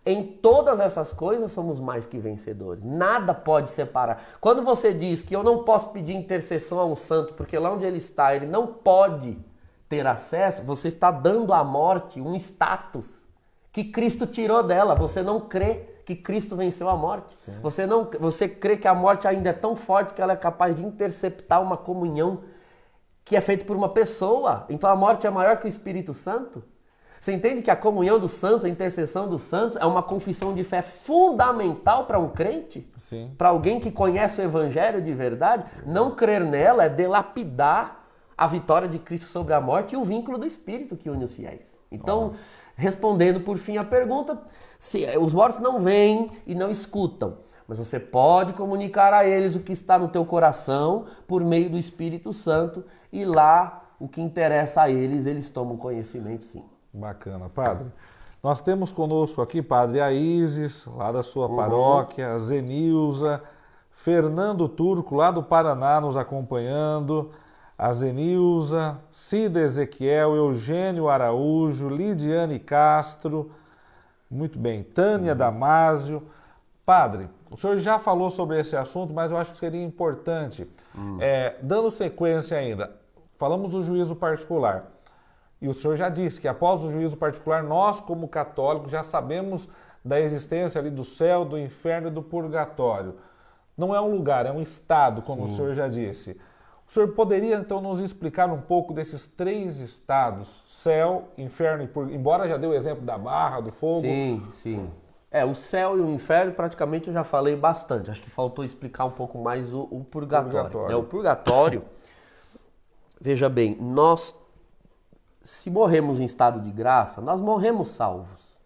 Em 0.05 0.25
todas 0.25 0.81
essas 0.81 1.13
coisas 1.13 1.53
somos 1.53 1.79
mais 1.79 2.05
que 2.05 2.19
vencedores. 2.19 2.83
Nada 2.83 3.33
pode 3.33 3.71
separar. 3.71 4.37
Quando 4.41 4.63
você 4.63 4.93
diz 4.93 5.23
que 5.23 5.37
eu 5.37 5.45
não 5.45 5.63
posso 5.63 5.91
pedir 5.91 6.15
intercessão 6.15 6.81
a 6.81 6.85
um 6.85 6.97
santo, 6.97 7.35
porque 7.35 7.57
lá 7.57 7.71
onde 7.71 7.85
ele 7.85 7.99
está, 7.99 8.35
ele 8.35 8.47
não 8.47 8.67
pode 8.67 9.39
ter 9.89 10.07
acesso, 10.07 10.65
você 10.65 10.89
está 10.89 11.11
dando 11.11 11.53
à 11.53 11.63
morte 11.63 12.21
um 12.21 12.35
status 12.35 13.29
que 13.71 13.85
Cristo 13.85 14.27
tirou 14.27 14.63
dela. 14.63 14.95
Você 14.97 15.23
não 15.23 15.41
crê 15.41 16.01
que 16.05 16.17
Cristo 16.17 16.57
venceu 16.57 16.89
a 16.89 16.97
morte. 16.97 17.39
Sim. 17.39 17.61
Você 17.63 17.87
não, 17.87 18.11
você 18.19 18.49
crê 18.49 18.77
que 18.77 18.89
a 18.89 18.95
morte 18.95 19.29
ainda 19.29 19.51
é 19.51 19.53
tão 19.53 19.77
forte 19.77 20.15
que 20.15 20.23
ela 20.23 20.33
é 20.33 20.37
capaz 20.37 20.75
de 20.75 20.85
interceptar 20.85 21.63
uma 21.63 21.77
comunhão 21.77 22.41
que 23.29 23.37
é 23.37 23.41
feito 23.41 23.67
por 23.67 23.77
uma 23.77 23.91
pessoa. 23.91 24.65
Então 24.71 24.89
a 24.89 24.97
morte 24.97 25.27
é 25.27 25.31
maior 25.31 25.59
que 25.59 25.67
o 25.67 25.69
Espírito 25.69 26.15
Santo. 26.15 26.65
Você 27.21 27.33
entende 27.33 27.63
que 27.63 27.71
a 27.71 27.77
comunhão 27.77 28.19
dos 28.19 28.33
santos, 28.33 28.65
a 28.65 28.69
intercessão 28.69 29.29
dos 29.29 29.43
santos, 29.43 29.77
é 29.77 29.85
uma 29.85 30.03
confissão 30.03 30.55
de 30.55 30.65
fé 30.65 30.83
fundamental 30.83 32.07
para 32.07 32.19
um 32.19 32.29
crente? 32.29 32.89
Sim. 32.97 33.33
Para 33.37 33.49
alguém 33.49 33.81
que 33.81 33.91
conhece 33.91 34.41
o 34.41 34.45
Evangelho 34.45 35.03
de 35.03 35.13
verdade? 35.13 35.65
Não 35.85 36.13
crer 36.13 36.43
nela 36.43 36.85
é 36.85 36.89
delapidar 36.89 38.05
a 38.37 38.47
vitória 38.47 38.89
de 38.89 39.01
Cristo 39.01 39.27
sobre 39.27 39.53
a 39.53 39.61
morte 39.61 39.95
e 39.95 39.99
o 39.99 40.05
vínculo 40.05 40.39
do 40.39 40.47
Espírito 40.47 40.97
que 40.97 41.11
une 41.11 41.25
os 41.25 41.35
fiéis. 41.35 41.83
Então, 41.91 42.29
Nossa. 42.29 42.41
respondendo 42.77 43.41
por 43.41 43.59
fim 43.59 43.77
a 43.77 43.85
pergunta, 43.85 44.41
se 44.79 45.05
os 45.19 45.35
mortos 45.35 45.61
não 45.61 45.81
veem 45.81 46.31
e 46.47 46.55
não 46.55 46.71
escutam, 46.71 47.39
Mas 47.69 47.77
você 47.77 48.01
pode 48.01 48.55
comunicar 48.55 49.13
a 49.13 49.27
eles 49.27 49.55
o 49.55 49.61
que 49.61 49.73
está 49.73 49.99
no 49.99 50.09
teu 50.09 50.25
coração 50.25 51.05
por 51.27 51.45
meio 51.45 51.69
do 51.69 51.77
Espírito 51.77 52.33
Santo 52.33 52.83
e 53.13 53.27
lá 53.27 53.85
o 54.01 54.09
que 54.09 54.23
interessa 54.23 54.83
a 54.83 54.91
eles, 54.91 55.27
eles 55.27 55.51
tomam 55.51 55.77
conhecimento 55.77 56.47
sim. 56.47 56.65
Bacana, 56.93 57.51
padre. 57.51 57.89
Nós 58.43 58.63
temos 58.63 58.91
conosco 58.91 59.43
aqui, 59.43 59.61
padre, 59.61 60.01
a 60.01 60.11
Isis, 60.11 60.87
lá 60.87 61.13
da 61.13 61.23
sua 61.23 61.47
uhum. 61.49 61.57
paróquia, 61.57 62.33
a 62.33 62.39
Zenilza, 62.39 63.43
Fernando 63.91 64.69
Turco, 64.69 65.17
lá 65.17 65.31
do 65.31 65.43
Paraná, 65.43 66.01
nos 66.01 66.17
acompanhando, 66.17 67.33
a 67.77 67.93
Zenilza, 67.93 68.97
Cida 69.11 69.61
Ezequiel, 69.61 70.35
Eugênio 70.35 71.09
Araújo, 71.09 71.89
Lidiane 71.89 72.59
Castro, 72.59 73.51
muito 74.31 74.59
bem, 74.59 74.83
Tânia 74.83 75.33
uhum. 75.33 75.39
Damásio. 75.39 76.23
Padre, 76.87 77.29
o 77.51 77.57
senhor 77.57 77.79
já 77.79 77.99
falou 77.99 78.31
sobre 78.31 78.61
esse 78.61 78.77
assunto, 78.77 79.13
mas 79.13 79.31
eu 79.31 79.37
acho 79.37 79.53
que 79.53 79.59
seria 79.59 79.83
importante, 79.83 80.69
uhum. 80.95 81.19
é, 81.21 81.57
dando 81.63 81.91
sequência 81.91 82.59
ainda, 82.59 82.97
falamos 83.37 83.71
do 83.71 83.83
juízo 83.83 84.15
particular. 84.15 84.87
E 85.61 85.69
o 85.69 85.75
senhor 85.75 85.97
já 85.97 86.09
disse 86.09 86.41
que 86.41 86.47
após 86.47 86.85
o 86.85 86.91
juízo 86.91 87.17
particular, 87.17 87.63
nós, 87.63 88.01
como 88.01 88.29
católicos, 88.29 88.93
já 88.93 89.03
sabemos 89.03 89.69
da 90.05 90.21
existência 90.21 90.81
ali 90.81 90.91
do 90.91 91.05
céu, 91.05 91.45
do 91.45 91.59
inferno 91.59 92.09
e 92.09 92.11
do 92.11 92.23
purgatório. 92.23 93.17
Não 93.77 93.95
é 93.95 94.01
um 94.01 94.11
lugar, 94.11 94.47
é 94.47 94.53
um 94.53 94.63
estado, 94.63 95.23
como 95.23 95.47
Sim. 95.47 95.53
o 95.53 95.57
senhor 95.57 95.75
já 95.75 95.89
disse. 95.89 96.39
O 96.87 96.93
senhor 96.93 97.09
poderia 97.09 97.57
então 97.57 97.81
nos 97.81 98.01
explicar 98.01 98.51
um 98.51 98.61
pouco 98.61 98.95
desses 98.95 99.27
três 99.27 99.81
estados, 99.81 100.65
céu, 100.69 101.29
inferno 101.37 101.85
e 101.85 101.87
purgatório, 101.87 102.19
embora 102.19 102.49
já 102.49 102.57
deu 102.57 102.71
o 102.71 102.75
exemplo 102.75 103.05
da 103.05 103.19
barra, 103.19 103.61
do 103.61 103.71
fogo? 103.71 104.01
Sim, 104.01 104.47
sim. 104.53 104.91
É, 105.31 105.45
o 105.45 105.55
céu 105.55 105.99
e 105.99 106.01
o 106.01 106.11
inferno 106.11 106.53
praticamente 106.53 107.09
eu 107.09 107.13
já 107.13 107.23
falei 107.23 107.55
bastante. 107.55 108.11
Acho 108.11 108.23
que 108.23 108.31
faltou 108.31 108.65
explicar 108.65 109.05
um 109.05 109.11
pouco 109.11 109.39
mais 109.39 109.73
o, 109.73 109.83
o 109.91 110.05
purgatório. 110.05 110.51
purgatório. 110.51 110.93
É, 110.93 110.97
o 110.97 111.03
purgatório, 111.05 111.85
veja 113.21 113.49
bem, 113.49 113.77
nós 113.77 114.35
se 115.43 115.71
morremos 115.71 116.21
em 116.21 116.25
estado 116.25 116.61
de 116.61 116.71
graça, 116.71 117.21
nós 117.21 117.41
morremos 117.41 117.89
salvos. 117.89 118.57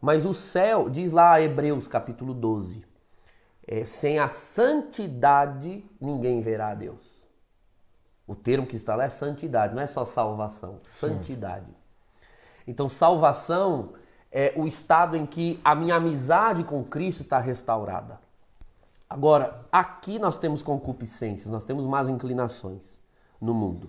Mas 0.00 0.24
o 0.24 0.34
céu, 0.34 0.88
diz 0.88 1.12
lá 1.12 1.40
Hebreus 1.40 1.88
capítulo 1.88 2.32
12, 2.34 2.84
é, 3.66 3.84
sem 3.84 4.18
a 4.18 4.28
santidade 4.28 5.84
ninguém 6.00 6.40
verá 6.40 6.68
a 6.68 6.74
Deus. 6.74 7.26
O 8.26 8.34
termo 8.34 8.66
que 8.66 8.76
está 8.76 8.94
lá 8.94 9.04
é 9.04 9.08
santidade, 9.08 9.74
não 9.74 9.82
é 9.82 9.86
só 9.86 10.04
salvação, 10.04 10.80
Sim. 10.82 11.08
santidade. 11.08 11.74
Então, 12.66 12.88
salvação 12.88 13.94
é 14.38 14.52
o 14.54 14.66
estado 14.66 15.16
em 15.16 15.24
que 15.24 15.58
a 15.64 15.74
minha 15.74 15.96
amizade 15.96 16.62
com 16.62 16.84
Cristo 16.84 17.22
está 17.22 17.38
restaurada. 17.38 18.20
Agora, 19.08 19.64
aqui 19.72 20.18
nós 20.18 20.36
temos 20.36 20.62
concupiscências, 20.62 21.48
nós 21.48 21.64
temos 21.64 21.86
más 21.86 22.06
inclinações 22.06 23.00
no 23.40 23.54
mundo. 23.54 23.88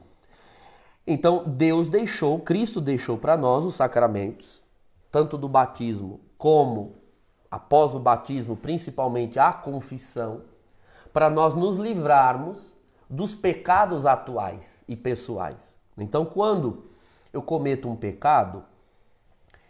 Então 1.05 1.43
Deus 1.45 1.89
deixou, 1.89 2.39
Cristo 2.39 2.79
deixou 2.79 3.17
para 3.17 3.35
nós 3.35 3.65
os 3.65 3.75
sacramentos, 3.75 4.63
tanto 5.11 5.37
do 5.37 5.49
batismo 5.49 6.21
como 6.37 6.95
após 7.51 7.93
o 7.93 7.99
batismo, 7.99 8.55
principalmente 8.55 9.37
a 9.37 9.51
confissão, 9.51 10.43
para 11.11 11.29
nós 11.29 11.55
nos 11.55 11.75
livrarmos 11.75 12.77
dos 13.09 13.35
pecados 13.35 14.05
atuais 14.05 14.81
e 14.87 14.95
pessoais. 14.95 15.77
Então, 15.97 16.23
quando 16.23 16.85
eu 17.33 17.41
cometo 17.41 17.89
um 17.89 17.97
pecado 17.97 18.63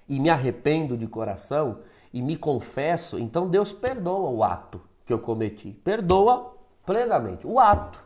e 0.07 0.19
me 0.19 0.29
arrependo 0.29 0.97
de 0.97 1.07
coração 1.07 1.79
e 2.13 2.21
me 2.21 2.35
confesso, 2.37 3.19
então 3.19 3.47
Deus 3.47 3.73
perdoa 3.73 4.29
o 4.29 4.43
ato 4.43 4.81
que 5.05 5.13
eu 5.13 5.19
cometi. 5.19 5.71
Perdoa 5.71 6.55
plenamente 6.85 7.45
o 7.45 7.59
ato. 7.59 8.03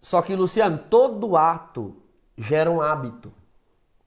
Só 0.00 0.20
que, 0.20 0.34
Luciano, 0.34 0.78
todo 0.78 1.36
ato 1.36 1.96
gera 2.36 2.70
um 2.70 2.80
hábito. 2.80 3.32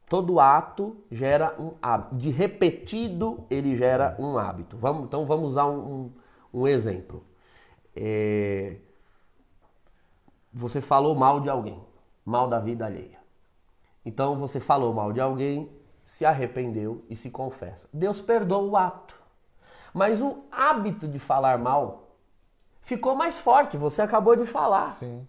Todo 0.07 0.39
ato 0.39 0.97
gera 1.09 1.55
um 1.59 1.73
hábito. 1.81 2.15
De 2.15 2.29
repetido, 2.29 3.45
ele 3.49 3.75
gera 3.75 4.15
um 4.19 4.37
hábito. 4.37 4.77
Vamos, 4.77 5.05
então, 5.05 5.25
vamos 5.25 5.51
usar 5.51 5.65
um, 5.65 6.11
um, 6.53 6.67
exemplo. 6.67 7.23
É... 7.95 8.77
Você 10.53 10.81
falou 10.81 11.15
mal 11.15 11.39
de 11.39 11.49
alguém, 11.49 11.81
mal 12.23 12.47
da 12.47 12.59
vida 12.59 12.85
alheia. 12.85 13.19
Então, 14.05 14.37
você 14.37 14.59
falou 14.59 14.93
mal 14.93 15.11
de 15.11 15.19
alguém, 15.19 15.69
se 16.05 16.23
arrependeu 16.23 17.03
e 17.09 17.17
se 17.17 17.31
confessa. 17.31 17.89
Deus 17.91 18.21
perdoa 18.21 18.61
o 18.61 18.77
ato. 18.77 19.15
Mas 19.91 20.21
o 20.21 20.43
hábito 20.51 21.07
de 21.07 21.17
falar 21.17 21.57
mal 21.57 22.11
ficou 22.81 23.15
mais 23.15 23.39
forte. 23.39 23.75
Você 23.75 24.03
acabou 24.03 24.35
de 24.35 24.45
falar. 24.45 24.91
Sim. 24.91 25.27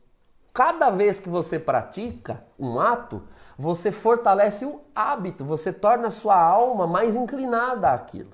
Cada 0.53 0.91
vez 0.91 1.19
que 1.19 1.31
você 1.31 1.59
pratica 1.59 2.45
um 2.59 2.79
ato, 2.79 3.23
você 3.59 3.91
fortalece 3.91 4.67
o 4.67 4.83
hábito, 4.95 5.45
você 5.45 5.73
torna 5.73 6.09
a 6.09 6.11
sua 6.11 6.39
alma 6.39 6.87
mais 6.87 7.17
inclinada 7.17 7.91
àquilo. 7.91 8.33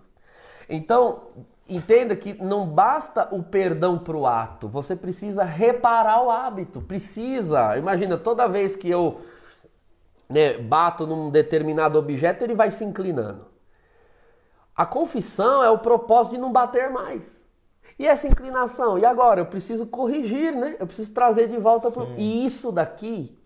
Então, 0.68 1.28
entenda 1.68 2.16
que 2.16 2.34
não 2.42 2.66
basta 2.66 3.28
o 3.32 3.42
perdão 3.42 3.98
para 3.98 4.16
o 4.16 4.26
ato, 4.26 4.68
você 4.68 4.96
precisa 4.96 5.44
reparar 5.44 6.22
o 6.22 6.30
hábito. 6.30 6.80
Precisa. 6.80 7.76
Imagina, 7.76 8.16
toda 8.16 8.48
vez 8.48 8.74
que 8.74 8.88
eu 8.90 9.20
né, 10.32 10.56
bato 10.56 11.06
num 11.06 11.30
determinado 11.30 11.98
objeto, 11.98 12.42
ele 12.42 12.54
vai 12.54 12.70
se 12.70 12.84
inclinando. 12.84 13.46
A 14.74 14.86
confissão 14.86 15.62
é 15.62 15.70
o 15.70 15.78
propósito 15.78 16.32
de 16.32 16.38
não 16.38 16.50
bater 16.50 16.90
mais. 16.90 17.46
E 17.98 18.06
essa 18.06 18.26
inclinação? 18.26 18.98
E 18.98 19.04
agora? 19.04 19.40
Eu 19.40 19.46
preciso 19.46 19.86
corrigir, 19.86 20.54
né? 20.54 20.76
Eu 20.80 20.86
preciso 20.86 21.12
trazer 21.12 21.48
de 21.48 21.58
volta 21.58 21.90
para. 21.90 22.06
E 22.16 22.46
isso 22.46 22.72
daqui 22.72 23.38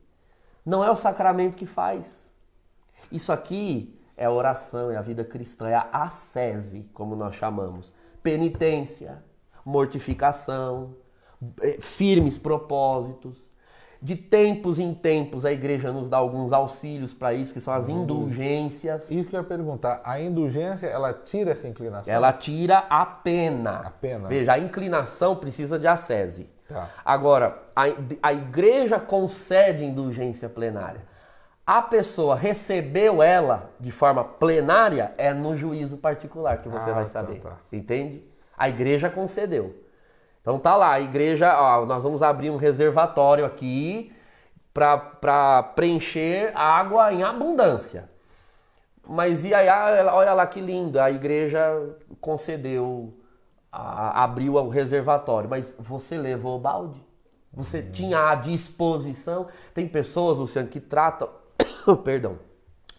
não 0.65 0.85
é 0.85 0.91
o 0.91 0.97
sacramento 0.97 1.57
que 1.57 1.67
faz. 1.67 2.33
Isso 3.11 3.33
aqui 3.33 4.01
é 4.17 4.25
a 4.25 4.31
oração, 4.31 4.91
é 4.91 4.97
a 4.97 5.03
vida 5.03 5.25
cristã, 5.25 5.69
é 5.69 5.75
a 5.75 5.89
ascese, 5.91 6.89
como 6.95 7.17
nós 7.17 7.35
chamamos. 7.35 7.93
Penitência, 8.23 9.23
mortificação, 9.65 10.95
eh, 11.61 11.79
firmes 11.81 12.39
propósitos. 12.39 13.51
De 14.01 14.15
tempos 14.15 14.79
em 14.79 14.93
tempos 14.93 15.45
a 15.45 15.53
igreja 15.53 15.91
nos 15.91 16.09
dá 16.09 16.17
alguns 16.17 16.53
auxílios 16.53 17.15
para 17.15 17.33
isso, 17.33 17.53
que 17.53 17.61
são 17.61 17.73
as 17.73 17.89
indulgências. 17.89 19.11
Isso 19.11 19.29
que 19.29 19.37
eu 19.37 19.41
ia 19.41 19.47
perguntar, 19.47 20.01
a 20.05 20.21
indulgência, 20.21 20.87
ela 20.87 21.13
tira 21.13 21.53
essa 21.53 21.67
inclinação? 21.67 22.13
Ela 22.13 22.33
tira 22.33 22.79
a 22.91 23.07
pena. 23.07 23.81
A 23.87 23.91
pena. 23.91 24.29
Veja, 24.29 24.53
a 24.53 24.59
inclinação 24.59 25.37
precisa 25.37 25.79
de 25.79 25.87
ascese. 25.87 26.49
Tá. 26.69 26.91
Agora, 27.05 27.63
a, 27.75 27.85
a 28.23 28.33
igreja 28.33 28.99
concede 28.99 29.85
indulgência 29.85 30.49
plenária. 30.49 31.03
A 31.67 31.83
pessoa 31.83 32.37
recebeu 32.37 33.23
ela 33.23 33.71
de 33.81 33.91
forma 33.91 34.23
plenária 34.23 35.13
é 35.19 35.33
no 35.35 35.57
juízo 35.57 35.97
particular 35.97 36.59
que 36.59 36.69
você 36.69 36.91
ah, 36.91 36.95
vai 36.95 37.05
tá, 37.05 37.09
saber. 37.09 37.41
Tá, 37.41 37.51
tá. 37.51 37.57
Entende? 37.73 38.25
A 38.57 38.69
igreja 38.69 39.11
concedeu. 39.11 39.75
Então 40.47 40.61
tá 40.61 40.77
lá, 40.77 40.93
a 40.93 41.01
igreja, 41.01 41.61
ó, 41.61 41.85
nós 41.85 42.05
vamos 42.05 42.23
abrir 42.23 42.51
um 42.51 42.57
reservatório 42.57 43.45
aqui 43.45 44.13
para 44.73 45.61
preencher 45.75 46.53
água 46.55 47.13
em 47.13 47.25
abundância. 47.25 48.09
Mas 49.05 49.45
e 49.45 49.53
aí, 49.53 49.69
ah, 49.69 50.09
olha 50.15 50.33
lá 50.33 50.47
que 50.47 50.61
linda, 50.61 51.03
a 51.03 51.11
igreja 51.11 51.59
concedeu, 52.21 53.13
a, 53.73 54.23
abriu 54.23 54.55
o 54.55 54.69
reservatório, 54.69 55.51
mas 55.51 55.75
você 55.81 56.17
levou 56.17 56.59
o 56.59 56.61
balde? 56.61 57.05
Você 57.53 57.81
uhum. 57.81 57.91
tinha 57.91 58.31
a 58.31 58.37
disposição? 58.37 59.49
Tem 59.75 59.89
pessoas, 59.89 60.39
Luciano, 60.39 60.69
que 60.69 60.79
tratam, 60.79 61.29
perdão, 62.05 62.39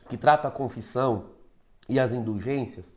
que 0.10 0.18
tratam 0.18 0.52
a 0.52 0.54
confissão 0.54 1.28
e 1.88 1.98
as 1.98 2.12
indulgências 2.12 2.94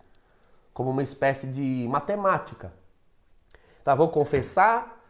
como 0.74 0.90
uma 0.90 1.04
espécie 1.04 1.46
de 1.46 1.86
matemática. 1.88 2.79
Tá, 3.90 3.94
vou 3.96 4.08
confessar, 4.08 5.02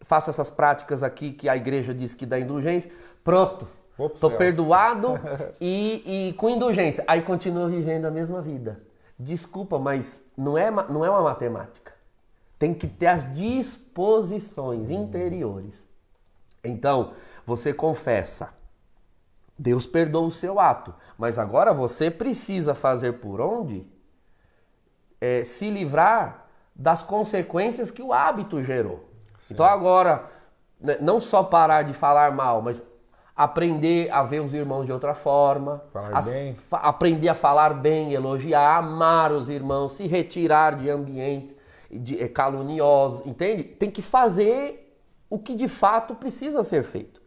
faço 0.00 0.28
essas 0.28 0.50
práticas 0.50 1.04
aqui 1.04 1.30
que 1.30 1.48
a 1.48 1.54
igreja 1.54 1.94
diz 1.94 2.14
que 2.14 2.26
dá 2.26 2.36
indulgência, 2.36 2.90
pronto, 3.22 3.68
estou 4.12 4.32
perdoado 4.32 5.10
e, 5.60 6.28
e 6.28 6.32
com 6.32 6.50
indulgência. 6.50 7.04
Aí 7.06 7.22
continua 7.22 7.68
vivendo 7.68 8.06
a 8.06 8.10
mesma 8.10 8.42
vida. 8.42 8.80
Desculpa, 9.16 9.78
mas 9.78 10.28
não 10.36 10.58
é, 10.58 10.68
não 10.68 11.04
é 11.04 11.10
uma 11.10 11.22
matemática. 11.22 11.92
Tem 12.58 12.74
que 12.74 12.88
ter 12.88 13.06
as 13.06 13.32
disposições 13.32 14.90
interiores. 14.90 15.86
Então, 16.64 17.12
você 17.46 17.72
confessa. 17.72 18.52
Deus 19.56 19.86
perdoa 19.86 20.26
o 20.26 20.30
seu 20.32 20.58
ato. 20.58 20.92
Mas 21.16 21.38
agora 21.38 21.72
você 21.72 22.10
precisa 22.10 22.74
fazer 22.74 23.20
por 23.20 23.40
onde? 23.40 23.86
É, 25.20 25.44
se 25.44 25.70
livrar 25.70 26.47
das 26.78 27.02
consequências 27.02 27.90
que 27.90 28.00
o 28.00 28.12
hábito 28.12 28.62
gerou. 28.62 29.04
Sim. 29.40 29.54
Então 29.54 29.66
agora, 29.66 30.30
né, 30.80 30.96
não 31.00 31.20
só 31.20 31.42
parar 31.42 31.82
de 31.82 31.92
falar 31.92 32.30
mal, 32.32 32.62
mas 32.62 32.82
aprender 33.34 34.10
a 34.12 34.22
ver 34.22 34.40
os 34.40 34.52
irmãos 34.54 34.86
de 34.86 34.92
outra 34.92 35.14
forma, 35.14 35.82
a- 36.72 36.88
aprender 36.88 37.28
a 37.28 37.34
falar 37.34 37.74
bem, 37.74 38.12
elogiar, 38.12 38.76
amar 38.78 39.30
os 39.32 39.48
irmãos, 39.48 39.94
se 39.94 40.06
retirar 40.06 40.76
de 40.76 40.88
ambientes 40.90 41.56
de, 41.90 42.20
eh, 42.22 42.28
caluniosos, 42.28 43.24
entende? 43.26 43.62
Tem 43.64 43.90
que 43.90 44.02
fazer 44.02 44.84
o 45.30 45.38
que 45.38 45.54
de 45.54 45.68
fato 45.68 46.14
precisa 46.14 46.62
ser 46.64 46.82
feito. 46.84 47.20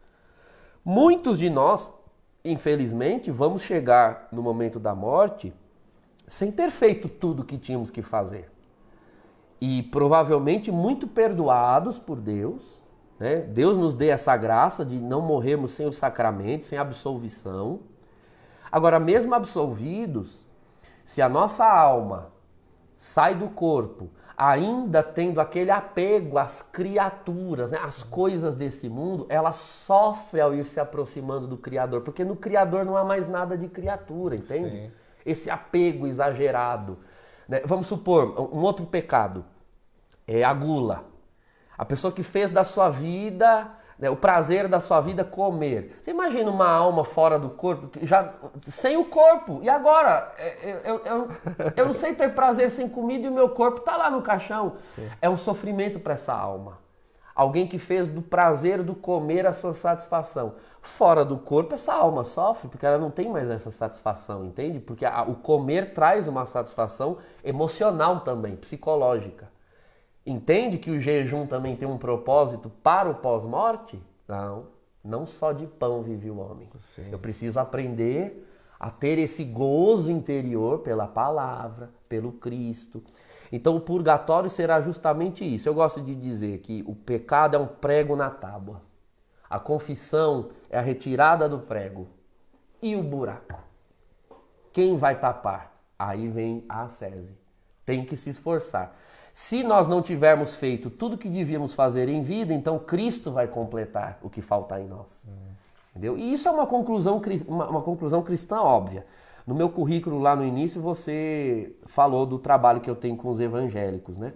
Muitos 0.84 1.38
de 1.38 1.48
nós, 1.48 1.92
infelizmente, 2.44 3.30
vamos 3.30 3.62
chegar 3.62 4.28
no 4.32 4.42
momento 4.42 4.78
da 4.80 4.94
morte 4.94 5.52
sem 6.26 6.50
ter 6.50 6.70
feito 6.70 7.08
tudo 7.08 7.42
o 7.42 7.44
que 7.44 7.56
tínhamos 7.58 7.90
que 7.90 8.02
fazer. 8.02 8.50
E 9.64 9.80
provavelmente 9.80 10.72
muito 10.72 11.06
perdoados 11.06 11.96
por 11.96 12.20
Deus. 12.20 12.82
Né? 13.16 13.36
Deus 13.42 13.76
nos 13.76 13.94
dê 13.94 14.08
essa 14.08 14.36
graça 14.36 14.84
de 14.84 14.98
não 14.98 15.20
morrermos 15.20 15.70
sem 15.70 15.86
o 15.86 15.92
sacramento, 15.92 16.64
sem 16.64 16.76
absolvição. 16.76 17.78
Agora, 18.72 18.98
mesmo 18.98 19.32
absolvidos, 19.32 20.44
se 21.04 21.22
a 21.22 21.28
nossa 21.28 21.64
alma 21.64 22.32
sai 22.96 23.36
do 23.36 23.50
corpo, 23.50 24.10
ainda 24.36 25.00
tendo 25.00 25.40
aquele 25.40 25.70
apego 25.70 26.38
às 26.38 26.60
criaturas, 26.60 27.70
né, 27.70 27.78
às 27.84 28.02
coisas 28.02 28.56
desse 28.56 28.88
mundo, 28.88 29.26
ela 29.28 29.52
sofre 29.52 30.40
ao 30.40 30.52
ir 30.52 30.66
se 30.66 30.80
aproximando 30.80 31.46
do 31.46 31.56
Criador, 31.56 32.00
porque 32.00 32.24
no 32.24 32.34
Criador 32.34 32.84
não 32.84 32.96
há 32.96 33.04
mais 33.04 33.28
nada 33.28 33.56
de 33.56 33.68
criatura, 33.68 34.34
entende? 34.34 34.70
Sim. 34.70 34.90
Esse 35.24 35.48
apego 35.48 36.08
exagerado. 36.08 36.98
Né? 37.48 37.60
Vamos 37.64 37.86
supor, 37.86 38.50
um 38.52 38.60
outro 38.62 38.86
pecado 38.86 39.44
é 40.26 40.42
a 40.44 40.52
gula. 40.52 41.04
A 41.76 41.84
pessoa 41.84 42.12
que 42.12 42.22
fez 42.22 42.50
da 42.50 42.64
sua 42.64 42.88
vida, 42.88 43.68
né, 43.98 44.10
o 44.10 44.16
prazer 44.16 44.68
da 44.68 44.80
sua 44.80 45.00
vida 45.00 45.24
comer. 45.24 45.98
Você 46.00 46.10
imagina 46.10 46.50
uma 46.50 46.68
alma 46.68 47.04
fora 47.04 47.38
do 47.38 47.50
corpo, 47.50 47.88
já 48.02 48.32
sem 48.66 48.96
o 48.96 49.04
corpo. 49.04 49.60
E 49.62 49.68
agora? 49.68 50.32
É, 50.38 50.70
Eu, 50.84 50.96
eu, 50.96 51.04
eu, 51.04 51.28
eu 51.76 51.86
não 51.86 51.92
sei 51.92 52.14
ter 52.14 52.34
prazer 52.34 52.70
sem 52.70 52.88
comida 52.88 53.26
e 53.26 53.30
o 53.30 53.32
meu 53.32 53.48
corpo 53.48 53.78
está 53.78 53.96
lá 53.96 54.10
no 54.10 54.22
caixão. 54.22 54.74
É 55.20 55.28
um 55.28 55.36
sofrimento 55.36 56.00
para 56.00 56.14
essa 56.14 56.32
alma. 56.34 56.81
Alguém 57.34 57.66
que 57.66 57.78
fez 57.78 58.08
do 58.08 58.20
prazer 58.20 58.82
do 58.82 58.94
comer 58.94 59.46
a 59.46 59.52
sua 59.52 59.72
satisfação. 59.74 60.54
Fora 60.80 61.24
do 61.24 61.38
corpo, 61.38 61.74
essa 61.74 61.94
alma 61.94 62.24
sofre, 62.24 62.68
porque 62.68 62.84
ela 62.84 62.98
não 62.98 63.10
tem 63.10 63.30
mais 63.30 63.48
essa 63.48 63.70
satisfação, 63.70 64.44
entende? 64.44 64.80
Porque 64.80 65.04
a- 65.06 65.22
o 65.22 65.36
comer 65.36 65.92
traz 65.94 66.26
uma 66.28 66.44
satisfação 66.44 67.18
emocional 67.44 68.20
também, 68.20 68.56
psicológica. 68.56 69.50
Entende 70.26 70.78
que 70.78 70.90
o 70.90 71.00
jejum 71.00 71.46
também 71.46 71.74
tem 71.76 71.88
um 71.88 71.98
propósito 71.98 72.70
para 72.82 73.08
o 73.08 73.14
pós-morte? 73.14 74.00
Não, 74.28 74.66
não 75.02 75.26
só 75.26 75.52
de 75.52 75.66
pão 75.66 76.02
vive 76.02 76.30
o 76.30 76.38
homem. 76.38 76.68
Sim. 76.78 77.08
Eu 77.10 77.18
preciso 77.18 77.58
aprender 77.58 78.48
a 78.78 78.90
ter 78.90 79.18
esse 79.18 79.44
gozo 79.44 80.10
interior 80.10 80.80
pela 80.80 81.06
palavra, 81.06 81.90
pelo 82.08 82.32
Cristo. 82.32 83.02
Então 83.52 83.76
o 83.76 83.80
purgatório 83.80 84.48
será 84.48 84.80
justamente 84.80 85.44
isso. 85.44 85.68
Eu 85.68 85.74
gosto 85.74 86.00
de 86.00 86.14
dizer 86.14 86.58
que 86.60 86.82
o 86.86 86.94
pecado 86.94 87.54
é 87.54 87.58
um 87.58 87.66
prego 87.66 88.16
na 88.16 88.30
tábua. 88.30 88.80
A 89.48 89.60
confissão 89.60 90.48
é 90.70 90.78
a 90.78 90.80
retirada 90.80 91.46
do 91.46 91.58
prego. 91.58 92.08
E 92.80 92.96
o 92.96 93.02
buraco? 93.02 93.60
Quem 94.72 94.96
vai 94.96 95.20
tapar? 95.20 95.76
Aí 95.98 96.28
vem 96.28 96.64
a 96.66 96.84
ascese. 96.84 97.36
Tem 97.84 98.02
que 98.02 98.16
se 98.16 98.30
esforçar. 98.30 98.96
Se 99.34 99.62
nós 99.62 99.86
não 99.86 100.00
tivermos 100.00 100.54
feito 100.54 100.88
tudo 100.88 101.18
que 101.18 101.28
devíamos 101.28 101.74
fazer 101.74 102.08
em 102.08 102.22
vida, 102.22 102.54
então 102.54 102.78
Cristo 102.78 103.30
vai 103.30 103.46
completar 103.46 104.18
o 104.22 104.30
que 104.30 104.40
falta 104.40 104.80
em 104.80 104.88
nós. 104.88 105.26
Entendeu? 105.90 106.16
E 106.16 106.32
isso 106.32 106.48
é 106.48 106.50
uma 106.50 106.66
conclusão, 106.66 107.20
uma, 107.46 107.68
uma 107.68 107.82
conclusão 107.82 108.22
cristã 108.22 108.60
óbvia. 108.60 109.06
No 109.46 109.54
meu 109.54 109.68
currículo 109.68 110.18
lá 110.18 110.36
no 110.36 110.44
início 110.44 110.80
você 110.80 111.74
falou 111.86 112.24
do 112.24 112.38
trabalho 112.38 112.80
que 112.80 112.88
eu 112.88 112.96
tenho 112.96 113.16
com 113.16 113.30
os 113.30 113.40
evangélicos, 113.40 114.18
né? 114.18 114.32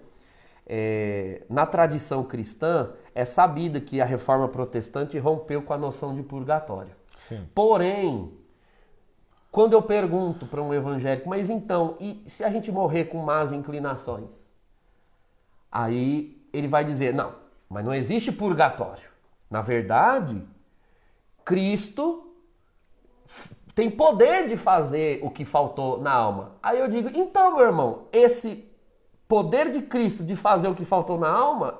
É, 0.69 1.43
na 1.49 1.65
tradição 1.65 2.25
cristã 2.25 2.91
é 3.15 3.25
sabido 3.25 3.81
que 3.81 4.01
a 4.01 4.05
reforma 4.05 4.49
protestante 4.49 5.17
rompeu 5.17 5.63
com 5.63 5.73
a 5.73 5.79
noção 5.79 6.13
de 6.15 6.25
purgatório. 6.25 6.91
Sim. 7.17 7.47
Porém, 7.55 8.33
quando 9.53 9.75
eu 9.75 9.81
pergunto 9.81 10.45
para 10.45 10.61
um 10.61 10.75
evangélico, 10.75 11.29
mas 11.29 11.49
então, 11.49 11.97
e 12.01 12.23
se 12.27 12.43
a 12.43 12.51
gente 12.51 12.73
morrer 12.73 13.05
com 13.05 13.19
más 13.19 13.53
inclinações? 13.53 14.51
Aí 15.71 16.37
ele 16.53 16.67
vai 16.67 16.85
dizer: 16.85 17.15
não, 17.15 17.35
mas 17.69 17.85
não 17.85 17.95
existe 17.95 18.33
purgatório. 18.33 19.09
Na 19.49 19.63
verdade, 19.63 20.43
Cristo 21.45 22.35
tem 23.77 23.91
poder 23.91 24.49
de 24.49 24.57
fazer 24.57 25.21
o 25.23 25.29
que 25.29 25.45
faltou 25.45 26.01
na 26.01 26.11
alma. 26.11 26.53
Aí 26.63 26.81
eu 26.81 26.89
digo: 26.89 27.11
então, 27.15 27.55
meu 27.55 27.67
irmão, 27.67 28.05
esse 28.11 28.67
poder 29.29 29.71
de 29.71 29.83
Cristo 29.83 30.25
de 30.25 30.35
fazer 30.35 30.67
o 30.67 30.75
que 30.75 30.85
faltou 30.85 31.19
na 31.19 31.29
alma, 31.29 31.79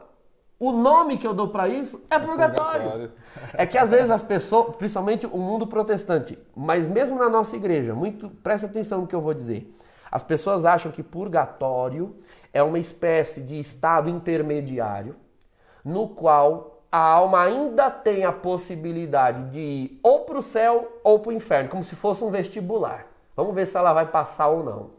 o 0.61 0.73
nome 0.73 1.17
que 1.17 1.27
eu 1.27 1.33
dou 1.33 1.49
para 1.49 1.69
isso 1.69 2.05
é 2.11 2.19
purgatório. 2.19 2.83
purgatório. 2.83 3.13
É 3.55 3.65
que 3.65 3.79
às 3.79 3.91
vezes 3.91 4.11
as 4.11 4.21
pessoas, 4.21 4.77
principalmente 4.77 5.27
o 5.27 5.39
mundo 5.39 5.67
protestante, 5.67 6.39
mas 6.55 6.87
mesmo 6.87 7.19
na 7.19 7.31
nossa 7.31 7.57
igreja, 7.57 7.95
muito, 7.95 8.29
presta 8.29 8.67
atenção 8.67 9.01
no 9.01 9.07
que 9.07 9.15
eu 9.15 9.21
vou 9.23 9.33
dizer. 9.33 9.75
As 10.13 10.23
pessoas 10.23 10.67
acham 10.67 10.93
que 10.93 11.03
purgatório 11.03 12.15
é 12.53 12.63
uma 12.63 12.79
espécie 12.79 13.41
de 13.41 13.59
estado 13.59 14.11
intermediário 14.11 15.17
no 15.83 16.09
qual 16.09 16.76
a 16.91 16.99
alma 16.99 17.43
ainda 17.43 17.91
tem 17.91 18.25
a 18.25 18.33
possibilidade 18.33 19.51
de 19.51 19.59
ir 19.59 20.01
ou 20.03 20.21
para 20.21 20.39
o 20.39 20.43
céu 20.43 21.01
ou 21.03 21.19
para 21.19 21.31
o 21.31 21.33
inferno, 21.33 21.69
como 21.69 21.83
se 21.83 21.95
fosse 21.95 22.25
um 22.25 22.31
vestibular. 22.31 23.07
Vamos 23.35 23.55
ver 23.55 23.67
se 23.67 23.77
ela 23.77 23.93
vai 23.93 24.07
passar 24.07 24.49
ou 24.49 24.65
não. 24.65 24.91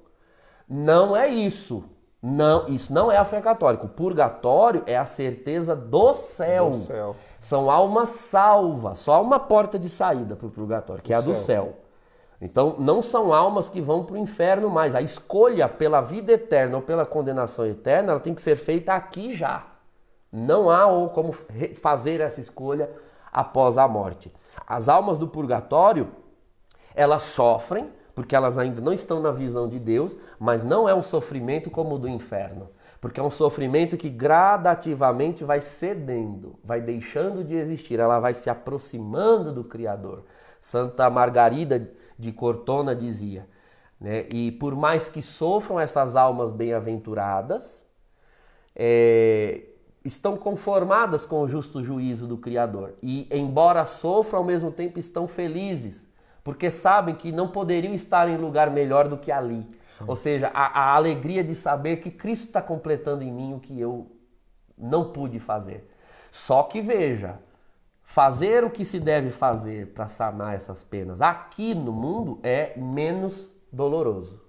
Não 0.68 1.16
é 1.16 1.28
isso. 1.28 1.84
Não, 2.22 2.68
isso 2.68 2.92
não 2.92 3.12
é 3.12 3.18
a 3.18 3.24
fé 3.24 3.40
católica. 3.40 3.86
O 3.86 3.90
purgatório 3.90 4.84
é 4.86 4.98
a 4.98 5.06
certeza 5.06 5.76
do 5.76 6.14
céu. 6.14 6.72
Do 6.72 6.76
céu. 6.76 7.16
São 7.40 7.70
almas 7.70 8.10
salvas, 8.10 9.00
só 9.00 9.14
há 9.14 9.20
uma 9.20 9.40
porta 9.40 9.78
de 9.78 9.88
saída 9.88 10.36
para 10.36 10.48
o 10.48 10.52
purgatório, 10.52 11.04
que 11.04 11.14
é 11.14 11.16
a 11.16 11.22
do 11.22 11.36
céu. 11.36 11.64
céu. 11.64 11.74
Então, 12.40 12.76
não 12.78 13.02
são 13.02 13.34
almas 13.34 13.68
que 13.70 13.82
vão 13.82 14.04
para 14.04 14.16
o 14.16 14.18
inferno 14.18 14.70
mais. 14.70 14.94
A 14.94 15.02
escolha 15.02 15.68
pela 15.68 16.02
vida 16.02 16.32
eterna 16.32 16.78
ou 16.78 16.84
pela 16.84 17.06
condenação 17.06 17.66
eterna, 17.66 18.12
ela 18.12 18.20
tem 18.20 18.34
que 18.34 18.42
ser 18.42 18.56
feita 18.56 18.94
aqui 18.94 19.34
já. 19.34 19.66
Não 20.32 20.70
há 20.70 21.10
como 21.10 21.32
fazer 21.76 22.20
essa 22.22 22.40
escolha 22.42 22.90
após 23.32 23.78
a 23.78 23.88
morte. 23.88 24.34
As 24.66 24.90
almas 24.90 25.18
do 25.18 25.28
purgatório, 25.28 26.10
elas 26.96 27.24
sofrem, 27.24 27.92
porque 28.14 28.36
elas 28.36 28.58
ainda 28.58 28.82
não 28.82 28.94
estão 28.94 29.22
na 29.22 29.32
visão 29.32 29.68
de 29.68 29.80
Deus, 29.80 30.18
mas 30.40 30.64
não 30.64 30.90
é 30.90 30.96
um 30.96 31.04
sofrimento 31.04 31.70
como 31.70 31.96
o 31.96 32.00
do 32.00 32.10
inferno. 32.10 32.70
Porque 33.00 33.20
é 33.20 33.24
um 33.24 33.30
sofrimento 33.30 33.96
que 33.96 34.10
gradativamente 34.10 35.44
vai 35.44 35.62
cedendo, 35.62 36.58
vai 36.64 36.82
deixando 36.82 37.44
de 37.44 37.56
existir, 37.56 38.00
ela 38.00 38.20
vai 38.20 38.34
se 38.34 38.50
aproximando 38.50 39.54
do 39.54 39.64
Criador. 39.64 40.24
Santa 40.60 41.08
Margarida 41.10 41.92
de 42.18 42.32
Cortona 42.32 42.96
dizia, 42.96 43.48
né? 44.02 44.26
E 44.30 44.52
por 44.52 44.76
mais 44.76 45.08
que 45.08 45.22
sofram 45.22 45.80
essas 45.80 46.16
almas 46.16 46.52
bem-aventuradas, 46.52 47.86
é, 48.76 49.62
estão 50.08 50.38
conformadas 50.38 51.26
com 51.26 51.42
o 51.42 51.48
justo 51.48 51.84
juízo 51.84 52.26
do 52.26 52.38
Criador. 52.38 52.94
E, 53.04 53.28
embora 53.32 53.86
sofram, 53.86 54.40
ao 54.40 54.46
mesmo 54.46 54.72
tempo 54.72 55.00
estão 55.00 55.28
felizes, 55.28 56.08
porque 56.44 56.72
sabem 56.72 57.14
que 57.14 57.32
não 57.32 57.50
poderiam 57.50 57.94
estar 57.94 58.30
em 58.30 58.38
lugar 58.38 58.72
melhor 58.72 59.08
do 59.08 59.18
que 59.18 59.32
ali. 59.32 59.68
Ou 60.08 60.16
seja, 60.16 60.50
a, 60.54 60.80
a 60.80 60.96
alegria 60.96 61.44
de 61.44 61.54
saber 61.54 61.98
que 61.98 62.10
Cristo 62.10 62.48
está 62.48 62.62
completando 62.62 63.24
em 63.24 63.32
mim 63.32 63.54
o 63.54 63.60
que 63.60 63.80
eu 63.80 64.12
não 64.78 65.12
pude 65.12 65.40
fazer. 65.40 65.90
Só 66.32 66.64
que 66.64 66.82
veja, 66.82 67.40
fazer 68.04 68.64
o 68.64 68.70
que 68.70 68.86
se 68.86 69.00
deve 69.00 69.32
fazer 69.32 69.88
para 69.88 70.08
sanar 70.08 70.56
essas 70.56 70.84
penas 70.84 71.22
aqui 71.22 71.74
no 71.74 71.92
mundo 71.92 72.40
é 72.44 72.78
menos 72.78 73.54
doloroso. 73.72 74.47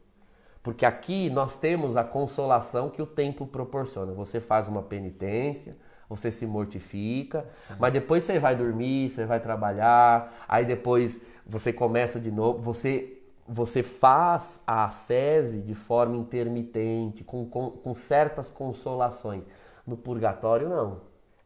Porque 0.62 0.84
aqui 0.84 1.30
nós 1.30 1.56
temos 1.56 1.96
a 1.96 2.04
consolação 2.04 2.90
que 2.90 3.00
o 3.00 3.06
tempo 3.06 3.46
proporciona. 3.46 4.12
Você 4.12 4.40
faz 4.40 4.68
uma 4.68 4.82
penitência, 4.82 5.76
você 6.08 6.30
se 6.30 6.46
mortifica, 6.46 7.46
mas 7.78 7.92
depois 7.92 8.24
você 8.24 8.38
vai 8.38 8.56
dormir, 8.56 9.10
você 9.10 9.24
vai 9.26 9.40
trabalhar, 9.40 10.34
aí 10.48 10.64
depois 10.64 11.20
você 11.46 11.72
começa 11.72 12.18
de 12.18 12.30
novo, 12.30 12.60
você 12.60 13.14
você 13.48 13.82
faz 13.82 14.62
a 14.66 14.84
ascese 14.84 15.62
de 15.62 15.74
forma 15.74 16.14
intermitente, 16.16 17.24
com, 17.24 17.46
com, 17.46 17.70
com 17.70 17.94
certas 17.94 18.50
consolações. 18.50 19.48
No 19.86 19.96
purgatório, 19.96 20.68
não. 20.68 21.00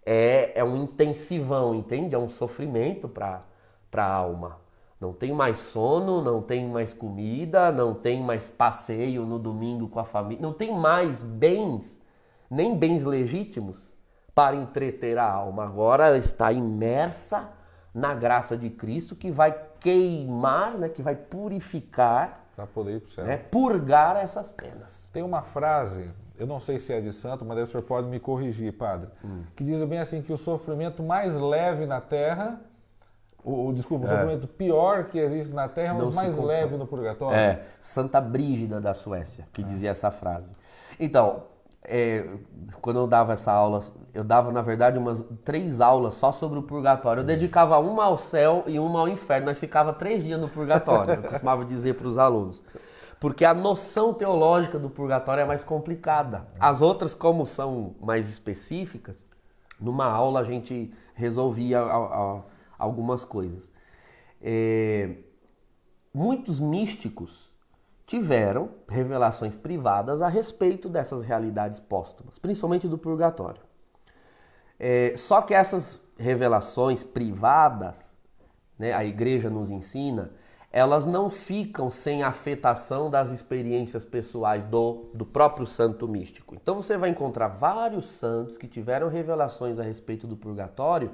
É, 0.05 0.59
é 0.59 0.65
um 0.65 0.83
intensivão, 0.83 1.77
entende? 1.77 2.13
É 2.13 2.19
um 2.19 2.29
sofrimento 2.29 3.09
para 3.09 3.45
a 3.97 4.05
alma. 4.05 4.59
Não 5.03 5.13
tem 5.13 5.33
mais 5.33 5.59
sono, 5.59 6.23
não 6.23 6.41
tem 6.41 6.69
mais 6.69 6.95
comida, 6.95 7.73
não 7.73 7.93
tem 7.93 8.23
mais 8.23 8.49
passeio 8.49 9.27
no 9.27 9.37
domingo 9.37 9.89
com 9.89 9.99
a 9.99 10.05
família, 10.05 10.41
não 10.41 10.53
tem 10.53 10.73
mais 10.73 11.25
bens, 11.25 12.01
nem 12.49 12.79
bens 12.79 13.03
legítimos 13.03 13.97
para 14.33 14.55
entreter 14.55 15.19
a 15.19 15.29
alma. 15.29 15.65
Agora 15.65 16.07
ela 16.07 16.19
está 16.19 16.53
imersa 16.53 17.51
na 17.93 18.15
graça 18.15 18.57
de 18.57 18.71
Cristo 18.71 19.17
que 19.17 19.29
vai 19.29 19.53
queimar, 19.81 20.79
né, 20.79 20.89
que 20.89 21.03
vai 21.03 21.17
purificar, 21.17 22.47
para 22.55 22.65
poder 22.69 22.99
ir 22.99 23.01
para 23.01 23.09
o 23.09 23.11
céu. 23.11 23.25
Né, 23.25 23.39
purgar 23.39 24.17
essas 24.19 24.53
penas. 24.53 25.11
Tem 25.13 25.25
uma 25.25 25.43
frase, 25.43 26.09
eu 26.39 26.47
não 26.47 26.61
sei 26.61 26.79
se 26.79 26.93
é 26.93 27.01
de 27.01 27.13
santo, 27.13 27.45
mas 27.45 27.59
o 27.59 27.67
senhor 27.67 27.83
pode 27.83 28.07
me 28.07 28.21
corrigir, 28.21 28.73
padre, 28.75 29.11
hum. 29.25 29.43
que 29.57 29.65
diz 29.65 29.83
bem 29.83 29.99
assim 29.99 30.23
que 30.23 30.33
o 30.33 30.37
sofrimento 30.37 31.03
mais 31.03 31.35
leve 31.37 31.87
na 31.87 32.01
terra 32.01 32.61
o, 33.45 33.69
o, 33.69 33.73
desculpa, 33.73 34.05
o 34.05 34.09
é. 34.09 34.11
sofrimento 34.11 34.47
pior 34.47 35.05
que 35.05 35.19
existe 35.19 35.53
na 35.53 35.69
Terra, 35.69 35.95
mas 35.95 36.15
mais 36.15 36.39
leve 36.39 36.77
no 36.77 36.87
purgatório. 36.87 37.37
É, 37.37 37.63
Santa 37.81 38.21
Brígida 38.21 38.81
da 38.81 38.95
Suécia, 38.95 39.47
que 39.53 39.63
é. 39.63 39.65
dizia 39.65 39.91
essa 39.91 40.11
frase. 40.11 40.53
Então, 40.99 41.45
é, 41.85 42.25
quando 42.81 43.01
eu 43.01 43.07
dava 43.07 43.33
essa 43.33 43.51
aula, 43.51 43.81
eu 44.15 44.23
dava, 44.23 44.53
na 44.53 44.63
verdade, 44.63 44.99
umas 44.99 45.25
três 45.45 45.81
aulas 45.81 46.15
só 46.15 46.31
sobre 46.31 46.59
o 46.59 46.63
purgatório. 46.63 47.23
Eu 47.23 47.25
dedicava 47.25 47.79
uma 47.79 48.05
ao 48.05 48.17
céu 48.17 48.63
e 48.67 48.79
uma 48.79 49.01
ao 49.01 49.09
inferno. 49.09 49.47
Nós 49.47 49.59
ficava 49.59 49.93
três 49.93 50.23
dias 50.23 50.41
no 50.41 50.49
purgatório, 50.49 51.15
eu 51.15 51.23
costumava 51.23 51.65
dizer 51.65 51.95
para 51.95 52.07
os 52.07 52.19
alunos. 52.19 52.63
Porque 53.19 53.45
a 53.45 53.55
noção 53.55 54.15
teológica 54.15 54.79
do 54.79 54.91
purgatório 54.91 55.43
é 55.43 55.45
mais 55.45 55.65
complicada. 55.65 56.47
As 56.59 56.81
outras, 56.81 57.15
como 57.15 57.47
são 57.47 57.95
mais 58.01 58.29
específicas, 58.29 59.25
numa 59.81 60.07
aula 60.07 60.41
a 60.41 60.45
gente 60.45 60.93
resolvia 61.15 61.81
a, 61.81 61.97
a, 61.97 62.41
algumas 62.83 63.25
coisas. 63.25 63.73
É, 64.41 65.17
muitos 66.13 66.59
místicos 66.59 67.51
tiveram 68.07 68.71
revelações 68.89 69.55
privadas 69.55 70.21
a 70.21 70.29
respeito 70.29 70.89
dessas 70.89 71.23
realidades 71.23 71.81
póstumas, 71.81 72.39
principalmente 72.39 72.89
do 72.89 72.99
purgatório. 72.99 73.63
É, 74.79 75.15
só 75.17 75.41
que 75.41 75.55
essas 75.55 76.01
revelações 76.19 77.05
privadas, 77.05 78.19
né, 78.79 78.93
a 78.93 79.05
igreja 79.05 79.49
nos 79.49 79.71
ensina, 79.71 80.33
elas 80.73 81.05
não 81.05 81.29
ficam 81.29 81.91
sem 81.91 82.23
afetação 82.23 83.11
das 83.11 83.31
experiências 83.31 84.05
pessoais 84.05 84.65
do, 84.65 85.11
do 85.13 85.25
próprio 85.25 85.67
santo 85.67 86.09
místico. 86.09 86.55
Então 86.55 86.75
você 86.75 86.97
vai 86.97 87.11
encontrar 87.11 87.49
vários 87.49 88.07
santos 88.07 88.57
que 88.57 88.67
tiveram 88.67 89.09
revelações 89.09 89.79
a 89.79 89.83
respeito 89.83 90.27
do 90.27 90.37
purgatório 90.37 91.13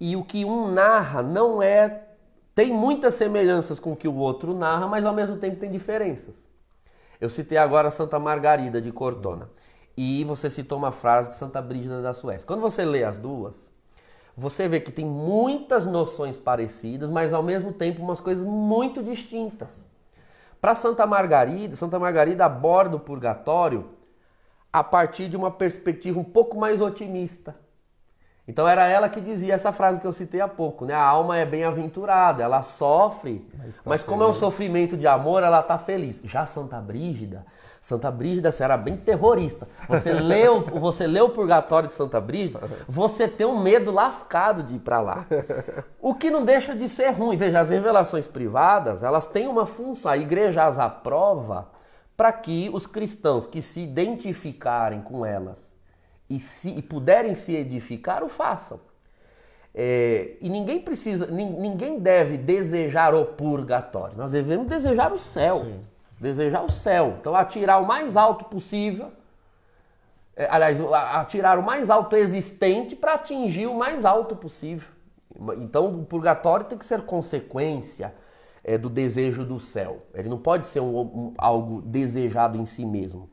e 0.00 0.16
o 0.16 0.24
que 0.24 0.44
um 0.44 0.72
narra 0.72 1.22
não 1.22 1.62
é 1.62 2.06
tem 2.54 2.72
muitas 2.72 3.14
semelhanças 3.14 3.78
com 3.78 3.92
o 3.92 3.96
que 3.96 4.08
o 4.08 4.16
outro 4.16 4.52
narra, 4.54 4.86
mas 4.86 5.06
ao 5.06 5.14
mesmo 5.14 5.36
tempo 5.36 5.56
tem 5.56 5.70
diferenças. 5.70 6.48
Eu 7.20 7.30
citei 7.30 7.56
agora 7.56 7.90
Santa 7.90 8.18
Margarida 8.18 8.80
de 8.80 8.90
Cortona 8.90 9.48
e 9.96 10.24
você 10.24 10.48
citou 10.48 10.78
uma 10.78 10.90
frase 10.90 11.28
de 11.28 11.34
Santa 11.36 11.60
Brígida 11.62 12.02
da 12.02 12.12
Suécia. 12.12 12.46
Quando 12.46 12.60
você 12.60 12.84
lê 12.84 13.04
as 13.04 13.18
duas, 13.18 13.70
você 14.36 14.68
vê 14.68 14.80
que 14.80 14.90
tem 14.90 15.04
muitas 15.04 15.84
noções 15.84 16.36
parecidas, 16.36 17.10
mas 17.10 17.32
ao 17.32 17.42
mesmo 17.42 17.72
tempo 17.72 18.02
umas 18.02 18.20
coisas 18.20 18.44
muito 18.44 19.02
distintas. 19.02 19.86
Para 20.60 20.74
Santa 20.74 21.06
Margarida, 21.06 21.76
Santa 21.76 21.98
Margarida 21.98 22.44
aborda 22.44 22.96
o 22.96 23.00
purgatório 23.00 23.90
a 24.72 24.82
partir 24.84 25.28
de 25.28 25.36
uma 25.36 25.50
perspectiva 25.50 26.18
um 26.18 26.24
pouco 26.24 26.58
mais 26.58 26.80
otimista. 26.80 27.54
Então 28.50 28.66
era 28.66 28.84
ela 28.88 29.08
que 29.08 29.20
dizia 29.20 29.54
essa 29.54 29.70
frase 29.70 30.00
que 30.00 30.06
eu 30.06 30.12
citei 30.12 30.40
há 30.40 30.48
pouco, 30.48 30.84
né? 30.84 30.92
A 30.92 31.04
alma 31.04 31.38
é 31.38 31.46
bem-aventurada, 31.46 32.42
ela 32.42 32.62
sofre, 32.62 33.48
mas, 33.56 33.76
tá 33.76 33.82
mas 33.84 34.02
como 34.02 34.24
é 34.24 34.26
um 34.26 34.32
sofrimento 34.32 34.96
de 34.96 35.06
amor, 35.06 35.44
ela 35.44 35.60
está 35.60 35.78
feliz. 35.78 36.20
Já 36.24 36.44
Santa 36.44 36.80
Brígida, 36.80 37.46
Santa 37.80 38.10
Brígida 38.10 38.50
você 38.50 38.64
era 38.64 38.76
bem 38.76 38.96
terrorista. 38.96 39.68
Você 39.88 40.10
leu, 40.18 40.62
você 40.62 41.06
leu 41.06 41.26
o 41.26 41.30
Purgatório 41.30 41.88
de 41.88 41.94
Santa 41.94 42.20
Brígida, 42.20 42.60
você 42.88 43.28
tem 43.28 43.46
um 43.46 43.62
medo 43.62 43.92
lascado 43.92 44.64
de 44.64 44.74
ir 44.74 44.80
para 44.80 45.00
lá. 45.00 45.26
O 46.00 46.12
que 46.12 46.28
não 46.28 46.44
deixa 46.44 46.74
de 46.74 46.88
ser 46.88 47.10
ruim. 47.10 47.36
Veja, 47.36 47.60
as 47.60 47.70
revelações 47.70 48.26
privadas, 48.26 49.04
elas 49.04 49.28
têm 49.28 49.46
uma 49.46 49.64
função, 49.64 50.10
a 50.10 50.16
igreja 50.16 50.64
as 50.64 50.76
aprova 50.76 51.68
para 52.16 52.32
que 52.32 52.68
os 52.72 52.84
cristãos 52.84 53.46
que 53.46 53.62
se 53.62 53.80
identificarem 53.80 55.02
com 55.02 55.24
elas 55.24 55.78
e, 56.30 56.38
se, 56.38 56.70
e 56.70 56.80
puderem 56.80 57.34
se 57.34 57.54
edificar, 57.56 58.22
o 58.22 58.28
façam. 58.28 58.80
É, 59.74 60.36
e 60.40 60.48
ninguém 60.48 60.80
precisa, 60.80 61.26
ninguém 61.26 61.98
deve 61.98 62.38
desejar 62.38 63.14
o 63.14 63.24
purgatório. 63.24 64.16
Nós 64.16 64.30
devemos 64.30 64.68
desejar 64.68 65.12
o 65.12 65.18
céu. 65.18 65.58
Sim. 65.58 65.80
Desejar 66.20 66.62
o 66.62 66.70
céu. 66.70 67.16
Então, 67.20 67.34
atirar 67.34 67.82
o 67.82 67.86
mais 67.86 68.16
alto 68.16 68.44
possível. 68.44 69.10
É, 70.36 70.48
aliás, 70.50 70.78
atirar 70.80 71.58
o 71.58 71.62
mais 71.62 71.90
alto 71.90 72.14
existente 72.14 72.94
para 72.94 73.14
atingir 73.14 73.66
o 73.66 73.74
mais 73.74 74.04
alto 74.04 74.36
possível. 74.36 74.88
Então, 75.58 75.86
o 75.86 76.04
purgatório 76.04 76.66
tem 76.66 76.76
que 76.76 76.84
ser 76.84 77.02
consequência 77.02 78.14
é, 78.62 78.76
do 78.76 78.88
desejo 78.88 79.44
do 79.44 79.58
céu. 79.58 80.02
Ele 80.14 80.28
não 80.28 80.38
pode 80.38 80.66
ser 80.66 80.80
um, 80.80 81.00
um, 81.00 81.34
algo 81.38 81.80
desejado 81.82 82.58
em 82.58 82.66
si 82.66 82.84
mesmo 82.84 83.29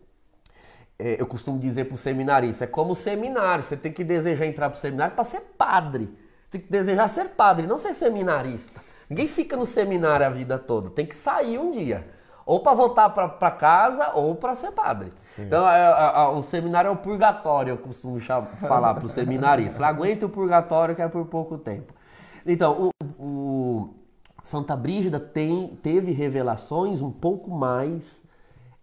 é, 0.99 1.21
eu 1.21 1.27
costumo 1.27 1.59
dizer 1.59 1.85
para 1.85 1.95
o 1.95 1.97
seminarista, 1.97 2.63
é 2.63 2.67
como 2.67 2.93
o 2.93 2.95
seminário, 2.95 3.63
você 3.63 3.77
tem 3.77 3.91
que 3.91 4.03
desejar 4.03 4.45
entrar 4.45 4.69
para 4.69 4.77
o 4.77 4.79
seminário 4.79 5.13
para 5.13 5.23
ser 5.23 5.41
padre. 5.57 6.09
Tem 6.49 6.61
que 6.61 6.71
desejar 6.71 7.07
ser 7.07 7.29
padre, 7.29 7.67
não 7.67 7.77
ser 7.77 7.93
seminarista. 7.93 8.81
Ninguém 9.09 9.27
fica 9.27 9.55
no 9.55 9.65
seminário 9.65 10.25
a 10.25 10.29
vida 10.29 10.57
toda, 10.57 10.89
tem 10.89 11.05
que 11.05 11.15
sair 11.15 11.57
um 11.57 11.71
dia. 11.71 12.07
Ou 12.45 12.61
para 12.61 12.73
voltar 12.73 13.09
para 13.09 13.51
casa 13.51 14.11
ou 14.13 14.33
para 14.35 14.55
ser 14.55 14.71
padre. 14.71 15.11
Sim. 15.35 15.43
Então, 15.43 15.69
é, 15.69 15.79
é, 15.79 16.13
é, 16.15 16.27
o 16.29 16.41
seminário 16.41 16.87
é 16.87 16.91
o 16.91 16.95
purgatório, 16.95 17.71
eu 17.71 17.77
costumo 17.77 18.19
falar 18.21 18.93
para 18.93 19.05
o 19.05 19.09
seminarista. 19.09 19.85
Aguente 19.85 20.23
o 20.23 20.29
purgatório 20.29 20.95
que 20.95 21.01
é 21.01 21.07
por 21.09 21.25
pouco 21.25 21.57
tempo. 21.57 21.93
Então, 22.45 22.89
o, 23.19 23.23
o 23.23 23.93
Santa 24.45 24.77
Brígida 24.77 25.19
tem, 25.19 25.77
teve 25.83 26.13
revelações 26.13 27.01
um 27.01 27.11
pouco 27.11 27.51
mais 27.51 28.23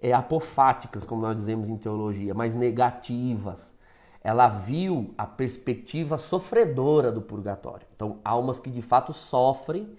é, 0.04 0.12
apofáticas, 0.12 1.06
como 1.06 1.22
nós 1.22 1.34
dizemos 1.34 1.70
em 1.70 1.78
teologia, 1.78 2.34
mas 2.34 2.54
negativas. 2.54 3.74
Ela 4.22 4.48
viu 4.48 5.14
a 5.16 5.26
perspectiva 5.26 6.18
sofredora 6.18 7.10
do 7.10 7.22
purgatório. 7.22 7.86
Então, 7.96 8.18
almas 8.22 8.58
que 8.58 8.68
de 8.70 8.82
fato 8.82 9.14
sofrem, 9.14 9.96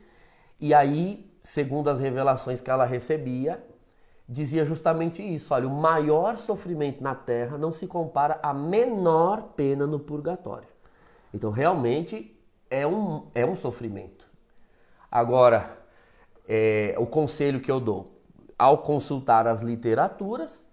e 0.60 0.76
aí, 0.76 1.28
segundo 1.42 1.90
as 1.90 2.00
revelações 2.00 2.62
que 2.62 2.70
ela 2.70 2.86
recebia, 2.86 3.66
dizia 4.30 4.64
justamente 4.64 5.24
isso: 5.24 5.56
olha, 5.56 5.68
o 5.68 5.72
maior 5.72 6.38
sofrimento 6.38 7.04
na 7.04 7.16
terra 7.16 7.58
não 7.58 7.74
se 7.74 7.88
compara 7.88 8.40
à 8.44 8.54
menor 8.54 9.42
pena 9.56 9.88
no 9.88 10.00
purgatório. 10.00 10.70
Então, 11.34 11.50
realmente 11.50 12.40
é 12.70 12.86
um, 12.86 13.26
é 13.34 13.44
um 13.44 13.56
sofrimento. 13.56 14.28
Agora, 15.12 15.80
é, 16.48 16.94
o 17.00 17.08
conselho 17.08 17.60
que 17.60 17.72
eu 17.72 17.80
dou: 17.80 18.15
ao 18.58 18.80
consultar 18.80 19.48
as 19.48 19.62
literaturas, 19.62 20.66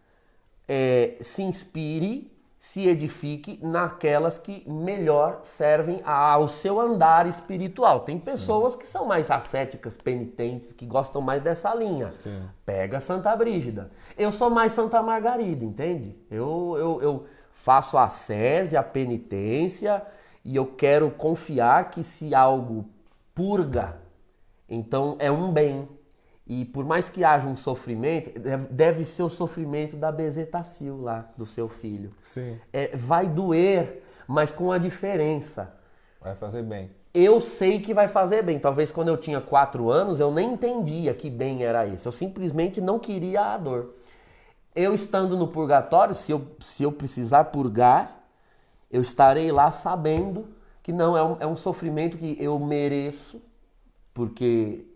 é, 0.68 1.16
se 1.20 1.42
inspire, 1.42 2.30
se 2.58 2.86
edifique 2.86 3.58
naquelas 3.60 4.38
que 4.38 4.68
melhor 4.70 5.40
servem 5.42 6.00
ao 6.04 6.48
seu 6.48 6.80
andar 6.80 7.26
espiritual. 7.26 8.00
Tem 8.00 8.18
pessoas 8.18 8.74
Sim. 8.74 8.78
que 8.78 8.86
são 8.86 9.04
mais 9.04 9.30
ascéticas, 9.30 9.96
penitentes, 9.96 10.72
que 10.72 10.86
gostam 10.86 11.20
mais 11.20 11.42
dessa 11.42 11.74
linha. 11.74 12.12
Sim. 12.12 12.42
Pega 12.64 13.00
Santa 13.00 13.34
Brígida. 13.34 13.90
Eu 14.16 14.30
sou 14.30 14.48
mais 14.48 14.72
Santa 14.72 15.02
Margarida, 15.02 15.64
entende? 15.64 16.16
Eu, 16.30 16.76
eu, 16.78 17.02
eu 17.02 17.26
faço 17.52 17.98
a 17.98 18.08
sese, 18.08 18.76
a 18.76 18.82
penitência, 18.82 20.00
e 20.44 20.54
eu 20.54 20.66
quero 20.66 21.10
confiar 21.10 21.90
que 21.90 22.04
se 22.04 22.34
algo 22.34 22.88
purga, 23.34 24.00
então 24.68 25.16
é 25.18 25.30
um 25.30 25.52
bem 25.52 25.88
e 26.46 26.64
por 26.64 26.84
mais 26.84 27.08
que 27.08 27.24
haja 27.24 27.46
um 27.46 27.56
sofrimento, 27.56 28.30
deve 28.70 29.04
ser 29.04 29.22
o 29.22 29.30
sofrimento 29.30 29.96
da 29.96 30.10
bezetacil 30.10 31.00
lá, 31.00 31.30
do 31.36 31.46
seu 31.46 31.68
filho. 31.68 32.10
Sim. 32.22 32.58
É, 32.72 32.96
vai 32.96 33.28
doer, 33.28 34.02
mas 34.26 34.50
com 34.50 34.72
a 34.72 34.78
diferença. 34.78 35.72
Vai 36.20 36.34
fazer 36.34 36.62
bem. 36.62 36.90
Eu 37.14 37.40
sei 37.40 37.80
que 37.80 37.94
vai 37.94 38.08
fazer 38.08 38.42
bem. 38.42 38.58
Talvez 38.58 38.90
quando 38.90 39.08
eu 39.08 39.16
tinha 39.16 39.40
quatro 39.40 39.90
anos 39.90 40.18
eu 40.18 40.32
nem 40.32 40.54
entendia 40.54 41.14
que 41.14 41.30
bem 41.30 41.62
era 41.62 41.86
esse. 41.86 42.06
Eu 42.06 42.12
simplesmente 42.12 42.80
não 42.80 42.98
queria 42.98 43.54
a 43.54 43.58
dor. 43.58 43.94
Eu 44.74 44.94
estando 44.94 45.36
no 45.36 45.48
purgatório, 45.48 46.14
se 46.14 46.32
eu, 46.32 46.46
se 46.60 46.82
eu 46.82 46.90
precisar 46.90 47.44
purgar, 47.44 48.18
eu 48.90 49.02
estarei 49.02 49.52
lá 49.52 49.70
sabendo 49.70 50.48
que 50.82 50.92
não 50.92 51.16
é 51.16 51.22
um, 51.22 51.36
é 51.40 51.46
um 51.46 51.56
sofrimento 51.56 52.16
que 52.16 52.36
eu 52.40 52.58
mereço, 52.58 53.40
porque 54.12 54.86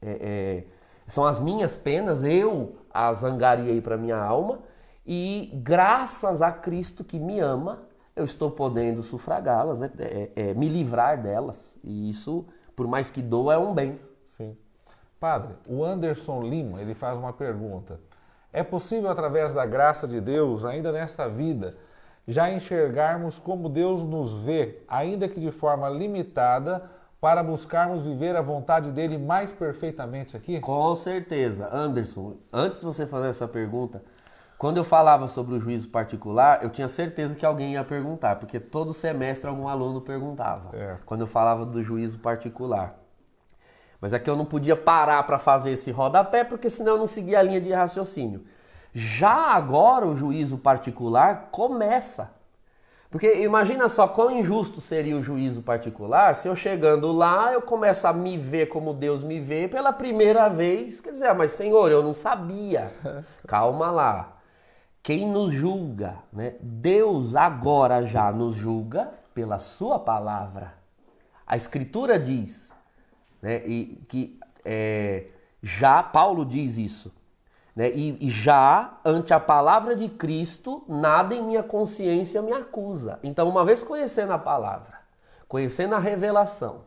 é, 0.00 0.64
é 0.64 0.77
são 1.08 1.24
as 1.24 1.40
minhas 1.40 1.76
penas, 1.76 2.22
eu 2.22 2.76
as 2.92 3.24
angariei 3.24 3.80
para 3.80 3.96
minha 3.96 4.16
alma 4.16 4.60
e 5.10 5.50
graças 5.54 6.42
a 6.42 6.52
Cristo 6.52 7.02
que 7.02 7.18
me 7.18 7.40
ama, 7.40 7.80
eu 8.14 8.24
estou 8.24 8.50
podendo 8.50 9.02
sufragá-las, 9.02 9.78
né? 9.78 9.90
É, 9.98 10.30
é, 10.36 10.54
me 10.54 10.68
livrar 10.68 11.22
delas. 11.22 11.78
E 11.82 12.10
isso, 12.10 12.44
por 12.76 12.86
mais 12.86 13.10
que 13.10 13.22
doa, 13.22 13.54
é 13.54 13.58
um 13.58 13.72
bem. 13.72 13.98
Sim. 14.26 14.54
Padre, 15.18 15.54
o 15.66 15.82
Anderson 15.82 16.42
Lima, 16.42 16.82
ele 16.82 16.94
faz 16.94 17.16
uma 17.16 17.32
pergunta. 17.32 17.98
É 18.52 18.62
possível, 18.62 19.10
através 19.10 19.54
da 19.54 19.64
graça 19.64 20.06
de 20.06 20.20
Deus, 20.20 20.64
ainda 20.64 20.92
nesta 20.92 21.26
vida, 21.26 21.76
já 22.26 22.50
enxergarmos 22.50 23.38
como 23.38 23.70
Deus 23.70 24.04
nos 24.04 24.34
vê, 24.34 24.82
ainda 24.86 25.26
que 25.26 25.40
de 25.40 25.50
forma 25.50 25.88
limitada, 25.88 26.90
para 27.20 27.42
buscarmos 27.42 28.06
viver 28.06 28.36
a 28.36 28.42
vontade 28.42 28.92
dele 28.92 29.18
mais 29.18 29.52
perfeitamente 29.52 30.36
aqui? 30.36 30.60
Com 30.60 30.94
certeza. 30.94 31.68
Anderson, 31.72 32.36
antes 32.52 32.78
de 32.78 32.84
você 32.84 33.06
fazer 33.06 33.28
essa 33.28 33.48
pergunta, 33.48 34.02
quando 34.56 34.76
eu 34.76 34.84
falava 34.84 35.28
sobre 35.28 35.54
o 35.54 35.58
juízo 35.58 35.88
particular, 35.88 36.62
eu 36.62 36.70
tinha 36.70 36.88
certeza 36.88 37.34
que 37.34 37.46
alguém 37.46 37.74
ia 37.74 37.84
perguntar, 37.84 38.36
porque 38.36 38.58
todo 38.58 38.92
semestre 38.92 39.48
algum 39.48 39.68
aluno 39.68 40.00
perguntava. 40.00 40.76
É. 40.76 40.96
Quando 41.06 41.22
eu 41.22 41.26
falava 41.26 41.64
do 41.66 41.82
juízo 41.82 42.18
particular. 42.18 42.98
Mas 44.00 44.12
é 44.12 44.18
que 44.18 44.30
eu 44.30 44.36
não 44.36 44.44
podia 44.44 44.76
parar 44.76 45.22
para 45.24 45.38
fazer 45.38 45.70
esse 45.70 45.90
rodapé, 45.90 46.44
porque 46.44 46.70
senão 46.70 46.92
eu 46.92 46.98
não 46.98 47.06
seguia 47.06 47.40
a 47.40 47.42
linha 47.42 47.60
de 47.60 47.72
raciocínio. 47.72 48.44
Já 48.92 49.54
agora 49.54 50.06
o 50.06 50.16
juízo 50.16 50.56
particular 50.58 51.48
começa. 51.50 52.37
Porque 53.10 53.42
imagina 53.42 53.88
só 53.88 54.06
quão 54.06 54.30
injusto 54.30 54.80
seria 54.82 55.16
o 55.16 55.22
juízo 55.22 55.62
particular 55.62 56.36
se 56.36 56.46
eu 56.46 56.54
chegando 56.54 57.10
lá 57.10 57.52
eu 57.52 57.62
começo 57.62 58.06
a 58.06 58.12
me 58.12 58.36
ver 58.36 58.68
como 58.68 58.92
Deus 58.92 59.22
me 59.22 59.40
vê 59.40 59.66
pela 59.66 59.92
primeira 59.92 60.48
vez. 60.48 61.00
Quer 61.00 61.12
dizer, 61.12 61.28
ah, 61.28 61.34
mas 61.34 61.52
Senhor, 61.52 61.90
eu 61.90 62.02
não 62.02 62.12
sabia. 62.12 62.92
Calma 63.46 63.90
lá. 63.90 64.36
Quem 65.02 65.26
nos 65.26 65.54
julga, 65.54 66.16
né? 66.30 66.56
Deus 66.60 67.34
agora 67.34 68.02
já 68.02 68.30
nos 68.30 68.54
julga 68.54 69.10
pela 69.32 69.58
sua 69.58 69.98
palavra. 69.98 70.74
A 71.46 71.56
Escritura 71.56 72.18
diz, 72.18 72.76
né? 73.40 73.66
E 73.66 74.04
que 74.06 74.38
é, 74.62 75.28
já 75.62 76.02
Paulo 76.02 76.44
diz 76.44 76.76
isso. 76.76 77.10
Né? 77.78 77.92
E, 77.92 78.26
e, 78.26 78.28
já, 78.28 78.98
ante 79.04 79.32
a 79.32 79.38
palavra 79.38 79.94
de 79.94 80.08
Cristo, 80.08 80.82
nada 80.88 81.32
em 81.32 81.40
minha 81.40 81.62
consciência 81.62 82.42
me 82.42 82.50
acusa. 82.50 83.20
Então, 83.22 83.48
uma 83.48 83.64
vez 83.64 83.84
conhecendo 83.84 84.32
a 84.32 84.38
palavra, 84.38 84.98
conhecendo 85.46 85.94
a 85.94 86.00
revelação, 86.00 86.80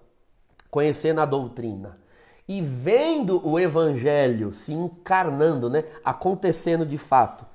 conhecendo 0.70 1.22
a 1.22 1.26
doutrina 1.26 1.98
e 2.46 2.62
vendo 2.62 3.42
o 3.48 3.58
evangelho 3.58 4.54
se 4.54 4.74
encarnando, 4.74 5.70
né? 5.70 5.86
acontecendo 6.04 6.86
de 6.86 6.98
fato, 6.98 7.46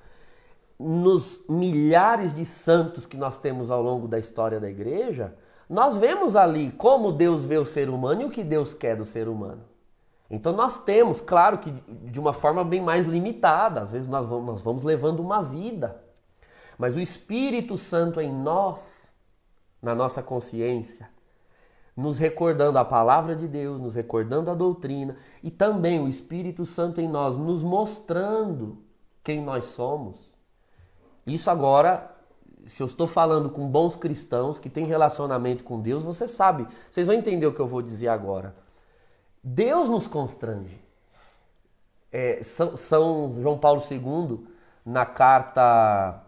nos 0.80 1.42
milhares 1.46 2.32
de 2.32 2.46
santos 2.46 3.04
que 3.04 3.18
nós 3.18 3.36
temos 3.36 3.70
ao 3.70 3.82
longo 3.82 4.08
da 4.08 4.18
história 4.18 4.58
da 4.58 4.70
igreja, 4.70 5.36
nós 5.68 5.94
vemos 5.94 6.36
ali 6.36 6.72
como 6.72 7.12
Deus 7.12 7.44
vê 7.44 7.58
o 7.58 7.66
ser 7.66 7.90
humano 7.90 8.22
e 8.22 8.24
o 8.24 8.30
que 8.30 8.42
Deus 8.42 8.72
quer 8.72 8.96
do 8.96 9.04
ser 9.04 9.28
humano. 9.28 9.75
Então 10.30 10.52
nós 10.52 10.82
temos, 10.82 11.20
claro 11.20 11.58
que 11.58 11.70
de 11.70 12.18
uma 12.18 12.32
forma 12.32 12.64
bem 12.64 12.80
mais 12.80 13.06
limitada, 13.06 13.80
às 13.80 13.92
vezes 13.92 14.08
nós 14.08 14.26
vamos, 14.26 14.46
nós 14.46 14.60
vamos 14.60 14.82
levando 14.82 15.20
uma 15.20 15.42
vida, 15.42 16.02
mas 16.76 16.96
o 16.96 17.00
Espírito 17.00 17.76
Santo 17.76 18.20
em 18.20 18.32
nós, 18.32 19.12
na 19.80 19.94
nossa 19.94 20.22
consciência, 20.22 21.08
nos 21.96 22.18
recordando 22.18 22.78
a 22.78 22.84
palavra 22.84 23.34
de 23.34 23.48
Deus, 23.48 23.80
nos 23.80 23.94
recordando 23.94 24.50
a 24.50 24.54
doutrina 24.54 25.16
e 25.42 25.50
também 25.50 25.98
o 25.98 26.08
Espírito 26.08 26.66
Santo 26.66 27.00
em 27.00 27.08
nós, 27.08 27.36
nos 27.36 27.62
mostrando 27.62 28.82
quem 29.24 29.42
nós 29.42 29.64
somos. 29.66 30.30
Isso 31.26 31.48
agora, 31.48 32.14
se 32.66 32.82
eu 32.82 32.86
estou 32.86 33.06
falando 33.06 33.48
com 33.48 33.66
bons 33.66 33.96
cristãos 33.96 34.58
que 34.58 34.68
têm 34.68 34.84
relacionamento 34.84 35.64
com 35.64 35.80
Deus, 35.80 36.02
você 36.02 36.28
sabe, 36.28 36.66
vocês 36.90 37.06
vão 37.06 37.16
entender 37.16 37.46
o 37.46 37.54
que 37.54 37.60
eu 37.60 37.66
vou 37.66 37.80
dizer 37.80 38.08
agora. 38.08 38.65
Deus 39.48 39.88
nos 39.88 40.08
constrange. 40.08 40.76
É, 42.10 42.42
São, 42.42 42.76
São, 42.76 43.36
João 43.40 43.56
Paulo 43.56 43.80
II, 43.88 44.44
na 44.84 45.06
carta 45.06 46.20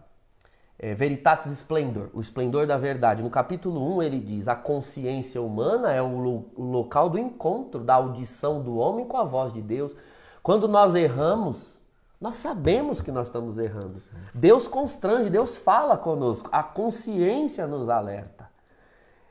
é, 0.78 0.94
Veritatis 0.94 1.50
Splendor, 1.50 2.10
o 2.14 2.20
esplendor 2.20 2.64
da 2.64 2.76
verdade, 2.76 3.20
no 3.20 3.28
capítulo 3.28 3.96
1 3.96 4.02
ele 4.04 4.20
diz: 4.20 4.46
a 4.46 4.54
consciência 4.54 5.42
humana 5.42 5.92
é 5.92 6.00
o, 6.00 6.16
lo, 6.16 6.44
o 6.54 6.62
local 6.62 7.10
do 7.10 7.18
encontro, 7.18 7.80
da 7.80 7.94
audição 7.94 8.62
do 8.62 8.76
homem 8.76 9.04
com 9.04 9.16
a 9.16 9.24
voz 9.24 9.52
de 9.52 9.60
Deus. 9.60 9.96
Quando 10.40 10.68
nós 10.68 10.94
erramos, 10.94 11.76
nós 12.20 12.36
sabemos 12.36 13.02
que 13.02 13.10
nós 13.10 13.26
estamos 13.26 13.58
errando. 13.58 14.00
Deus 14.32 14.68
constrange, 14.68 15.28
Deus 15.28 15.56
fala 15.56 15.96
conosco, 15.96 16.48
a 16.52 16.62
consciência 16.62 17.66
nos 17.66 17.88
alerta. 17.88 18.37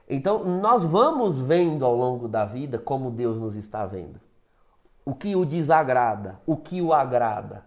Então, 0.10 0.44
nós 0.46 0.84
vamos 0.84 1.40
vendo 1.40 1.84
ao 1.84 1.96
longo 1.96 2.30
da 2.30 2.46
vida 2.46 2.78
como 2.78 3.12
Deus 3.12 3.38
nos 3.38 3.58
está 3.58 3.86
vendo. 3.86 4.20
O 5.04 5.14
que 5.14 5.36
o 5.36 5.46
desagrada, 5.46 6.40
o 6.46 6.56
que 6.56 6.82
o 6.82 6.94
agrada. 6.94 7.66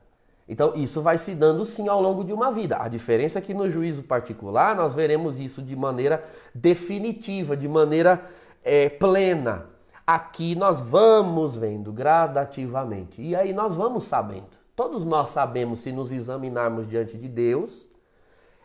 Então, 0.48 0.72
isso 0.74 1.02
vai 1.02 1.18
se 1.18 1.34
dando 1.34 1.64
sim 1.64 1.86
ao 1.86 2.00
longo 2.00 2.24
de 2.24 2.32
uma 2.32 2.50
vida. 2.50 2.78
A 2.80 2.88
diferença 2.88 3.38
é 3.38 3.42
que 3.42 3.52
no 3.52 3.68
juízo 3.68 4.02
particular 4.04 4.74
nós 4.74 4.94
veremos 4.94 5.38
isso 5.38 5.62
de 5.62 5.76
maneira 5.76 6.24
definitiva, 6.54 7.56
de 7.56 7.68
maneira 7.68 8.24
é, 8.64 8.88
plena. 8.88 9.66
Aqui 10.06 10.54
nós 10.54 10.80
vamos 10.80 11.54
vendo 11.54 11.92
gradativamente. 11.92 13.20
E 13.20 13.36
aí 13.36 13.52
nós 13.52 13.74
vamos 13.74 14.04
sabendo. 14.04 14.58
Todos 14.74 15.04
nós 15.04 15.28
sabemos, 15.28 15.80
se 15.80 15.92
nos 15.92 16.10
examinarmos 16.10 16.88
diante 16.88 17.18
de 17.18 17.28
Deus, 17.28 17.86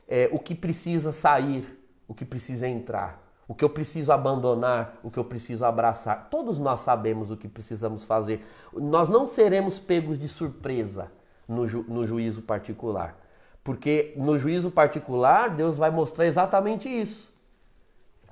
é, 0.08 0.30
o 0.32 0.40
que 0.40 0.56
precisa 0.56 1.12
sair, 1.12 1.78
o 2.08 2.14
que 2.14 2.24
precisa 2.24 2.68
entrar 2.68 3.25
o 3.48 3.54
que 3.54 3.64
eu 3.64 3.70
preciso 3.70 4.12
abandonar, 4.12 5.00
o 5.04 5.12
que 5.12 5.20
eu 5.20 5.24
preciso 5.24 5.66
abraçar. 5.66 6.30
Todos 6.30 6.58
nós 6.58 6.82
sabemos 6.82 7.30
o 7.30 7.38
que 7.38 7.48
precisamos 7.48 8.04
fazer. 8.04 8.46
Nós 8.74 9.08
não 9.08 9.28
seremos 9.28 9.80
pegos 9.80 10.18
de 10.18 10.28
surpresa 10.28 11.12
no, 11.48 11.68
ju 11.68 11.86
no 11.88 12.06
juízo 12.06 12.42
particular. 12.42 13.16
Porque 13.64 14.14
no 14.16 14.38
juízo 14.38 14.72
particular, 14.72 15.50
Deus 15.56 15.78
vai 15.78 15.92
mostrar 15.92 16.26
exatamente 16.26 16.90
isso. 16.90 17.34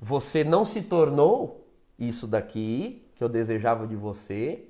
Você 0.02 0.44
não 0.44 0.66
se 0.66 0.82
tornou 0.82 1.68
isso 1.98 2.28
daqui 2.28 3.08
que 3.16 3.24
eu 3.24 3.30
desejava 3.30 3.88
de 3.88 3.96
você, 3.96 4.68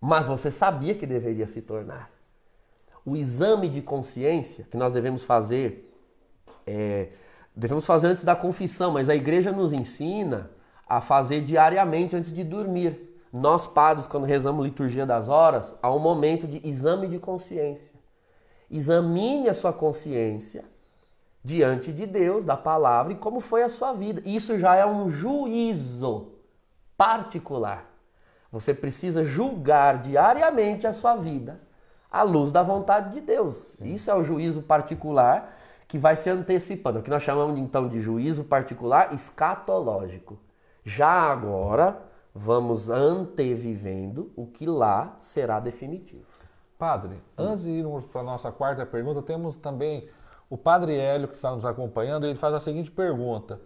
mas 0.00 0.26
você 0.26 0.50
sabia 0.50 0.94
que 0.94 1.06
deveria 1.06 1.46
se 1.46 1.62
tornar. 1.62 2.10
O 3.04 3.16
exame 3.16 3.68
de 3.68 3.82
consciência 3.82 4.66
que 4.70 4.76
nós 4.76 4.92
devemos 4.92 5.24
fazer 5.24 5.92
é, 6.66 7.08
Devemos 7.54 7.86
fazer 7.86 8.08
antes 8.08 8.24
da 8.24 8.34
confissão, 8.34 8.92
mas 8.92 9.08
a 9.08 9.14
igreja 9.14 9.52
nos 9.52 9.72
ensina 9.72 10.50
a 10.88 11.00
fazer 11.00 11.42
diariamente 11.42 12.16
antes 12.16 12.32
de 12.32 12.42
dormir. 12.42 13.14
Nós, 13.32 13.66
padres, 13.66 14.06
quando 14.06 14.24
rezamos 14.24 14.64
liturgia 14.64 15.06
das 15.06 15.28
horas, 15.28 15.74
há 15.82 15.92
um 15.92 15.98
momento 15.98 16.46
de 16.46 16.60
exame 16.68 17.08
de 17.08 17.18
consciência. 17.18 17.94
Examine 18.70 19.48
a 19.48 19.54
sua 19.54 19.72
consciência 19.72 20.64
diante 21.44 21.92
de 21.92 22.06
Deus, 22.06 22.44
da 22.44 22.56
palavra 22.56 23.12
e 23.12 23.16
como 23.16 23.40
foi 23.40 23.62
a 23.62 23.68
sua 23.68 23.92
vida. 23.92 24.22
Isso 24.24 24.58
já 24.58 24.74
é 24.74 24.86
um 24.86 25.08
juízo 25.08 26.32
particular. 26.96 27.90
Você 28.50 28.72
precisa 28.72 29.24
julgar 29.24 29.98
diariamente 29.98 30.86
a 30.86 30.92
sua 30.92 31.16
vida 31.16 31.60
à 32.10 32.22
luz 32.22 32.52
da 32.52 32.62
vontade 32.62 33.12
de 33.12 33.20
Deus. 33.20 33.56
Sim. 33.56 33.92
Isso 33.92 34.10
é 34.10 34.14
o 34.14 34.24
juízo 34.24 34.62
particular 34.62 35.58
que 35.94 35.98
vai 35.98 36.16
se 36.16 36.28
antecipando, 36.28 36.98
o 36.98 37.02
que 37.04 37.08
nós 37.08 37.22
chamamos 37.22 37.56
então 37.56 37.86
de 37.86 38.00
juízo 38.00 38.42
particular 38.42 39.14
escatológico. 39.14 40.36
Já 40.82 41.08
agora 41.08 42.02
vamos 42.34 42.90
antevivendo 42.90 44.32
o 44.34 44.44
que 44.44 44.66
lá 44.66 45.16
será 45.20 45.60
definitivo. 45.60 46.24
Padre, 46.76 47.22
antes 47.38 47.62
de 47.62 47.70
irmos 47.70 48.04
para 48.04 48.22
a 48.22 48.24
nossa 48.24 48.50
quarta 48.50 48.84
pergunta, 48.84 49.22
temos 49.22 49.54
também 49.54 50.08
o 50.50 50.58
Padre 50.58 50.98
Hélio 50.98 51.28
que 51.28 51.36
está 51.36 51.52
nos 51.52 51.64
acompanhando, 51.64 52.26
ele 52.26 52.34
faz 52.34 52.54
a 52.54 52.58
seguinte 52.58 52.90
pergunta: 52.90 53.60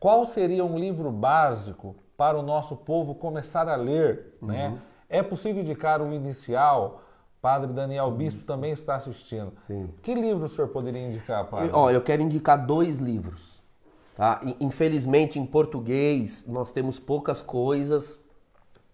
Qual 0.00 0.24
seria 0.24 0.64
um 0.64 0.76
livro 0.76 1.12
básico 1.12 1.94
para 2.16 2.36
o 2.36 2.42
nosso 2.42 2.74
povo 2.74 3.14
começar 3.14 3.68
a 3.68 3.76
ler? 3.76 4.36
Né? 4.42 4.66
Uhum. 4.66 4.74
Né? 4.74 4.82
É 5.08 5.22
possível 5.22 5.62
indicar 5.62 6.02
o 6.02 6.12
inicial? 6.12 7.02
Padre 7.40 7.72
Daniel 7.72 8.10
Bispo 8.10 8.44
também 8.44 8.72
está 8.72 8.96
assistindo. 8.96 9.52
Sim. 9.66 9.88
Que 10.02 10.14
livro 10.14 10.46
o 10.46 10.48
senhor 10.48 10.68
poderia 10.68 11.06
indicar, 11.06 11.44
padre? 11.44 11.70
Ó, 11.72 11.90
eu 11.90 12.00
quero 12.00 12.20
indicar 12.22 12.66
dois 12.66 12.98
livros. 12.98 13.58
Tá? 14.16 14.40
Infelizmente, 14.60 15.38
em 15.38 15.46
português, 15.46 16.44
nós 16.48 16.72
temos 16.72 16.98
poucas 16.98 17.40
coisas 17.40 18.20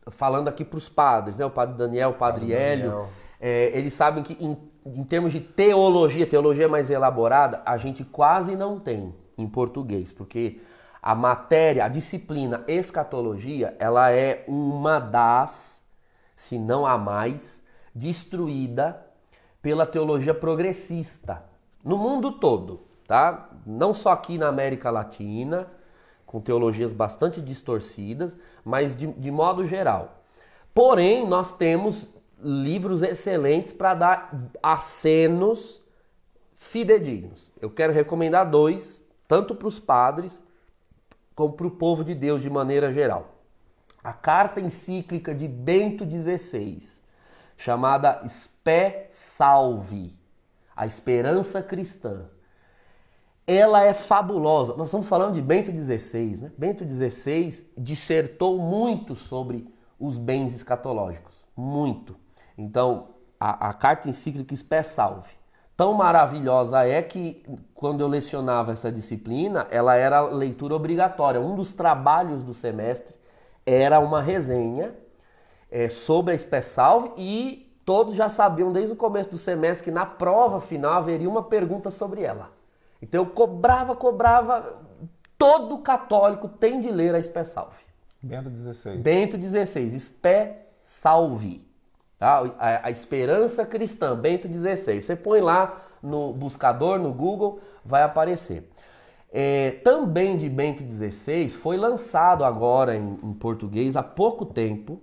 falando 0.08 0.48
aqui 0.48 0.62
para 0.62 0.76
os 0.76 0.88
padres, 0.88 1.38
né? 1.38 1.46
O 1.46 1.50
padre 1.50 1.76
Daniel, 1.76 2.10
o 2.10 2.14
padre, 2.14 2.42
padre 2.42 2.54
Hélio. 2.54 3.08
É, 3.40 3.70
eles 3.74 3.94
sabem 3.94 4.22
que 4.22 4.34
em, 4.44 4.56
em 4.84 5.04
termos 5.04 5.32
de 5.32 5.40
teologia, 5.40 6.26
teologia 6.26 6.68
mais 6.68 6.90
elaborada, 6.90 7.62
a 7.64 7.78
gente 7.78 8.04
quase 8.04 8.54
não 8.54 8.78
tem 8.78 9.14
em 9.38 9.48
português, 9.48 10.12
porque 10.12 10.60
a 11.02 11.14
matéria, 11.14 11.86
a 11.86 11.88
disciplina 11.88 12.62
escatologia, 12.68 13.74
ela 13.78 14.10
é 14.10 14.44
uma 14.46 14.98
das, 14.98 15.82
se 16.36 16.58
não 16.58 16.86
a 16.86 16.98
mais, 16.98 17.63
destruída 17.94 19.06
pela 19.62 19.86
teologia 19.86 20.34
progressista 20.34 21.44
no 21.84 21.98
mundo 21.98 22.32
todo, 22.32 22.82
tá? 23.06 23.50
Não 23.66 23.92
só 23.92 24.12
aqui 24.12 24.38
na 24.38 24.48
América 24.48 24.90
Latina, 24.90 25.68
com 26.26 26.40
teologias 26.40 26.92
bastante 26.92 27.40
distorcidas, 27.40 28.38
mas 28.64 28.96
de, 28.96 29.06
de 29.06 29.30
modo 29.30 29.66
geral. 29.66 30.24
Porém, 30.74 31.26
nós 31.26 31.52
temos 31.52 32.08
livros 32.42 33.02
excelentes 33.02 33.72
para 33.72 33.94
dar 33.94 34.48
acenos 34.62 35.82
fidedignos. 36.56 37.52
Eu 37.60 37.70
quero 37.70 37.92
recomendar 37.92 38.50
dois, 38.50 39.04
tanto 39.28 39.54
para 39.54 39.68
os 39.68 39.78
padres 39.78 40.42
como 41.34 41.52
para 41.52 41.66
o 41.66 41.70
povo 41.70 42.02
de 42.02 42.14
Deus 42.14 42.42
de 42.42 42.50
maneira 42.50 42.92
geral. 42.92 43.34
a 44.02 44.12
carta 44.12 44.60
encíclica 44.60 45.34
de 45.34 45.48
Bento 45.48 46.04
XVI, 46.04 47.02
chamada 47.56 48.26
Spé 48.26 49.09
Salve, 49.10 50.18
a 50.76 50.86
esperança 50.86 51.62
cristã. 51.62 52.26
Ela 53.47 53.85
é 53.85 53.93
fabulosa. 53.93 54.74
Nós 54.76 54.89
estamos 54.89 55.06
falando 55.06 55.35
de 55.35 55.43
Bento 55.43 55.70
XVI, 55.70 56.40
né? 56.40 56.52
Bento 56.56 56.85
XVI 56.85 57.70
dissertou 57.76 58.59
muito 58.59 59.14
sobre 59.14 59.68
os 59.98 60.16
bens 60.16 60.55
escatológicos, 60.55 61.44
muito. 61.56 62.16
Então, 62.56 63.09
a, 63.39 63.68
a 63.68 63.72
carta 63.74 64.09
encíclica 64.09 64.55
Spé 64.56 64.82
Salve 64.82 65.44
tão 65.76 65.93
maravilhosa 65.93 66.85
é 66.85 67.02
que 67.02 67.43
quando 67.74 68.01
eu 68.01 68.09
lecionava 68.09 68.72
essa 68.72 68.90
disciplina, 68.90 69.66
ela 69.70 69.97
era 69.97 70.20
leitura 70.20 70.74
obrigatória. 70.74 71.40
Um 71.40 71.55
dos 71.55 71.72
trabalhos 71.72 72.43
do 72.43 72.55
semestre 72.55 73.16
era 73.66 73.98
uma 74.01 74.22
resenha 74.22 74.94
é, 75.74 75.88
sobre 75.88 76.32
a 76.32 76.38
Spessalve 76.38 77.10
e 77.16 77.76
todos 77.84 78.14
já 78.14 78.28
sabiam 78.28 78.72
desde 78.72 78.92
o 78.92 78.96
começo 78.96 79.30
do 79.30 79.36
semestre 79.36 79.86
que 79.86 79.90
na 79.90 80.06
prova 80.06 80.60
final 80.60 80.92
haveria 80.92 81.28
uma 81.28 81.42
pergunta 81.42 81.90
sobre 81.90 82.22
ela. 82.22 82.52
Então 83.02 83.24
eu 83.24 83.26
cobrava, 83.26 83.96
cobrava, 83.96 84.78
todo 85.36 85.78
católico 85.78 86.48
tem 86.48 86.80
de 86.80 86.92
ler 86.92 87.12
a 87.12 87.20
Spessalve. 87.20 87.82
Bento 88.22 88.51
XVI. 88.51 88.96
Bento 88.98 89.36
XVI, 89.36 89.98
Spessalve. 89.98 91.66
Tá? 92.20 92.38
A, 92.56 92.86
a, 92.86 92.90
Esperança 92.92 93.66
Cristã, 93.66 94.16
Bento 94.16 94.46
XVI. 94.46 95.02
Você 95.02 95.16
põe 95.16 95.40
lá 95.40 95.82
no 96.01 96.32
buscador, 96.32 97.01
no 97.01 97.12
Google, 97.12 97.59
vai 97.84 98.05
aparecer. 98.05 98.70
É, 99.32 99.72
também 99.82 100.38
de 100.38 100.48
Bento 100.48 100.84
XVI 100.84 101.48
foi 101.48 101.76
lançado 101.76 102.44
agora 102.44 102.94
em, 102.94 103.18
em 103.24 103.32
português 103.32 103.96
há 103.96 104.05
pouco 104.05 104.46
tempo, 104.46 105.01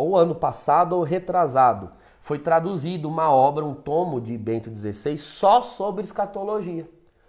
ou 0.00 0.16
ano 0.16 0.34
passado 0.34 0.96
ou 0.96 1.02
retrasado. 1.02 1.90
Foi 2.20 2.38
traduzido 2.38 3.08
uma 3.08 3.30
obra, 3.30 3.64
um 3.64 3.74
tomo 3.74 4.20
de 4.20 4.36
Bento 4.36 4.70
XVI 4.74 5.16
só 5.18 5.60
sobre 5.60 6.02
escatologia. 6.02 6.88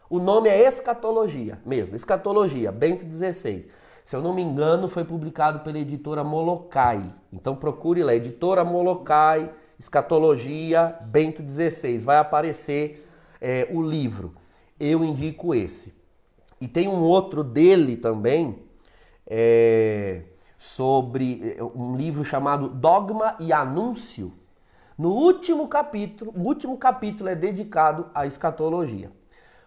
O 0.10 0.20
nome 0.20 0.50
é 0.50 0.68
Escatologia 0.68 1.60
mesmo, 1.66 1.96
Escatologia, 1.96 2.72
Bento 2.72 3.06
XVI. 3.06 3.70
Se 4.04 4.16
eu 4.16 4.22
não 4.22 4.34
me 4.34 4.42
engano, 4.42 4.88
foi 4.88 5.06
publicado 5.06 5.60
pela 5.60 5.80
editora 5.80 6.24
Molokai. 6.24 7.14
Então 7.32 7.56
procure 7.56 8.04
lá, 8.04 8.14
editora 8.14 8.64
Molokai, 8.64 9.50
Escatologia, 9.80 10.98
Bento 11.02 11.42
XVI. 11.48 11.98
Vai 12.00 12.18
aparecer 12.18 13.08
é, 13.40 13.68
o 13.72 13.82
livro. 13.82 14.34
Eu 14.80 15.04
indico 15.04 15.56
esse. 15.56 15.94
E 16.60 16.68
tem 16.68 16.88
um 16.88 17.02
outro 17.02 17.44
dele 17.44 17.96
também, 17.96 18.60
é, 19.26 20.24
sobre 20.62 21.56
é, 21.58 21.64
um 21.64 21.96
livro 21.96 22.24
chamado 22.24 22.70
Dogma 22.70 23.36
e 23.40 23.52
Anúncio. 23.52 24.32
No 24.96 25.10
último 25.10 25.68
capítulo, 25.68 26.32
o 26.36 26.44
último 26.44 26.78
capítulo 26.78 27.32
é 27.32 27.34
dedicado 27.34 28.12
à 28.14 28.28
escatologia. 28.28 29.12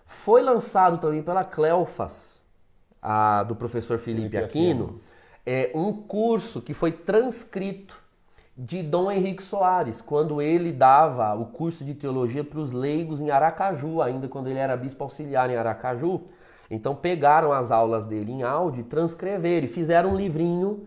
Foi 0.07 0.41
lançado 0.41 0.99
também 0.99 1.21
pela 1.21 1.43
Cleofas, 1.43 2.47
a, 3.03 3.43
do 3.43 3.57
professor 3.57 3.99
Felipe, 3.99 4.29
Felipe 4.29 4.45
Aquino, 4.45 4.85
Aquino, 4.85 5.01
é 5.45 5.73
um 5.75 5.93
curso 5.93 6.63
que 6.63 6.73
foi 6.73 6.93
transcrito 6.93 8.01
de 8.57 8.81
Dom 8.81 9.11
Henrique 9.11 9.43
Soares, 9.43 10.01
quando 10.01 10.41
ele 10.41 10.71
dava 10.71 11.35
o 11.35 11.47
curso 11.47 11.85
de 11.85 11.95
teologia 11.95 12.45
para 12.45 12.61
os 12.61 12.71
leigos 12.71 13.21
em 13.21 13.33
Aracaju, 13.33 14.01
ainda 14.01 14.29
quando 14.29 14.47
ele 14.47 14.61
era 14.61 14.77
bispo 14.77 15.03
auxiliar 15.03 15.51
em 15.51 15.57
Aracaju. 15.57 16.23
Então 16.71 16.95
pegaram 16.95 17.53
as 17.53 17.71
aulas 17.71 18.07
dele 18.07 18.33
em 18.33 18.43
áudio 18.43 18.81
e 18.81 18.85
transcreveram 18.85 19.67
e 19.67 19.69
fizeram 19.69 20.11
um 20.11 20.17
livrinho, 20.17 20.87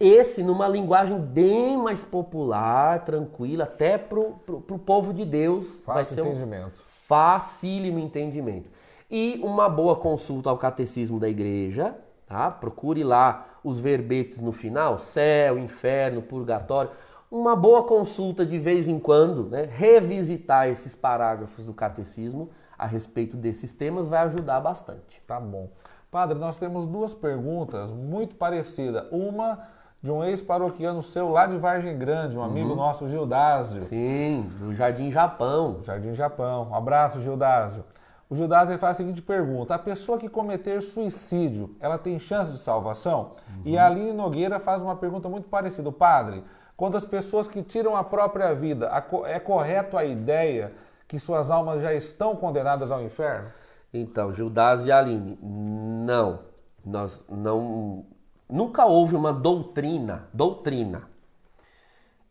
esse 0.00 0.42
numa 0.42 0.68
linguagem 0.68 1.18
bem 1.18 1.76
mais 1.76 2.04
popular, 2.04 3.04
tranquila, 3.04 3.64
até 3.64 3.98
para 3.98 4.18
o 4.18 4.78
povo 4.78 5.12
de 5.12 5.24
Deus. 5.24 5.80
Fácil 5.80 6.24
vai 6.24 6.32
entendimento. 6.32 6.66
Um 6.66 6.88
facílimo 7.06 7.98
entendimento 7.98 8.70
e 9.10 9.40
uma 9.42 9.68
boa 9.68 9.96
consulta 9.96 10.50
ao 10.50 10.58
catecismo 10.58 11.18
da 11.18 11.28
igreja, 11.28 11.96
tá? 12.26 12.50
Procure 12.50 13.02
lá 13.02 13.46
os 13.64 13.80
verbetes 13.80 14.40
no 14.40 14.52
final, 14.52 14.98
céu, 14.98 15.58
inferno, 15.58 16.22
purgatório. 16.22 16.90
Uma 17.30 17.56
boa 17.56 17.82
consulta 17.82 18.44
de 18.44 18.58
vez 18.58 18.88
em 18.88 18.98
quando, 18.98 19.48
né? 19.48 19.68
Revisitar 19.70 20.68
esses 20.68 20.94
parágrafos 20.94 21.64
do 21.64 21.74
catecismo 21.74 22.50
a 22.78 22.86
respeito 22.86 23.36
desses 23.36 23.72
temas 23.72 24.06
vai 24.06 24.20
ajudar 24.20 24.60
bastante. 24.60 25.20
Tá 25.26 25.40
bom. 25.40 25.68
Padre, 26.10 26.38
nós 26.38 26.56
temos 26.56 26.86
duas 26.86 27.12
perguntas 27.12 27.92
muito 27.92 28.36
parecidas. 28.36 29.04
Uma 29.10 29.58
de 30.00 30.12
um 30.12 30.22
ex-paroquiano 30.22 31.02
seu 31.02 31.28
lá 31.28 31.46
de 31.46 31.56
Vargem 31.56 31.98
Grande, 31.98 32.38
um 32.38 32.42
amigo 32.42 32.70
uhum. 32.70 32.76
nosso, 32.76 33.08
Gildásio. 33.08 33.82
Sim, 33.82 34.50
do 34.58 34.74
Jardim 34.74 35.10
Japão. 35.10 35.80
Jardim 35.82 36.14
Japão. 36.14 36.68
Um 36.70 36.74
abraço, 36.74 37.20
Gildásio. 37.20 37.84
O 38.30 38.34
Judas 38.34 38.68
ele 38.68 38.78
faz 38.78 38.92
a 38.92 38.94
seguinte 38.98 39.22
pergunta: 39.22 39.74
a 39.74 39.78
pessoa 39.78 40.18
que 40.18 40.28
cometer 40.28 40.80
suicídio, 40.82 41.74
ela 41.80 41.98
tem 41.98 42.18
chance 42.18 42.52
de 42.52 42.58
salvação? 42.58 43.32
Uhum. 43.48 43.62
E 43.64 43.78
a 43.78 43.86
Aline 43.86 44.12
Nogueira 44.12 44.60
faz 44.60 44.82
uma 44.82 44.94
pergunta 44.94 45.28
muito 45.28 45.48
parecida: 45.48 45.90
Padre, 45.90 46.44
quando 46.76 46.96
as 46.96 47.04
pessoas 47.04 47.48
que 47.48 47.62
tiram 47.62 47.96
a 47.96 48.04
própria 48.04 48.54
vida, 48.54 48.90
é 49.26 49.40
correto 49.40 49.96
a 49.96 50.04
ideia 50.04 50.72
que 51.08 51.18
suas 51.18 51.50
almas 51.50 51.80
já 51.80 51.94
estão 51.94 52.36
condenadas 52.36 52.90
ao 52.90 53.02
inferno? 53.02 53.50
Então, 53.92 54.32
Judas 54.32 54.84
e 54.84 54.92
Aline, 54.92 55.38
não. 55.42 56.40
Nós 56.84 57.24
não. 57.28 58.04
Nunca 58.48 58.84
houve 58.84 59.16
uma 59.16 59.32
doutrina, 59.32 60.28
doutrina 60.32 61.08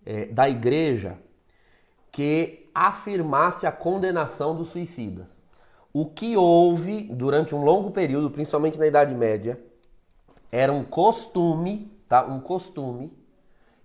é, 0.06 0.26
da 0.26 0.48
igreja 0.48 1.18
que 2.12 2.70
afirmasse 2.74 3.66
a 3.66 3.72
condenação 3.72 4.56
dos 4.56 4.70
suicidas. 4.70 5.42
O 5.92 6.06
que 6.06 6.38
houve 6.38 7.04
durante 7.04 7.56
um 7.56 7.64
longo 7.64 7.92
período, 7.92 8.30
principalmente 8.30 8.78
na 8.78 8.88
Idade 8.88 9.14
Média, 9.14 9.60
era 10.52 10.72
um 10.72 10.84
costume, 10.84 11.92
tá? 12.08 12.24
Um 12.26 12.40
costume, 12.40 13.12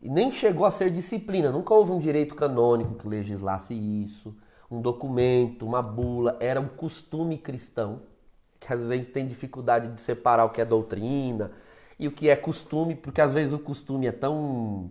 e 0.00 0.08
nem 0.08 0.30
chegou 0.30 0.66
a 0.66 0.70
ser 0.70 0.90
disciplina. 0.90 1.50
Nunca 1.50 1.72
houve 1.72 1.92
um 1.92 1.98
direito 1.98 2.34
canônico 2.34 2.94
que 2.94 3.08
legislasse 3.08 3.74
isso, 3.74 4.34
um 4.72 4.80
documento, 4.80 5.66
uma 5.66 5.82
bula. 5.82 6.36
Era 6.40 6.60
um 6.60 6.68
costume 6.68 7.36
cristão, 7.36 8.02
que 8.58 8.72
às 8.72 8.80
vezes 8.80 8.90
a 8.90 8.96
gente 8.96 9.10
tem 9.10 9.26
dificuldade 9.26 9.88
de 9.88 10.00
separar 10.00 10.44
o 10.46 10.50
que 10.50 10.60
é 10.60 10.64
doutrina 10.64 11.52
e 11.98 12.08
o 12.08 12.12
que 12.12 12.30
é 12.30 12.36
costume, 12.36 12.94
porque 12.94 13.20
às 13.20 13.32
vezes 13.34 13.52
o 13.52 13.58
costume 13.58 14.06
é 14.06 14.12
tão 14.12 14.90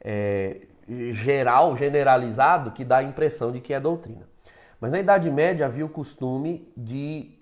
é, 0.00 0.60
geral, 1.10 1.76
generalizado, 1.76 2.70
que 2.70 2.84
dá 2.84 2.98
a 2.98 3.02
impressão 3.02 3.50
de 3.50 3.60
que 3.60 3.74
é 3.74 3.80
doutrina. 3.80 4.28
Mas 4.80 4.92
na 4.92 5.00
Idade 5.00 5.28
Média 5.30 5.66
havia 5.66 5.84
o 5.84 5.88
costume 5.88 6.72
de 6.76 7.36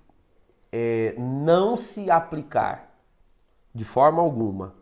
é, 0.73 1.15
não 1.19 1.77
se 1.77 2.11
aplicar 2.11 2.97
de 3.75 3.85
forma 3.85 4.23
alguma 4.23 4.75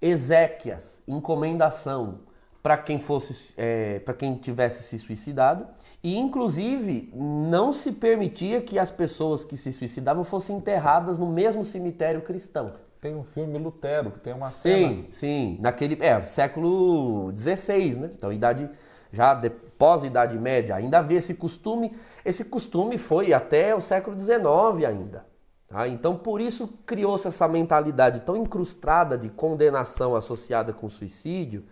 exéquias, 0.00 1.02
encomendação 1.06 2.20
para 2.64 2.78
quem 2.78 2.98
fosse 2.98 3.52
é, 3.58 3.98
para 3.98 4.14
quem 4.14 4.36
tivesse 4.36 4.84
se 4.84 4.98
suicidado 4.98 5.66
e 6.02 6.16
inclusive 6.16 7.12
não 7.14 7.74
se 7.74 7.92
permitia 7.92 8.62
que 8.62 8.78
as 8.78 8.90
pessoas 8.90 9.44
que 9.44 9.54
se 9.54 9.70
suicidavam 9.70 10.24
fossem 10.24 10.56
enterradas 10.56 11.18
no 11.18 11.26
mesmo 11.26 11.62
cemitério 11.62 12.22
cristão. 12.22 12.72
Tem 13.02 13.14
um 13.14 13.22
filme 13.22 13.58
Lutero 13.58 14.12
que 14.12 14.20
tem 14.20 14.32
uma 14.32 14.50
cena. 14.50 14.88
Sim, 14.88 15.06
sim, 15.10 15.58
naquele 15.60 16.02
é 16.02 16.22
século 16.22 17.30
XVI, 17.36 17.98
né? 17.98 18.10
Então 18.16 18.32
idade 18.32 18.70
já 19.12 19.38
pós-Idade 19.78 20.38
Média, 20.38 20.74
ainda 20.74 21.00
havia 21.00 21.18
esse 21.18 21.34
costume. 21.34 21.94
Esse 22.24 22.46
costume 22.46 22.96
foi 22.96 23.34
até 23.34 23.74
o 23.74 23.80
século 23.82 24.18
XIX 24.18 24.88
ainda. 24.88 25.26
Tá? 25.68 25.86
Então, 25.86 26.16
por 26.16 26.40
isso 26.40 26.78
criou-se 26.86 27.28
essa 27.28 27.46
mentalidade 27.46 28.20
tão 28.20 28.36
incrustada 28.38 29.18
de 29.18 29.28
condenação 29.28 30.16
associada 30.16 30.72
com 30.72 30.88
suicídio, 30.88 31.64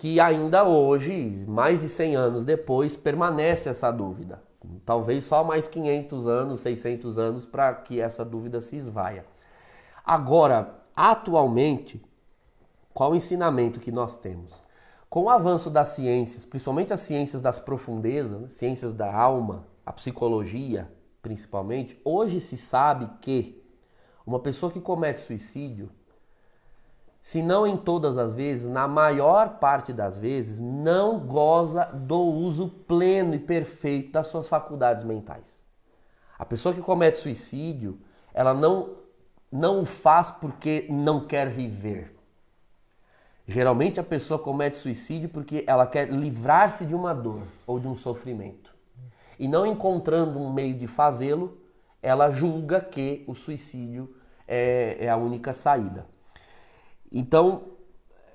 que 0.00 0.18
ainda 0.18 0.64
hoje, 0.64 1.44
mais 1.46 1.78
de 1.78 1.86
100 1.86 2.16
anos 2.16 2.42
depois, 2.42 2.96
permanece 2.96 3.68
essa 3.68 3.90
dúvida. 3.90 4.42
Talvez 4.82 5.26
só 5.26 5.44
mais 5.44 5.68
500 5.68 6.26
anos, 6.26 6.60
600 6.60 7.18
anos 7.18 7.44
para 7.44 7.74
que 7.74 8.00
essa 8.00 8.24
dúvida 8.24 8.62
se 8.62 8.76
esvaia. 8.76 9.26
Agora, 10.02 10.80
atualmente, 10.96 12.02
qual 12.94 13.12
o 13.12 13.14
ensinamento 13.14 13.78
que 13.78 13.92
nós 13.92 14.16
temos? 14.16 14.58
Com 15.10 15.24
o 15.24 15.28
avanço 15.28 15.68
das 15.68 15.88
ciências, 15.90 16.46
principalmente 16.46 16.94
as 16.94 17.00
ciências 17.00 17.42
das 17.42 17.58
profundezas, 17.58 18.54
ciências 18.54 18.94
da 18.94 19.14
alma, 19.14 19.66
a 19.84 19.92
psicologia 19.92 20.90
principalmente, 21.20 22.00
hoje 22.02 22.40
se 22.40 22.56
sabe 22.56 23.06
que 23.20 23.62
uma 24.24 24.40
pessoa 24.40 24.72
que 24.72 24.80
comete 24.80 25.20
suicídio, 25.20 25.90
se 27.22 27.42
não 27.42 27.66
em 27.66 27.76
todas 27.76 28.16
as 28.16 28.32
vezes, 28.32 28.68
na 28.68 28.88
maior 28.88 29.58
parte 29.58 29.92
das 29.92 30.16
vezes, 30.16 30.58
não 30.58 31.18
goza 31.20 31.84
do 31.84 32.18
uso 32.18 32.68
pleno 32.68 33.34
e 33.34 33.38
perfeito 33.38 34.12
das 34.12 34.26
suas 34.26 34.48
faculdades 34.48 35.04
mentais. 35.04 35.62
A 36.38 36.44
pessoa 36.44 36.74
que 36.74 36.80
comete 36.80 37.18
suicídio, 37.18 37.98
ela 38.32 38.54
não 38.54 39.00
não 39.52 39.82
o 39.82 39.84
faz 39.84 40.30
porque 40.30 40.86
não 40.88 41.26
quer 41.26 41.48
viver 41.48 42.20
Geralmente 43.50 43.98
a 43.98 44.04
pessoa 44.04 44.38
comete 44.38 44.78
suicídio 44.78 45.28
porque 45.28 45.64
ela 45.66 45.84
quer 45.84 46.08
livrar-se 46.08 46.86
de 46.86 46.94
uma 46.94 47.12
dor 47.12 47.42
ou 47.66 47.80
de 47.80 47.88
um 47.88 47.96
sofrimento. 47.96 48.72
E 49.40 49.48
não 49.48 49.66
encontrando 49.66 50.38
um 50.38 50.52
meio 50.52 50.74
de 50.74 50.86
fazê-lo, 50.86 51.58
ela 52.00 52.30
julga 52.30 52.80
que 52.80 53.24
o 53.26 53.34
suicídio 53.34 54.14
é, 54.46 54.98
é, 55.00 55.08
a 55.08 55.16
única 55.16 55.52
saída. 55.52 56.06
Então, 57.12 57.62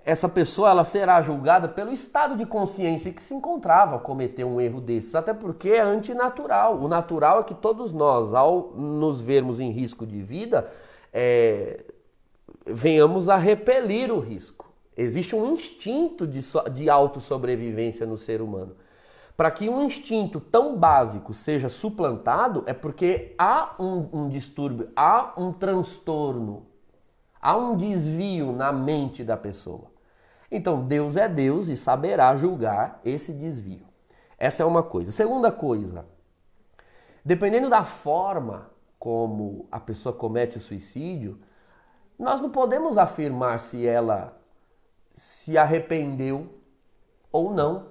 essa 0.05 0.29
pessoa 0.29 0.69
ela 0.69 0.83
será 0.83 1.19
julgada 1.21 1.67
pelo 1.67 1.91
estado 1.91 2.35
de 2.35 2.45
consciência 2.45 3.11
que 3.11 3.23
se 3.23 3.33
encontrava 3.33 3.93
ao 3.93 3.99
cometer 4.01 4.43
um 4.43 4.61
erro 4.61 4.79
desses, 4.79 5.15
até 5.15 5.33
porque 5.33 5.69
é 5.69 5.81
antinatural. 5.81 6.77
O 6.77 6.87
natural 6.87 7.39
é 7.39 7.43
que 7.43 7.55
todos 7.55 7.91
nós, 7.91 8.33
ao 8.33 8.73
nos 8.75 9.19
vermos 9.19 9.59
em 9.59 9.71
risco 9.71 10.05
de 10.05 10.21
vida, 10.21 10.69
é, 11.11 11.85
venhamos 12.67 13.29
a 13.29 13.37
repelir 13.37 14.11
o 14.11 14.19
risco. 14.19 14.71
Existe 14.95 15.35
um 15.35 15.53
instinto 15.53 16.27
de, 16.27 16.39
de 16.73 16.89
autossobrevivência 16.89 18.05
no 18.05 18.15
ser 18.15 18.41
humano. 18.41 18.75
Para 19.35 19.51
que 19.51 19.67
um 19.67 19.83
instinto 19.83 20.39
tão 20.39 20.77
básico 20.77 21.33
seja 21.33 21.67
suplantado, 21.67 22.63
é 22.67 22.73
porque 22.73 23.33
há 23.37 23.75
um, 23.79 24.07
um 24.13 24.29
distúrbio, 24.29 24.89
há 24.95 25.33
um 25.35 25.51
transtorno, 25.51 26.65
há 27.45 27.55
um 27.55 27.77
desvio 27.77 28.51
na 28.51 28.73
mente 28.73 29.23
da 29.23 29.37
pessoa. 29.37 29.91
Então, 30.49 30.83
Deus 30.83 31.15
é 31.15 31.29
Deus 31.29 31.67
e 31.67 31.75
saberá 31.75 32.35
julgar 32.35 32.99
esse 33.05 33.31
desvio. 33.31 33.85
Essa 34.35 34.63
é 34.63 34.65
uma 34.65 34.81
coisa. 34.81 35.11
Segunda 35.11 35.51
coisa, 35.51 36.07
dependendo 37.23 37.69
da 37.69 37.83
forma 37.83 38.71
como 38.97 39.67
a 39.71 39.79
pessoa 39.79 40.11
comete 40.11 40.57
o 40.57 40.59
suicídio, 40.59 41.39
nós 42.17 42.41
não 42.41 42.49
podemos 42.49 42.97
afirmar 42.97 43.59
se 43.59 43.85
ela 43.85 44.35
se 45.13 45.55
arrependeu 45.55 46.49
ou 47.31 47.53
não. 47.53 47.89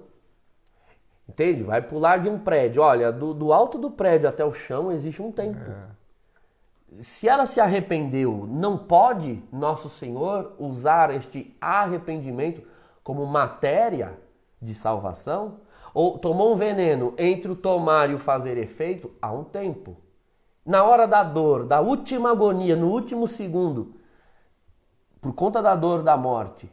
Entende? 1.29 1.63
Vai 1.63 1.81
pular 1.81 2.17
de 2.17 2.27
um 2.27 2.37
prédio. 2.37 2.81
Olha, 2.81 3.09
do, 3.09 3.33
do 3.33 3.53
alto 3.53 3.77
do 3.77 3.89
prédio 3.89 4.27
até 4.27 4.43
o 4.43 4.53
chão 4.53 4.91
existe 4.91 5.21
um 5.21 5.31
tempo. 5.31 5.59
É. 5.59 5.94
Se 6.99 7.27
ela 7.27 7.45
se 7.45 7.59
arrependeu, 7.59 8.45
não 8.47 8.77
pode 8.77 9.43
nosso 9.51 9.89
Senhor 9.89 10.53
usar 10.57 11.13
este 11.13 11.55
arrependimento 11.59 12.61
como 13.03 13.25
matéria 13.25 14.17
de 14.61 14.73
salvação? 14.73 15.59
Ou 15.93 16.17
tomou 16.17 16.53
um 16.53 16.55
veneno 16.55 17.13
entre 17.17 17.51
o 17.51 17.55
tomar 17.55 18.09
e 18.09 18.13
o 18.13 18.19
fazer 18.19 18.57
efeito? 18.57 19.11
Há 19.21 19.31
um 19.31 19.43
tempo. 19.43 19.97
Na 20.65 20.83
hora 20.83 21.07
da 21.07 21.23
dor, 21.23 21.65
da 21.65 21.79
última 21.79 22.31
agonia, 22.31 22.75
no 22.75 22.89
último 22.89 23.27
segundo, 23.27 23.95
por 25.21 25.33
conta 25.33 25.61
da 25.61 25.75
dor 25.75 26.03
da 26.03 26.17
morte, 26.17 26.71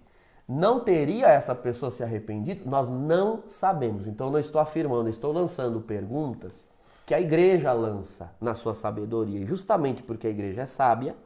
não 0.49 0.81
teria 0.81 1.29
essa 1.29 1.55
pessoa 1.55 1.91
se 1.91 2.03
arrependido? 2.03 2.69
Nós 2.69 2.89
não 2.89 3.45
sabemos. 3.47 4.07
Então 4.07 4.31
não 4.31 4.39
estou 4.39 4.61
afirmando, 4.61 5.09
estou 5.09 5.33
lançando 5.33 5.81
perguntas 5.81 6.72
que 7.07 7.15
a 7.15 7.21
igreja 7.21 7.73
lança 7.73 8.35
na 8.41 8.55
sua 8.55 8.75
sabedoria. 8.75 9.41
E 9.41 9.47
justamente 9.47 10.03
porque 10.03 10.27
a 10.27 10.31
igreja 10.31 10.63
é 10.63 10.67
sábia 10.67 11.17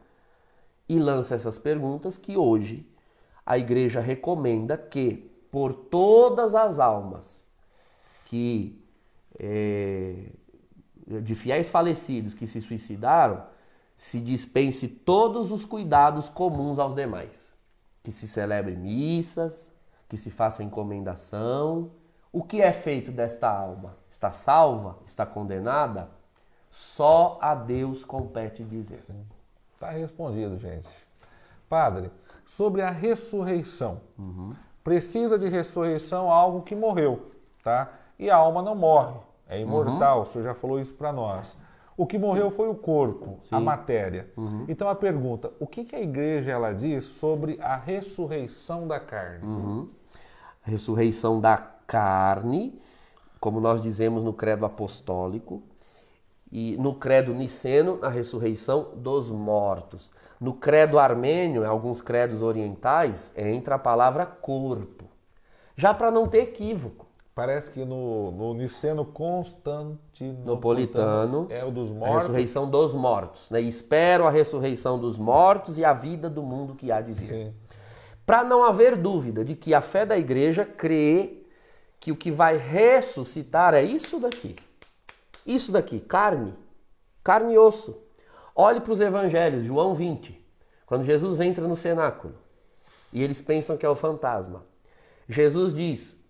e 0.88 0.98
lança 0.98 1.34
essas 1.34 1.58
perguntas 1.58 2.16
que 2.16 2.36
hoje 2.36 2.88
a 3.44 3.58
igreja 3.58 4.00
recomenda 4.00 4.76
que 4.76 5.30
por 5.50 5.72
todas 5.72 6.54
as 6.54 6.78
almas 6.78 7.46
que 8.24 8.82
é, 9.38 10.30
de 11.06 11.34
fiéis 11.34 11.70
falecidos 11.70 12.34
que 12.34 12.46
se 12.46 12.60
suicidaram, 12.60 13.44
se 13.96 14.20
dispense 14.20 14.88
todos 14.88 15.52
os 15.52 15.64
cuidados 15.64 16.28
comuns 16.28 16.78
aos 16.78 16.94
demais 16.94 17.54
que 18.06 18.12
se 18.12 18.28
celebre 18.28 18.76
missas, 18.76 19.72
que 20.08 20.16
se 20.16 20.30
faça 20.30 20.62
encomendação. 20.62 21.90
O 22.32 22.42
que 22.42 22.60
é 22.60 22.72
feito 22.72 23.10
desta 23.10 23.48
alma? 23.48 23.96
Está 24.10 24.30
salva? 24.30 24.96
Está 25.06 25.24
condenada? 25.24 26.08
Só 26.70 27.38
a 27.40 27.54
Deus 27.54 28.04
compete 28.04 28.62
dizer. 28.62 29.00
Está 29.74 29.90
respondido, 29.90 30.58
gente. 30.58 30.88
Padre, 31.68 32.10
sobre 32.44 32.82
a 32.82 32.90
ressurreição. 32.90 34.00
Uhum. 34.18 34.54
Precisa 34.84 35.38
de 35.38 35.48
ressurreição 35.48 36.30
algo 36.30 36.62
que 36.62 36.74
morreu, 36.74 37.32
tá? 37.62 37.90
E 38.18 38.30
a 38.30 38.36
alma 38.36 38.62
não 38.62 38.74
morre, 38.74 39.16
é 39.48 39.60
imortal. 39.60 40.18
Uhum. 40.18 40.22
O 40.22 40.26
senhor 40.26 40.44
já 40.44 40.54
falou 40.54 40.80
isso 40.80 40.94
para 40.94 41.12
nós. 41.12 41.58
O 41.96 42.06
que 42.06 42.18
morreu 42.18 42.50
foi 42.50 42.68
o 42.68 42.74
corpo, 42.74 43.38
Sim. 43.42 43.54
a 43.54 43.60
matéria. 43.60 44.30
Uhum. 44.36 44.66
Então 44.68 44.88
a 44.88 44.94
pergunta, 44.94 45.50
o 45.58 45.66
que, 45.66 45.82
que, 45.82 45.96
a 45.96 46.00
igreja 46.00 46.52
ela 46.52 46.72
diz 46.72 47.04
sobre 47.04 47.58
a 47.60 47.74
ressurreição 47.74 48.86
da 48.86 49.00
carne? 49.00 49.46
Uhum. 49.46 49.88
A 50.64 50.70
ressurreição 50.70 51.40
da 51.40 51.56
carne, 51.86 52.76
como 53.40 53.60
nós 53.60 53.80
dizemos 53.80 54.24
no 54.24 54.32
credo 54.32 54.66
apostólico, 54.66 55.62
e 56.50 56.76
no 56.78 56.94
credo 56.94 57.32
niceno, 57.34 57.98
a 58.02 58.08
ressurreição 58.08 58.94
dos 58.96 59.30
mortos. 59.30 60.10
No 60.40 60.54
credo 60.54 60.98
armênio, 60.98 61.62
em 61.64 61.66
alguns 61.66 62.00
credos 62.00 62.40
orientais, 62.42 63.30
entra 63.36 63.74
a 63.74 63.78
palavra 63.78 64.24
corpo. 64.24 65.04
Já 65.74 65.92
para 65.92 66.10
não 66.10 66.26
ter 66.26 66.38
equívoco. 66.38 67.04
Parece 67.34 67.70
que 67.70 67.84
no, 67.84 68.30
no 68.30 68.54
Niceno 68.54 69.04
Constantinopolitano 69.04 71.48
é 71.50 71.62
o 71.62 71.70
dos 71.70 71.92
mortos. 71.92 72.16
A 72.16 72.20
ressurreição 72.20 72.70
dos 72.70 72.94
mortos. 72.94 73.50
Né? 73.50 73.60
Espero 73.60 74.26
a 74.26 74.30
ressurreição 74.30 74.98
dos 74.98 75.18
mortos 75.18 75.76
e 75.76 75.84
a 75.84 75.92
vida 75.92 76.30
do 76.30 76.42
mundo 76.42 76.74
que 76.74 76.90
há 76.90 77.02
de 77.02 77.12
vir. 77.12 77.52
Para 78.24 78.42
não 78.42 78.64
haver 78.64 78.96
dúvida 78.96 79.44
de 79.44 79.54
que 79.54 79.74
a 79.74 79.82
fé 79.82 80.06
da 80.06 80.16
igreja 80.16 80.64
crê 80.64 81.45
que 82.06 82.12
o 82.12 82.16
que 82.16 82.30
vai 82.30 82.56
ressuscitar 82.56 83.74
é 83.74 83.82
isso 83.82 84.20
daqui. 84.20 84.54
Isso 85.44 85.72
daqui, 85.72 85.98
carne. 85.98 86.54
Carne 87.24 87.54
e 87.54 87.58
osso. 87.58 88.00
Olhe 88.54 88.80
para 88.80 88.92
os 88.92 89.00
evangelhos, 89.00 89.64
João 89.64 89.92
20. 89.92 90.40
Quando 90.86 91.02
Jesus 91.02 91.40
entra 91.40 91.66
no 91.66 91.74
cenáculo 91.74 92.36
e 93.12 93.24
eles 93.24 93.40
pensam 93.40 93.76
que 93.76 93.84
é 93.84 93.88
o 93.88 93.96
fantasma. 93.96 94.64
Jesus 95.28 95.74
diz: 95.74 96.24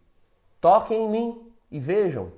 Toquem 0.63 1.05
em 1.05 1.11
mim 1.11 1.53
e 1.71 1.79
vejam. 1.79 2.33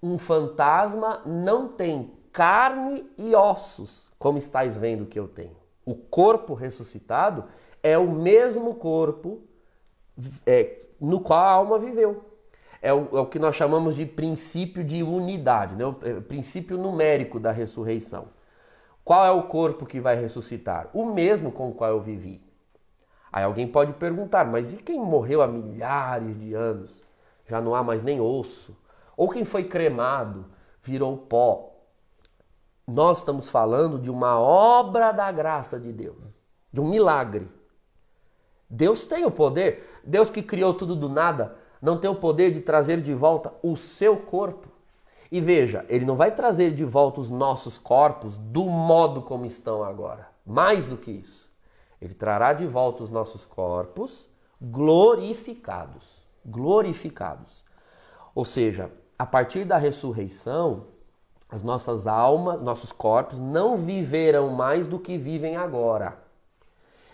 Um 0.00 0.16
fantasma 0.16 1.22
não 1.26 1.66
tem 1.66 2.14
carne 2.32 3.04
e 3.18 3.34
ossos, 3.34 4.08
como 4.16 4.38
estáis 4.38 4.76
vendo 4.76 5.06
que 5.06 5.18
eu 5.18 5.26
tenho. 5.26 5.56
O 5.84 5.96
corpo 5.96 6.54
ressuscitado 6.54 7.46
é 7.82 7.98
o 7.98 8.08
mesmo 8.08 8.76
corpo 8.76 9.42
é, 10.46 10.82
no 11.00 11.18
qual 11.18 11.40
a 11.40 11.50
alma 11.50 11.80
viveu. 11.80 12.35
É 12.80 12.92
o, 12.92 13.08
é 13.12 13.20
o, 13.20 13.26
que 13.26 13.38
nós 13.38 13.54
chamamos 13.54 13.96
de 13.96 14.06
princípio 14.06 14.84
de 14.84 15.02
unidade, 15.02 15.74
né? 15.74 15.84
o 15.84 15.96
é, 16.02 16.20
princípio 16.20 16.76
numérico 16.76 17.40
da 17.40 17.50
ressurreição. 17.50 18.28
Qual 19.04 19.24
é 19.24 19.30
o 19.30 19.44
corpo 19.44 19.86
que 19.86 20.00
vai 20.00 20.20
ressuscitar? 20.20 20.90
O 20.92 21.06
mesmo 21.06 21.52
com 21.52 21.68
o 21.68 21.74
qual 21.74 21.90
eu 21.90 22.00
vivi. 22.00 22.42
Aí 23.32 23.44
alguém 23.44 23.66
pode 23.66 23.92
perguntar, 23.94 24.44
mas 24.44 24.72
e 24.72 24.78
quem 24.78 24.98
morreu 24.98 25.42
há 25.42 25.46
milhares 25.46 26.38
de 26.38 26.54
anos? 26.54 27.06
já 27.46 27.60
não 27.60 27.74
há 27.74 27.82
mais 27.82 28.02
nem 28.02 28.20
osso. 28.20 28.76
Ou 29.16 29.28
quem 29.28 29.44
foi 29.44 29.64
cremado 29.64 30.46
virou 30.82 31.16
pó. 31.16 31.72
Nós 32.86 33.18
estamos 33.18 33.48
falando 33.48 33.98
de 33.98 34.10
uma 34.10 34.38
obra 34.38 35.12
da 35.12 35.30
graça 35.32 35.78
de 35.80 35.92
Deus, 35.92 36.36
de 36.72 36.80
um 36.80 36.88
milagre. 36.88 37.48
Deus 38.68 39.04
tem 39.04 39.24
o 39.24 39.30
poder, 39.30 40.00
Deus 40.04 40.30
que 40.30 40.42
criou 40.42 40.74
tudo 40.74 40.94
do 40.94 41.08
nada, 41.08 41.56
não 41.80 41.98
tem 41.98 42.10
o 42.10 42.14
poder 42.14 42.52
de 42.52 42.60
trazer 42.60 43.00
de 43.00 43.14
volta 43.14 43.52
o 43.62 43.76
seu 43.76 44.16
corpo. 44.16 44.68
E 45.30 45.40
veja, 45.40 45.84
ele 45.88 46.04
não 46.04 46.16
vai 46.16 46.30
trazer 46.30 46.72
de 46.72 46.84
volta 46.84 47.20
os 47.20 47.30
nossos 47.30 47.76
corpos 47.78 48.36
do 48.38 48.64
modo 48.64 49.22
como 49.22 49.44
estão 49.44 49.82
agora. 49.82 50.28
Mais 50.46 50.86
do 50.86 50.96
que 50.96 51.10
isso, 51.10 51.52
ele 52.00 52.14
trará 52.14 52.52
de 52.52 52.66
volta 52.66 53.02
os 53.02 53.10
nossos 53.10 53.44
corpos 53.44 54.28
glorificados 54.60 56.26
glorificados. 56.46 57.64
Ou 58.34 58.44
seja, 58.44 58.90
a 59.18 59.26
partir 59.26 59.64
da 59.64 59.76
ressurreição, 59.76 60.84
as 61.48 61.62
nossas 61.62 62.06
almas, 62.06 62.60
nossos 62.62 62.92
corpos 62.92 63.38
não 63.38 63.76
viverão 63.76 64.50
mais 64.50 64.86
do 64.86 64.98
que 64.98 65.18
vivem 65.18 65.56
agora. 65.56 66.18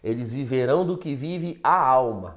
Eles 0.02 0.32
viverão 0.32 0.84
do 0.84 0.98
que 0.98 1.14
vive 1.14 1.60
a 1.62 1.74
alma. 1.74 2.36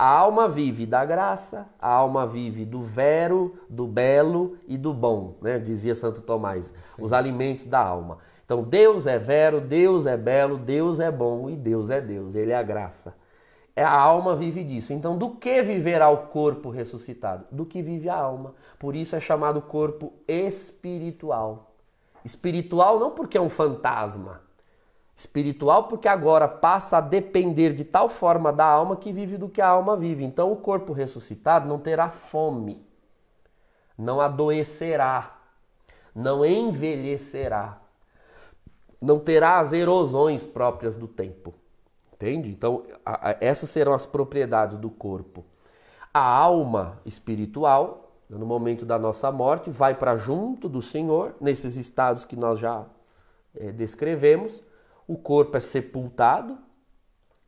A 0.00 0.06
alma 0.06 0.48
vive 0.48 0.86
da 0.86 1.04
graça, 1.04 1.66
a 1.76 1.88
alma 1.88 2.24
vive 2.24 2.64
do 2.64 2.80
vero, 2.82 3.58
do 3.68 3.84
belo 3.84 4.56
e 4.68 4.78
do 4.78 4.94
bom, 4.94 5.34
né? 5.42 5.58
dizia 5.58 5.92
Santo 5.92 6.22
Tomás, 6.22 6.72
Sim. 6.94 7.02
os 7.02 7.12
alimentos 7.12 7.66
da 7.66 7.80
alma. 7.80 8.18
Então 8.44 8.62
Deus 8.62 9.08
é 9.08 9.18
vero, 9.18 9.60
Deus 9.60 10.06
é 10.06 10.16
belo, 10.16 10.56
Deus 10.56 11.00
é 11.00 11.10
bom 11.10 11.50
e 11.50 11.56
Deus 11.56 11.90
é 11.90 12.00
Deus, 12.00 12.36
Ele 12.36 12.52
é 12.52 12.56
a 12.56 12.62
graça. 12.62 13.16
É 13.74 13.82
a 13.82 13.90
alma 13.90 14.36
vive 14.36 14.62
disso. 14.62 14.92
Então, 14.92 15.18
do 15.18 15.30
que 15.30 15.62
viverá 15.62 16.08
o 16.08 16.28
corpo 16.28 16.70
ressuscitado? 16.70 17.44
Do 17.50 17.66
que 17.66 17.82
vive 17.82 18.08
a 18.08 18.14
alma. 18.14 18.54
Por 18.78 18.94
isso 18.94 19.16
é 19.16 19.20
chamado 19.20 19.60
corpo 19.60 20.12
espiritual. 20.28 21.72
Espiritual 22.24 23.00
não 23.00 23.10
porque 23.10 23.36
é 23.36 23.40
um 23.40 23.48
fantasma. 23.48 24.42
Espiritual 25.18 25.88
porque 25.88 26.06
agora 26.06 26.46
passa 26.46 26.98
a 26.98 27.00
depender 27.00 27.72
de 27.72 27.84
tal 27.84 28.08
forma 28.08 28.52
da 28.52 28.64
alma 28.64 28.94
que 28.94 29.12
vive 29.12 29.36
do 29.36 29.48
que 29.48 29.60
a 29.60 29.66
alma 29.66 29.96
vive. 29.96 30.22
Então 30.22 30.52
o 30.52 30.56
corpo 30.56 30.92
ressuscitado 30.92 31.68
não 31.68 31.80
terá 31.80 32.08
fome, 32.08 32.86
não 33.98 34.20
adoecerá, 34.20 35.36
não 36.14 36.44
envelhecerá, 36.44 37.80
não 39.02 39.18
terá 39.18 39.58
as 39.58 39.72
erosões 39.72 40.46
próprias 40.46 40.96
do 40.96 41.08
tempo. 41.08 41.52
Entende? 42.12 42.52
Então, 42.52 42.84
a, 43.04 43.30
a, 43.30 43.36
essas 43.40 43.70
serão 43.70 43.94
as 43.94 44.06
propriedades 44.06 44.78
do 44.78 44.88
corpo. 44.88 45.44
A 46.14 46.22
alma 46.22 47.00
espiritual, 47.04 48.12
no 48.30 48.46
momento 48.46 48.86
da 48.86 49.00
nossa 49.00 49.32
morte, 49.32 49.68
vai 49.68 49.96
para 49.96 50.16
junto 50.16 50.68
do 50.68 50.80
Senhor, 50.80 51.34
nesses 51.40 51.74
estados 51.74 52.24
que 52.24 52.36
nós 52.36 52.60
já 52.60 52.86
é, 53.56 53.72
descrevemos 53.72 54.62
o 55.08 55.16
corpo 55.16 55.56
é 55.56 55.60
sepultado, 55.60 56.58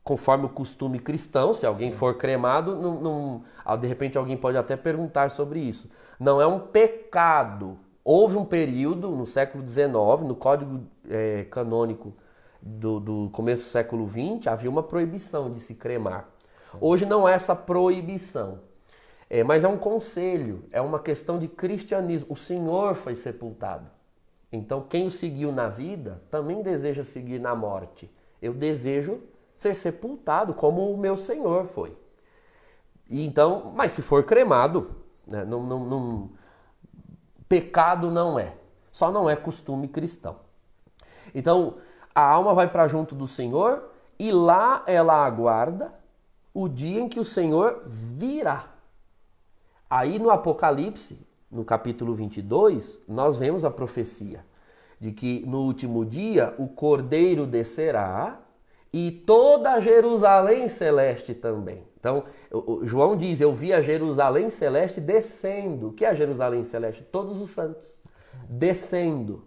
conforme 0.03 0.47
o 0.47 0.49
costume 0.49 0.99
cristão, 0.99 1.53
se 1.53 1.67
alguém 1.67 1.93
Sim. 1.93 1.99
for 1.99 2.17
cremado, 2.17 2.75
não, 2.75 3.01
não, 3.01 3.45
ah, 3.63 3.77
de 3.77 3.87
repente 3.87 4.17
alguém 4.17 4.37
pode 4.37 4.57
até 4.57 4.77
perguntar 4.77 5.31
sobre 5.31 5.61
isso. 5.61 5.91
Não 6.19 6.41
é 6.41 6.47
um 6.47 6.59
pecado. 6.59 7.79
Houve 8.03 8.39
um 8.39 8.47
período 8.47 9.11
no 9.11 9.27
século 9.27 9.67
XIX, 9.69 9.93
no 10.25 10.35
Código 10.35 10.81
é, 11.09 11.45
Canônico 11.45 12.15
do, 12.63 12.99
do, 12.99 13.31
começo 13.31 13.63
do 13.63 13.69
século 13.69 14.09
XX, 14.09 14.47
havia 14.47 14.71
uma 14.71 14.83
proibição 14.83 15.53
de 15.53 15.61
se 15.61 15.75
cremar. 15.75 16.31
Sim. 16.73 16.79
Hoje 16.81 17.05
não 17.05 17.29
é 17.29 17.35
essa 17.35 17.55
proibição, 17.55 18.61
é, 19.29 19.45
mas 19.45 19.65
é 19.65 19.69
um 19.69 19.77
conselho, 19.77 20.65
é 20.73 20.81
uma 20.81 20.99
questão 20.99 21.39
de 21.39 21.47
cristianismo. 21.47 22.27
O 22.31 22.37
Senhor 22.37 22.95
foi 22.95 23.15
sepultado. 23.15 24.00
Então, 24.53 24.83
quem 24.83 25.07
o 25.07 25.11
seguiu 25.11 25.53
na 25.53 25.69
vida 25.69 26.23
também 26.31 26.63
deseja 26.63 27.05
seguir 27.05 27.39
na 27.39 27.55
morte. 27.55 28.11
Eu 28.43 28.53
desejo 28.53 29.23
ser 29.57 29.77
sepultado 29.77 30.55
como 30.55 30.93
o 30.93 30.97
meu 30.97 31.17
Senhor 31.17 31.67
foi. 31.67 31.97
E 33.09 33.25
então, 33.27 33.73
mas 33.75 33.93
se 33.93 34.03
for 34.03 34.25
cremado, 34.25 34.97
né, 35.27 35.45
não, 35.45 35.63
não, 35.63 35.85
não, 35.85 36.31
pecado 37.49 38.11
não 38.11 38.39
é. 38.39 38.55
Só 38.91 39.11
não 39.11 39.31
é 39.31 39.37
costume 39.37 39.87
cristão. 39.87 40.37
Então, 41.35 41.77
a 42.15 42.23
alma 42.23 42.55
vai 42.55 42.69
para 42.69 42.89
junto 42.89 43.15
do 43.15 43.27
Senhor 43.27 43.91
e 44.19 44.33
lá 44.33 44.83
ela 44.87 45.25
aguarda 45.25 45.93
o 46.53 46.69
dia 46.69 47.01
em 47.01 47.09
que 47.09 47.21
o 47.21 47.25
Senhor 47.25 47.83
virá. 47.87 48.69
Aí 49.89 50.19
no 50.19 50.31
Apocalipse, 50.31 51.19
no 51.51 51.65
capítulo 51.65 52.15
22, 52.15 53.03
nós 53.09 53.37
vemos 53.37 53.65
a 53.65 53.71
profecia 53.71 54.45
de 55.01 55.13
que 55.13 55.45
no 55.47 55.61
último 55.61 56.05
dia 56.05 56.55
o 56.59 56.69
cordeiro 56.69 57.47
descerá 57.47 58.41
e 58.93 59.11
toda 59.11 59.81
Jerusalém 59.81 60.69
celeste 60.69 61.35
também. 61.35 61.83
Então, 61.99 62.25
João 62.83 63.17
diz: 63.17 63.41
Eu 63.41 63.55
vi 63.55 63.73
a 63.73 63.81
Jerusalém 63.81 64.51
celeste 64.51 65.01
descendo. 65.01 65.89
O 65.89 65.93
que 65.93 66.05
é 66.05 66.09
a 66.09 66.15
Jerusalém 66.15 66.65
celeste? 66.65 67.03
Todos 67.03 67.41
os 67.41 67.51
santos 67.51 68.01
descendo. 68.49 69.45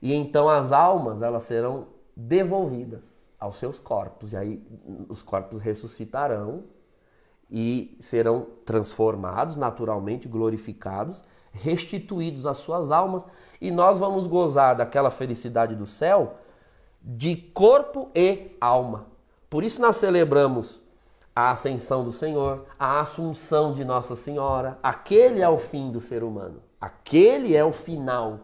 E 0.00 0.14
então 0.14 0.48
as 0.48 0.72
almas 0.72 1.22
elas 1.22 1.44
serão 1.44 1.88
devolvidas 2.16 3.30
aos 3.38 3.56
seus 3.56 3.78
corpos. 3.78 4.32
E 4.32 4.36
aí 4.36 4.62
os 5.08 5.22
corpos 5.22 5.60
ressuscitarão 5.60 6.64
e 7.52 7.94
serão 8.00 8.46
transformados, 8.64 9.56
naturalmente 9.56 10.26
glorificados, 10.26 11.22
restituídos 11.52 12.46
às 12.46 12.56
suas 12.56 12.90
almas, 12.90 13.26
e 13.60 13.70
nós 13.70 13.98
vamos 13.98 14.26
gozar 14.26 14.74
daquela 14.74 15.10
felicidade 15.10 15.74
do 15.76 15.86
céu 15.86 16.38
de 17.02 17.36
corpo 17.36 18.08
e 18.14 18.56
alma. 18.58 19.06
Por 19.50 19.62
isso 19.62 19.82
nós 19.82 19.96
celebramos 19.96 20.80
a 21.36 21.50
ascensão 21.50 22.02
do 22.02 22.12
Senhor, 22.12 22.64
a 22.78 23.00
assunção 23.00 23.74
de 23.74 23.84
Nossa 23.84 24.16
Senhora. 24.16 24.78
Aquele 24.82 25.42
é 25.42 25.48
o 25.48 25.58
fim 25.58 25.90
do 25.90 26.00
ser 26.00 26.22
humano. 26.22 26.62
Aquele 26.80 27.54
é 27.54 27.64
o 27.64 27.72
final 27.72 28.40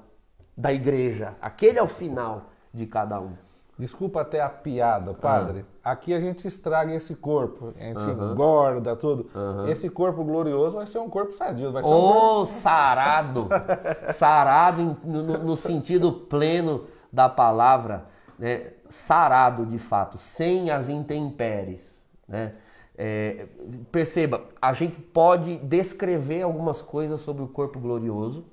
da 0.54 0.70
igreja. 0.72 1.34
Aquele 1.40 1.78
é 1.78 1.82
o 1.82 1.88
final 1.88 2.50
de 2.74 2.86
cada 2.86 3.18
um. 3.20 3.32
Desculpa 3.78 4.22
até 4.22 4.40
a 4.40 4.48
piada, 4.48 5.14
padre. 5.14 5.58
Uhum. 5.58 5.64
Aqui 5.84 6.12
a 6.12 6.20
gente 6.20 6.48
estraga 6.48 6.92
esse 6.92 7.14
corpo, 7.14 7.72
a 7.78 7.80
gente 7.80 8.00
uhum. 8.00 8.32
engorda 8.32 8.96
tudo. 8.96 9.30
Uhum. 9.32 9.68
Esse 9.68 9.88
corpo 9.88 10.24
glorioso 10.24 10.74
vai 10.74 10.86
ser 10.86 10.98
um 10.98 11.08
corpo 11.08 11.32
sadio, 11.32 11.70
vai 11.70 11.84
ser 11.84 11.88
oh, 11.88 11.96
um 11.96 12.12
corpo... 12.12 12.46
sarado! 12.46 13.48
sarado 14.12 14.96
no, 15.04 15.22
no, 15.22 15.56
sentido 15.56 16.10
pleno 16.10 16.86
da 17.12 17.28
palavra, 17.28 18.06
né? 18.36 18.72
sarado 18.88 19.64
de 19.64 19.78
fato, 19.78 20.18
sem 20.18 20.72
as 20.72 20.88
intempéries. 20.88 22.04
Né? 22.26 22.54
É, 22.96 23.46
perceba, 23.92 24.42
a 24.60 24.72
gente 24.72 25.00
pode 25.00 25.56
descrever 25.58 26.42
algumas 26.42 26.82
coisas 26.82 27.20
sobre 27.20 27.44
o 27.44 27.48
corpo 27.48 27.78
glorioso, 27.78 28.44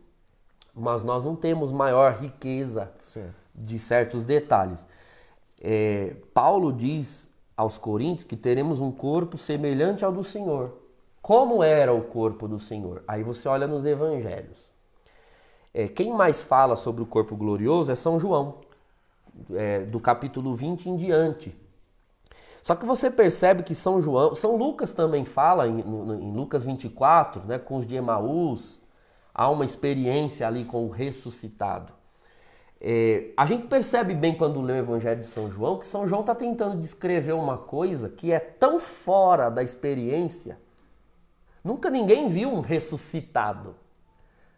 mas 0.72 1.04
nós 1.04 1.26
não 1.26 1.36
temos 1.36 1.72
maior 1.72 2.14
riqueza 2.14 2.92
Sim. 3.02 3.26
de 3.56 3.80
certos 3.80 4.24
detalhes 4.24 4.86
é, 5.62 6.16
Paulo 6.34 6.72
diz 6.72 7.30
aos 7.56 7.78
Coríntios 7.78 8.26
que 8.26 8.36
teremos 8.36 8.80
um 8.80 8.92
corpo 8.92 9.38
semelhante 9.38 10.04
ao 10.04 10.12
do 10.12 10.24
Senhor. 10.24 10.74
Como 11.22 11.64
era 11.64 11.94
o 11.94 12.02
corpo 12.02 12.48
do 12.48 12.60
Senhor? 12.60 13.04
Aí 13.08 13.24
você 13.24 13.48
olha 13.48 13.66
nos 13.66 13.86
evangelhos. 13.86 14.70
É, 15.74 15.88
quem 15.88 16.14
mais 16.14 16.44
fala 16.44 16.76
sobre 16.76 17.02
o 17.02 17.06
corpo 17.06 17.36
glorioso 17.36 17.92
é 17.92 17.96
São 17.96 18.20
João, 18.20 18.60
é, 19.52 19.82
do 19.82 20.00
capítulo 20.00 20.56
20 20.56 20.90
em 20.90 20.96
diante. 20.96 21.56
Só 22.62 22.76
que 22.76 22.86
você 22.86 23.12
percebe 23.12 23.64
que 23.64 23.76
São 23.76 24.02
João, 24.02 24.34
São 24.34 24.56
Lucas 24.56 24.94
também 24.94 25.26
fala 25.26 25.68
em, 25.68 25.82
em 25.82 26.32
Lucas 26.32 26.64
24, 26.64 27.44
né, 27.46 27.60
com 27.60 27.78
os 27.78 27.86
de 27.86 27.96
Emaús, 27.96 28.80
há 29.34 29.50
uma 29.50 29.66
experiência 29.66 30.48
ali 30.48 30.64
com 30.64 30.86
o 30.86 30.90
ressuscitado. 30.90 31.92
É, 32.80 33.32
a 33.38 33.46
gente 33.46 33.68
percebe 33.68 34.14
bem 34.14 34.36
quando 34.36 34.62
lê 34.62 34.74
o 34.74 34.78
Evangelho 34.78 35.22
de 35.22 35.28
São 35.28 35.50
João 35.50 35.80
que 35.80 35.88
São 35.88 36.08
João 36.08 36.22
está 36.22 36.36
tentando 36.36 36.80
descrever 36.80 37.34
uma 37.34 37.58
coisa 37.58 38.10
que 38.10 38.32
é 38.32 38.40
tão 38.40 38.80
fora 38.80 39.50
da 39.50 39.64
experiência. 39.64 40.60
Nunca 41.64 41.90
ninguém 41.90 42.28
viu 42.28 42.54
um 42.54 42.62
ressuscitado. 42.62 43.76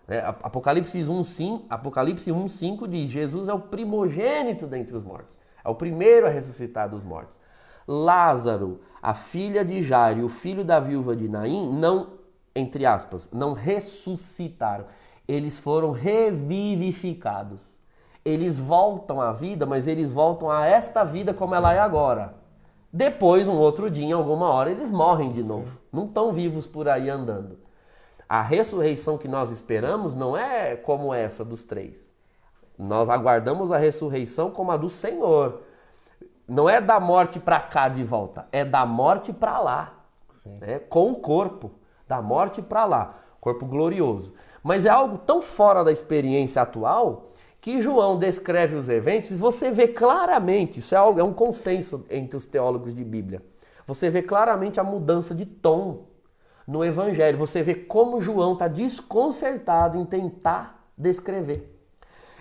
É, 0.07 0.19
Apocalipse 0.19 0.98
1,5 0.98 1.65
Apocalipse 1.69 2.31
1, 2.31 2.48
diz: 2.89 3.10
Jesus 3.10 3.48
é 3.48 3.53
o 3.53 3.60
primogênito 3.60 4.65
dentre 4.65 4.95
os 4.95 5.03
mortos, 5.03 5.38
é 5.64 5.69
o 5.69 5.76
primeiro 5.76 6.27
a 6.27 6.30
ressuscitar 6.30 6.89
dos 6.89 7.03
mortos. 7.03 7.38
Lázaro, 7.88 8.81
a 9.02 9.14
filha 9.14 9.64
de 9.64 9.81
Jairo 9.81 10.26
o 10.26 10.30
filho 10.30 10.65
da 10.65 10.80
viúva 10.80 11.15
de 11.15 11.30
Naim, 11.30 11.69
não, 11.69 12.14
entre 12.56 12.85
aspas, 12.85 13.30
não 13.31 13.53
ressuscitaram, 13.53 14.85
eles 15.27 15.60
foram 15.60 15.91
revivificados 15.91 17.76
eles 18.27 18.59
voltam 18.59 19.21
à 19.21 19.31
vida, 19.31 19.65
mas 19.65 19.87
eles 19.87 20.11
voltam 20.11 20.51
a 20.51 20.65
esta 20.65 21.03
vida 21.03 21.33
como 21.33 21.53
Sim. 21.53 21.57
ela 21.57 21.73
é 21.73 21.79
agora. 21.79 22.33
Depois, 22.91 23.47
um 23.47 23.55
outro 23.55 23.89
dia, 23.89 24.05
em 24.05 24.11
alguma 24.11 24.49
hora, 24.49 24.69
eles 24.69 24.91
morrem 24.91 25.31
de 25.31 25.43
novo. 25.43 25.71
Sim. 25.71 25.79
Não 25.93 26.05
estão 26.05 26.33
vivos 26.33 26.67
por 26.67 26.89
aí 26.89 27.09
andando. 27.09 27.57
A 28.27 28.41
ressurreição 28.41 29.17
que 29.17 29.27
nós 29.27 29.49
esperamos 29.49 30.13
não 30.13 30.35
é 30.35 30.75
como 30.75 31.13
essa 31.13 31.45
dos 31.45 31.63
três. 31.63 32.11
Nós 32.77 33.09
aguardamos 33.09 33.71
a 33.71 33.77
ressurreição 33.77 34.51
como 34.51 34.71
a 34.71 34.77
do 34.77 34.89
Senhor. 34.89 35.61
Não 36.45 36.69
é 36.69 36.81
da 36.81 36.99
morte 36.99 37.39
para 37.39 37.61
cá 37.61 37.87
de 37.87 38.03
volta, 38.03 38.45
é 38.51 38.65
da 38.65 38.85
morte 38.85 39.31
para 39.31 39.59
lá. 39.59 39.93
Né? 40.45 40.79
Com 40.79 41.11
o 41.11 41.15
corpo, 41.15 41.71
da 42.07 42.21
morte 42.21 42.61
para 42.61 42.85
lá. 42.85 43.15
Corpo 43.39 43.65
glorioso. 43.65 44.33
Mas 44.61 44.85
é 44.85 44.89
algo 44.89 45.17
tão 45.17 45.41
fora 45.41 45.83
da 45.83 45.91
experiência 45.91 46.61
atual 46.61 47.31
que 47.59 47.81
João 47.81 48.17
descreve 48.17 48.75
os 48.75 48.88
eventos, 48.88 49.31
você 49.34 49.71
vê 49.71 49.88
claramente, 49.88 50.79
isso 50.79 50.95
é, 50.95 50.97
algo, 50.97 51.19
é 51.19 51.23
um 51.23 51.34
consenso 51.34 52.05
entre 52.09 52.38
os 52.38 52.45
teólogos 52.45 52.95
de 52.95 53.03
Bíblia, 53.03 53.41
você 53.85 54.09
vê 54.09 54.21
claramente 54.21 54.79
a 54.79 54.84
mudança 54.84 55.34
de 55.34 55.45
tom 55.45 56.05
no 56.67 56.84
Evangelho, 56.84 57.38
você 57.38 57.63
vê 57.63 57.73
como 57.73 58.19
João 58.19 58.53
está 58.53 58.67
desconcertado 58.67 59.97
em 59.97 60.05
tentar 60.05 60.85
descrever. 60.97 61.73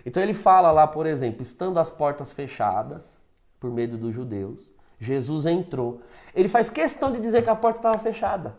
Então 0.05 0.23
ele 0.23 0.35
fala 0.35 0.71
lá, 0.71 0.87
por 0.87 1.07
exemplo, 1.07 1.43
estando 1.43 1.79
as 1.79 1.91
portas 1.91 2.33
fechadas, 2.33 3.21
por 3.59 3.71
medo 3.71 3.97
dos 3.97 4.15
judeus, 4.15 4.73
Jesus 4.99 5.47
entrou. 5.47 6.01
Ele 6.35 6.49
faz 6.49 6.71
questão 6.71 7.13
de 7.13 7.21
dizer 7.21 7.43
que 7.43 7.51
a 7.51 7.57
porta 7.57 7.79
estava 7.79 7.99
fechada. 7.99 8.57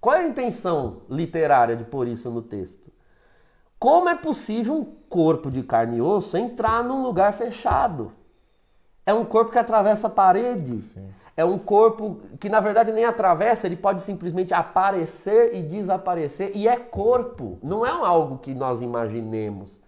Qual 0.00 0.16
é 0.16 0.20
a 0.20 0.28
intenção 0.28 1.02
literária 1.08 1.76
de 1.76 1.84
pôr 1.84 2.08
isso 2.08 2.30
no 2.30 2.42
texto? 2.42 2.90
Como 3.80 4.10
é 4.10 4.14
possível 4.14 4.74
um 4.74 4.84
corpo 5.08 5.50
de 5.50 5.62
carne 5.62 5.96
e 5.96 6.02
osso 6.02 6.36
entrar 6.36 6.84
num 6.84 7.02
lugar 7.02 7.32
fechado? 7.32 8.12
É 9.06 9.14
um 9.14 9.24
corpo 9.24 9.50
que 9.50 9.58
atravessa 9.58 10.08
paredes. 10.10 10.84
Sim. 10.84 11.08
É 11.34 11.44
um 11.46 11.58
corpo 11.58 12.20
que 12.38 12.50
na 12.50 12.60
verdade 12.60 12.92
nem 12.92 13.06
atravessa, 13.06 13.66
ele 13.66 13.76
pode 13.76 14.02
simplesmente 14.02 14.52
aparecer 14.52 15.54
e 15.54 15.62
desaparecer. 15.62 16.52
E 16.54 16.68
é 16.68 16.76
corpo, 16.76 17.58
não 17.62 17.86
é 17.86 17.90
algo 17.90 18.36
que 18.36 18.52
nós 18.54 18.82
imaginemos. 18.82 19.80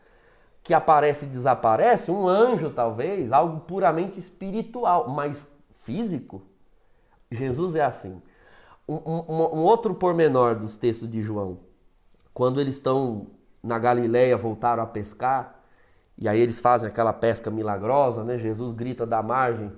que 0.63 0.73
aparece 0.73 1.27
e 1.27 1.29
desaparece, 1.29 2.11
um 2.11 2.27
anjo 2.27 2.71
talvez, 2.71 3.33
algo 3.33 3.61
puramente 3.61 4.19
espiritual, 4.19 5.09
mas 5.09 5.47
físico. 5.75 6.43
Jesus 7.31 7.75
é 7.75 7.85
assim. 7.85 8.23
Um, 8.89 8.95
um, 8.95 9.59
um 9.59 9.63
outro 9.65 9.95
pormenor 9.95 10.55
dos 10.55 10.77
textos 10.77 11.11
de 11.11 11.21
João, 11.21 11.59
quando 12.33 12.61
eles 12.61 12.77
estão 12.77 13.27
na 13.63 13.79
Galileia, 13.79 14.37
voltaram 14.37 14.83
a 14.83 14.87
pescar, 14.87 15.55
e 16.19 16.29
aí 16.29 16.41
eles 16.41 16.61
fazem 16.61 16.89
aquela 16.89 17.13
pesca 17.13 17.51
milagrosa, 17.51 18.25
né? 18.25 18.37
Jesus 18.37 18.75
grita 18.75 19.07
da 19.07 19.23
margem, 19.23 19.73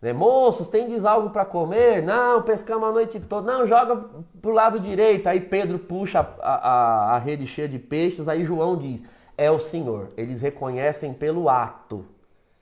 né? 0.00 0.12
Moços, 0.12 0.68
tendes 0.68 1.04
algo 1.04 1.30
para 1.30 1.44
comer? 1.44 2.02
Não, 2.02 2.42
pescamos 2.42 2.88
a 2.88 2.92
noite 2.92 3.20
toda. 3.20 3.52
Não, 3.52 3.66
joga 3.66 3.96
pro 4.40 4.52
lado 4.52 4.80
direito. 4.80 5.26
Aí 5.26 5.40
Pedro 5.40 5.78
puxa 5.78 6.20
a, 6.40 6.54
a, 6.54 7.16
a 7.16 7.18
rede 7.18 7.46
cheia 7.46 7.68
de 7.68 7.78
peixes, 7.78 8.28
aí 8.28 8.44
João 8.44 8.76
diz, 8.76 9.02
é 9.36 9.50
o 9.50 9.58
Senhor. 9.58 10.08
Eles 10.16 10.40
reconhecem 10.40 11.12
pelo 11.12 11.48
ato, 11.48 12.04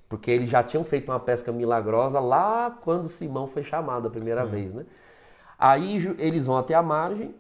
porque 0.09 0.31
eles 0.31 0.51
já 0.51 0.63
tinham 0.63 0.85
feito 0.85 1.13
uma 1.13 1.21
pesca 1.21 1.53
milagrosa 1.53 2.19
lá 2.19 2.77
quando 2.83 3.09
Simão 3.09 3.47
foi 3.47 3.63
chamado 3.63 4.09
a 4.09 4.11
primeira 4.11 4.45
Sim. 4.45 4.51
vez, 4.51 4.75
né? 4.75 4.85
Aí 5.59 6.15
eles 6.19 6.47
vão 6.47 6.57
até 6.57 6.75
a 6.75 6.83
margem, 6.83 7.35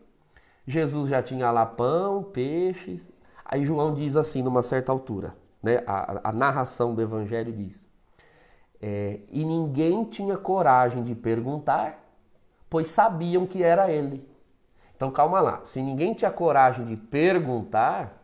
Jesus 0.66 1.09
já 1.09 1.23
tinha 1.23 1.51
lá 1.51 1.65
pão, 1.65 2.23
peixes. 2.23 3.09
Aí 3.49 3.65
João 3.65 3.95
diz 3.95 4.15
assim, 4.15 4.43
numa 4.43 4.62
certa 4.62 4.93
altura, 4.93 5.35
né? 5.62 5.83
a, 5.87 6.29
a 6.29 6.33
narração 6.33 6.95
do 6.95 7.01
Evangelho 7.01 7.51
diz: 7.51 7.85
é, 8.81 9.20
E 9.33 9.43
ninguém 9.43 10.05
tinha 10.05 10.37
coragem 10.37 11.03
de 11.03 11.15
perguntar, 11.15 11.99
pois 12.69 12.91
sabiam 12.91 13.47
que 13.47 13.62
era 13.62 13.91
ele. 13.91 14.29
Então 14.95 15.11
calma 15.11 15.41
lá, 15.41 15.61
se 15.65 15.81
ninguém 15.81 16.12
tinha 16.12 16.31
coragem 16.31 16.85
de 16.85 16.97
perguntar, 16.97 18.23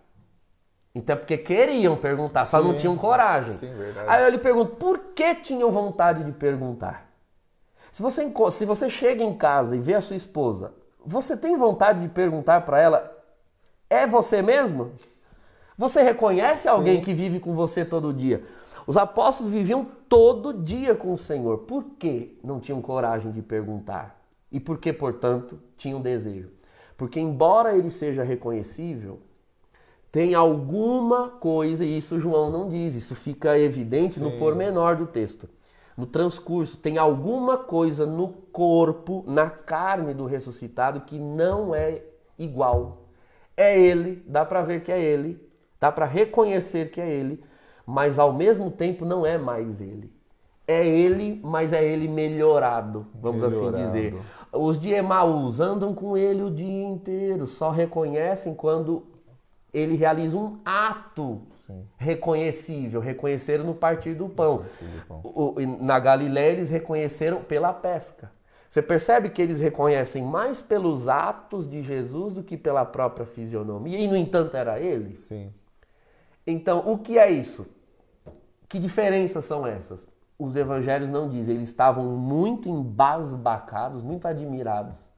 então 0.94 1.14
é 1.14 1.18
porque 1.18 1.38
queriam 1.38 1.96
perguntar, 1.96 2.44
só 2.44 2.60
sim, 2.60 2.68
não 2.68 2.76
tinham 2.76 2.96
coragem. 2.96 3.52
Sim, 3.52 3.72
Aí 4.06 4.22
eu 4.22 4.28
lhe 4.28 4.38
pergunto, 4.38 4.76
por 4.76 4.98
que 5.14 5.36
tinham 5.36 5.70
vontade 5.70 6.22
de 6.22 6.32
perguntar? 6.32 7.10
Se 7.90 8.02
você, 8.02 8.30
se 8.50 8.64
você 8.64 8.90
chega 8.90 9.24
em 9.24 9.34
casa 9.36 9.74
e 9.74 9.78
vê 9.78 9.94
a 9.94 10.00
sua 10.00 10.16
esposa, 10.16 10.74
você 11.04 11.36
tem 11.36 11.56
vontade 11.56 12.00
de 12.00 12.08
perguntar 12.08 12.60
para 12.62 12.78
ela: 12.78 13.24
é 13.88 14.06
você 14.06 14.42
mesmo? 14.42 14.92
Você 15.76 16.02
reconhece 16.02 16.68
alguém 16.68 16.98
Sim. 16.98 17.02
que 17.02 17.14
vive 17.14 17.40
com 17.40 17.54
você 17.54 17.84
todo 17.84 18.12
dia? 18.12 18.44
Os 18.86 18.96
apóstolos 18.96 19.52
viviam 19.52 19.86
todo 20.08 20.52
dia 20.52 20.94
com 20.94 21.12
o 21.12 21.18
Senhor. 21.18 21.58
Por 21.58 21.84
que 21.98 22.38
não 22.44 22.60
tinham 22.60 22.80
coragem 22.80 23.32
de 23.32 23.42
perguntar? 23.42 24.20
E 24.52 24.60
por 24.60 24.78
que, 24.78 24.92
portanto, 24.92 25.58
tinham 25.76 26.00
desejo? 26.00 26.50
Porque, 26.96 27.18
embora 27.18 27.76
ele 27.76 27.90
seja 27.90 28.22
reconhecível, 28.22 29.20
tem 30.12 30.34
alguma 30.34 31.28
coisa, 31.28 31.84
e 31.84 31.98
isso 31.98 32.20
João 32.20 32.50
não 32.50 32.68
diz, 32.68 32.94
isso 32.94 33.16
fica 33.16 33.58
evidente 33.58 34.14
Sim. 34.14 34.24
no 34.24 34.38
pormenor 34.38 34.96
do 34.96 35.06
texto 35.06 35.48
no 35.96 36.06
transcurso, 36.06 36.78
tem 36.78 36.98
alguma 36.98 37.56
coisa 37.56 38.04
no 38.04 38.28
corpo, 38.28 39.24
na 39.26 39.48
carne 39.48 40.12
do 40.12 40.26
ressuscitado 40.26 41.02
que 41.02 41.18
não 41.18 41.74
é 41.74 42.02
igual. 42.38 43.04
É 43.56 43.78
ele, 43.78 44.22
dá 44.26 44.44
para 44.44 44.62
ver 44.62 44.82
que 44.82 44.90
é 44.90 45.00
ele, 45.00 45.40
dá 45.84 45.92
para 45.92 46.06
reconhecer 46.06 46.90
que 46.90 46.98
é 46.98 47.10
ele, 47.10 47.44
mas 47.84 48.18
ao 48.18 48.32
mesmo 48.32 48.70
tempo 48.70 49.04
não 49.04 49.26
é 49.26 49.36
mais 49.36 49.82
ele. 49.82 50.10
É 50.66 50.86
ele, 50.86 51.38
mas 51.44 51.74
é 51.74 51.84
ele 51.84 52.08
melhorado, 52.08 53.06
vamos 53.14 53.44
assim 53.44 53.66
melhorado. 53.66 53.84
assim 53.84 54.00
dizer. 54.00 54.22
Os 54.50 54.78
de 54.78 54.94
Emaús 54.94 55.60
andam 55.60 55.94
com 55.94 56.16
ele 56.16 56.42
o 56.42 56.50
dia 56.50 56.84
inteiro, 56.84 57.46
só 57.46 57.70
reconhecem 57.70 58.54
quando 58.54 59.02
ele 59.74 59.94
realiza 59.94 60.38
um 60.38 60.58
ato 60.64 61.42
Sim. 61.66 61.84
reconhecível. 61.98 62.98
Reconheceram 63.00 63.64
no 63.64 63.74
partir 63.74 64.14
do 64.14 64.26
pão. 64.26 64.64
O, 65.22 65.56
na 65.80 65.98
Galiléia 65.98 66.52
eles 66.52 66.70
reconheceram 66.70 67.42
pela 67.42 67.74
pesca. 67.74 68.32
Você 68.70 68.80
percebe 68.80 69.28
que 69.28 69.42
eles 69.42 69.60
reconhecem 69.60 70.22
mais 70.24 70.62
pelos 70.62 71.08
atos 71.08 71.68
de 71.68 71.82
Jesus 71.82 72.34
do 72.34 72.42
que 72.42 72.56
pela 72.56 72.86
própria 72.86 73.26
fisionomia, 73.26 73.98
e 73.98 74.08
no 74.08 74.16
entanto 74.16 74.56
era 74.56 74.80
ele? 74.80 75.16
Sim. 75.16 75.52
Então, 76.46 76.90
o 76.90 76.98
que 76.98 77.18
é 77.18 77.30
isso? 77.30 77.66
Que 78.68 78.78
diferenças 78.78 79.44
são 79.44 79.66
essas? 79.66 80.06
Os 80.38 80.56
evangelhos 80.56 81.10
não 81.10 81.28
dizem, 81.28 81.54
eles 81.54 81.68
estavam 81.68 82.04
muito 82.04 82.68
embasbacados, 82.68 84.02
muito 84.02 84.26
admirados 84.26 85.12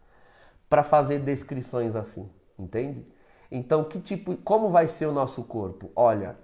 para 0.69 0.83
fazer 0.83 1.21
descrições 1.21 1.97
assim, 1.97 2.29
entende? 2.59 3.07
Então, 3.51 3.85
que 3.85 4.01
tipo, 4.01 4.37
como 4.39 4.69
vai 4.71 4.87
ser 4.87 5.07
o 5.07 5.13
nosso 5.13 5.43
corpo? 5.45 5.91
Olha, 5.97 6.37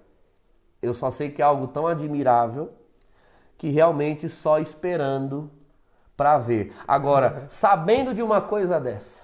eu 0.81 0.93
só 0.93 1.11
sei 1.11 1.29
que 1.29 1.41
é 1.41 1.45
algo 1.45 1.67
tão 1.67 1.87
admirável 1.87 2.73
que 3.57 3.69
realmente 3.69 4.27
só 4.27 4.59
esperando 4.59 5.51
para 6.17 6.37
ver. 6.37 6.73
Agora, 6.87 7.45
sabendo 7.49 8.13
de 8.13 8.21
uma 8.21 8.41
coisa 8.41 8.79
dessa, 8.79 9.21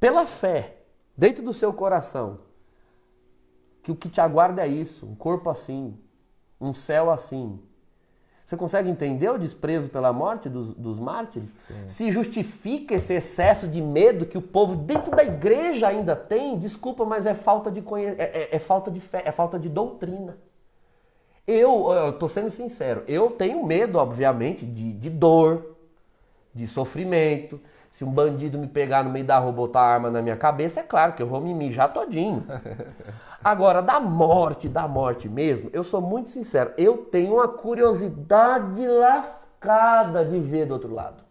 pela 0.00 0.26
fé, 0.26 0.76
dentro 1.16 1.42
do 1.42 1.52
seu 1.52 1.72
coração, 1.72 2.40
que 3.82 3.90
o 3.90 3.96
que 3.96 4.08
te 4.08 4.20
aguarda 4.20 4.62
é 4.62 4.68
isso, 4.68 5.06
um 5.06 5.14
corpo 5.14 5.50
assim, 5.50 5.98
um 6.60 6.72
céu 6.72 7.10
assim, 7.10 7.58
você 8.52 8.56
consegue 8.56 8.90
entender 8.90 9.30
o 9.30 9.38
desprezo 9.38 9.88
pela 9.88 10.12
morte 10.12 10.48
dos, 10.48 10.72
dos 10.72 10.98
mártires? 10.98 11.54
Sim. 11.58 11.74
Se 11.86 12.12
justifica 12.12 12.94
esse 12.94 13.14
excesso 13.14 13.66
de 13.66 13.80
medo 13.80 14.26
que 14.26 14.36
o 14.36 14.42
povo 14.42 14.76
dentro 14.76 15.16
da 15.16 15.24
igreja 15.24 15.88
ainda 15.88 16.14
tem? 16.14 16.58
Desculpa, 16.58 17.04
mas 17.04 17.24
é 17.24 17.34
falta 17.34 17.70
de 17.70 17.80
conhe... 17.80 18.08
é, 18.08 18.14
é, 18.18 18.56
é 18.56 18.58
falta 18.58 18.90
de 18.90 19.00
fé, 19.00 19.22
é 19.24 19.32
falta 19.32 19.58
de 19.58 19.70
doutrina. 19.70 20.36
Eu, 21.46 22.10
estou 22.10 22.28
sendo 22.28 22.50
sincero, 22.50 23.02
eu 23.08 23.30
tenho 23.30 23.64
medo, 23.64 23.98
obviamente, 23.98 24.66
de, 24.66 24.92
de 24.92 25.08
dor, 25.08 25.74
de 26.54 26.66
sofrimento. 26.66 27.58
Se 27.92 28.06
um 28.06 28.10
bandido 28.10 28.58
me 28.58 28.66
pegar 28.66 29.04
no 29.04 29.10
meio 29.10 29.26
da 29.26 29.38
rua, 29.38 29.52
botar 29.52 29.82
a 29.82 29.86
arma 29.86 30.10
na 30.10 30.22
minha 30.22 30.34
cabeça, 30.34 30.80
é 30.80 30.82
claro 30.82 31.12
que 31.12 31.22
eu 31.22 31.26
vou 31.26 31.42
me 31.42 31.52
mijar 31.52 31.92
todinho. 31.92 32.42
Agora, 33.44 33.82
da 33.82 34.00
morte, 34.00 34.66
da 34.66 34.88
morte 34.88 35.28
mesmo, 35.28 35.68
eu 35.74 35.84
sou 35.84 36.00
muito 36.00 36.30
sincero, 36.30 36.72
eu 36.78 36.96
tenho 36.96 37.34
uma 37.34 37.46
curiosidade 37.46 38.88
lascada 38.88 40.24
de 40.24 40.40
ver 40.40 40.64
do 40.64 40.72
outro 40.72 40.94
lado. 40.94 41.22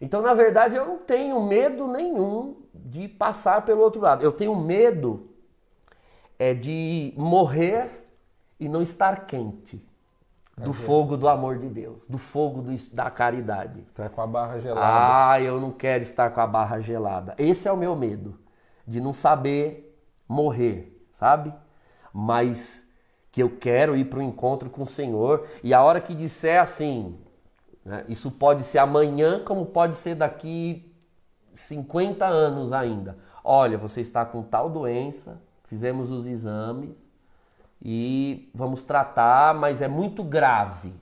Então, 0.00 0.22
na 0.22 0.34
verdade, 0.34 0.76
eu 0.76 0.86
não 0.86 0.98
tenho 0.98 1.42
medo 1.42 1.88
nenhum 1.88 2.62
de 2.72 3.08
passar 3.08 3.64
pelo 3.64 3.82
outro 3.82 4.00
lado. 4.00 4.22
Eu 4.22 4.30
tenho 4.30 4.54
medo 4.54 5.30
é 6.38 6.54
de 6.54 7.12
morrer 7.16 8.08
e 8.58 8.68
não 8.68 8.80
estar 8.82 9.26
quente 9.26 9.84
do 10.64 10.72
fogo 10.72 11.16
do 11.16 11.28
amor 11.28 11.58
de 11.58 11.68
Deus, 11.68 12.06
do 12.06 12.18
fogo 12.18 12.62
do, 12.62 12.76
da 12.92 13.10
caridade. 13.10 13.80
Está 13.88 14.08
com 14.08 14.20
a 14.20 14.26
barra 14.26 14.58
gelada. 14.60 15.32
Ah, 15.32 15.40
eu 15.40 15.60
não 15.60 15.70
quero 15.70 16.02
estar 16.02 16.30
com 16.30 16.40
a 16.40 16.46
barra 16.46 16.80
gelada. 16.80 17.34
Esse 17.38 17.68
é 17.68 17.72
o 17.72 17.76
meu 17.76 17.96
medo, 17.96 18.38
de 18.86 19.00
não 19.00 19.12
saber 19.14 19.98
morrer, 20.28 21.06
sabe? 21.12 21.52
Mas 22.12 22.86
que 23.32 23.42
eu 23.42 23.50
quero 23.50 23.96
ir 23.96 24.06
para 24.06 24.18
o 24.18 24.22
encontro 24.22 24.68
com 24.70 24.82
o 24.82 24.86
Senhor 24.86 25.46
e 25.62 25.72
a 25.72 25.82
hora 25.82 26.00
que 26.00 26.14
disser 26.14 26.60
assim, 26.60 27.18
né, 27.84 28.04
isso 28.08 28.30
pode 28.30 28.64
ser 28.64 28.78
amanhã, 28.78 29.42
como 29.44 29.66
pode 29.66 29.96
ser 29.96 30.14
daqui 30.14 30.92
50 31.54 32.26
anos 32.26 32.72
ainda. 32.72 33.18
Olha, 33.42 33.78
você 33.78 34.00
está 34.00 34.24
com 34.24 34.42
tal 34.42 34.68
doença, 34.68 35.40
fizemos 35.64 36.10
os 36.10 36.26
exames 36.26 37.09
e 37.82 38.50
vamos 38.54 38.82
tratar, 38.82 39.54
mas 39.54 39.80
é 39.80 39.88
muito 39.88 40.22
grave. 40.22 40.94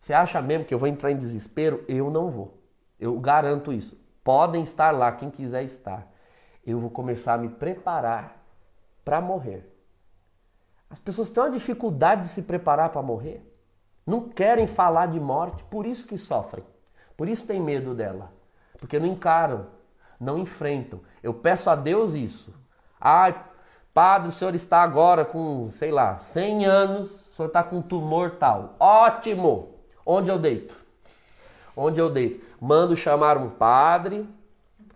Você 0.00 0.12
acha 0.12 0.40
mesmo 0.40 0.64
que 0.64 0.72
eu 0.72 0.78
vou 0.78 0.88
entrar 0.88 1.10
em 1.10 1.16
desespero? 1.16 1.84
Eu 1.86 2.10
não 2.10 2.30
vou. 2.30 2.58
Eu 2.98 3.18
garanto 3.18 3.72
isso. 3.72 4.00
Podem 4.24 4.62
estar 4.62 4.90
lá 4.90 5.12
quem 5.12 5.30
quiser 5.30 5.62
estar 5.62 6.10
eu 6.66 6.78
vou 6.78 6.90
começar 6.90 7.34
a 7.34 7.38
me 7.38 7.48
preparar 7.48 8.36
para 9.04 9.20
morrer. 9.20 9.66
As 10.88 10.98
pessoas 10.98 11.30
têm 11.30 11.42
uma 11.42 11.50
dificuldade 11.50 12.22
de 12.22 12.28
se 12.28 12.42
preparar 12.42 12.90
para 12.90 13.02
morrer. 13.02 13.46
Não 14.06 14.28
querem 14.28 14.66
falar 14.66 15.06
de 15.06 15.20
morte, 15.20 15.62
por 15.64 15.86
isso 15.86 16.06
que 16.06 16.18
sofrem. 16.18 16.64
Por 17.16 17.28
isso 17.28 17.46
têm 17.46 17.60
medo 17.60 17.94
dela. 17.94 18.32
Porque 18.78 18.98
não 18.98 19.06
encaram, 19.06 19.68
não 20.18 20.38
enfrentam. 20.38 21.00
Eu 21.22 21.32
peço 21.32 21.70
a 21.70 21.76
Deus 21.76 22.14
isso. 22.14 22.52
Ai, 23.00 23.44
padre, 23.92 24.28
o 24.28 24.32
senhor 24.32 24.54
está 24.54 24.82
agora 24.82 25.24
com, 25.24 25.68
sei 25.68 25.90
lá, 25.90 26.16
100 26.16 26.66
anos, 26.66 27.28
o 27.28 27.34
senhor 27.34 27.48
está 27.48 27.62
com 27.62 27.76
um 27.76 27.82
tumor 27.82 28.32
tal. 28.32 28.74
Ótimo! 28.78 29.74
Onde 30.04 30.30
eu 30.30 30.38
deito? 30.38 30.76
Onde 31.76 32.00
eu 32.00 32.10
deito? 32.10 32.44
Mando 32.60 32.96
chamar 32.96 33.36
um 33.36 33.48
padre, 33.48 34.28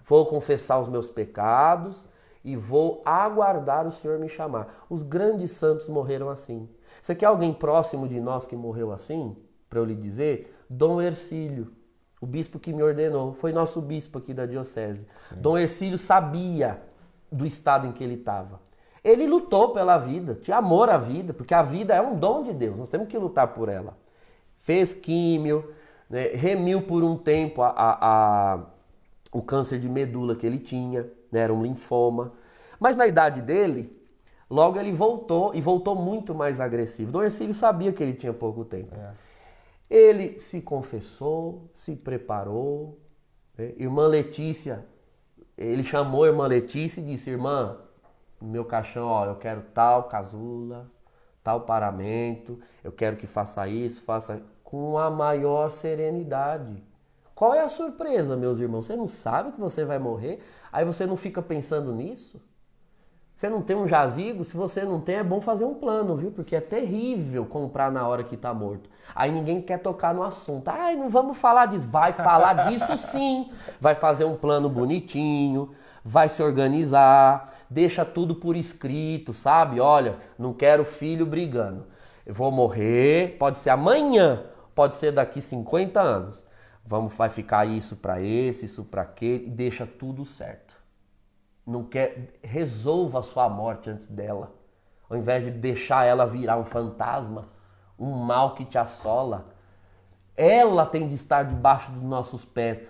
Vou 0.04 0.26
confessar 0.26 0.78
os 0.80 0.88
meus 0.88 1.08
pecados 1.08 2.06
e 2.44 2.56
vou 2.56 3.02
aguardar 3.06 3.86
o 3.86 3.92
Senhor 3.92 4.18
me 4.18 4.28
chamar. 4.28 4.84
Os 4.88 5.02
grandes 5.02 5.52
santos 5.52 5.88
morreram 5.88 6.28
assim. 6.28 6.68
Você 7.00 7.14
quer 7.14 7.26
alguém 7.26 7.52
próximo 7.52 8.06
de 8.06 8.20
nós 8.20 8.46
que 8.46 8.54
morreu 8.54 8.92
assim? 8.92 9.34
Para 9.68 9.78
eu 9.78 9.84
lhe 9.84 9.94
dizer? 9.94 10.54
Dom 10.68 11.00
Ercílio, 11.00 11.72
o 12.20 12.26
bispo 12.26 12.58
que 12.58 12.72
me 12.72 12.82
ordenou, 12.82 13.32
foi 13.32 13.52
nosso 13.52 13.80
bispo 13.80 14.18
aqui 14.18 14.34
da 14.34 14.44
diocese. 14.44 15.06
Sim. 15.28 15.36
Dom 15.36 15.56
Ercílio 15.56 15.96
sabia 15.96 16.82
do 17.32 17.46
estado 17.46 17.86
em 17.86 17.92
que 17.92 18.04
ele 18.04 18.14
estava. 18.14 18.60
Ele 19.04 19.26
lutou 19.26 19.74
pela 19.74 19.98
vida, 19.98 20.34
tinha 20.34 20.56
amor 20.56 20.88
à 20.88 20.96
vida, 20.96 21.34
porque 21.34 21.52
a 21.52 21.62
vida 21.62 21.94
é 21.94 22.00
um 22.00 22.16
dom 22.16 22.42
de 22.42 22.54
Deus, 22.54 22.78
nós 22.78 22.88
temos 22.88 23.06
que 23.06 23.18
lutar 23.18 23.48
por 23.48 23.68
ela. 23.68 23.94
Fez 24.56 24.94
químio, 24.94 25.74
né, 26.08 26.28
remiu 26.28 26.80
por 26.80 27.04
um 27.04 27.14
tempo 27.14 27.60
a, 27.60 27.68
a, 27.68 28.54
a, 28.54 28.60
o 29.30 29.42
câncer 29.42 29.78
de 29.78 29.90
medula 29.90 30.34
que 30.34 30.46
ele 30.46 30.58
tinha, 30.58 31.02
né, 31.30 31.40
era 31.40 31.52
um 31.52 31.62
linfoma. 31.62 32.32
Mas 32.80 32.96
na 32.96 33.06
idade 33.06 33.42
dele, 33.42 33.94
logo 34.48 34.80
ele 34.80 34.90
voltou 34.90 35.54
e 35.54 35.60
voltou 35.60 35.94
muito 35.94 36.34
mais 36.34 36.58
agressivo. 36.58 37.12
Dom 37.12 37.22
Ercílio 37.22 37.52
sabia 37.52 37.92
que 37.92 38.02
ele 38.02 38.14
tinha 38.14 38.32
pouco 38.32 38.64
tempo. 38.64 38.94
É. 38.94 39.12
Ele 39.90 40.40
se 40.40 40.62
confessou, 40.62 41.70
se 41.74 41.94
preparou. 41.94 42.98
Né? 43.56 43.74
Irmã 43.76 44.06
Letícia, 44.06 44.84
ele 45.58 45.84
chamou 45.84 46.24
a 46.24 46.28
irmã 46.28 46.46
Letícia 46.46 47.00
e 47.00 47.04
disse: 47.04 47.30
Irmã, 47.30 47.78
no 48.44 48.50
meu 48.50 48.64
caixão, 48.64 49.08
ó, 49.08 49.24
eu 49.24 49.36
quero 49.36 49.62
tal 49.72 50.04
casula, 50.04 50.86
tal 51.42 51.62
paramento, 51.62 52.60
eu 52.82 52.92
quero 52.92 53.16
que 53.16 53.26
faça 53.26 53.66
isso, 53.66 54.02
faça 54.02 54.42
com 54.62 54.98
a 54.98 55.10
maior 55.10 55.70
serenidade. 55.70 56.82
Qual 57.34 57.54
é 57.54 57.60
a 57.60 57.68
surpresa, 57.68 58.36
meus 58.36 58.58
irmãos? 58.60 58.86
Você 58.86 58.94
não 58.94 59.08
sabe 59.08 59.52
que 59.52 59.60
você 59.60 59.84
vai 59.84 59.98
morrer? 59.98 60.40
Aí 60.70 60.84
você 60.84 61.06
não 61.06 61.16
fica 61.16 61.42
pensando 61.42 61.92
nisso? 61.92 62.40
Você 63.34 63.48
não 63.48 63.62
tem 63.62 63.74
um 63.74 63.86
jazigo? 63.86 64.44
Se 64.44 64.56
você 64.56 64.84
não 64.84 65.00
tem, 65.00 65.16
é 65.16 65.24
bom 65.24 65.40
fazer 65.40 65.64
um 65.64 65.74
plano, 65.74 66.16
viu? 66.16 66.30
Porque 66.30 66.54
é 66.54 66.60
terrível 66.60 67.44
comprar 67.44 67.90
na 67.90 68.06
hora 68.06 68.22
que 68.22 68.36
está 68.36 68.54
morto. 68.54 68.88
Aí 69.14 69.32
ninguém 69.32 69.60
quer 69.60 69.78
tocar 69.78 70.14
no 70.14 70.22
assunto. 70.22 70.68
Ai, 70.68 70.94
não 70.94 71.08
vamos 71.08 71.36
falar 71.36 71.66
disso. 71.66 71.88
Vai 71.88 72.12
falar 72.12 72.68
disso 72.68 72.96
sim. 72.96 73.50
Vai 73.80 73.96
fazer 73.96 74.24
um 74.24 74.36
plano 74.36 74.68
bonitinho, 74.68 75.74
vai 76.04 76.28
se 76.28 76.42
organizar, 76.42 77.52
deixa 77.68 78.04
tudo 78.04 78.34
por 78.34 78.56
escrito, 78.56 79.32
sabe? 79.32 79.80
Olha, 79.80 80.18
não 80.38 80.52
quero 80.52 80.84
filho 80.84 81.26
brigando. 81.26 81.86
Eu 82.24 82.34
vou 82.34 82.50
morrer, 82.50 83.36
pode 83.38 83.58
ser 83.58 83.70
amanhã, 83.70 84.44
pode 84.74 84.96
ser 84.96 85.12
daqui 85.12 85.40
50 85.40 86.00
anos. 86.00 86.44
Vamos, 86.84 87.14
vai 87.14 87.28
ficar 87.28 87.66
isso 87.66 87.96
para 87.96 88.20
esse, 88.20 88.66
isso 88.66 88.84
para 88.84 89.02
aquele, 89.02 89.46
e 89.46 89.50
deixa 89.50 89.86
tudo 89.86 90.24
certo 90.24 90.84
não 91.66 91.82
quer, 91.84 92.38
resolva 92.42 93.20
a 93.20 93.22
sua 93.22 93.48
morte 93.48 93.88
antes 93.88 94.08
dela. 94.08 94.52
Ao 95.08 95.16
invés 95.16 95.44
de 95.44 95.50
deixar 95.50 96.04
ela 96.04 96.26
virar 96.26 96.58
um 96.58 96.64
fantasma, 96.64 97.48
um 97.98 98.10
mal 98.10 98.54
que 98.54 98.64
te 98.64 98.76
assola. 98.76 99.46
Ela 100.36 100.84
tem 100.84 101.08
de 101.08 101.14
estar 101.14 101.44
debaixo 101.44 101.90
dos 101.92 102.02
nossos 102.02 102.44
pés 102.44 102.82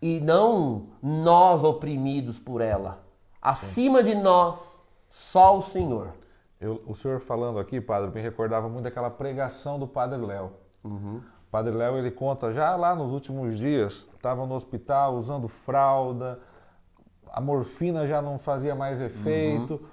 e 0.00 0.20
não 0.20 0.90
nós 1.02 1.64
oprimidos 1.64 2.38
por 2.38 2.60
ela. 2.60 3.02
Acima 3.40 4.02
de 4.02 4.14
nós, 4.14 4.82
só 5.08 5.56
o 5.56 5.62
Senhor. 5.62 6.12
Eu, 6.60 6.82
o 6.86 6.94
senhor 6.94 7.20
falando 7.20 7.58
aqui, 7.58 7.80
padre, 7.80 8.10
me 8.10 8.20
recordava 8.20 8.68
muito 8.68 8.84
daquela 8.84 9.08
pregação 9.08 9.78
do 9.78 9.88
Padre 9.88 10.18
Léo. 10.18 10.52
Uhum. 10.84 11.16
O 11.16 11.50
Padre 11.50 11.74
Léo 11.74 11.96
ele 11.96 12.10
conta 12.10 12.52
já 12.52 12.76
lá 12.76 12.94
nos 12.94 13.12
últimos 13.12 13.58
dias, 13.58 14.08
estava 14.14 14.44
no 14.44 14.54
hospital 14.54 15.14
usando 15.14 15.48
fralda, 15.48 16.38
a 17.32 17.40
morfina 17.40 18.06
já 18.06 18.20
não 18.20 18.38
fazia 18.38 18.74
mais 18.74 19.00
efeito, 19.00 19.74
uhum. 19.74 19.88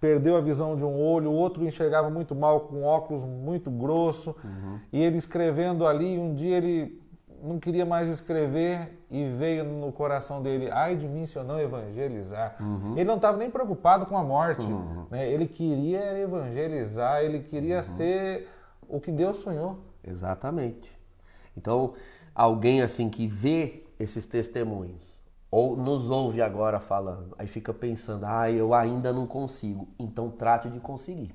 perdeu 0.00 0.38
a 0.38 0.40
visão 0.40 0.74
de 0.74 0.84
um 0.84 0.98
olho, 0.98 1.30
o 1.30 1.34
outro 1.34 1.66
enxergava 1.66 2.08
muito 2.08 2.34
mal 2.34 2.60
com 2.60 2.82
óculos 2.82 3.24
muito 3.26 3.70
grosso. 3.70 4.34
Uhum. 4.42 4.80
E 4.90 5.02
ele 5.02 5.18
escrevendo 5.18 5.86
ali, 5.86 6.18
um 6.18 6.34
dia 6.34 6.56
ele 6.56 7.05
não 7.46 7.60
queria 7.60 7.86
mais 7.86 8.08
escrever 8.08 9.04
e 9.10 9.28
veio 9.28 9.64
no 9.64 9.92
coração 9.92 10.42
dele, 10.42 10.70
ai 10.70 10.96
de 10.96 11.06
mim 11.06 11.26
se 11.26 11.36
eu 11.36 11.44
não 11.44 11.60
evangelizar. 11.60 12.56
Uhum. 12.60 12.92
Ele 12.92 13.04
não 13.04 13.16
estava 13.16 13.36
nem 13.36 13.50
preocupado 13.50 14.06
com 14.06 14.18
a 14.18 14.22
morte, 14.22 14.66
uhum. 14.66 15.06
né? 15.10 15.30
ele 15.30 15.46
queria 15.46 16.18
evangelizar, 16.18 17.22
ele 17.22 17.40
queria 17.40 17.78
uhum. 17.78 17.84
ser 17.84 18.48
o 18.88 19.00
que 19.00 19.12
Deus 19.12 19.38
sonhou. 19.38 19.78
Exatamente. 20.04 20.96
Então, 21.56 21.94
alguém 22.34 22.82
assim 22.82 23.08
que 23.08 23.26
vê 23.26 23.84
esses 23.98 24.26
testemunhos, 24.26 25.16
ou 25.50 25.76
nos 25.76 26.10
ouve 26.10 26.42
agora 26.42 26.78
falando, 26.78 27.34
aí 27.38 27.46
fica 27.46 27.72
pensando, 27.72 28.24
ah, 28.26 28.50
eu 28.50 28.74
ainda 28.74 29.12
não 29.12 29.26
consigo. 29.26 29.88
Então 29.98 30.30
trate 30.30 30.68
de 30.68 30.80
conseguir. 30.80 31.34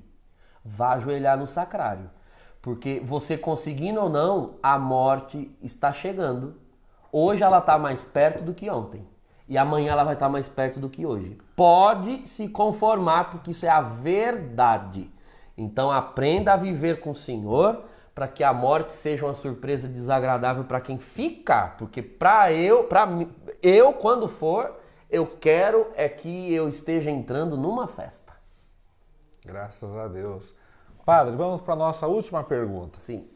Vá 0.64 0.92
ajoelhar 0.92 1.36
no 1.36 1.46
sacrário. 1.46 2.08
Porque 2.62 3.02
você 3.04 3.36
conseguindo 3.36 4.00
ou 4.00 4.08
não, 4.08 4.54
a 4.62 4.78
morte 4.78 5.54
está 5.60 5.92
chegando. 5.92 6.54
Hoje 7.10 7.42
ela 7.42 7.58
está 7.58 7.76
mais 7.76 8.04
perto 8.04 8.44
do 8.44 8.54
que 8.54 8.70
ontem. 8.70 9.04
E 9.48 9.58
amanhã 9.58 9.92
ela 9.92 10.04
vai 10.04 10.14
estar 10.14 10.28
mais 10.28 10.48
perto 10.48 10.78
do 10.78 10.88
que 10.88 11.04
hoje. 11.04 11.36
Pode 11.56 12.26
se 12.28 12.48
conformar, 12.48 13.30
porque 13.30 13.50
isso 13.50 13.66
é 13.66 13.68
a 13.68 13.82
verdade. 13.82 15.10
Então 15.58 15.90
aprenda 15.90 16.52
a 16.52 16.56
viver 16.56 17.00
com 17.00 17.10
o 17.10 17.14
Senhor 17.14 17.82
para 18.14 18.28
que 18.28 18.44
a 18.44 18.52
morte 18.52 18.92
seja 18.92 19.26
uma 19.26 19.34
surpresa 19.34 19.88
desagradável 19.88 20.64
para 20.64 20.80
quem 20.80 20.98
fica, 20.98 21.74
porque 21.78 22.00
para 22.02 22.52
eu, 22.52 22.84
para 22.84 23.08
eu 23.62 23.92
quando 23.94 24.28
for, 24.28 24.78
eu 25.10 25.26
quero 25.26 25.88
é 25.94 26.08
que 26.08 26.52
eu 26.52 26.68
esteja 26.68 27.10
entrando 27.10 27.56
numa 27.56 27.88
festa. 27.88 28.34
Graças 29.44 29.96
a 29.96 30.06
Deus. 30.08 30.54
Padre, 31.04 31.34
vamos 31.36 31.60
para 31.60 31.74
a 31.74 31.76
nossa 31.76 32.06
última 32.06 32.44
pergunta. 32.44 33.00
Sim. 33.00 33.28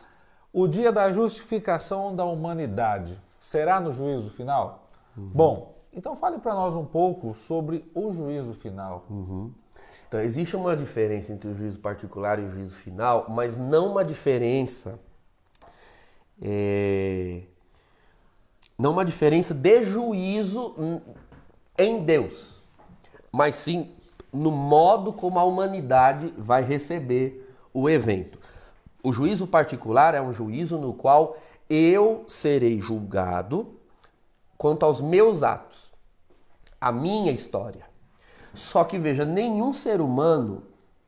O 0.52 0.66
dia 0.66 0.92
da 0.92 1.12
justificação 1.12 2.14
da 2.14 2.24
humanidade 2.24 3.20
será 3.40 3.80
no 3.80 3.92
juízo 3.92 4.30
final? 4.30 4.88
Uhum. 5.16 5.30
Bom, 5.34 5.74
então 5.92 6.16
fale 6.16 6.38
para 6.38 6.54
nós 6.54 6.74
um 6.74 6.84
pouco 6.84 7.34
sobre 7.34 7.90
o 7.94 8.12
juízo 8.12 8.54
final. 8.54 9.04
Uhum. 9.10 9.52
Então, 10.08 10.20
existe 10.20 10.54
uma 10.54 10.76
diferença 10.76 11.32
entre 11.32 11.48
o 11.48 11.54
juízo 11.54 11.78
particular 11.80 12.38
e 12.38 12.42
o 12.42 12.48
juízo 12.48 12.76
final, 12.76 13.26
mas 13.28 13.56
não 13.56 13.90
uma 13.90 14.04
diferença. 14.04 15.00
É, 16.40 17.42
não 18.78 18.92
uma 18.92 19.04
diferença 19.04 19.52
de 19.52 19.82
juízo 19.82 21.02
em 21.78 22.04
Deus, 22.04 22.62
mas 23.32 23.56
sim 23.56 23.90
no 24.32 24.50
modo 24.50 25.12
como 25.12 25.38
a 25.38 25.44
humanidade 25.44 26.32
vai 26.36 26.62
receber 26.62 27.45
o 27.76 27.90
evento. 27.90 28.38
O 29.02 29.12
juízo 29.12 29.46
particular 29.46 30.14
é 30.14 30.20
um 30.20 30.32
juízo 30.32 30.78
no 30.78 30.94
qual 30.94 31.36
eu 31.68 32.24
serei 32.26 32.78
julgado 32.78 33.78
quanto 34.56 34.86
aos 34.86 35.02
meus 35.02 35.42
atos, 35.42 35.92
a 36.80 36.90
minha 36.90 37.30
história. 37.30 37.84
Só 38.54 38.82
que 38.82 38.98
veja, 38.98 39.26
nenhum 39.26 39.74
ser 39.74 40.00
humano 40.00 40.62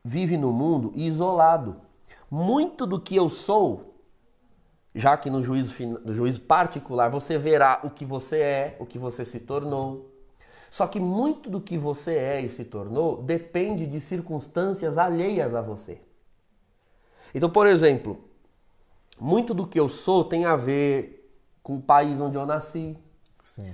vive 0.05 0.37
no 0.37 0.51
mundo 0.51 0.93
isolado. 0.95 1.77
Muito 2.29 2.85
do 2.85 3.01
que 3.01 3.15
eu 3.15 3.31
sou, 3.31 3.95
já 4.93 5.17
que 5.17 5.27
no 5.31 5.41
juízo, 5.41 5.73
no 6.05 6.13
juízo 6.13 6.41
particular 6.41 7.09
você 7.09 7.35
verá 7.35 7.79
o 7.83 7.89
que 7.89 8.05
você 8.05 8.37
é, 8.37 8.77
o 8.79 8.85
que 8.85 8.99
você 8.99 9.25
se 9.25 9.39
tornou. 9.39 10.07
Só 10.69 10.85
que 10.85 10.99
muito 10.99 11.49
do 11.49 11.59
que 11.59 11.79
você 11.79 12.13
é 12.15 12.41
e 12.41 12.47
se 12.47 12.63
tornou 12.63 13.23
depende 13.23 13.87
de 13.87 13.99
circunstâncias 13.99 14.99
alheias 14.99 15.55
a 15.55 15.61
você. 15.63 15.99
Então, 17.33 17.49
por 17.49 17.67
exemplo, 17.67 18.23
muito 19.19 19.53
do 19.53 19.67
que 19.67 19.79
eu 19.79 19.89
sou 19.89 20.23
tem 20.23 20.45
a 20.45 20.55
ver 20.55 21.31
com 21.61 21.77
o 21.77 21.81
país 21.81 22.19
onde 22.19 22.37
eu 22.37 22.45
nasci. 22.45 22.97
Sim 23.43 23.73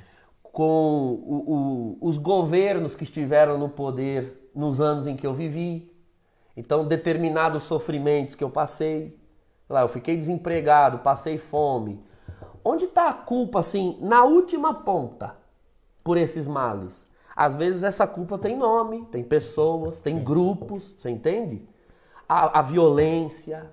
com 0.55 1.19
o, 1.25 1.97
o, 2.01 2.07
os 2.07 2.17
governos 2.17 2.95
que 2.95 3.03
estiveram 3.03 3.57
no 3.57 3.67
poder 3.67 4.49
nos 4.55 4.79
anos 4.79 5.05
em 5.05 5.13
que 5.13 5.27
eu 5.27 5.33
vivi. 5.33 5.93
Então, 6.55 6.87
determinados 6.87 7.63
sofrimentos 7.63 8.35
que 8.35 8.43
eu 8.43 8.49
passei. 8.49 9.19
Lá, 9.69 9.81
eu 9.81 9.89
fiquei 9.89 10.15
desempregado, 10.15 10.99
passei 10.99 11.37
fome. 11.37 12.01
Onde 12.63 12.85
está 12.85 13.09
a 13.09 13.13
culpa, 13.13 13.59
assim, 13.59 13.97
na 13.99 14.23
última 14.23 14.73
ponta, 14.73 15.35
por 16.01 16.15
esses 16.15 16.47
males? 16.47 17.05
Às 17.35 17.53
vezes 17.57 17.83
essa 17.83 18.07
culpa 18.07 18.37
tem 18.37 18.55
nome, 18.55 19.03
tem 19.11 19.25
pessoas, 19.25 19.99
tem 19.99 20.19
Sim. 20.19 20.23
grupos, 20.23 20.95
você 20.97 21.09
entende? 21.09 21.67
A, 22.27 22.61
violência. 22.61 23.69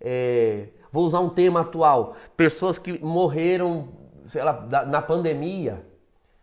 É, 0.00 0.68
vou 0.92 1.06
usar 1.06 1.20
um 1.20 1.30
tema 1.30 1.60
atual: 1.60 2.14
pessoas 2.36 2.78
que 2.78 3.02
morreram 3.02 3.88
sei 4.28 4.42
lá, 4.42 4.84
na 4.86 5.00
pandemia? 5.00 5.84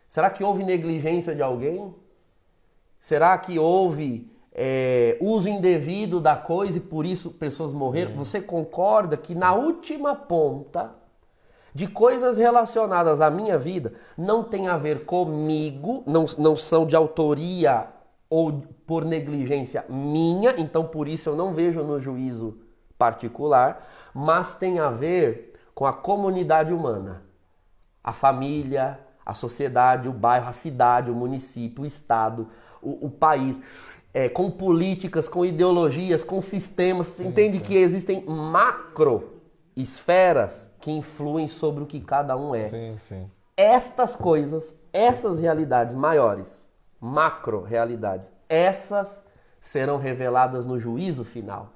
Será 0.08 0.30
que 0.30 0.44
houve 0.44 0.64
negligência 0.64 1.36
de 1.36 1.42
alguém? 1.42 1.94
Será 3.00 3.38
que 3.38 3.60
houve 3.60 4.32
é, 4.54 5.18
uso 5.20 5.50
indevido 5.50 6.22
da 6.22 6.36
coisa 6.36 6.78
e 6.78 6.82
por 6.82 7.06
isso 7.06 7.32
pessoas 7.32 7.74
morreram? 7.74 8.12
Sim. 8.12 8.18
Você 8.18 8.42
concorda 8.42 9.18
que 9.18 9.34
Sim. 9.34 9.40
na 9.40 9.54
última 9.54 10.16
ponta 10.16 10.96
de 11.74 11.88
coisas 11.88 12.38
relacionadas 12.38 13.20
à 13.20 13.30
minha 13.30 13.58
vida 13.58 13.94
não 14.16 14.44
tem 14.44 14.68
a 14.68 14.78
ver 14.78 15.06
comigo, 15.06 16.04
não, 16.06 16.26
não 16.38 16.56
são 16.56 16.86
de 16.86 16.96
autoria 16.96 17.88
ou 18.30 18.64
por 18.94 19.06
negligência 19.06 19.84
minha, 19.90 20.54
então 20.56 20.86
por 20.86 21.08
isso 21.08 21.28
eu 21.28 21.36
não 21.36 21.52
vejo 21.52 21.82
no 21.82 22.00
juízo 22.00 22.60
particular, 22.96 23.90
mas 24.14 24.54
tem 24.54 24.78
a 24.78 24.92
ver 24.92 25.54
com 25.74 25.88
a 25.88 25.92
comunidade 25.92 26.72
humana 26.72 27.24
a 28.04 28.14
família, 28.14 29.00
a 29.26 29.34
sociedade, 29.34 30.08
o 30.08 30.12
bairro, 30.12 30.48
a 30.48 30.52
cidade, 30.52 31.10
o 31.10 31.16
município, 31.16 31.84
o 31.84 31.88
estado, 31.88 32.50
o, 32.84 33.08
o 33.08 33.10
país. 33.10 33.60
é, 34.14 34.30
com 34.30 34.52
políticas, 34.52 35.28
com 35.28 35.44
ideologias, 35.44 36.24
com 36.24 36.40
sistemas. 36.40 37.08
Você 37.08 37.26
entende 37.26 37.58
sim. 37.58 37.64
que 37.64 37.76
existem 37.76 38.24
macro 38.24 39.42
esferas 39.76 40.72
que 40.80 40.92
influem 40.92 41.48
sobre 41.48 41.84
o 41.84 41.88
que 41.88 42.00
cada 42.00 42.38
um 42.38 42.54
é. 42.54 42.68
Sim, 42.68 42.94
sim. 42.98 43.32
Estas 43.58 44.16
coisas, 44.16 44.76
essas 44.94 45.40
realidades 45.40 45.96
maiores, 45.96 46.72
macro 47.04 47.62
realidades, 47.62 48.32
essas 48.48 49.26
serão 49.62 49.98
reveladas 49.98 50.66
no 50.66 50.78
juízo 50.78 51.24
final. 51.24 51.74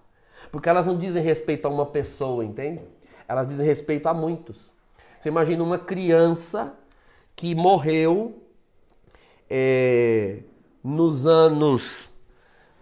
Porque 0.52 0.70
elas 0.70 0.86
não 0.86 0.98
dizem 0.98 1.24
respeito 1.24 1.66
a 1.66 1.70
uma 1.70 1.86
pessoa, 1.86 2.44
entende? 2.44 2.82
Elas 3.28 3.48
dizem 3.48 3.66
respeito 3.66 4.08
a 4.08 4.14
muitos. 4.14 4.72
Você 5.20 5.30
imagina 5.30 5.64
uma 5.64 5.80
criança 5.80 6.74
que 7.36 7.56
morreu 7.56 8.42
é, 9.50 10.40
nos 10.84 11.26
anos 11.26 12.12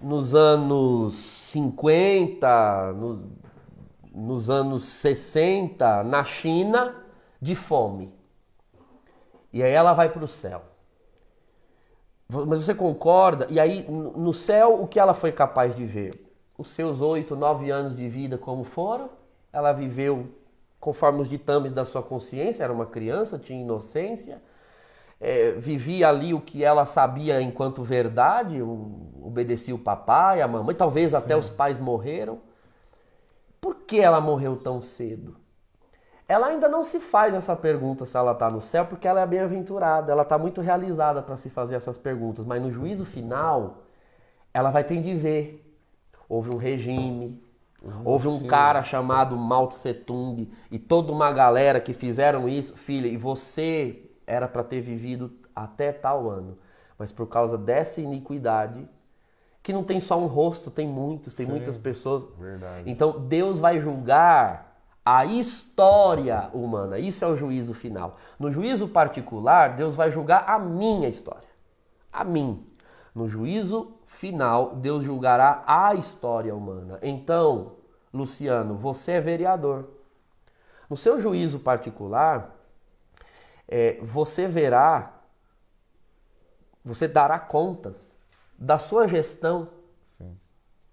nos 0.01 0.35
anos 0.35 1.15
50, 1.15 2.93
nos, 2.93 3.19
nos 4.13 4.49
anos 4.49 4.83
60, 4.83 6.03
na 6.03 6.23
China, 6.23 6.95
de 7.41 7.55
fome. 7.55 8.13
E 9.51 9.63
aí 9.63 9.71
ela 9.71 9.93
vai 9.93 10.09
para 10.09 10.23
o 10.23 10.27
céu. 10.27 10.63
Mas 12.27 12.63
você 12.63 12.73
concorda? 12.73 13.47
E 13.49 13.59
aí, 13.59 13.85
no 13.87 14.33
céu, 14.33 14.81
o 14.81 14.87
que 14.87 14.99
ela 14.99 15.13
foi 15.13 15.31
capaz 15.31 15.75
de 15.75 15.85
ver? 15.85 16.25
Os 16.57 16.69
seus 16.69 17.01
oito, 17.01 17.35
nove 17.35 17.69
anos 17.69 17.95
de 17.95 18.07
vida, 18.07 18.37
como 18.37 18.63
foram? 18.63 19.09
Ela 19.53 19.71
viveu 19.71 20.27
conforme 20.79 21.21
os 21.21 21.29
ditames 21.29 21.71
da 21.71 21.83
sua 21.83 22.03
consciência, 22.03 22.63
era 22.63 22.71
uma 22.71 22.85
criança, 22.85 23.39
tinha 23.39 23.59
inocência, 23.59 24.41
é, 25.19 25.51
vivia 25.53 26.09
ali 26.09 26.33
o 26.33 26.39
que 26.39 26.63
ela 26.63 26.85
sabia 26.85 27.41
enquanto 27.41 27.81
verdade, 27.81 28.61
obedecia 28.61 29.73
o 29.73 29.79
papai, 29.79 30.41
a 30.41 30.47
mamãe, 30.47 30.75
talvez 30.75 31.11
Sim. 31.11 31.17
até 31.17 31.35
os 31.35 31.49
pais 31.49 31.79
morreram. 31.79 32.39
Por 33.59 33.77
que 33.77 33.99
ela 33.99 34.21
morreu 34.21 34.55
tão 34.55 34.81
cedo? 34.81 35.35
Ela 36.27 36.47
ainda 36.47 36.67
não 36.67 36.83
se 36.83 36.99
faz 36.99 37.33
essa 37.35 37.55
pergunta 37.55 38.05
se 38.05 38.17
ela 38.17 38.31
está 38.31 38.49
no 38.49 38.61
céu, 38.61 38.85
porque 38.85 39.07
ela 39.07 39.21
é 39.21 39.27
bem-aventurada, 39.27 40.11
ela 40.11 40.23
está 40.23 40.37
muito 40.37 40.59
realizada 40.59 41.21
para 41.21 41.37
se 41.37 41.49
fazer 41.49 41.75
essas 41.75 41.97
perguntas, 41.97 42.45
mas 42.45 42.61
no 42.61 42.71
juízo 42.71 43.05
final, 43.05 43.83
ela 44.53 44.71
vai 44.71 44.83
ter 44.83 44.99
de 45.01 45.13
ver. 45.13 45.61
Houve 46.27 46.49
um 46.49 46.57
regime, 46.57 47.39
houve 48.03 48.27
um 48.27 48.47
cara 48.47 48.81
chamado 48.81 49.37
Mao 49.37 49.67
Tse 49.67 49.93
Tung 49.93 50.51
e 50.71 50.79
toda 50.79 51.11
uma 51.11 51.31
galera 51.31 51.79
que 51.79 51.93
fizeram 51.93 52.49
isso, 52.49 52.75
filha, 52.75 53.07
e 53.07 53.17
você 53.17 54.09
era 54.25 54.47
para 54.47 54.63
ter 54.63 54.81
vivido 54.81 55.31
até 55.55 55.91
tal 55.91 56.27
ano, 56.27 56.57
mas 56.97 57.11
por 57.11 57.27
causa 57.27 57.55
dessa 57.55 58.01
iniquidade, 58.01 58.89
que 59.61 59.71
não 59.71 59.83
tem 59.83 59.99
só 59.99 60.19
um 60.19 60.25
rosto, 60.25 60.71
tem 60.71 60.87
muitos, 60.87 61.35
tem 61.35 61.45
Sim, 61.45 61.51
muitas 61.51 61.77
pessoas. 61.77 62.27
Verdade. 62.39 62.89
Então 62.89 63.19
Deus 63.19 63.59
vai 63.59 63.79
julgar 63.79 64.64
a 65.05 65.23
história 65.23 66.49
humana. 66.51 66.97
Isso 66.97 67.23
é 67.23 67.27
o 67.27 67.35
juízo 67.35 67.75
final. 67.75 68.17
No 68.39 68.51
juízo 68.51 68.87
particular, 68.87 69.75
Deus 69.75 69.95
vai 69.95 70.09
julgar 70.09 70.49
a 70.49 70.57
minha 70.57 71.07
história. 71.07 71.47
A 72.11 72.23
mim. 72.23 72.65
No 73.13 73.29
juízo 73.29 73.93
final, 74.07 74.75
Deus 74.75 75.03
julgará 75.03 75.63
a 75.67 75.93
história 75.93 76.55
humana. 76.55 76.97
Então, 77.03 77.73
Luciano, 78.11 78.75
você 78.75 79.13
é 79.13 79.21
vereador. 79.21 79.87
No 80.89 80.97
seu 80.97 81.19
juízo 81.19 81.59
particular, 81.59 82.55
é, 83.67 83.99
você 84.01 84.47
verá, 84.47 85.13
você 86.83 87.07
dará 87.07 87.39
contas 87.39 88.15
da 88.57 88.77
sua 88.79 89.07
gestão, 89.07 89.69
Sim. 90.05 90.37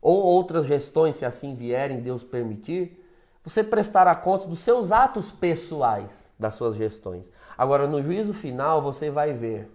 ou 0.00 0.22
outras 0.22 0.66
gestões, 0.66 1.16
se 1.16 1.24
assim 1.24 1.54
vierem, 1.54 2.00
Deus 2.00 2.22
permitir, 2.22 3.01
você 3.44 3.64
prestará 3.64 4.14
contas 4.14 4.46
dos 4.46 4.60
seus 4.60 4.92
atos 4.92 5.32
pessoais 5.32 6.30
das 6.38 6.54
suas 6.54 6.76
gestões. 6.76 7.30
Agora, 7.58 7.86
no 7.86 8.02
juízo 8.02 8.32
final, 8.32 8.80
você 8.80 9.10
vai 9.10 9.32
ver 9.32 9.70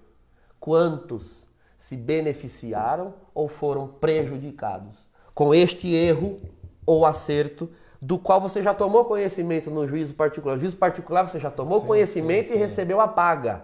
quantos 0.60 1.46
se 1.78 1.96
beneficiaram 1.96 3.14
ou 3.34 3.48
foram 3.48 3.88
prejudicados 3.88 5.08
com 5.34 5.54
este 5.54 5.94
erro 5.94 6.40
ou 6.86 7.06
acerto 7.06 7.70
do 8.02 8.18
qual 8.18 8.40
você 8.40 8.62
já 8.62 8.74
tomou 8.74 9.06
conhecimento 9.06 9.70
no 9.70 9.86
juízo 9.86 10.14
particular. 10.14 10.56
No 10.56 10.60
juízo 10.60 10.78
particular 10.78 11.28
você 11.28 11.38
já 11.38 11.52
tomou 11.52 11.82
sim, 11.82 11.88
conhecimento 11.88 12.48
sim, 12.48 12.54
sim. 12.54 12.56
e 12.56 12.60
recebeu 12.60 13.02
a 13.02 13.08
paga. 13.08 13.64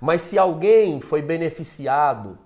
Mas 0.00 0.20
se 0.22 0.38
alguém 0.38 1.00
foi 1.00 1.22
beneficiado, 1.22 2.38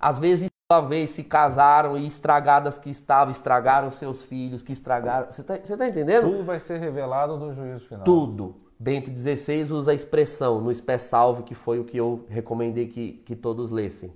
às 0.00 0.18
vezes 0.18 0.50
uma 0.72 0.80
vez 0.80 1.10
se 1.10 1.22
casaram 1.22 1.96
e 1.96 2.06
estragadas 2.06 2.78
que 2.78 2.90
estavam, 2.90 3.30
estragaram 3.30 3.90
seus 3.90 4.22
filhos, 4.22 4.62
que 4.62 4.72
estragaram. 4.72 5.30
Você 5.30 5.42
está 5.42 5.58
tá 5.58 5.86
entendendo? 5.86 6.30
Tudo 6.30 6.44
vai 6.44 6.58
ser 6.58 6.78
revelado 6.78 7.36
no 7.36 7.52
juízo 7.52 7.86
final. 7.86 8.04
Tudo. 8.04 8.56
Bento 8.78 9.10
16 9.10 9.70
usa 9.70 9.92
a 9.92 9.94
expressão 9.94 10.60
no 10.60 10.70
espé 10.70 10.98
salve, 10.98 11.42
que 11.42 11.54
foi 11.54 11.78
o 11.78 11.84
que 11.84 11.96
eu 11.96 12.26
recomendei 12.28 12.88
que, 12.88 13.12
que 13.24 13.36
todos 13.36 13.70
lessem. 13.70 14.12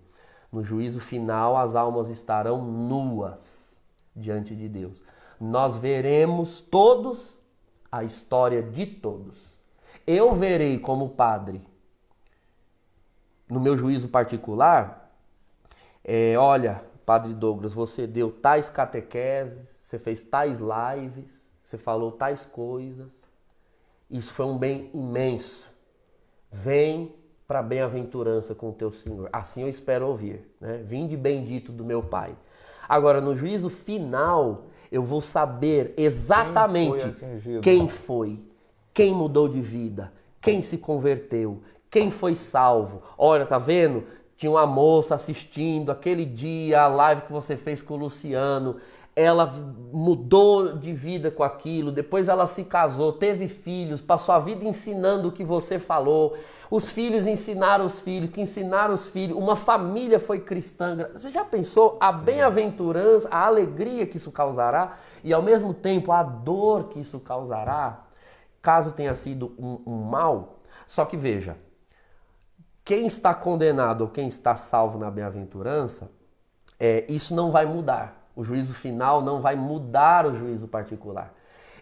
No 0.51 0.65
juízo 0.65 1.01
final, 1.01 1.57
as 1.57 1.75
almas 1.75 2.09
estarão 2.09 2.65
nuas 2.65 3.81
diante 4.17 4.57
de 4.57 4.69
Deus 4.69 5.03
nós 5.41 5.77
veremos 5.77 6.61
todos 6.61 7.39
a 7.91 8.05
história 8.05 8.63
de 8.63 8.87
todos. 8.87 9.57
Eu 10.07 10.35
verei 10.35 10.79
como 10.79 11.11
padre, 11.11 11.63
no 13.49 13.61
meu 13.61 13.77
juízo 13.77 14.09
particular, 14.09 14.98
é, 16.11 16.39
olha, 16.39 16.83
Padre 17.05 17.35
Douglas, 17.35 17.75
você 17.75 18.07
deu 18.07 18.31
tais 18.31 18.71
catequeses, 18.71 19.79
você 19.83 19.99
fez 19.99 20.23
tais 20.23 20.59
lives, 20.59 21.47
você 21.63 21.77
falou 21.77 22.13
tais 22.13 22.47
coisas. 22.47 23.29
Isso 24.11 24.33
foi 24.33 24.47
um 24.47 24.57
bem 24.57 24.91
imenso. 24.95 25.71
Vem 26.51 27.15
para 27.47 27.59
a 27.59 27.63
bem-aventurança 27.63 28.55
com 28.55 28.71
o 28.71 28.73
teu 28.73 28.91
Senhor. 28.91 29.29
Assim 29.31 29.65
eu 29.65 29.69
espero 29.69 30.07
ouvir. 30.07 30.51
Né? 30.59 30.83
Vinde 30.83 31.15
bendito 31.15 31.73
do 31.73 31.85
meu 31.85 32.03
Pai. 32.03 32.35
Agora, 32.89 33.21
no 33.21 33.37
juízo 33.37 33.69
final, 33.69 34.69
eu 34.91 35.03
vou 35.03 35.21
saber 35.21 35.93
exatamente 35.95 37.13
quem 37.13 37.39
foi, 37.39 37.61
quem, 37.61 37.89
foi, 37.89 38.45
quem 38.95 39.15
mudou 39.15 39.47
de 39.47 39.61
vida, 39.61 40.11
quem 40.41 40.63
se 40.63 40.79
converteu, 40.79 41.61
quem 41.91 42.11
foi 42.11 42.35
salvo. 42.35 43.03
Olha, 43.19 43.45
tá 43.45 43.59
vendo? 43.59 44.05
Tinha 44.39 44.53
uma 44.53 44.65
moça 44.65 45.17
assistindo 45.17 45.91
aquele 45.91 46.25
dia 46.25 46.83
a 46.83 46.87
live 46.87 47.23
que 47.23 47.33
você 47.33 47.57
fez 47.57 47.83
com 47.83 47.95
o 47.95 47.97
Luciano. 47.97 48.77
Ela 49.17 49.53
mudou 49.93 50.77
de 50.77 50.93
vida 50.93 51.29
com 51.29 51.43
aquilo, 51.43 51.91
depois 51.91 52.29
ela 52.29 52.47
se 52.47 52.63
casou, 52.63 53.13
teve 53.13 53.49
filhos, 53.49 54.01
passou 54.01 54.33
a 54.33 54.39
vida 54.39 54.65
ensinando 54.65 55.27
o 55.27 55.33
que 55.33 55.43
você 55.43 55.81
falou. 55.81 56.37
Os 56.71 56.89
filhos 56.89 57.27
ensinaram 57.27 57.85
os 57.85 58.01
filhos, 58.01 58.31
que 58.31 58.41
ensinaram 58.41 58.95
os 58.95 59.11
filhos. 59.11 59.37
Uma 59.37 59.57
família 59.57 60.21
foi 60.21 60.39
cristã. 60.39 61.11
Você 61.13 61.33
já 61.33 61.45
pensou 61.45 61.97
a 61.99 62.13
bem-aventurança, 62.13 63.29
a 63.33 63.45
alegria 63.45 64.07
que 64.07 64.19
isso 64.19 64.31
causará 64.31 64.99
e 65.25 65.33
ao 65.33 65.43
mesmo 65.43 65.75
tempo 65.75 66.13
a 66.13 66.23
dor 66.23 66.85
que 66.85 67.01
isso 67.01 67.19
causará, 67.19 68.05
caso 68.63 68.93
tenha 68.93 69.17
sido 69.17 69.53
um, 69.59 69.81
um 69.85 70.05
mal? 70.05 70.61
Só 70.87 71.05
que 71.05 71.17
veja, 71.17 71.57
quem 72.89 73.07
está 73.07 73.35
condenado 73.35 74.01
ou 74.01 74.09
quem 74.09 74.29
está 74.29 74.57
salvo 74.57 74.99
na 74.99 75.11
bem-aventurança, 75.11 76.11
é, 76.81 77.05
isso 77.07 77.35
não 77.35 77.51
vai 77.51 77.67
mudar. 77.67 78.31
O 78.35 78.43
juízo 78.43 78.73
final 78.73 79.21
não 79.21 79.43
vai 79.43 79.57
mudar 79.57 80.25
o 80.25 80.35
juízo 80.35 80.67
particular. 80.67 81.35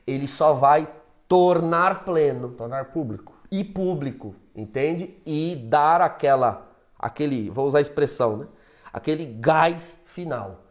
Ele 0.04 0.26
só 0.26 0.52
vai 0.52 0.92
tornar 1.28 2.04
pleno. 2.04 2.48
Tornar 2.48 2.86
público. 2.86 3.34
E 3.52 3.62
público 3.62 4.34
entende? 4.52 5.16
E 5.24 5.54
dar 5.54 6.00
aquela, 6.00 6.66
aquele, 6.98 7.50
vou 7.50 7.68
usar 7.68 7.78
a 7.78 7.82
expressão, 7.82 8.38
né? 8.38 8.46
Aquele 8.92 9.26
gás 9.26 10.02
final. 10.06 10.64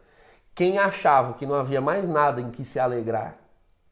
Quem 0.54 0.76
achava 0.76 1.32
que 1.32 1.46
não 1.46 1.54
havia 1.54 1.80
mais 1.80 2.06
nada 2.06 2.42
em 2.42 2.50
que 2.50 2.62
se 2.62 2.78
alegrar, 2.78 3.38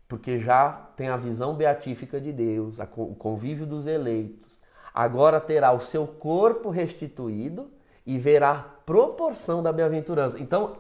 porque 0.07 0.39
já 0.39 0.73
tem 0.95 1.09
a 1.09 1.17
visão 1.17 1.55
beatífica 1.55 2.21
de 2.21 2.33
Deus, 2.33 2.79
o 2.99 3.15
convívio 3.15 3.65
dos 3.65 3.87
eleitos, 3.87 4.54
agora 4.95 5.41
terá 5.41 5.73
o 5.73 5.81
seu 5.81 6.07
corpo 6.07 6.71
restituído 6.71 7.69
e 8.07 8.17
verá 8.17 8.53
a 8.53 8.63
proporção 8.63 9.61
da 9.61 9.73
bem-aventurança. 9.73 10.39
Então, 10.39 10.77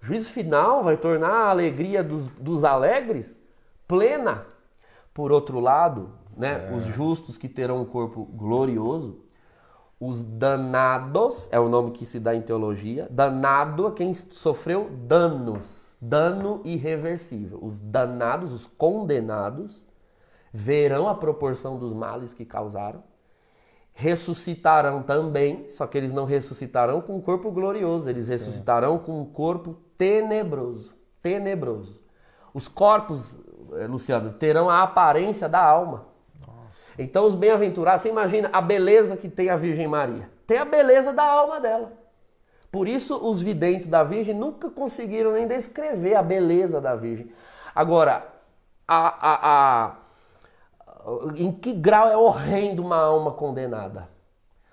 o 0.00 0.06
juízo 0.06 0.30
final 0.30 0.84
vai 0.84 0.96
tornar 0.96 1.32
a 1.32 1.50
alegria 1.50 2.04
dos, 2.04 2.28
dos 2.28 2.62
alegres 2.62 3.42
plena. 3.88 4.46
Por 5.12 5.32
outro 5.32 5.58
lado, 5.58 6.10
né? 6.36 6.68
É. 6.70 6.76
Os 6.76 6.84
justos 6.84 7.36
que 7.36 7.48
terão 7.48 7.82
um 7.82 7.84
corpo 7.84 8.24
glorioso, 8.24 9.20
os 10.00 10.24
danados, 10.24 11.48
é 11.52 11.60
o 11.60 11.68
nome 11.68 11.92
que 11.92 12.06
se 12.06 12.18
dá 12.18 12.34
em 12.34 12.42
teologia, 12.42 13.06
danado 13.10 13.86
é 13.86 13.90
quem 13.92 14.14
sofreu 14.14 14.90
danos, 14.90 15.96
dano 16.00 16.60
irreversível. 16.64 17.58
Os 17.62 17.78
danados, 17.78 18.52
os 18.52 18.66
condenados, 18.66 19.84
verão 20.52 21.08
a 21.08 21.14
proporção 21.14 21.78
dos 21.78 21.92
males 21.92 22.34
que 22.34 22.44
causaram 22.44 23.02
ressuscitarão 23.92 25.02
também, 25.02 25.66
só 25.68 25.86
que 25.86 25.96
eles 25.96 26.12
não 26.12 26.24
ressuscitarão 26.24 27.00
com 27.00 27.16
um 27.16 27.20
corpo 27.20 27.50
glorioso, 27.50 28.08
eles 28.08 28.28
ressuscitarão 28.28 28.98
com 28.98 29.20
um 29.20 29.24
corpo 29.24 29.76
tenebroso. 29.96 30.94
Tenebroso. 31.22 32.00
Os 32.52 32.68
corpos, 32.68 33.38
eh, 33.74 33.86
Luciano, 33.86 34.32
terão 34.32 34.68
a 34.68 34.82
aparência 34.82 35.48
da 35.48 35.62
alma. 35.62 36.06
Então, 36.98 37.26
os 37.26 37.34
bem-aventurados, 37.34 38.02
você 38.02 38.08
imagina 38.08 38.50
a 38.52 38.60
beleza 38.60 39.16
que 39.16 39.28
tem 39.28 39.48
a 39.48 39.56
Virgem 39.56 39.86
Maria. 39.86 40.28
Tem 40.46 40.58
a 40.58 40.64
beleza 40.64 41.12
da 41.12 41.24
alma 41.24 41.60
dela. 41.60 41.92
Por 42.70 42.88
isso, 42.88 43.16
os 43.16 43.42
videntes 43.42 43.88
da 43.88 44.02
Virgem 44.02 44.34
nunca 44.34 44.70
conseguiram 44.70 45.32
nem 45.32 45.46
descrever 45.46 46.14
a 46.14 46.22
beleza 46.22 46.80
da 46.80 46.96
Virgem. 46.96 47.30
Agora, 47.74 48.26
a, 48.86 48.96
a, 48.98 49.38
a, 49.42 49.96
em 51.36 51.52
que 51.52 51.72
grau 51.72 52.08
é 52.08 52.16
horrendo 52.16 52.82
uma 52.82 52.96
alma 52.96 53.32
condenada? 53.32 54.08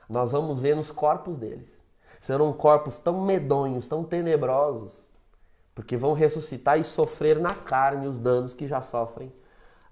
Nós 0.07 0.31
vamos 0.31 0.59
ver 0.59 0.75
nos 0.75 0.91
corpos 0.91 1.37
deles. 1.37 1.79
Serão 2.19 2.51
corpos 2.51 2.97
tão 2.97 3.21
medonhos, 3.21 3.87
tão 3.87 4.03
tenebrosos, 4.03 5.09
porque 5.73 5.95
vão 5.95 6.13
ressuscitar 6.13 6.79
e 6.79 6.83
sofrer 6.83 7.39
na 7.39 7.53
carne 7.53 8.07
os 8.07 8.17
danos 8.17 8.53
que 8.53 8.67
já 8.67 8.81
sofrem 8.81 9.31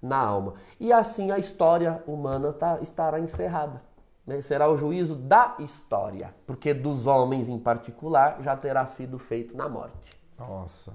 na 0.02 0.18
alma. 0.18 0.54
E 0.78 0.92
assim 0.92 1.30
a 1.30 1.38
história 1.38 2.02
humana 2.06 2.52
tá, 2.52 2.78
estará 2.80 3.18
encerrada. 3.18 3.82
Né? 4.26 4.42
Será 4.42 4.68
o 4.68 4.76
juízo 4.76 5.14
da 5.14 5.56
história, 5.58 6.34
porque 6.46 6.74
dos 6.74 7.06
homens 7.06 7.48
em 7.48 7.58
particular 7.58 8.42
já 8.42 8.54
terá 8.56 8.84
sido 8.84 9.18
feito 9.18 9.56
na 9.56 9.68
morte. 9.68 10.12
Nossa. 10.38 10.92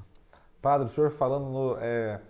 Padre, 0.61 0.87
o 0.87 0.89
senhor 0.89 1.09
falando, 1.09 1.77
é, 1.79 2.21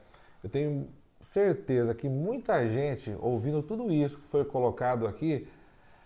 eu 0.44 0.50
tenho 0.50 0.88
certeza 1.34 1.96
que 1.96 2.08
muita 2.08 2.68
gente, 2.70 3.16
ouvindo 3.20 3.64
tudo 3.64 3.92
isso 3.92 4.18
que 4.18 4.28
foi 4.28 4.46
colocado 4.46 5.08
aqui, 5.08 5.48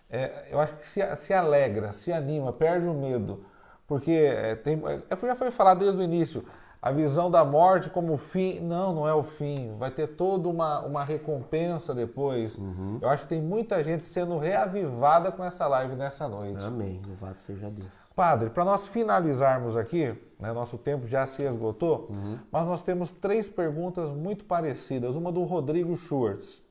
é, 0.08 0.48
eu 0.50 0.58
acho 0.58 0.74
que 0.76 0.86
se, 0.86 1.16
se, 1.16 1.34
alegra, 1.34 1.92
se 1.92 2.10
anima, 2.10 2.50
perde 2.50 2.86
o 2.86 2.94
medo. 2.94 3.44
Porque 3.86 4.10
é, 4.10 4.54
tem, 4.54 4.82
é, 4.86 5.26
já 5.26 5.34
foi 5.34 5.50
falado 5.50 5.80
desde 5.80 6.00
o 6.00 6.02
início, 6.02 6.42
a 6.80 6.92
visão 6.92 7.30
da 7.30 7.44
morte 7.44 7.90
como 7.90 8.16
fim. 8.16 8.60
Não, 8.60 8.94
não 8.94 9.08
é 9.08 9.14
o 9.14 9.22
fim. 9.22 9.76
Vai 9.78 9.90
ter 9.90 10.06
toda 10.08 10.48
uma, 10.48 10.80
uma 10.80 11.04
recompensa 11.04 11.94
depois. 11.94 12.56
Uhum. 12.56 12.98
Eu 13.02 13.08
acho 13.08 13.24
que 13.24 13.30
tem 13.30 13.42
muita 13.42 13.82
gente 13.82 14.06
sendo 14.06 14.38
reavivada 14.38 15.32
com 15.32 15.44
essa 15.44 15.66
live 15.66 15.96
nessa 15.96 16.28
noite. 16.28 16.64
Amém. 16.64 17.02
Louvado 17.06 17.40
seja 17.40 17.68
Deus. 17.68 17.88
Padre, 18.14 18.50
para 18.50 18.64
nós 18.64 18.88
finalizarmos 18.88 19.76
aqui, 19.76 20.14
né, 20.38 20.52
nosso 20.52 20.78
tempo 20.78 21.06
já 21.06 21.26
se 21.26 21.42
esgotou, 21.42 22.08
uhum. 22.10 22.38
mas 22.50 22.66
nós 22.66 22.82
temos 22.82 23.10
três 23.10 23.48
perguntas 23.48 24.12
muito 24.12 24.44
parecidas. 24.44 25.16
Uma 25.16 25.32
do 25.32 25.42
Rodrigo 25.44 25.96
Schwartz. 25.96 26.62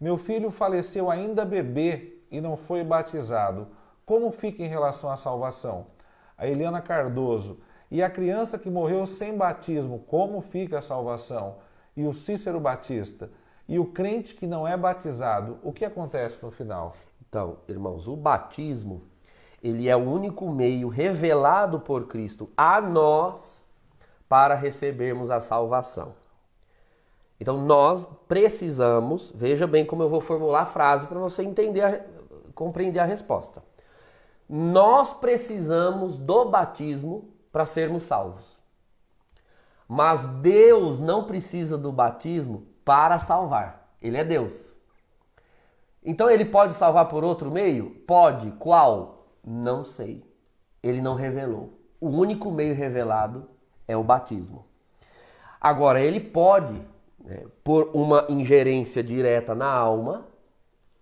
Meu 0.00 0.18
filho 0.18 0.50
faleceu 0.50 1.10
ainda 1.10 1.44
bebê 1.44 2.20
e 2.30 2.40
não 2.40 2.56
foi 2.56 2.84
batizado. 2.84 3.68
Como 4.04 4.30
fica 4.30 4.62
em 4.62 4.68
relação 4.68 5.10
à 5.10 5.16
salvação? 5.16 5.86
A 6.36 6.46
Eliana 6.46 6.80
Cardoso. 6.80 7.58
E 7.90 8.02
a 8.02 8.10
criança 8.10 8.58
que 8.58 8.68
morreu 8.68 9.06
sem 9.06 9.36
batismo, 9.36 10.00
como 10.06 10.40
fica 10.40 10.78
a 10.78 10.82
salvação? 10.82 11.56
E 11.96 12.04
o 12.04 12.12
Cícero 12.12 12.58
Batista? 12.58 13.30
E 13.68 13.78
o 13.78 13.86
crente 13.86 14.34
que 14.34 14.46
não 14.46 14.66
é 14.66 14.76
batizado, 14.76 15.58
o 15.62 15.72
que 15.72 15.84
acontece 15.84 16.42
no 16.44 16.50
final? 16.50 16.94
Então, 17.28 17.58
irmãos, 17.68 18.06
o 18.06 18.16
batismo, 18.16 19.02
ele 19.62 19.88
é 19.88 19.96
o 19.96 20.00
único 20.00 20.50
meio 20.50 20.88
revelado 20.88 21.80
por 21.80 22.06
Cristo 22.06 22.48
a 22.56 22.80
nós 22.80 23.64
para 24.28 24.54
recebermos 24.54 25.30
a 25.30 25.40
salvação. 25.40 26.14
Então, 27.40 27.60
nós 27.60 28.08
precisamos, 28.26 29.32
veja 29.34 29.66
bem 29.66 29.84
como 29.84 30.02
eu 30.02 30.08
vou 30.08 30.20
formular 30.20 30.62
a 30.62 30.66
frase 30.66 31.06
para 31.06 31.18
você 31.18 31.42
entender, 31.42 32.02
compreender 32.54 33.00
a 33.00 33.04
resposta. 33.04 33.62
Nós 34.48 35.12
precisamos 35.12 36.16
do 36.16 36.46
batismo 36.46 37.28
para 37.56 37.64
sermos 37.64 38.02
salvos. 38.02 38.60
Mas 39.88 40.26
Deus 40.26 41.00
não 41.00 41.24
precisa 41.24 41.78
do 41.78 41.90
batismo 41.90 42.66
para 42.84 43.18
salvar. 43.18 43.96
Ele 43.98 44.18
é 44.18 44.24
Deus. 44.24 44.76
Então 46.04 46.28
ele 46.28 46.44
pode 46.44 46.74
salvar 46.74 47.08
por 47.08 47.24
outro 47.24 47.50
meio? 47.50 47.92
Pode. 48.06 48.50
Qual? 48.58 49.26
Não 49.42 49.86
sei. 49.86 50.22
Ele 50.82 51.00
não 51.00 51.14
revelou. 51.14 51.80
O 51.98 52.10
único 52.10 52.50
meio 52.50 52.74
revelado 52.74 53.48
é 53.88 53.96
o 53.96 54.04
batismo. 54.04 54.66
Agora, 55.58 55.98
ele 55.98 56.20
pode, 56.20 56.74
né, 57.24 57.46
por 57.64 57.90
uma 57.94 58.26
ingerência 58.28 59.02
direta 59.02 59.54
na 59.54 59.72
alma, 59.72 60.26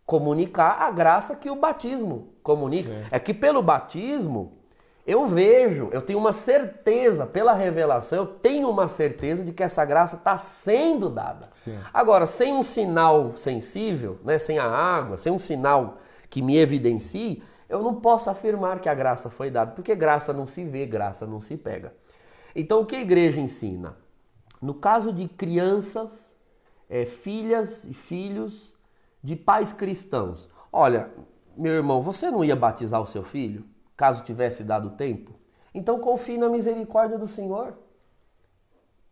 comunicar 0.06 0.82
a 0.82 0.92
graça 0.92 1.34
que 1.34 1.50
o 1.50 1.56
batismo 1.56 2.28
comunica. 2.44 2.90
Sim. 2.90 3.08
É 3.10 3.18
que 3.18 3.34
pelo 3.34 3.60
batismo 3.60 4.63
eu 5.06 5.26
vejo, 5.26 5.90
eu 5.92 6.00
tenho 6.00 6.18
uma 6.18 6.32
certeza, 6.32 7.26
pela 7.26 7.52
revelação, 7.52 8.18
eu 8.18 8.26
tenho 8.26 8.70
uma 8.70 8.88
certeza 8.88 9.44
de 9.44 9.52
que 9.52 9.62
essa 9.62 9.84
graça 9.84 10.16
está 10.16 10.38
sendo 10.38 11.10
dada. 11.10 11.50
Sim. 11.54 11.78
Agora, 11.92 12.26
sem 12.26 12.54
um 12.54 12.62
sinal 12.62 13.36
sensível, 13.36 14.18
né, 14.24 14.38
sem 14.38 14.58
a 14.58 14.66
água, 14.66 15.18
sem 15.18 15.30
um 15.30 15.38
sinal 15.38 15.98
que 16.30 16.40
me 16.40 16.56
evidencie, 16.56 17.42
eu 17.68 17.82
não 17.82 17.94
posso 17.96 18.30
afirmar 18.30 18.80
que 18.80 18.88
a 18.88 18.94
graça 18.94 19.28
foi 19.28 19.50
dada, 19.50 19.72
porque 19.72 19.94
graça 19.94 20.32
não 20.32 20.46
se 20.46 20.64
vê, 20.64 20.86
graça 20.86 21.26
não 21.26 21.40
se 21.40 21.56
pega. 21.56 21.92
Então, 22.56 22.80
o 22.80 22.86
que 22.86 22.96
a 22.96 23.00
igreja 23.00 23.40
ensina? 23.40 23.96
No 24.60 24.72
caso 24.72 25.12
de 25.12 25.28
crianças, 25.28 26.34
é, 26.88 27.04
filhas 27.04 27.84
e 27.84 27.92
filhos 27.92 28.72
de 29.22 29.36
pais 29.36 29.70
cristãos, 29.72 30.48
olha, 30.72 31.10
meu 31.56 31.72
irmão, 31.72 32.00
você 32.00 32.30
não 32.30 32.42
ia 32.42 32.56
batizar 32.56 33.02
o 33.02 33.06
seu 33.06 33.22
filho? 33.22 33.64
Caso 33.96 34.24
tivesse 34.24 34.64
dado 34.64 34.90
tempo? 34.90 35.32
Então 35.74 35.98
confie 35.98 36.38
na 36.38 36.48
misericórdia 36.48 37.18
do 37.18 37.26
Senhor. 37.26 37.76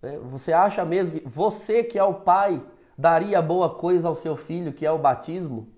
É, 0.02 0.18
você 0.18 0.52
acha 0.52 0.84
mesmo 0.84 1.20
que 1.20 1.28
você 1.28 1.82
que 1.82 1.98
é 1.98 2.04
o 2.04 2.14
pai 2.14 2.64
daria 2.96 3.40
boa 3.40 3.70
coisa 3.70 4.08
ao 4.08 4.14
seu 4.14 4.36
filho, 4.36 4.72
que 4.72 4.86
é 4.86 4.90
o 4.90 4.98
batismo? 4.98 5.68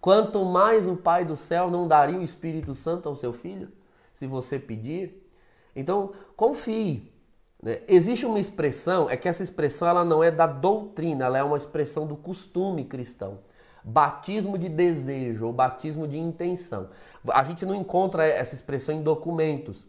Quanto 0.00 0.44
mais 0.44 0.86
o 0.86 0.96
Pai 0.96 1.24
do 1.24 1.36
céu 1.36 1.70
não 1.70 1.88
daria 1.88 2.18
o 2.18 2.22
Espírito 2.22 2.74
Santo 2.74 3.08
ao 3.08 3.16
seu 3.16 3.32
filho, 3.32 3.68
se 4.14 4.26
você 4.26 4.58
pedir? 4.58 5.28
Então, 5.74 6.12
confie. 6.36 7.12
Né? 7.60 7.82
Existe 7.88 8.24
uma 8.24 8.38
expressão, 8.38 9.10
é 9.10 9.16
que 9.16 9.28
essa 9.28 9.42
expressão 9.42 9.88
ela 9.88 10.04
não 10.04 10.22
é 10.22 10.30
da 10.30 10.46
doutrina, 10.46 11.24
ela 11.24 11.38
é 11.38 11.42
uma 11.42 11.56
expressão 11.56 12.06
do 12.06 12.16
costume 12.16 12.84
cristão 12.84 13.40
batismo 13.88 14.58
de 14.58 14.68
desejo 14.68 15.46
ou 15.46 15.52
batismo 15.52 16.06
de 16.06 16.18
intenção. 16.18 16.88
A 17.30 17.42
gente 17.42 17.64
não 17.64 17.74
encontra 17.74 18.24
essa 18.26 18.54
expressão 18.54 18.94
em 18.94 19.02
documentos, 19.02 19.86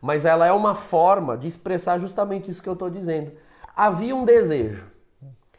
mas 0.00 0.24
ela 0.24 0.46
é 0.46 0.52
uma 0.52 0.74
forma 0.74 1.36
de 1.36 1.48
expressar 1.48 1.98
justamente 1.98 2.50
isso 2.50 2.62
que 2.62 2.68
eu 2.68 2.74
estou 2.74 2.88
dizendo. 2.88 3.32
Havia 3.76 4.14
um 4.14 4.24
desejo. 4.24 4.90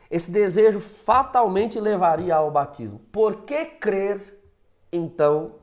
Esse 0.10 0.32
desejo 0.32 0.80
fatalmente 0.80 1.80
levaria 1.80 2.36
ao 2.36 2.50
batismo. 2.50 3.00
Por 3.12 3.44
que 3.44 3.66
crer, 3.66 4.40
então, 4.92 5.56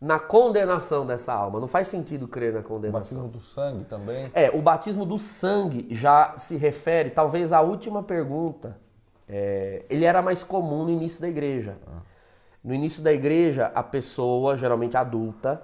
na 0.00 0.18
condenação 0.18 1.06
dessa 1.06 1.32
alma? 1.32 1.60
Não 1.60 1.68
faz 1.68 1.88
sentido 1.88 2.28
crer 2.28 2.52
na 2.52 2.62
condenação. 2.62 3.00
O 3.00 3.02
batismo 3.02 3.28
do 3.28 3.40
sangue 3.40 3.84
também? 3.84 4.30
É, 4.34 4.50
o 4.50 4.60
batismo 4.60 5.06
do 5.06 5.18
sangue 5.18 5.86
já 5.90 6.34
se 6.36 6.56
refere, 6.56 7.10
talvez, 7.10 7.52
à 7.52 7.60
última 7.60 8.02
pergunta 8.02 8.85
é, 9.28 9.84
ele 9.90 10.04
era 10.04 10.22
mais 10.22 10.44
comum 10.44 10.84
no 10.84 10.90
início 10.90 11.20
da 11.20 11.28
igreja. 11.28 11.78
No 12.62 12.74
início 12.74 13.02
da 13.02 13.12
igreja, 13.12 13.70
a 13.74 13.82
pessoa, 13.82 14.56
geralmente 14.56 14.96
adulta, 14.96 15.62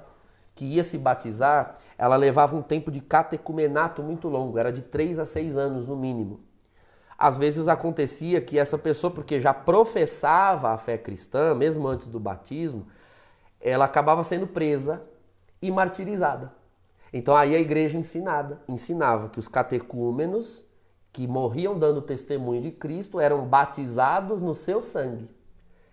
que 0.55 0.65
ia 0.65 0.85
se 0.85 0.99
batizar, 0.99 1.77
ela 1.97 2.17
levava 2.17 2.55
um 2.57 2.63
tempo 2.63 2.91
de 2.91 3.01
catecumenato 3.01 4.03
muito 4.03 4.29
longo, 4.29 4.59
era 4.59 4.73
de 4.73 4.83
3 4.83 5.19
a 5.19 5.27
6 5.27 5.57
anos 5.57 5.89
no 5.89 5.97
mínimo. 5.97 6.41
Às 7.17 7.37
vezes 7.37 7.69
acontecia 7.69 8.41
que 8.41 8.59
essa 8.59 8.77
pessoa, 8.77 9.11
porque 9.11 9.41
já 9.41 9.55
professava 9.55 10.71
a 10.71 10.79
fé 10.79 10.99
cristã, 10.99 11.55
mesmo 11.55 11.87
antes 11.87 12.09
do 12.09 12.19
batismo, 12.19 12.87
ela 13.61 13.85
acabava 13.85 14.25
sendo 14.25 14.47
presa 14.47 15.03
e 15.61 15.71
martirizada. 15.71 16.53
Então 17.13 17.37
aí 17.37 17.55
a 17.55 17.61
igreja 17.61 17.97
ensinada, 17.97 18.61
ensinava 18.67 19.29
que 19.29 19.39
os 19.39 19.47
catecúmenos 19.47 20.65
que 21.13 21.27
morriam 21.27 21.79
dando 21.79 22.01
testemunho 22.01 22.63
de 22.63 22.71
Cristo 22.71 23.21
eram 23.21 23.45
batizados 23.45 24.41
no 24.41 24.55
seu 24.55 24.83
sangue. 24.83 25.29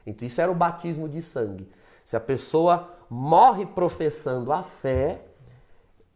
Então 0.06 0.26
isso 0.26 0.40
era 0.40 0.52
o 0.52 0.56
batismo 0.56 1.10
de 1.10 1.22
sangue. 1.22 1.70
Se 2.06 2.16
a 2.16 2.20
pessoa 2.20 2.90
morre 3.10 3.66
professando 3.66 4.54
a 4.54 4.64
fé, 4.64 5.26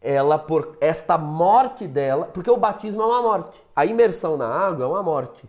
ela 0.02 0.40
por 0.40 0.78
esta 0.80 1.18
morte 1.18 1.88
dela, 1.88 2.26
porque 2.26 2.50
o 2.50 2.58
batismo 2.58 3.02
é 3.02 3.06
uma 3.06 3.22
morte. 3.22 3.62
A 3.76 3.86
imersão 3.86 4.38
na 4.38 4.48
água 4.48 4.86
é 4.86 4.88
uma 4.88 5.04
morte. 5.04 5.48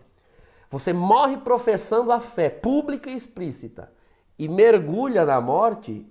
Você 0.69 0.91
morre 0.91 1.37
professando 1.37 2.11
a 2.11 2.19
fé 2.19 2.49
pública 2.49 3.09
e 3.09 3.15
explícita 3.15 3.89
e 4.37 4.49
mergulha 4.49 5.25
na 5.25 5.39
morte. 5.39 6.05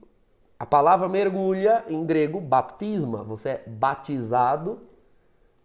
A 0.59 0.65
palavra 0.65 1.09
mergulha 1.09 1.85
em 1.89 2.05
grego 2.07 2.41
baptisma, 2.41 3.23
você 3.23 3.49
é 3.51 3.65
batizado 3.67 4.81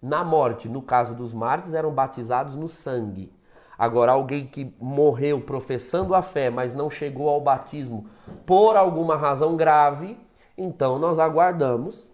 na 0.02 0.24
morte. 0.24 0.70
No 0.70 0.82
caso 0.82 1.14
dos 1.14 1.34
mártires, 1.34 1.74
eram 1.74 1.92
batizados 1.92 2.56
no 2.56 2.68
sangue. 2.68 3.32
Agora, 3.78 4.12
alguém 4.12 4.46
que 4.46 4.76
morreu 4.80 5.40
professando 5.40 6.14
a 6.14 6.22
fé, 6.22 6.50
mas 6.50 6.74
não 6.74 6.90
chegou 6.90 7.30
ao 7.30 7.40
batismo 7.40 8.08
por 8.46 8.76
alguma 8.76 9.16
razão 9.16 9.56
grave, 9.56 10.18
então 10.58 11.00
nós 11.00 11.18
aguardamos, 11.18 12.12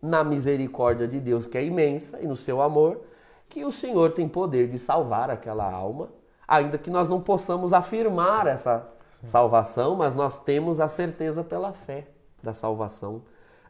na 0.00 0.24
misericórdia 0.24 1.06
de 1.06 1.20
Deus, 1.20 1.46
que 1.46 1.58
é 1.58 1.64
imensa, 1.64 2.18
e 2.20 2.26
no 2.26 2.34
seu 2.34 2.62
amor, 2.62 3.02
que 3.48 3.64
o 3.64 3.70
Senhor 3.70 4.12
tem 4.12 4.26
poder 4.26 4.68
de 4.68 4.78
salvar 4.78 5.30
aquela 5.30 5.70
alma, 5.70 6.08
ainda 6.48 6.78
que 6.78 6.90
nós 6.90 7.08
não 7.08 7.20
possamos 7.20 7.72
afirmar 7.72 8.46
essa 8.46 8.88
salvação, 9.22 9.94
mas 9.94 10.14
nós 10.14 10.38
temos 10.38 10.80
a 10.80 10.88
certeza 10.88 11.44
pela 11.44 11.72
fé 11.72 12.08
da 12.42 12.54
salvação 12.54 13.22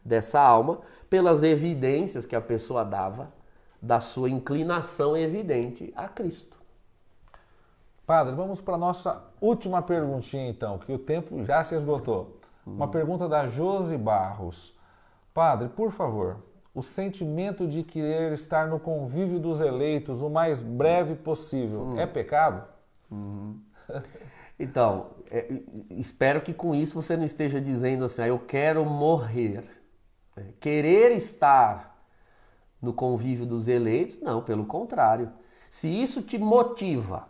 dessa 0.03 0.39
alma, 0.39 0.79
pelas 1.09 1.43
evidências 1.43 2.25
que 2.25 2.35
a 2.35 2.41
pessoa 2.41 2.83
dava 2.83 3.31
da 3.83 3.99
sua 3.99 4.29
inclinação 4.29 5.15
evidente 5.17 5.91
a 5.93 6.07
Cristo. 6.07 6.57
Padre, 8.05 8.33
vamos 8.33 8.61
para 8.61 8.75
a 8.75 8.77
nossa 8.77 9.21
última 9.41 9.81
perguntinha 9.81 10.47
então, 10.47 10.77
que 10.77 10.93
o 10.93 10.97
tempo 10.97 11.43
já 11.43 11.61
se 11.65 11.75
esgotou. 11.75 12.39
Uma 12.65 12.87
pergunta 12.87 13.27
da 13.27 13.45
Josi 13.45 13.97
Barros. 13.97 14.73
Padre, 15.33 15.67
por 15.67 15.91
favor, 15.91 16.37
o 16.73 16.81
sentimento 16.81 17.67
de 17.67 17.83
querer 17.83 18.31
estar 18.31 18.67
no 18.67 18.79
convívio 18.79 19.37
dos 19.37 19.59
eleitos 19.59 20.21
o 20.21 20.29
mais 20.29 20.63
breve 20.63 21.15
possível 21.15 21.81
hum. 21.81 21.99
é 21.99 22.07
pecado? 22.07 22.65
Hum. 23.11 23.59
Então, 24.57 25.07
é, 25.31 25.61
espero 25.89 26.39
que 26.39 26.53
com 26.53 26.75
isso 26.75 27.01
você 27.01 27.17
não 27.17 27.25
esteja 27.25 27.59
dizendo 27.59 28.05
assim, 28.05 28.21
ah, 28.21 28.27
eu 28.27 28.37
quero 28.37 28.85
morrer. 28.85 29.63
É, 30.37 30.43
querer 30.59 31.11
estar 31.11 31.92
no 32.83 32.91
convívio 32.91 33.45
dos 33.45 33.69
eleitos, 33.69 34.19
não, 34.19 34.43
pelo 34.43 34.65
contrário. 34.65 35.31
Se 35.69 35.87
isso 35.87 36.21
te 36.21 36.37
motiva, 36.37 37.29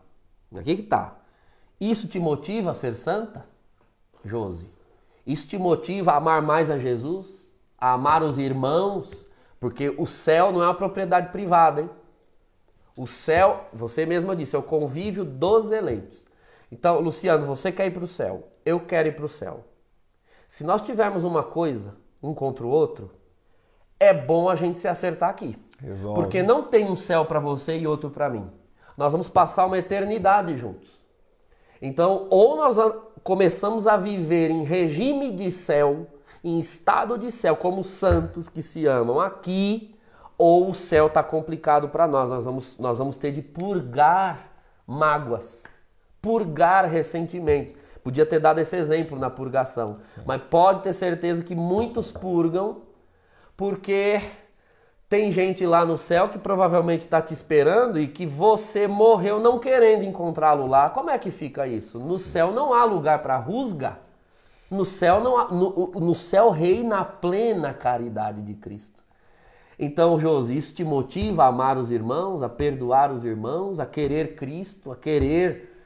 aqui 0.56 0.76
que 0.78 0.84
tá. 0.84 1.16
Isso 1.80 2.08
te 2.08 2.20
motiva 2.20 2.72
a 2.72 2.74
ser 2.74 2.96
santa? 2.96 3.46
Josi. 4.26 4.68
Isso 5.26 5.48
te 5.48 5.58
motiva 5.58 6.12
a 6.12 6.18
amar 6.18 6.42
mais 6.42 6.72
a 6.72 6.80
Jesus? 6.80 7.52
A 7.78 7.94
amar 7.94 8.24
os 8.24 8.40
irmãos? 8.40 9.28
Porque 9.60 9.94
o 9.98 10.08
céu 10.08 10.52
não 10.52 10.64
é 10.64 10.66
uma 10.66 10.74
propriedade 10.74 11.32
privada, 11.32 11.82
hein? 11.82 11.90
O 12.98 13.06
céu, 13.06 13.68
você 13.72 14.06
mesma 14.06 14.36
disse, 14.36 14.56
é 14.56 14.60
o 14.60 14.64
convívio 14.64 15.24
dos 15.24 15.72
eleitos. 15.72 16.26
Então, 16.72 17.00
Luciano, 17.00 17.46
você 17.46 17.72
quer 17.72 17.88
ir 17.88 17.92
para 17.92 18.04
o 18.04 18.08
céu, 18.08 18.48
eu 18.66 18.80
quero 18.80 19.08
ir 19.08 19.16
para 19.16 19.26
o 19.26 19.30
céu. 19.30 19.64
Se 20.48 20.64
nós 20.64 20.82
tivermos 20.82 21.24
uma 21.24 21.44
coisa, 21.44 21.96
um 22.22 22.34
contra 22.34 22.66
o 22.66 22.70
outro, 22.70 23.12
é 24.04 24.14
bom 24.14 24.50
a 24.50 24.56
gente 24.56 24.80
se 24.80 24.88
acertar 24.88 25.30
aqui. 25.30 25.58
Resolve. 25.82 26.22
Porque 26.22 26.42
não 26.42 26.64
tem 26.64 26.90
um 26.90 26.96
céu 26.96 27.26
para 27.26 27.40
você 27.40 27.78
e 27.78 27.86
outro 27.86 28.10
para 28.10 28.30
mim. 28.30 28.50
Nós 28.98 29.12
vamos 29.12 29.30
passar 29.30 29.66
uma 29.66 29.78
eternidade 29.78 30.56
juntos. 30.56 31.00
Então, 31.82 32.28
ou 32.30 32.56
nós 32.56 32.78
começamos 33.24 33.88
a 33.88 33.98
viver 33.98 34.50
em 34.50 34.64
regime 34.64 35.32
de 35.32 35.52
céu, 35.52 36.08
em 36.44 36.60
estado 36.60 37.18
de 37.18 37.30
céu, 37.32 37.56
como 37.56 37.84
santos 37.84 38.48
que 38.48 38.62
se 38.62 38.86
amam 38.86 39.20
aqui, 39.20 39.94
ou 40.38 40.70
o 40.70 40.76
céu 40.76 41.08
está 41.08 41.22
complicado 41.22 41.90
para 41.90 42.08
nós. 42.08 42.30
Nós 42.30 42.46
vamos, 42.46 42.78
nós 42.78 43.00
vamos 43.00 43.18
ter 43.18 43.32
de 43.32 43.42
purgar 43.42 44.50
mágoas, 44.88 45.64
purgar 46.22 46.90
ressentimentos. 46.90 47.76
Podia 48.04 48.26
ter 48.26 48.40
dado 48.40 48.60
esse 48.60 48.76
exemplo 48.76 49.18
na 49.18 49.30
purgação, 49.30 50.00
Sim. 50.14 50.22
mas 50.26 50.42
pode 50.50 50.82
ter 50.82 50.94
certeza 50.94 51.44
que 51.44 51.56
muitos 51.56 52.12
purgam 52.12 52.82
porque 53.56 54.22
tem 55.14 55.32
gente 55.32 55.64
lá 55.66 55.86
no 55.86 55.98
céu 55.98 56.30
que 56.30 56.40
provavelmente 56.40 57.02
está 57.02 57.22
te 57.22 57.34
esperando 57.34 58.00
e 58.00 58.08
que 58.08 58.26
você 58.26 58.88
morreu 58.88 59.40
não 59.40 59.60
querendo 59.60 60.04
encontrá-lo 60.04 60.66
lá. 60.66 60.90
Como 60.90 61.10
é 61.10 61.20
que 61.20 61.30
fica 61.30 61.68
isso? 61.68 62.00
No 62.00 62.18
céu 62.18 62.52
não 62.52 62.74
há 62.74 62.84
lugar 62.84 63.22
para 63.22 63.38
rusga. 63.38 64.00
No 64.72 64.84
céu 64.84 65.22
não 65.22 65.38
há, 65.38 65.52
no, 65.52 65.92
no 66.00 66.16
céu 66.16 66.50
reina 66.50 67.02
a 67.02 67.06
plena 67.06 67.74
caridade 67.74 68.42
de 68.42 68.56
Cristo. 68.56 69.04
Então, 69.78 70.20
Josi, 70.20 70.58
isso 70.58 70.74
te 70.74 70.84
motiva 70.84 71.44
a 71.44 71.48
amar 71.48 71.78
os 71.78 71.92
irmãos, 71.92 72.42
a 72.42 72.50
perdoar 72.50 73.12
os 73.12 73.24
irmãos, 73.24 73.80
a 73.80 73.86
querer 73.86 74.36
Cristo, 74.36 74.92
a 74.92 74.96
querer 74.96 75.78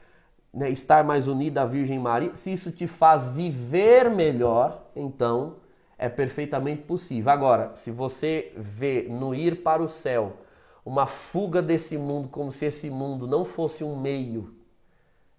né, 0.54 0.70
estar 0.70 1.04
mais 1.04 1.26
unido 1.26 1.58
à 1.58 1.66
Virgem 1.66 1.98
Maria. 1.98 2.34
Se 2.34 2.50
isso 2.50 2.70
te 2.70 2.86
faz 2.86 3.24
viver 3.24 4.10
melhor, 4.10 4.86
então 4.96 5.56
é 5.98 6.08
perfeitamente 6.08 6.82
possível. 6.82 7.32
Agora, 7.32 7.74
se 7.74 7.90
você 7.90 8.52
vê 8.56 9.06
no 9.10 9.34
ir 9.34 9.62
para 9.62 9.82
o 9.82 9.88
céu 9.88 10.36
uma 10.84 11.06
fuga 11.06 11.60
desse 11.60 11.98
mundo 11.98 12.28
como 12.28 12.52
se 12.52 12.64
esse 12.64 12.88
mundo 12.88 13.26
não 13.26 13.44
fosse 13.44 13.82
um 13.82 13.98
meio 13.98 14.54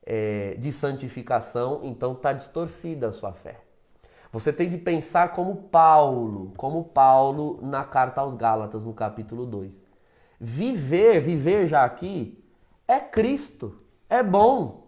é, 0.05 0.55
de 0.59 0.71
santificação, 0.71 1.79
então 1.83 2.11
está 2.11 2.33
distorcida 2.33 3.07
a 3.07 3.11
sua 3.11 3.31
fé. 3.31 3.61
Você 4.31 4.53
tem 4.53 4.69
de 4.69 4.77
pensar 4.77 5.31
como 5.31 5.55
Paulo, 5.55 6.53
como 6.55 6.83
Paulo 6.83 7.59
na 7.63 7.83
carta 7.83 8.21
aos 8.21 8.35
Gálatas, 8.35 8.85
no 8.85 8.93
capítulo 8.93 9.45
2. 9.45 9.83
Viver, 10.39 11.19
viver 11.21 11.65
já 11.65 11.83
aqui, 11.83 12.43
é 12.87 12.99
Cristo, 12.99 13.79
é 14.07 14.21
bom. 14.21 14.87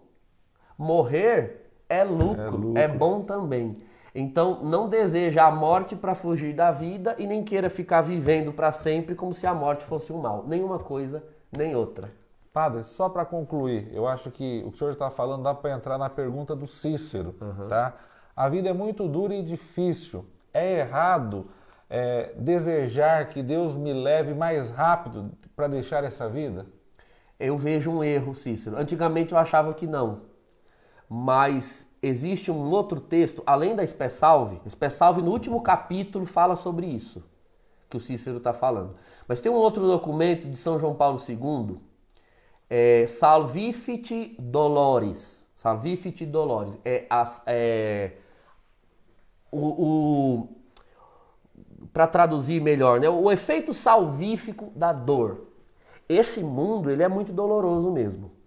Morrer 0.78 1.70
é 1.88 2.04
lucro, 2.04 2.40
é, 2.40 2.50
lucro. 2.50 2.78
é 2.78 2.88
bom 2.88 3.22
também. 3.22 3.76
Então, 4.14 4.62
não 4.62 4.88
deseja 4.88 5.46
a 5.46 5.50
morte 5.50 5.96
para 5.96 6.14
fugir 6.14 6.54
da 6.54 6.70
vida 6.70 7.16
e 7.18 7.26
nem 7.26 7.42
queira 7.42 7.70
ficar 7.70 8.02
vivendo 8.02 8.52
para 8.52 8.70
sempre 8.70 9.14
como 9.14 9.34
se 9.34 9.46
a 9.46 9.54
morte 9.54 9.84
fosse 9.84 10.12
um 10.12 10.18
mal. 10.18 10.44
Nenhuma 10.46 10.78
coisa, 10.78 11.24
nem 11.56 11.74
outra. 11.74 12.10
Padre, 12.52 12.84
só 12.84 13.08
para 13.08 13.24
concluir, 13.24 13.88
eu 13.94 14.06
acho 14.06 14.30
que 14.30 14.62
o 14.66 14.70
que 14.70 14.74
o 14.74 14.78
senhor 14.78 14.90
está 14.90 15.08
falando 15.08 15.42
dá 15.42 15.54
para 15.54 15.72
entrar 15.72 15.96
na 15.96 16.10
pergunta 16.10 16.54
do 16.54 16.66
Cícero, 16.66 17.34
uhum. 17.40 17.68
tá? 17.68 17.94
A 18.36 18.48
vida 18.48 18.68
é 18.68 18.72
muito 18.74 19.08
dura 19.08 19.34
e 19.34 19.42
difícil. 19.42 20.26
É 20.52 20.80
errado 20.80 21.46
é, 21.88 22.34
desejar 22.36 23.30
que 23.30 23.42
Deus 23.42 23.74
me 23.74 23.94
leve 23.94 24.34
mais 24.34 24.70
rápido 24.70 25.30
para 25.56 25.68
deixar 25.68 26.04
essa 26.04 26.28
vida? 26.28 26.66
Eu 27.40 27.56
vejo 27.56 27.90
um 27.90 28.04
erro, 28.04 28.34
Cícero. 28.34 28.76
Antigamente 28.76 29.32
eu 29.32 29.38
achava 29.38 29.72
que 29.72 29.86
não. 29.86 30.20
Mas 31.08 31.88
existe 32.02 32.50
um 32.50 32.68
outro 32.68 33.00
texto, 33.00 33.42
além 33.46 33.76
da 33.76 33.84
Espessalve. 33.84 34.60
Espessalve, 34.66 35.22
no 35.22 35.30
último 35.30 35.62
capítulo, 35.62 36.26
fala 36.26 36.56
sobre 36.56 36.86
isso, 36.86 37.22
que 37.88 37.96
o 37.96 38.00
Cícero 38.00 38.38
está 38.38 38.52
falando. 38.52 38.96
Mas 39.28 39.40
tem 39.40 39.50
um 39.50 39.54
outro 39.54 39.86
documento 39.86 40.48
de 40.48 40.56
São 40.56 40.78
João 40.78 40.94
Paulo 40.94 41.18
II, 41.26 41.78
é, 42.68 43.06
Salvifici 43.06 44.34
Dolores. 44.38 45.48
Salvifici 45.54 46.26
Dolores. 46.26 46.76
É, 46.84 47.06
é 47.46 48.12
o, 49.50 49.58
o 49.58 50.48
para 51.92 52.06
traduzir 52.06 52.60
melhor, 52.60 52.98
né? 52.98 53.08
o 53.08 53.30
efeito 53.30 53.74
salvífico 53.74 54.72
da 54.74 54.92
dor. 54.92 55.48
Esse 56.08 56.40
mundo 56.40 56.90
ele 56.90 57.02
é 57.02 57.08
muito 57.08 57.32
doloroso 57.32 57.90
mesmo 57.90 58.41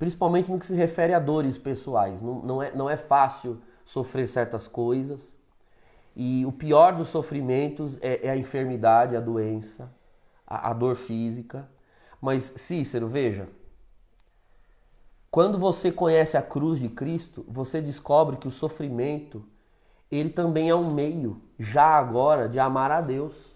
principalmente 0.00 0.50
no 0.50 0.58
que 0.58 0.64
se 0.64 0.74
refere 0.74 1.12
a 1.12 1.18
dores 1.18 1.58
pessoais. 1.58 2.22
Não, 2.22 2.40
não, 2.40 2.62
é, 2.62 2.74
não 2.74 2.88
é 2.88 2.96
fácil 2.96 3.60
sofrer 3.84 4.26
certas 4.26 4.66
coisas. 4.66 5.36
E 6.16 6.42
o 6.46 6.50
pior 6.50 6.96
dos 6.96 7.08
sofrimentos 7.08 7.98
é, 8.00 8.26
é 8.26 8.30
a 8.30 8.36
enfermidade, 8.36 9.14
a 9.14 9.20
doença, 9.20 9.92
a, 10.46 10.70
a 10.70 10.72
dor 10.72 10.96
física. 10.96 11.68
Mas, 12.18 12.44
Cícero, 12.56 13.08
veja, 13.08 13.46
quando 15.30 15.58
você 15.58 15.92
conhece 15.92 16.34
a 16.34 16.42
cruz 16.42 16.80
de 16.80 16.88
Cristo, 16.88 17.44
você 17.46 17.82
descobre 17.82 18.38
que 18.38 18.48
o 18.48 18.50
sofrimento, 18.50 19.44
ele 20.10 20.30
também 20.30 20.70
é 20.70 20.74
um 20.74 20.94
meio, 20.94 21.42
já 21.58 21.84
agora, 21.84 22.48
de 22.48 22.58
amar 22.58 22.90
a 22.90 23.02
Deus. 23.02 23.54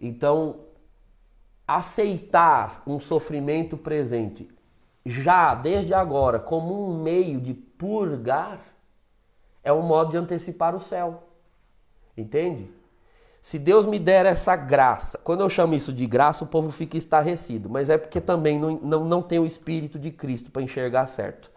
Então, 0.00 0.69
aceitar 1.76 2.82
um 2.84 2.98
sofrimento 2.98 3.76
presente 3.76 4.48
já 5.06 5.54
desde 5.54 5.94
agora 5.94 6.40
como 6.40 6.90
um 6.90 7.00
meio 7.00 7.40
de 7.40 7.54
purgar 7.54 8.60
é 9.62 9.72
um 9.72 9.82
modo 9.82 10.10
de 10.10 10.16
antecipar 10.16 10.74
o 10.74 10.80
céu. 10.80 11.28
Entende? 12.16 12.70
Se 13.40 13.58
Deus 13.58 13.86
me 13.86 13.98
der 14.00 14.26
essa 14.26 14.56
graça, 14.56 15.16
quando 15.18 15.40
eu 15.40 15.48
chamo 15.48 15.74
isso 15.74 15.92
de 15.92 16.06
graça, 16.06 16.44
o 16.44 16.46
povo 16.48 16.70
fica 16.70 16.96
estarrecido, 16.96 17.70
mas 17.70 17.88
é 17.88 17.96
porque 17.96 18.20
também 18.20 18.58
não, 18.58 18.72
não, 18.72 19.04
não 19.04 19.22
tem 19.22 19.38
o 19.38 19.46
Espírito 19.46 19.98
de 19.98 20.10
Cristo 20.10 20.50
para 20.50 20.62
enxergar 20.62 21.06
certo. 21.06 21.50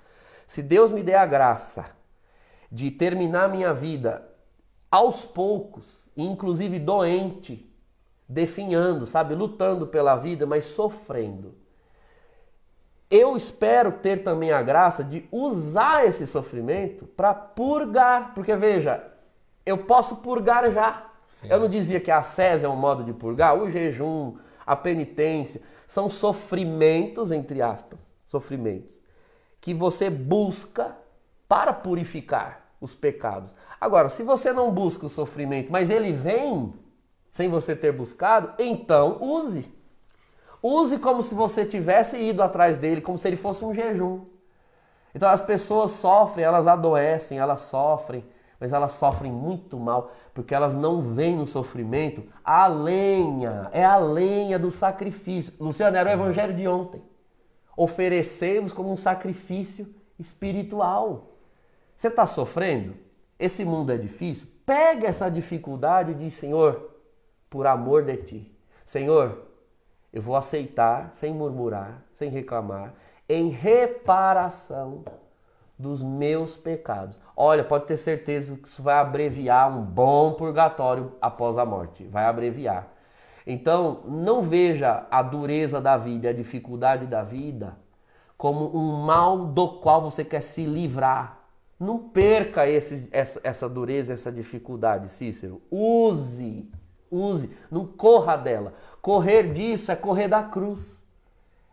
Se 0.48 0.62
Deus 0.62 0.92
me 0.92 1.02
der 1.02 1.18
a 1.18 1.26
graça 1.26 1.86
de 2.72 2.92
terminar 2.92 3.50
minha 3.50 3.74
vida 3.74 4.24
aos 4.92 5.26
poucos, 5.26 5.86
inclusive 6.16 6.78
doente, 6.78 7.73
definhando, 8.34 9.06
sabe, 9.06 9.36
lutando 9.36 9.86
pela 9.86 10.16
vida, 10.16 10.46
mas 10.46 10.66
sofrendo. 10.66 11.54
Eu 13.10 13.38
espero 13.38 13.92
ter 13.92 14.24
também 14.24 14.52
a 14.52 14.62
graça 14.62 15.04
de 15.04 15.28
usar 15.32 16.06
esse 16.06 16.26
sofrimento 16.26 17.06
para 17.06 17.32
purgar, 17.34 18.34
porque 18.34 18.56
veja, 18.56 19.06
eu 19.64 19.78
posso 19.78 20.18
purgar 20.18 20.72
já. 20.72 21.12
Sim. 21.28 21.48
Eu 21.50 21.60
não 21.60 21.70
dizia 21.70 22.00
que 22.00 22.10
a 22.10 22.18
ascese 22.18 22.66
é 22.66 22.70
um 22.70 22.76
modo 22.76 23.04
de 23.04 23.14
purgar, 23.14 23.56
o 23.56 23.70
jejum, 23.70 24.36
a 24.66 24.76
penitência, 24.76 25.62
São 25.86 26.10
sofrimentos, 26.10 27.32
entre 27.32 27.62
aspas, 27.62 28.12
sofrimentos, 28.26 29.04
que 29.62 29.74
você 29.76 30.10
busca 30.10 30.98
para 31.48 31.72
purificar 31.72 32.66
os 32.82 32.96
pecados. 32.96 33.54
Agora, 33.80 34.10
se 34.10 34.24
você 34.24 34.52
não 34.52 34.72
busca 34.72 35.06
o 35.06 35.10
sofrimento, 35.10 35.72
mas 35.72 35.92
ele 35.92 36.12
vem 36.12 36.74
sem 37.34 37.50
você 37.50 37.76
ter 37.76 37.92
buscado, 37.92 38.54
então 38.60 39.18
use. 39.20 39.66
Use 40.62 41.00
como 41.00 41.24
se 41.24 41.34
você 41.34 41.66
tivesse 41.66 42.16
ido 42.16 42.44
atrás 42.44 42.78
dele, 42.78 43.02
como 43.02 43.18
se 43.18 43.28
ele 43.28 43.36
fosse 43.36 43.66
um 43.66 43.74
jejum. 43.74 44.22
Então 45.16 45.28
as 45.28 45.42
pessoas 45.42 45.92
sofrem, 45.92 46.46
elas 46.46 46.68
adoecem, 46.68 47.40
elas 47.40 47.62
sofrem, 47.62 48.24
mas 48.60 48.72
elas 48.72 48.94
sofrem 48.94 49.32
muito 49.32 49.80
mal, 49.80 50.12
porque 50.32 50.54
elas 50.54 50.76
não 50.76 51.02
veem 51.02 51.36
no 51.36 51.48
sofrimento 51.48 52.24
a 52.46 52.68
lenha, 52.68 53.68
é 53.72 53.84
a 53.84 53.98
lenha 53.98 54.60
do 54.60 54.70
sacrifício. 54.70 55.54
Luciano, 55.60 55.98
era 55.98 56.12
o 56.12 56.14
evangelho 56.14 56.54
de 56.54 56.68
ontem. 56.68 57.02
Oferecei-vos 57.76 58.72
como 58.72 58.92
um 58.92 58.98
sacrifício 58.98 59.92
espiritual. 60.20 61.32
Você 61.98 62.10
está 62.10 62.28
sofrendo? 62.28 62.96
Esse 63.40 63.66
mundo 63.66 63.92
é 63.92 63.98
difícil? 63.98 64.48
Pega 64.68 65.08
essa 65.08 65.30
dificuldade 65.30 66.12
e 66.12 66.16
diz, 66.16 66.36
Senhor, 66.36 66.93
por 67.54 67.68
amor 67.68 68.04
de 68.04 68.18
ti. 68.18 68.52
Senhor, 68.84 69.44
eu 70.12 70.24
vou 70.24 70.36
aceitar 70.36 71.12
sem 71.14 71.32
murmurar, 71.32 72.04
sem 72.12 72.32
reclamar, 72.32 72.96
em 73.30 73.50
reparação 73.50 75.04
dos 75.78 76.02
meus 76.02 76.58
pecados. 76.58 77.22
Olha, 77.38 77.64
pode 77.64 77.86
ter 77.86 77.98
certeza 77.98 78.58
que 78.58 78.68
isso 78.68 78.82
vai 78.82 78.96
abreviar 78.96 79.70
um 79.70 79.84
bom 79.84 80.34
purgatório 80.34 81.12
após 81.22 81.56
a 81.60 81.64
morte. 81.64 82.04
Vai 82.06 82.26
abreviar. 82.26 82.88
Então, 83.46 84.02
não 84.08 84.42
veja 84.42 85.06
a 85.12 85.22
dureza 85.22 85.80
da 85.80 85.96
vida, 85.96 86.30
a 86.30 86.34
dificuldade 86.34 87.06
da 87.06 87.22
vida 87.22 87.78
como 88.36 88.76
um 88.76 89.04
mal 89.04 89.46
do 89.46 89.80
qual 89.80 90.02
você 90.02 90.26
quer 90.26 90.42
se 90.42 90.66
livrar. 90.66 91.38
Não 91.80 92.00
perca 92.00 92.68
esse, 92.68 93.08
essa, 93.12 93.40
essa 93.44 93.70
dureza, 93.70 94.14
essa 94.14 94.32
dificuldade, 94.32 95.10
Cícero. 95.10 95.62
Use, 95.70 96.68
use, 97.14 97.56
não 97.70 97.86
corra 97.86 98.36
dela. 98.36 98.74
Correr 99.02 99.54
disso 99.54 99.92
é 99.92 99.96
correr 99.96 100.28
da 100.28 100.44
cruz. 100.44 101.04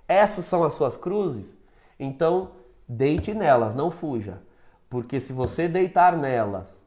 Essas 0.06 0.44
são 0.44 0.64
as 0.64 0.74
suas 0.74 0.96
cruzes? 0.96 1.56
Então, 1.98 2.52
deite 2.88 3.32
nelas, 3.32 3.74
não 3.74 3.90
fuja. 3.90 4.42
Porque 4.88 5.20
se 5.20 5.32
você 5.32 5.68
deitar 5.68 6.16
nelas, 6.16 6.84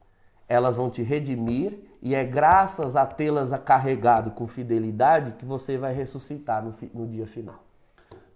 elas 0.47 0.75
vão 0.75 0.89
te 0.89 1.01
redimir 1.01 1.80
e 2.01 2.13
é 2.13 2.23
graças 2.25 2.97
a 2.97 3.05
tê-las 3.05 3.51
carregado 3.63 4.31
com 4.31 4.45
fidelidade 4.45 5.31
que 5.31 5.45
você 5.45 5.77
vai 5.77 5.93
ressuscitar 5.93 6.61
no, 6.61 6.73
no, 6.93 7.07
dia 7.07 7.25
final. 7.25 7.63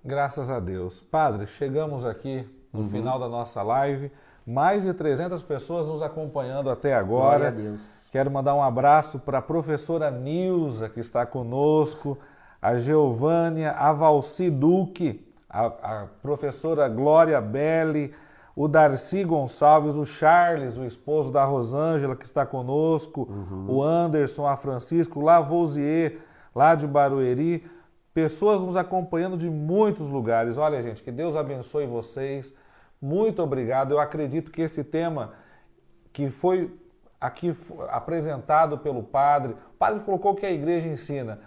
Graças 0.04 0.50
a 0.50 0.62
Deus. 0.62 1.02
Padre, 1.02 1.48
chegamos 1.48 2.06
aqui 2.06 2.48
no 2.72 2.82
uhum. 2.82 2.88
final 2.88 3.20
da 3.20 3.28
nossa 3.28 3.62
live. 3.62 4.10
Mais 4.48 4.84
de 4.84 4.94
300 4.94 5.44
pessoas 5.44 5.88
nos 5.88 6.02
acompanhando 6.02 6.70
até 6.70 6.96
agora. 6.96 7.54
Quero 8.10 8.32
mandar 8.32 8.56
um 8.56 8.64
abraço 8.64 9.20
para 9.20 9.40
a 9.40 9.42
professora 9.42 10.10
Nilza, 10.10 10.88
que 10.88 11.02
está 11.02 11.26
conosco, 11.26 12.18
a 12.62 12.80
Geovânia, 12.80 13.72
a 13.72 13.92
Valci 13.92 14.50
Duque, 14.50 15.28
a, 15.50 15.66
a 15.66 16.08
professora 16.22 16.88
Glória 16.88 17.42
Belli, 17.42 18.14
o 18.56 18.70
Darcy 18.70 19.26
Gonçalves, 19.26 19.96
o 19.96 20.06
Charles, 20.06 20.78
o 20.78 20.86
esposo 20.86 21.30
da 21.30 21.44
Rosângela, 21.44 22.16
que 22.16 22.26
está 22.26 22.46
conosco, 22.46 23.28
uhum. 23.30 23.66
o 23.68 23.84
Anderson, 23.84 24.48
a 24.48 24.56
Francisco, 24.56 25.20
o 25.20 25.24
Lavoisier, 25.24 26.20
lá 26.56 26.74
de 26.74 26.88
Barueri. 26.88 27.70
Pessoas 28.14 28.62
nos 28.62 28.78
acompanhando 28.78 29.38
de 29.38 29.50
muitos 29.50 30.08
lugares. 30.08 30.58
Olha, 30.58 30.82
gente, 30.82 31.04
que 31.04 31.12
Deus 31.12 31.36
abençoe 31.36 31.86
vocês. 31.86 32.54
Muito 33.02 33.42
obrigado. 33.42 33.92
Eu 33.92 34.00
acredito 34.00 34.52
que 34.52 34.62
esse 34.62 34.84
tema 34.84 35.34
que 36.12 36.30
foi 36.30 36.74
aqui 37.20 37.56
apresentado 37.90 38.78
pelo 38.78 39.04
padre, 39.04 39.54
o 39.54 39.78
padre 39.78 40.04
colocou 40.04 40.36
que 40.36 40.46
a 40.46 40.52
igreja 40.52 40.88
ensina. 40.88 41.40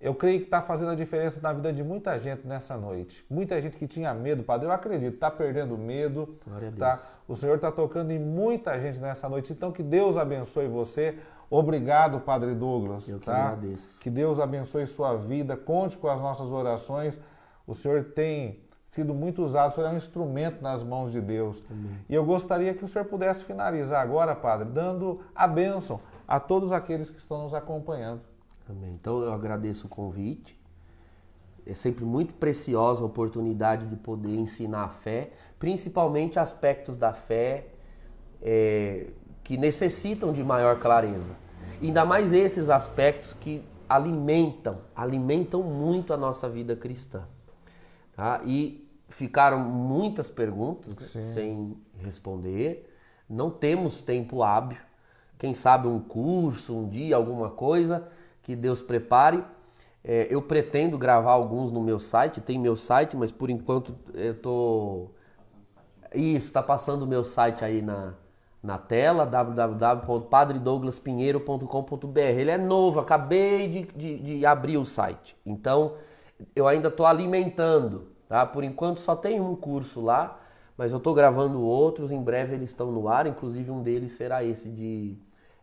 Eu 0.00 0.14
creio 0.14 0.38
que 0.38 0.44
está 0.44 0.60
fazendo 0.60 0.90
a 0.90 0.94
diferença 0.94 1.40
na 1.40 1.52
vida 1.52 1.72
de 1.72 1.82
muita 1.82 2.18
gente 2.18 2.46
nessa 2.46 2.76
noite. 2.76 3.24
Muita 3.30 3.60
gente 3.62 3.78
que 3.78 3.86
tinha 3.86 4.12
medo, 4.12 4.42
padre, 4.42 4.66
eu 4.66 4.72
acredito, 4.72 5.14
está 5.14 5.30
perdendo 5.30 5.78
medo. 5.78 6.38
Tá? 6.78 7.00
O 7.26 7.34
Senhor 7.34 7.56
está 7.56 7.72
tocando 7.72 8.10
em 8.10 8.18
muita 8.18 8.78
gente 8.78 9.00
nessa 9.00 9.28
noite. 9.28 9.52
Então 9.52 9.72
que 9.72 9.82
Deus 9.82 10.18
abençoe 10.18 10.68
você. 10.68 11.18
Obrigado, 11.48 12.20
Padre 12.20 12.54
Douglas. 12.54 13.08
Eu 13.08 13.18
que 13.18 13.26
tá? 13.26 13.46
agradeço. 13.46 14.00
Que 14.00 14.10
Deus 14.10 14.40
abençoe 14.40 14.86
sua 14.86 15.16
vida. 15.16 15.56
Conte 15.56 15.96
com 15.96 16.08
as 16.08 16.20
nossas 16.20 16.50
orações. 16.50 17.18
O 17.66 17.74
Senhor 17.74 18.04
tem 18.04 18.63
sido 18.94 19.12
muito 19.12 19.42
usado, 19.42 19.72
o 19.72 19.74
Senhor 19.74 19.88
é 19.88 19.90
um 19.90 19.96
instrumento 19.96 20.62
nas 20.62 20.84
mãos 20.84 21.10
de 21.10 21.20
Deus. 21.20 21.60
Amém. 21.68 21.98
E 22.08 22.14
eu 22.14 22.24
gostaria 22.24 22.72
que 22.72 22.84
o 22.84 22.88
Senhor 22.88 23.04
pudesse 23.04 23.42
finalizar 23.42 24.00
agora, 24.00 24.36
Padre, 24.36 24.68
dando 24.68 25.20
a 25.34 25.48
bênção 25.48 26.00
a 26.28 26.38
todos 26.38 26.70
aqueles 26.70 27.10
que 27.10 27.18
estão 27.18 27.42
nos 27.42 27.52
acompanhando. 27.54 28.20
Amém. 28.70 28.92
Então 28.94 29.20
eu 29.22 29.32
agradeço 29.32 29.86
o 29.86 29.90
convite. 29.90 30.56
É 31.66 31.74
sempre 31.74 32.04
muito 32.04 32.34
preciosa 32.34 33.02
a 33.02 33.06
oportunidade 33.06 33.84
de 33.86 33.96
poder 33.96 34.36
ensinar 34.36 34.84
a 34.84 34.88
fé, 34.88 35.32
principalmente 35.58 36.38
aspectos 36.38 36.96
da 36.96 37.12
fé 37.12 37.66
é, 38.40 39.08
que 39.42 39.56
necessitam 39.56 40.32
de 40.32 40.44
maior 40.44 40.78
clareza. 40.78 41.32
Ainda 41.82 42.04
mais 42.04 42.32
esses 42.32 42.70
aspectos 42.70 43.34
que 43.34 43.64
alimentam, 43.88 44.78
alimentam 44.94 45.64
muito 45.64 46.12
a 46.12 46.16
nossa 46.16 46.48
vida 46.48 46.76
cristã. 46.76 47.24
Tá? 48.14 48.40
E 48.44 48.83
ficaram 49.14 49.58
muitas 49.60 50.28
perguntas 50.28 50.92
Sim. 51.04 51.22
sem 51.22 51.74
responder. 51.98 52.92
Não 53.28 53.50
temos 53.50 54.00
tempo 54.02 54.42
hábil. 54.42 54.78
Quem 55.38 55.54
sabe 55.54 55.86
um 55.88 56.00
curso, 56.00 56.76
um 56.76 56.88
dia, 56.88 57.14
alguma 57.16 57.50
coisa 57.50 58.08
que 58.42 58.56
Deus 58.56 58.82
prepare. 58.82 59.44
É, 60.02 60.26
eu 60.28 60.42
pretendo 60.42 60.98
gravar 60.98 61.30
alguns 61.32 61.70
no 61.72 61.80
meu 61.80 62.00
site, 62.00 62.40
tem 62.40 62.58
meu 62.58 62.76
site, 62.76 63.16
mas 63.16 63.30
por 63.32 63.50
enquanto 63.50 63.94
eu 64.12 64.34
tô. 64.34 65.10
Isso, 66.12 66.48
está 66.48 66.62
passando 66.62 67.02
o 67.02 67.06
meu 67.06 67.24
site 67.24 67.64
aí 67.64 67.80
na, 67.80 68.14
na 68.62 68.76
tela, 68.78 69.24
www.padredouglaspinheiro.com.br. 69.24 72.18
Ele 72.18 72.50
é 72.50 72.58
novo, 72.58 73.00
acabei 73.00 73.68
de, 73.68 73.82
de, 73.96 74.18
de 74.18 74.44
abrir 74.46 74.76
o 74.76 74.84
site. 74.84 75.36
Então, 75.46 75.94
eu 76.54 76.68
ainda 76.68 76.88
estou 76.88 77.06
alimentando 77.06 78.12
Tá? 78.34 78.44
Por 78.44 78.64
enquanto 78.64 78.98
só 78.98 79.14
tem 79.14 79.40
um 79.40 79.54
curso 79.54 80.00
lá, 80.00 80.40
mas 80.76 80.90
eu 80.90 80.98
estou 80.98 81.14
gravando 81.14 81.62
outros, 81.62 82.10
em 82.10 82.20
breve 82.20 82.56
eles 82.56 82.70
estão 82.70 82.90
no 82.90 83.06
ar, 83.06 83.28
inclusive 83.28 83.70
um 83.70 83.80
deles 83.80 84.10
será 84.10 84.42
esse 84.42 84.68
de 84.68 85.16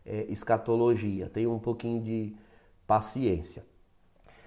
é, 0.06 0.24
escatologia. 0.30 1.28
Tenha 1.28 1.50
um 1.50 1.58
pouquinho 1.58 2.02
de 2.02 2.34
paciência. 2.86 3.62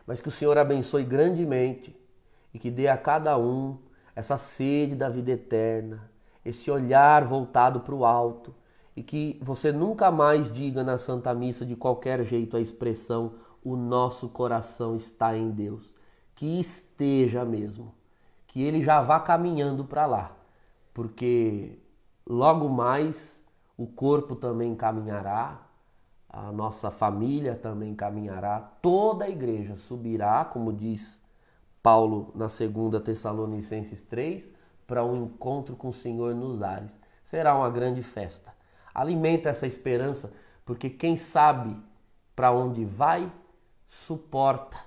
Mas 0.08 0.22
que 0.22 0.28
o 0.28 0.32
Senhor 0.32 0.58
abençoe 0.58 1.04
grandemente 1.04 1.96
e 2.52 2.58
que 2.58 2.72
dê 2.72 2.88
a 2.88 2.98
cada 2.98 3.38
um 3.38 3.78
essa 4.16 4.40
sede 4.40 4.96
da 4.96 5.08
vida 5.08 5.30
eterna, 5.30 6.10
esse 6.44 6.72
olhar 6.72 7.26
voltado 7.26 7.82
para 7.82 7.94
o 7.94 8.04
alto 8.04 8.56
e 8.96 9.04
que 9.04 9.40
você 9.40 9.72
nunca 9.72 10.10
mais 10.10 10.52
diga 10.52 10.84
na 10.84 10.98
Santa 10.98 11.32
Missa 11.32 11.64
de 11.64 11.76
qualquer 11.76 12.24
jeito 12.24 12.58
a 12.58 12.60
expressão 12.60 13.34
o 13.64 13.76
nosso 13.76 14.30
coração 14.30 14.96
está 14.96 15.38
em 15.38 15.52
Deus. 15.52 15.94
Que 16.34 16.60
esteja 16.60 17.46
mesmo 17.46 17.94
que 18.56 18.64
ele 18.64 18.82
já 18.82 19.02
vá 19.02 19.20
caminhando 19.20 19.84
para 19.84 20.06
lá, 20.06 20.32
porque 20.94 21.78
logo 22.26 22.70
mais 22.70 23.46
o 23.78 23.86
corpo 23.86 24.34
também 24.34 24.74
caminhará, 24.74 25.60
a 26.30 26.54
nossa 26.54 26.90
família 26.90 27.54
também 27.54 27.94
caminhará, 27.94 28.62
toda 28.82 29.26
a 29.26 29.30
igreja 29.30 29.76
subirá, 29.76 30.46
como 30.46 30.72
diz 30.72 31.22
Paulo 31.84 32.32
na 32.34 32.48
segunda 32.48 33.02
Tessalonicenses 33.02 34.02
3, 34.02 34.54
para 34.88 35.04
um 35.04 35.26
encontro 35.26 35.76
com 35.76 35.90
o 35.90 35.94
Senhor 35.94 36.34
nos 36.34 36.62
ares. 36.62 36.98
Será 37.26 37.58
uma 37.58 37.70
grande 37.70 38.02
festa. 38.04 38.54
Alimenta 38.94 39.50
essa 39.50 39.68
esperança, 39.68 40.32
porque 40.64 40.90
quem 40.90 41.18
sabe 41.18 41.78
para 42.34 42.54
onde 42.54 42.86
vai, 42.86 43.30
suporta 43.90 44.78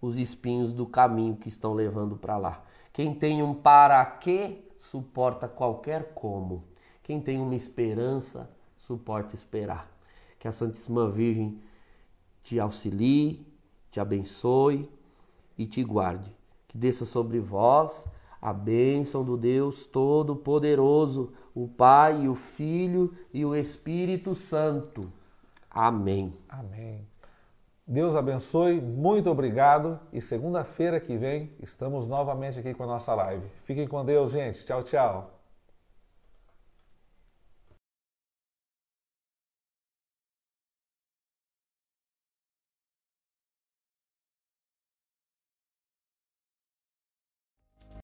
os 0.00 0.16
espinhos 0.16 0.72
do 0.72 0.86
caminho 0.86 1.36
que 1.36 1.50
estão 1.50 1.74
levando 1.74 2.16
para 2.16 2.38
lá. 2.38 2.62
Quem 3.00 3.14
tem 3.14 3.42
um 3.42 3.54
para 3.54 4.04
quê, 4.04 4.58
suporta 4.78 5.48
qualquer 5.48 6.12
como. 6.12 6.64
Quem 7.02 7.18
tem 7.18 7.40
uma 7.40 7.54
esperança, 7.54 8.50
suporta 8.76 9.34
esperar. 9.34 9.90
Que 10.38 10.46
a 10.46 10.52
Santíssima 10.52 11.08
Virgem 11.08 11.58
te 12.42 12.60
auxilie, 12.60 13.46
te 13.90 13.98
abençoe 13.98 14.86
e 15.56 15.64
te 15.64 15.82
guarde. 15.82 16.30
Que 16.68 16.76
desça 16.76 17.06
sobre 17.06 17.40
vós 17.40 18.06
a 18.38 18.52
bênção 18.52 19.24
do 19.24 19.34
Deus 19.34 19.86
Todo-Poderoso, 19.86 21.32
o 21.54 21.66
Pai, 21.66 22.28
o 22.28 22.34
Filho 22.34 23.14
e 23.32 23.46
o 23.46 23.56
Espírito 23.56 24.34
Santo. 24.34 25.10
Amém. 25.70 26.34
Amém. 26.50 27.09
Deus 27.86 28.14
abençoe, 28.14 28.80
muito 28.80 29.28
obrigado 29.28 29.98
e 30.12 30.20
segunda-feira 30.20 31.00
que 31.00 31.16
vem 31.16 31.52
estamos 31.60 32.06
novamente 32.06 32.58
aqui 32.58 32.72
com 32.72 32.84
a 32.84 32.86
nossa 32.86 33.14
live. 33.14 33.46
Fiquem 33.62 33.86
com 33.86 34.04
Deus, 34.04 34.30
gente. 34.30 34.64
Tchau, 34.64 34.82
tchau. 34.82 35.39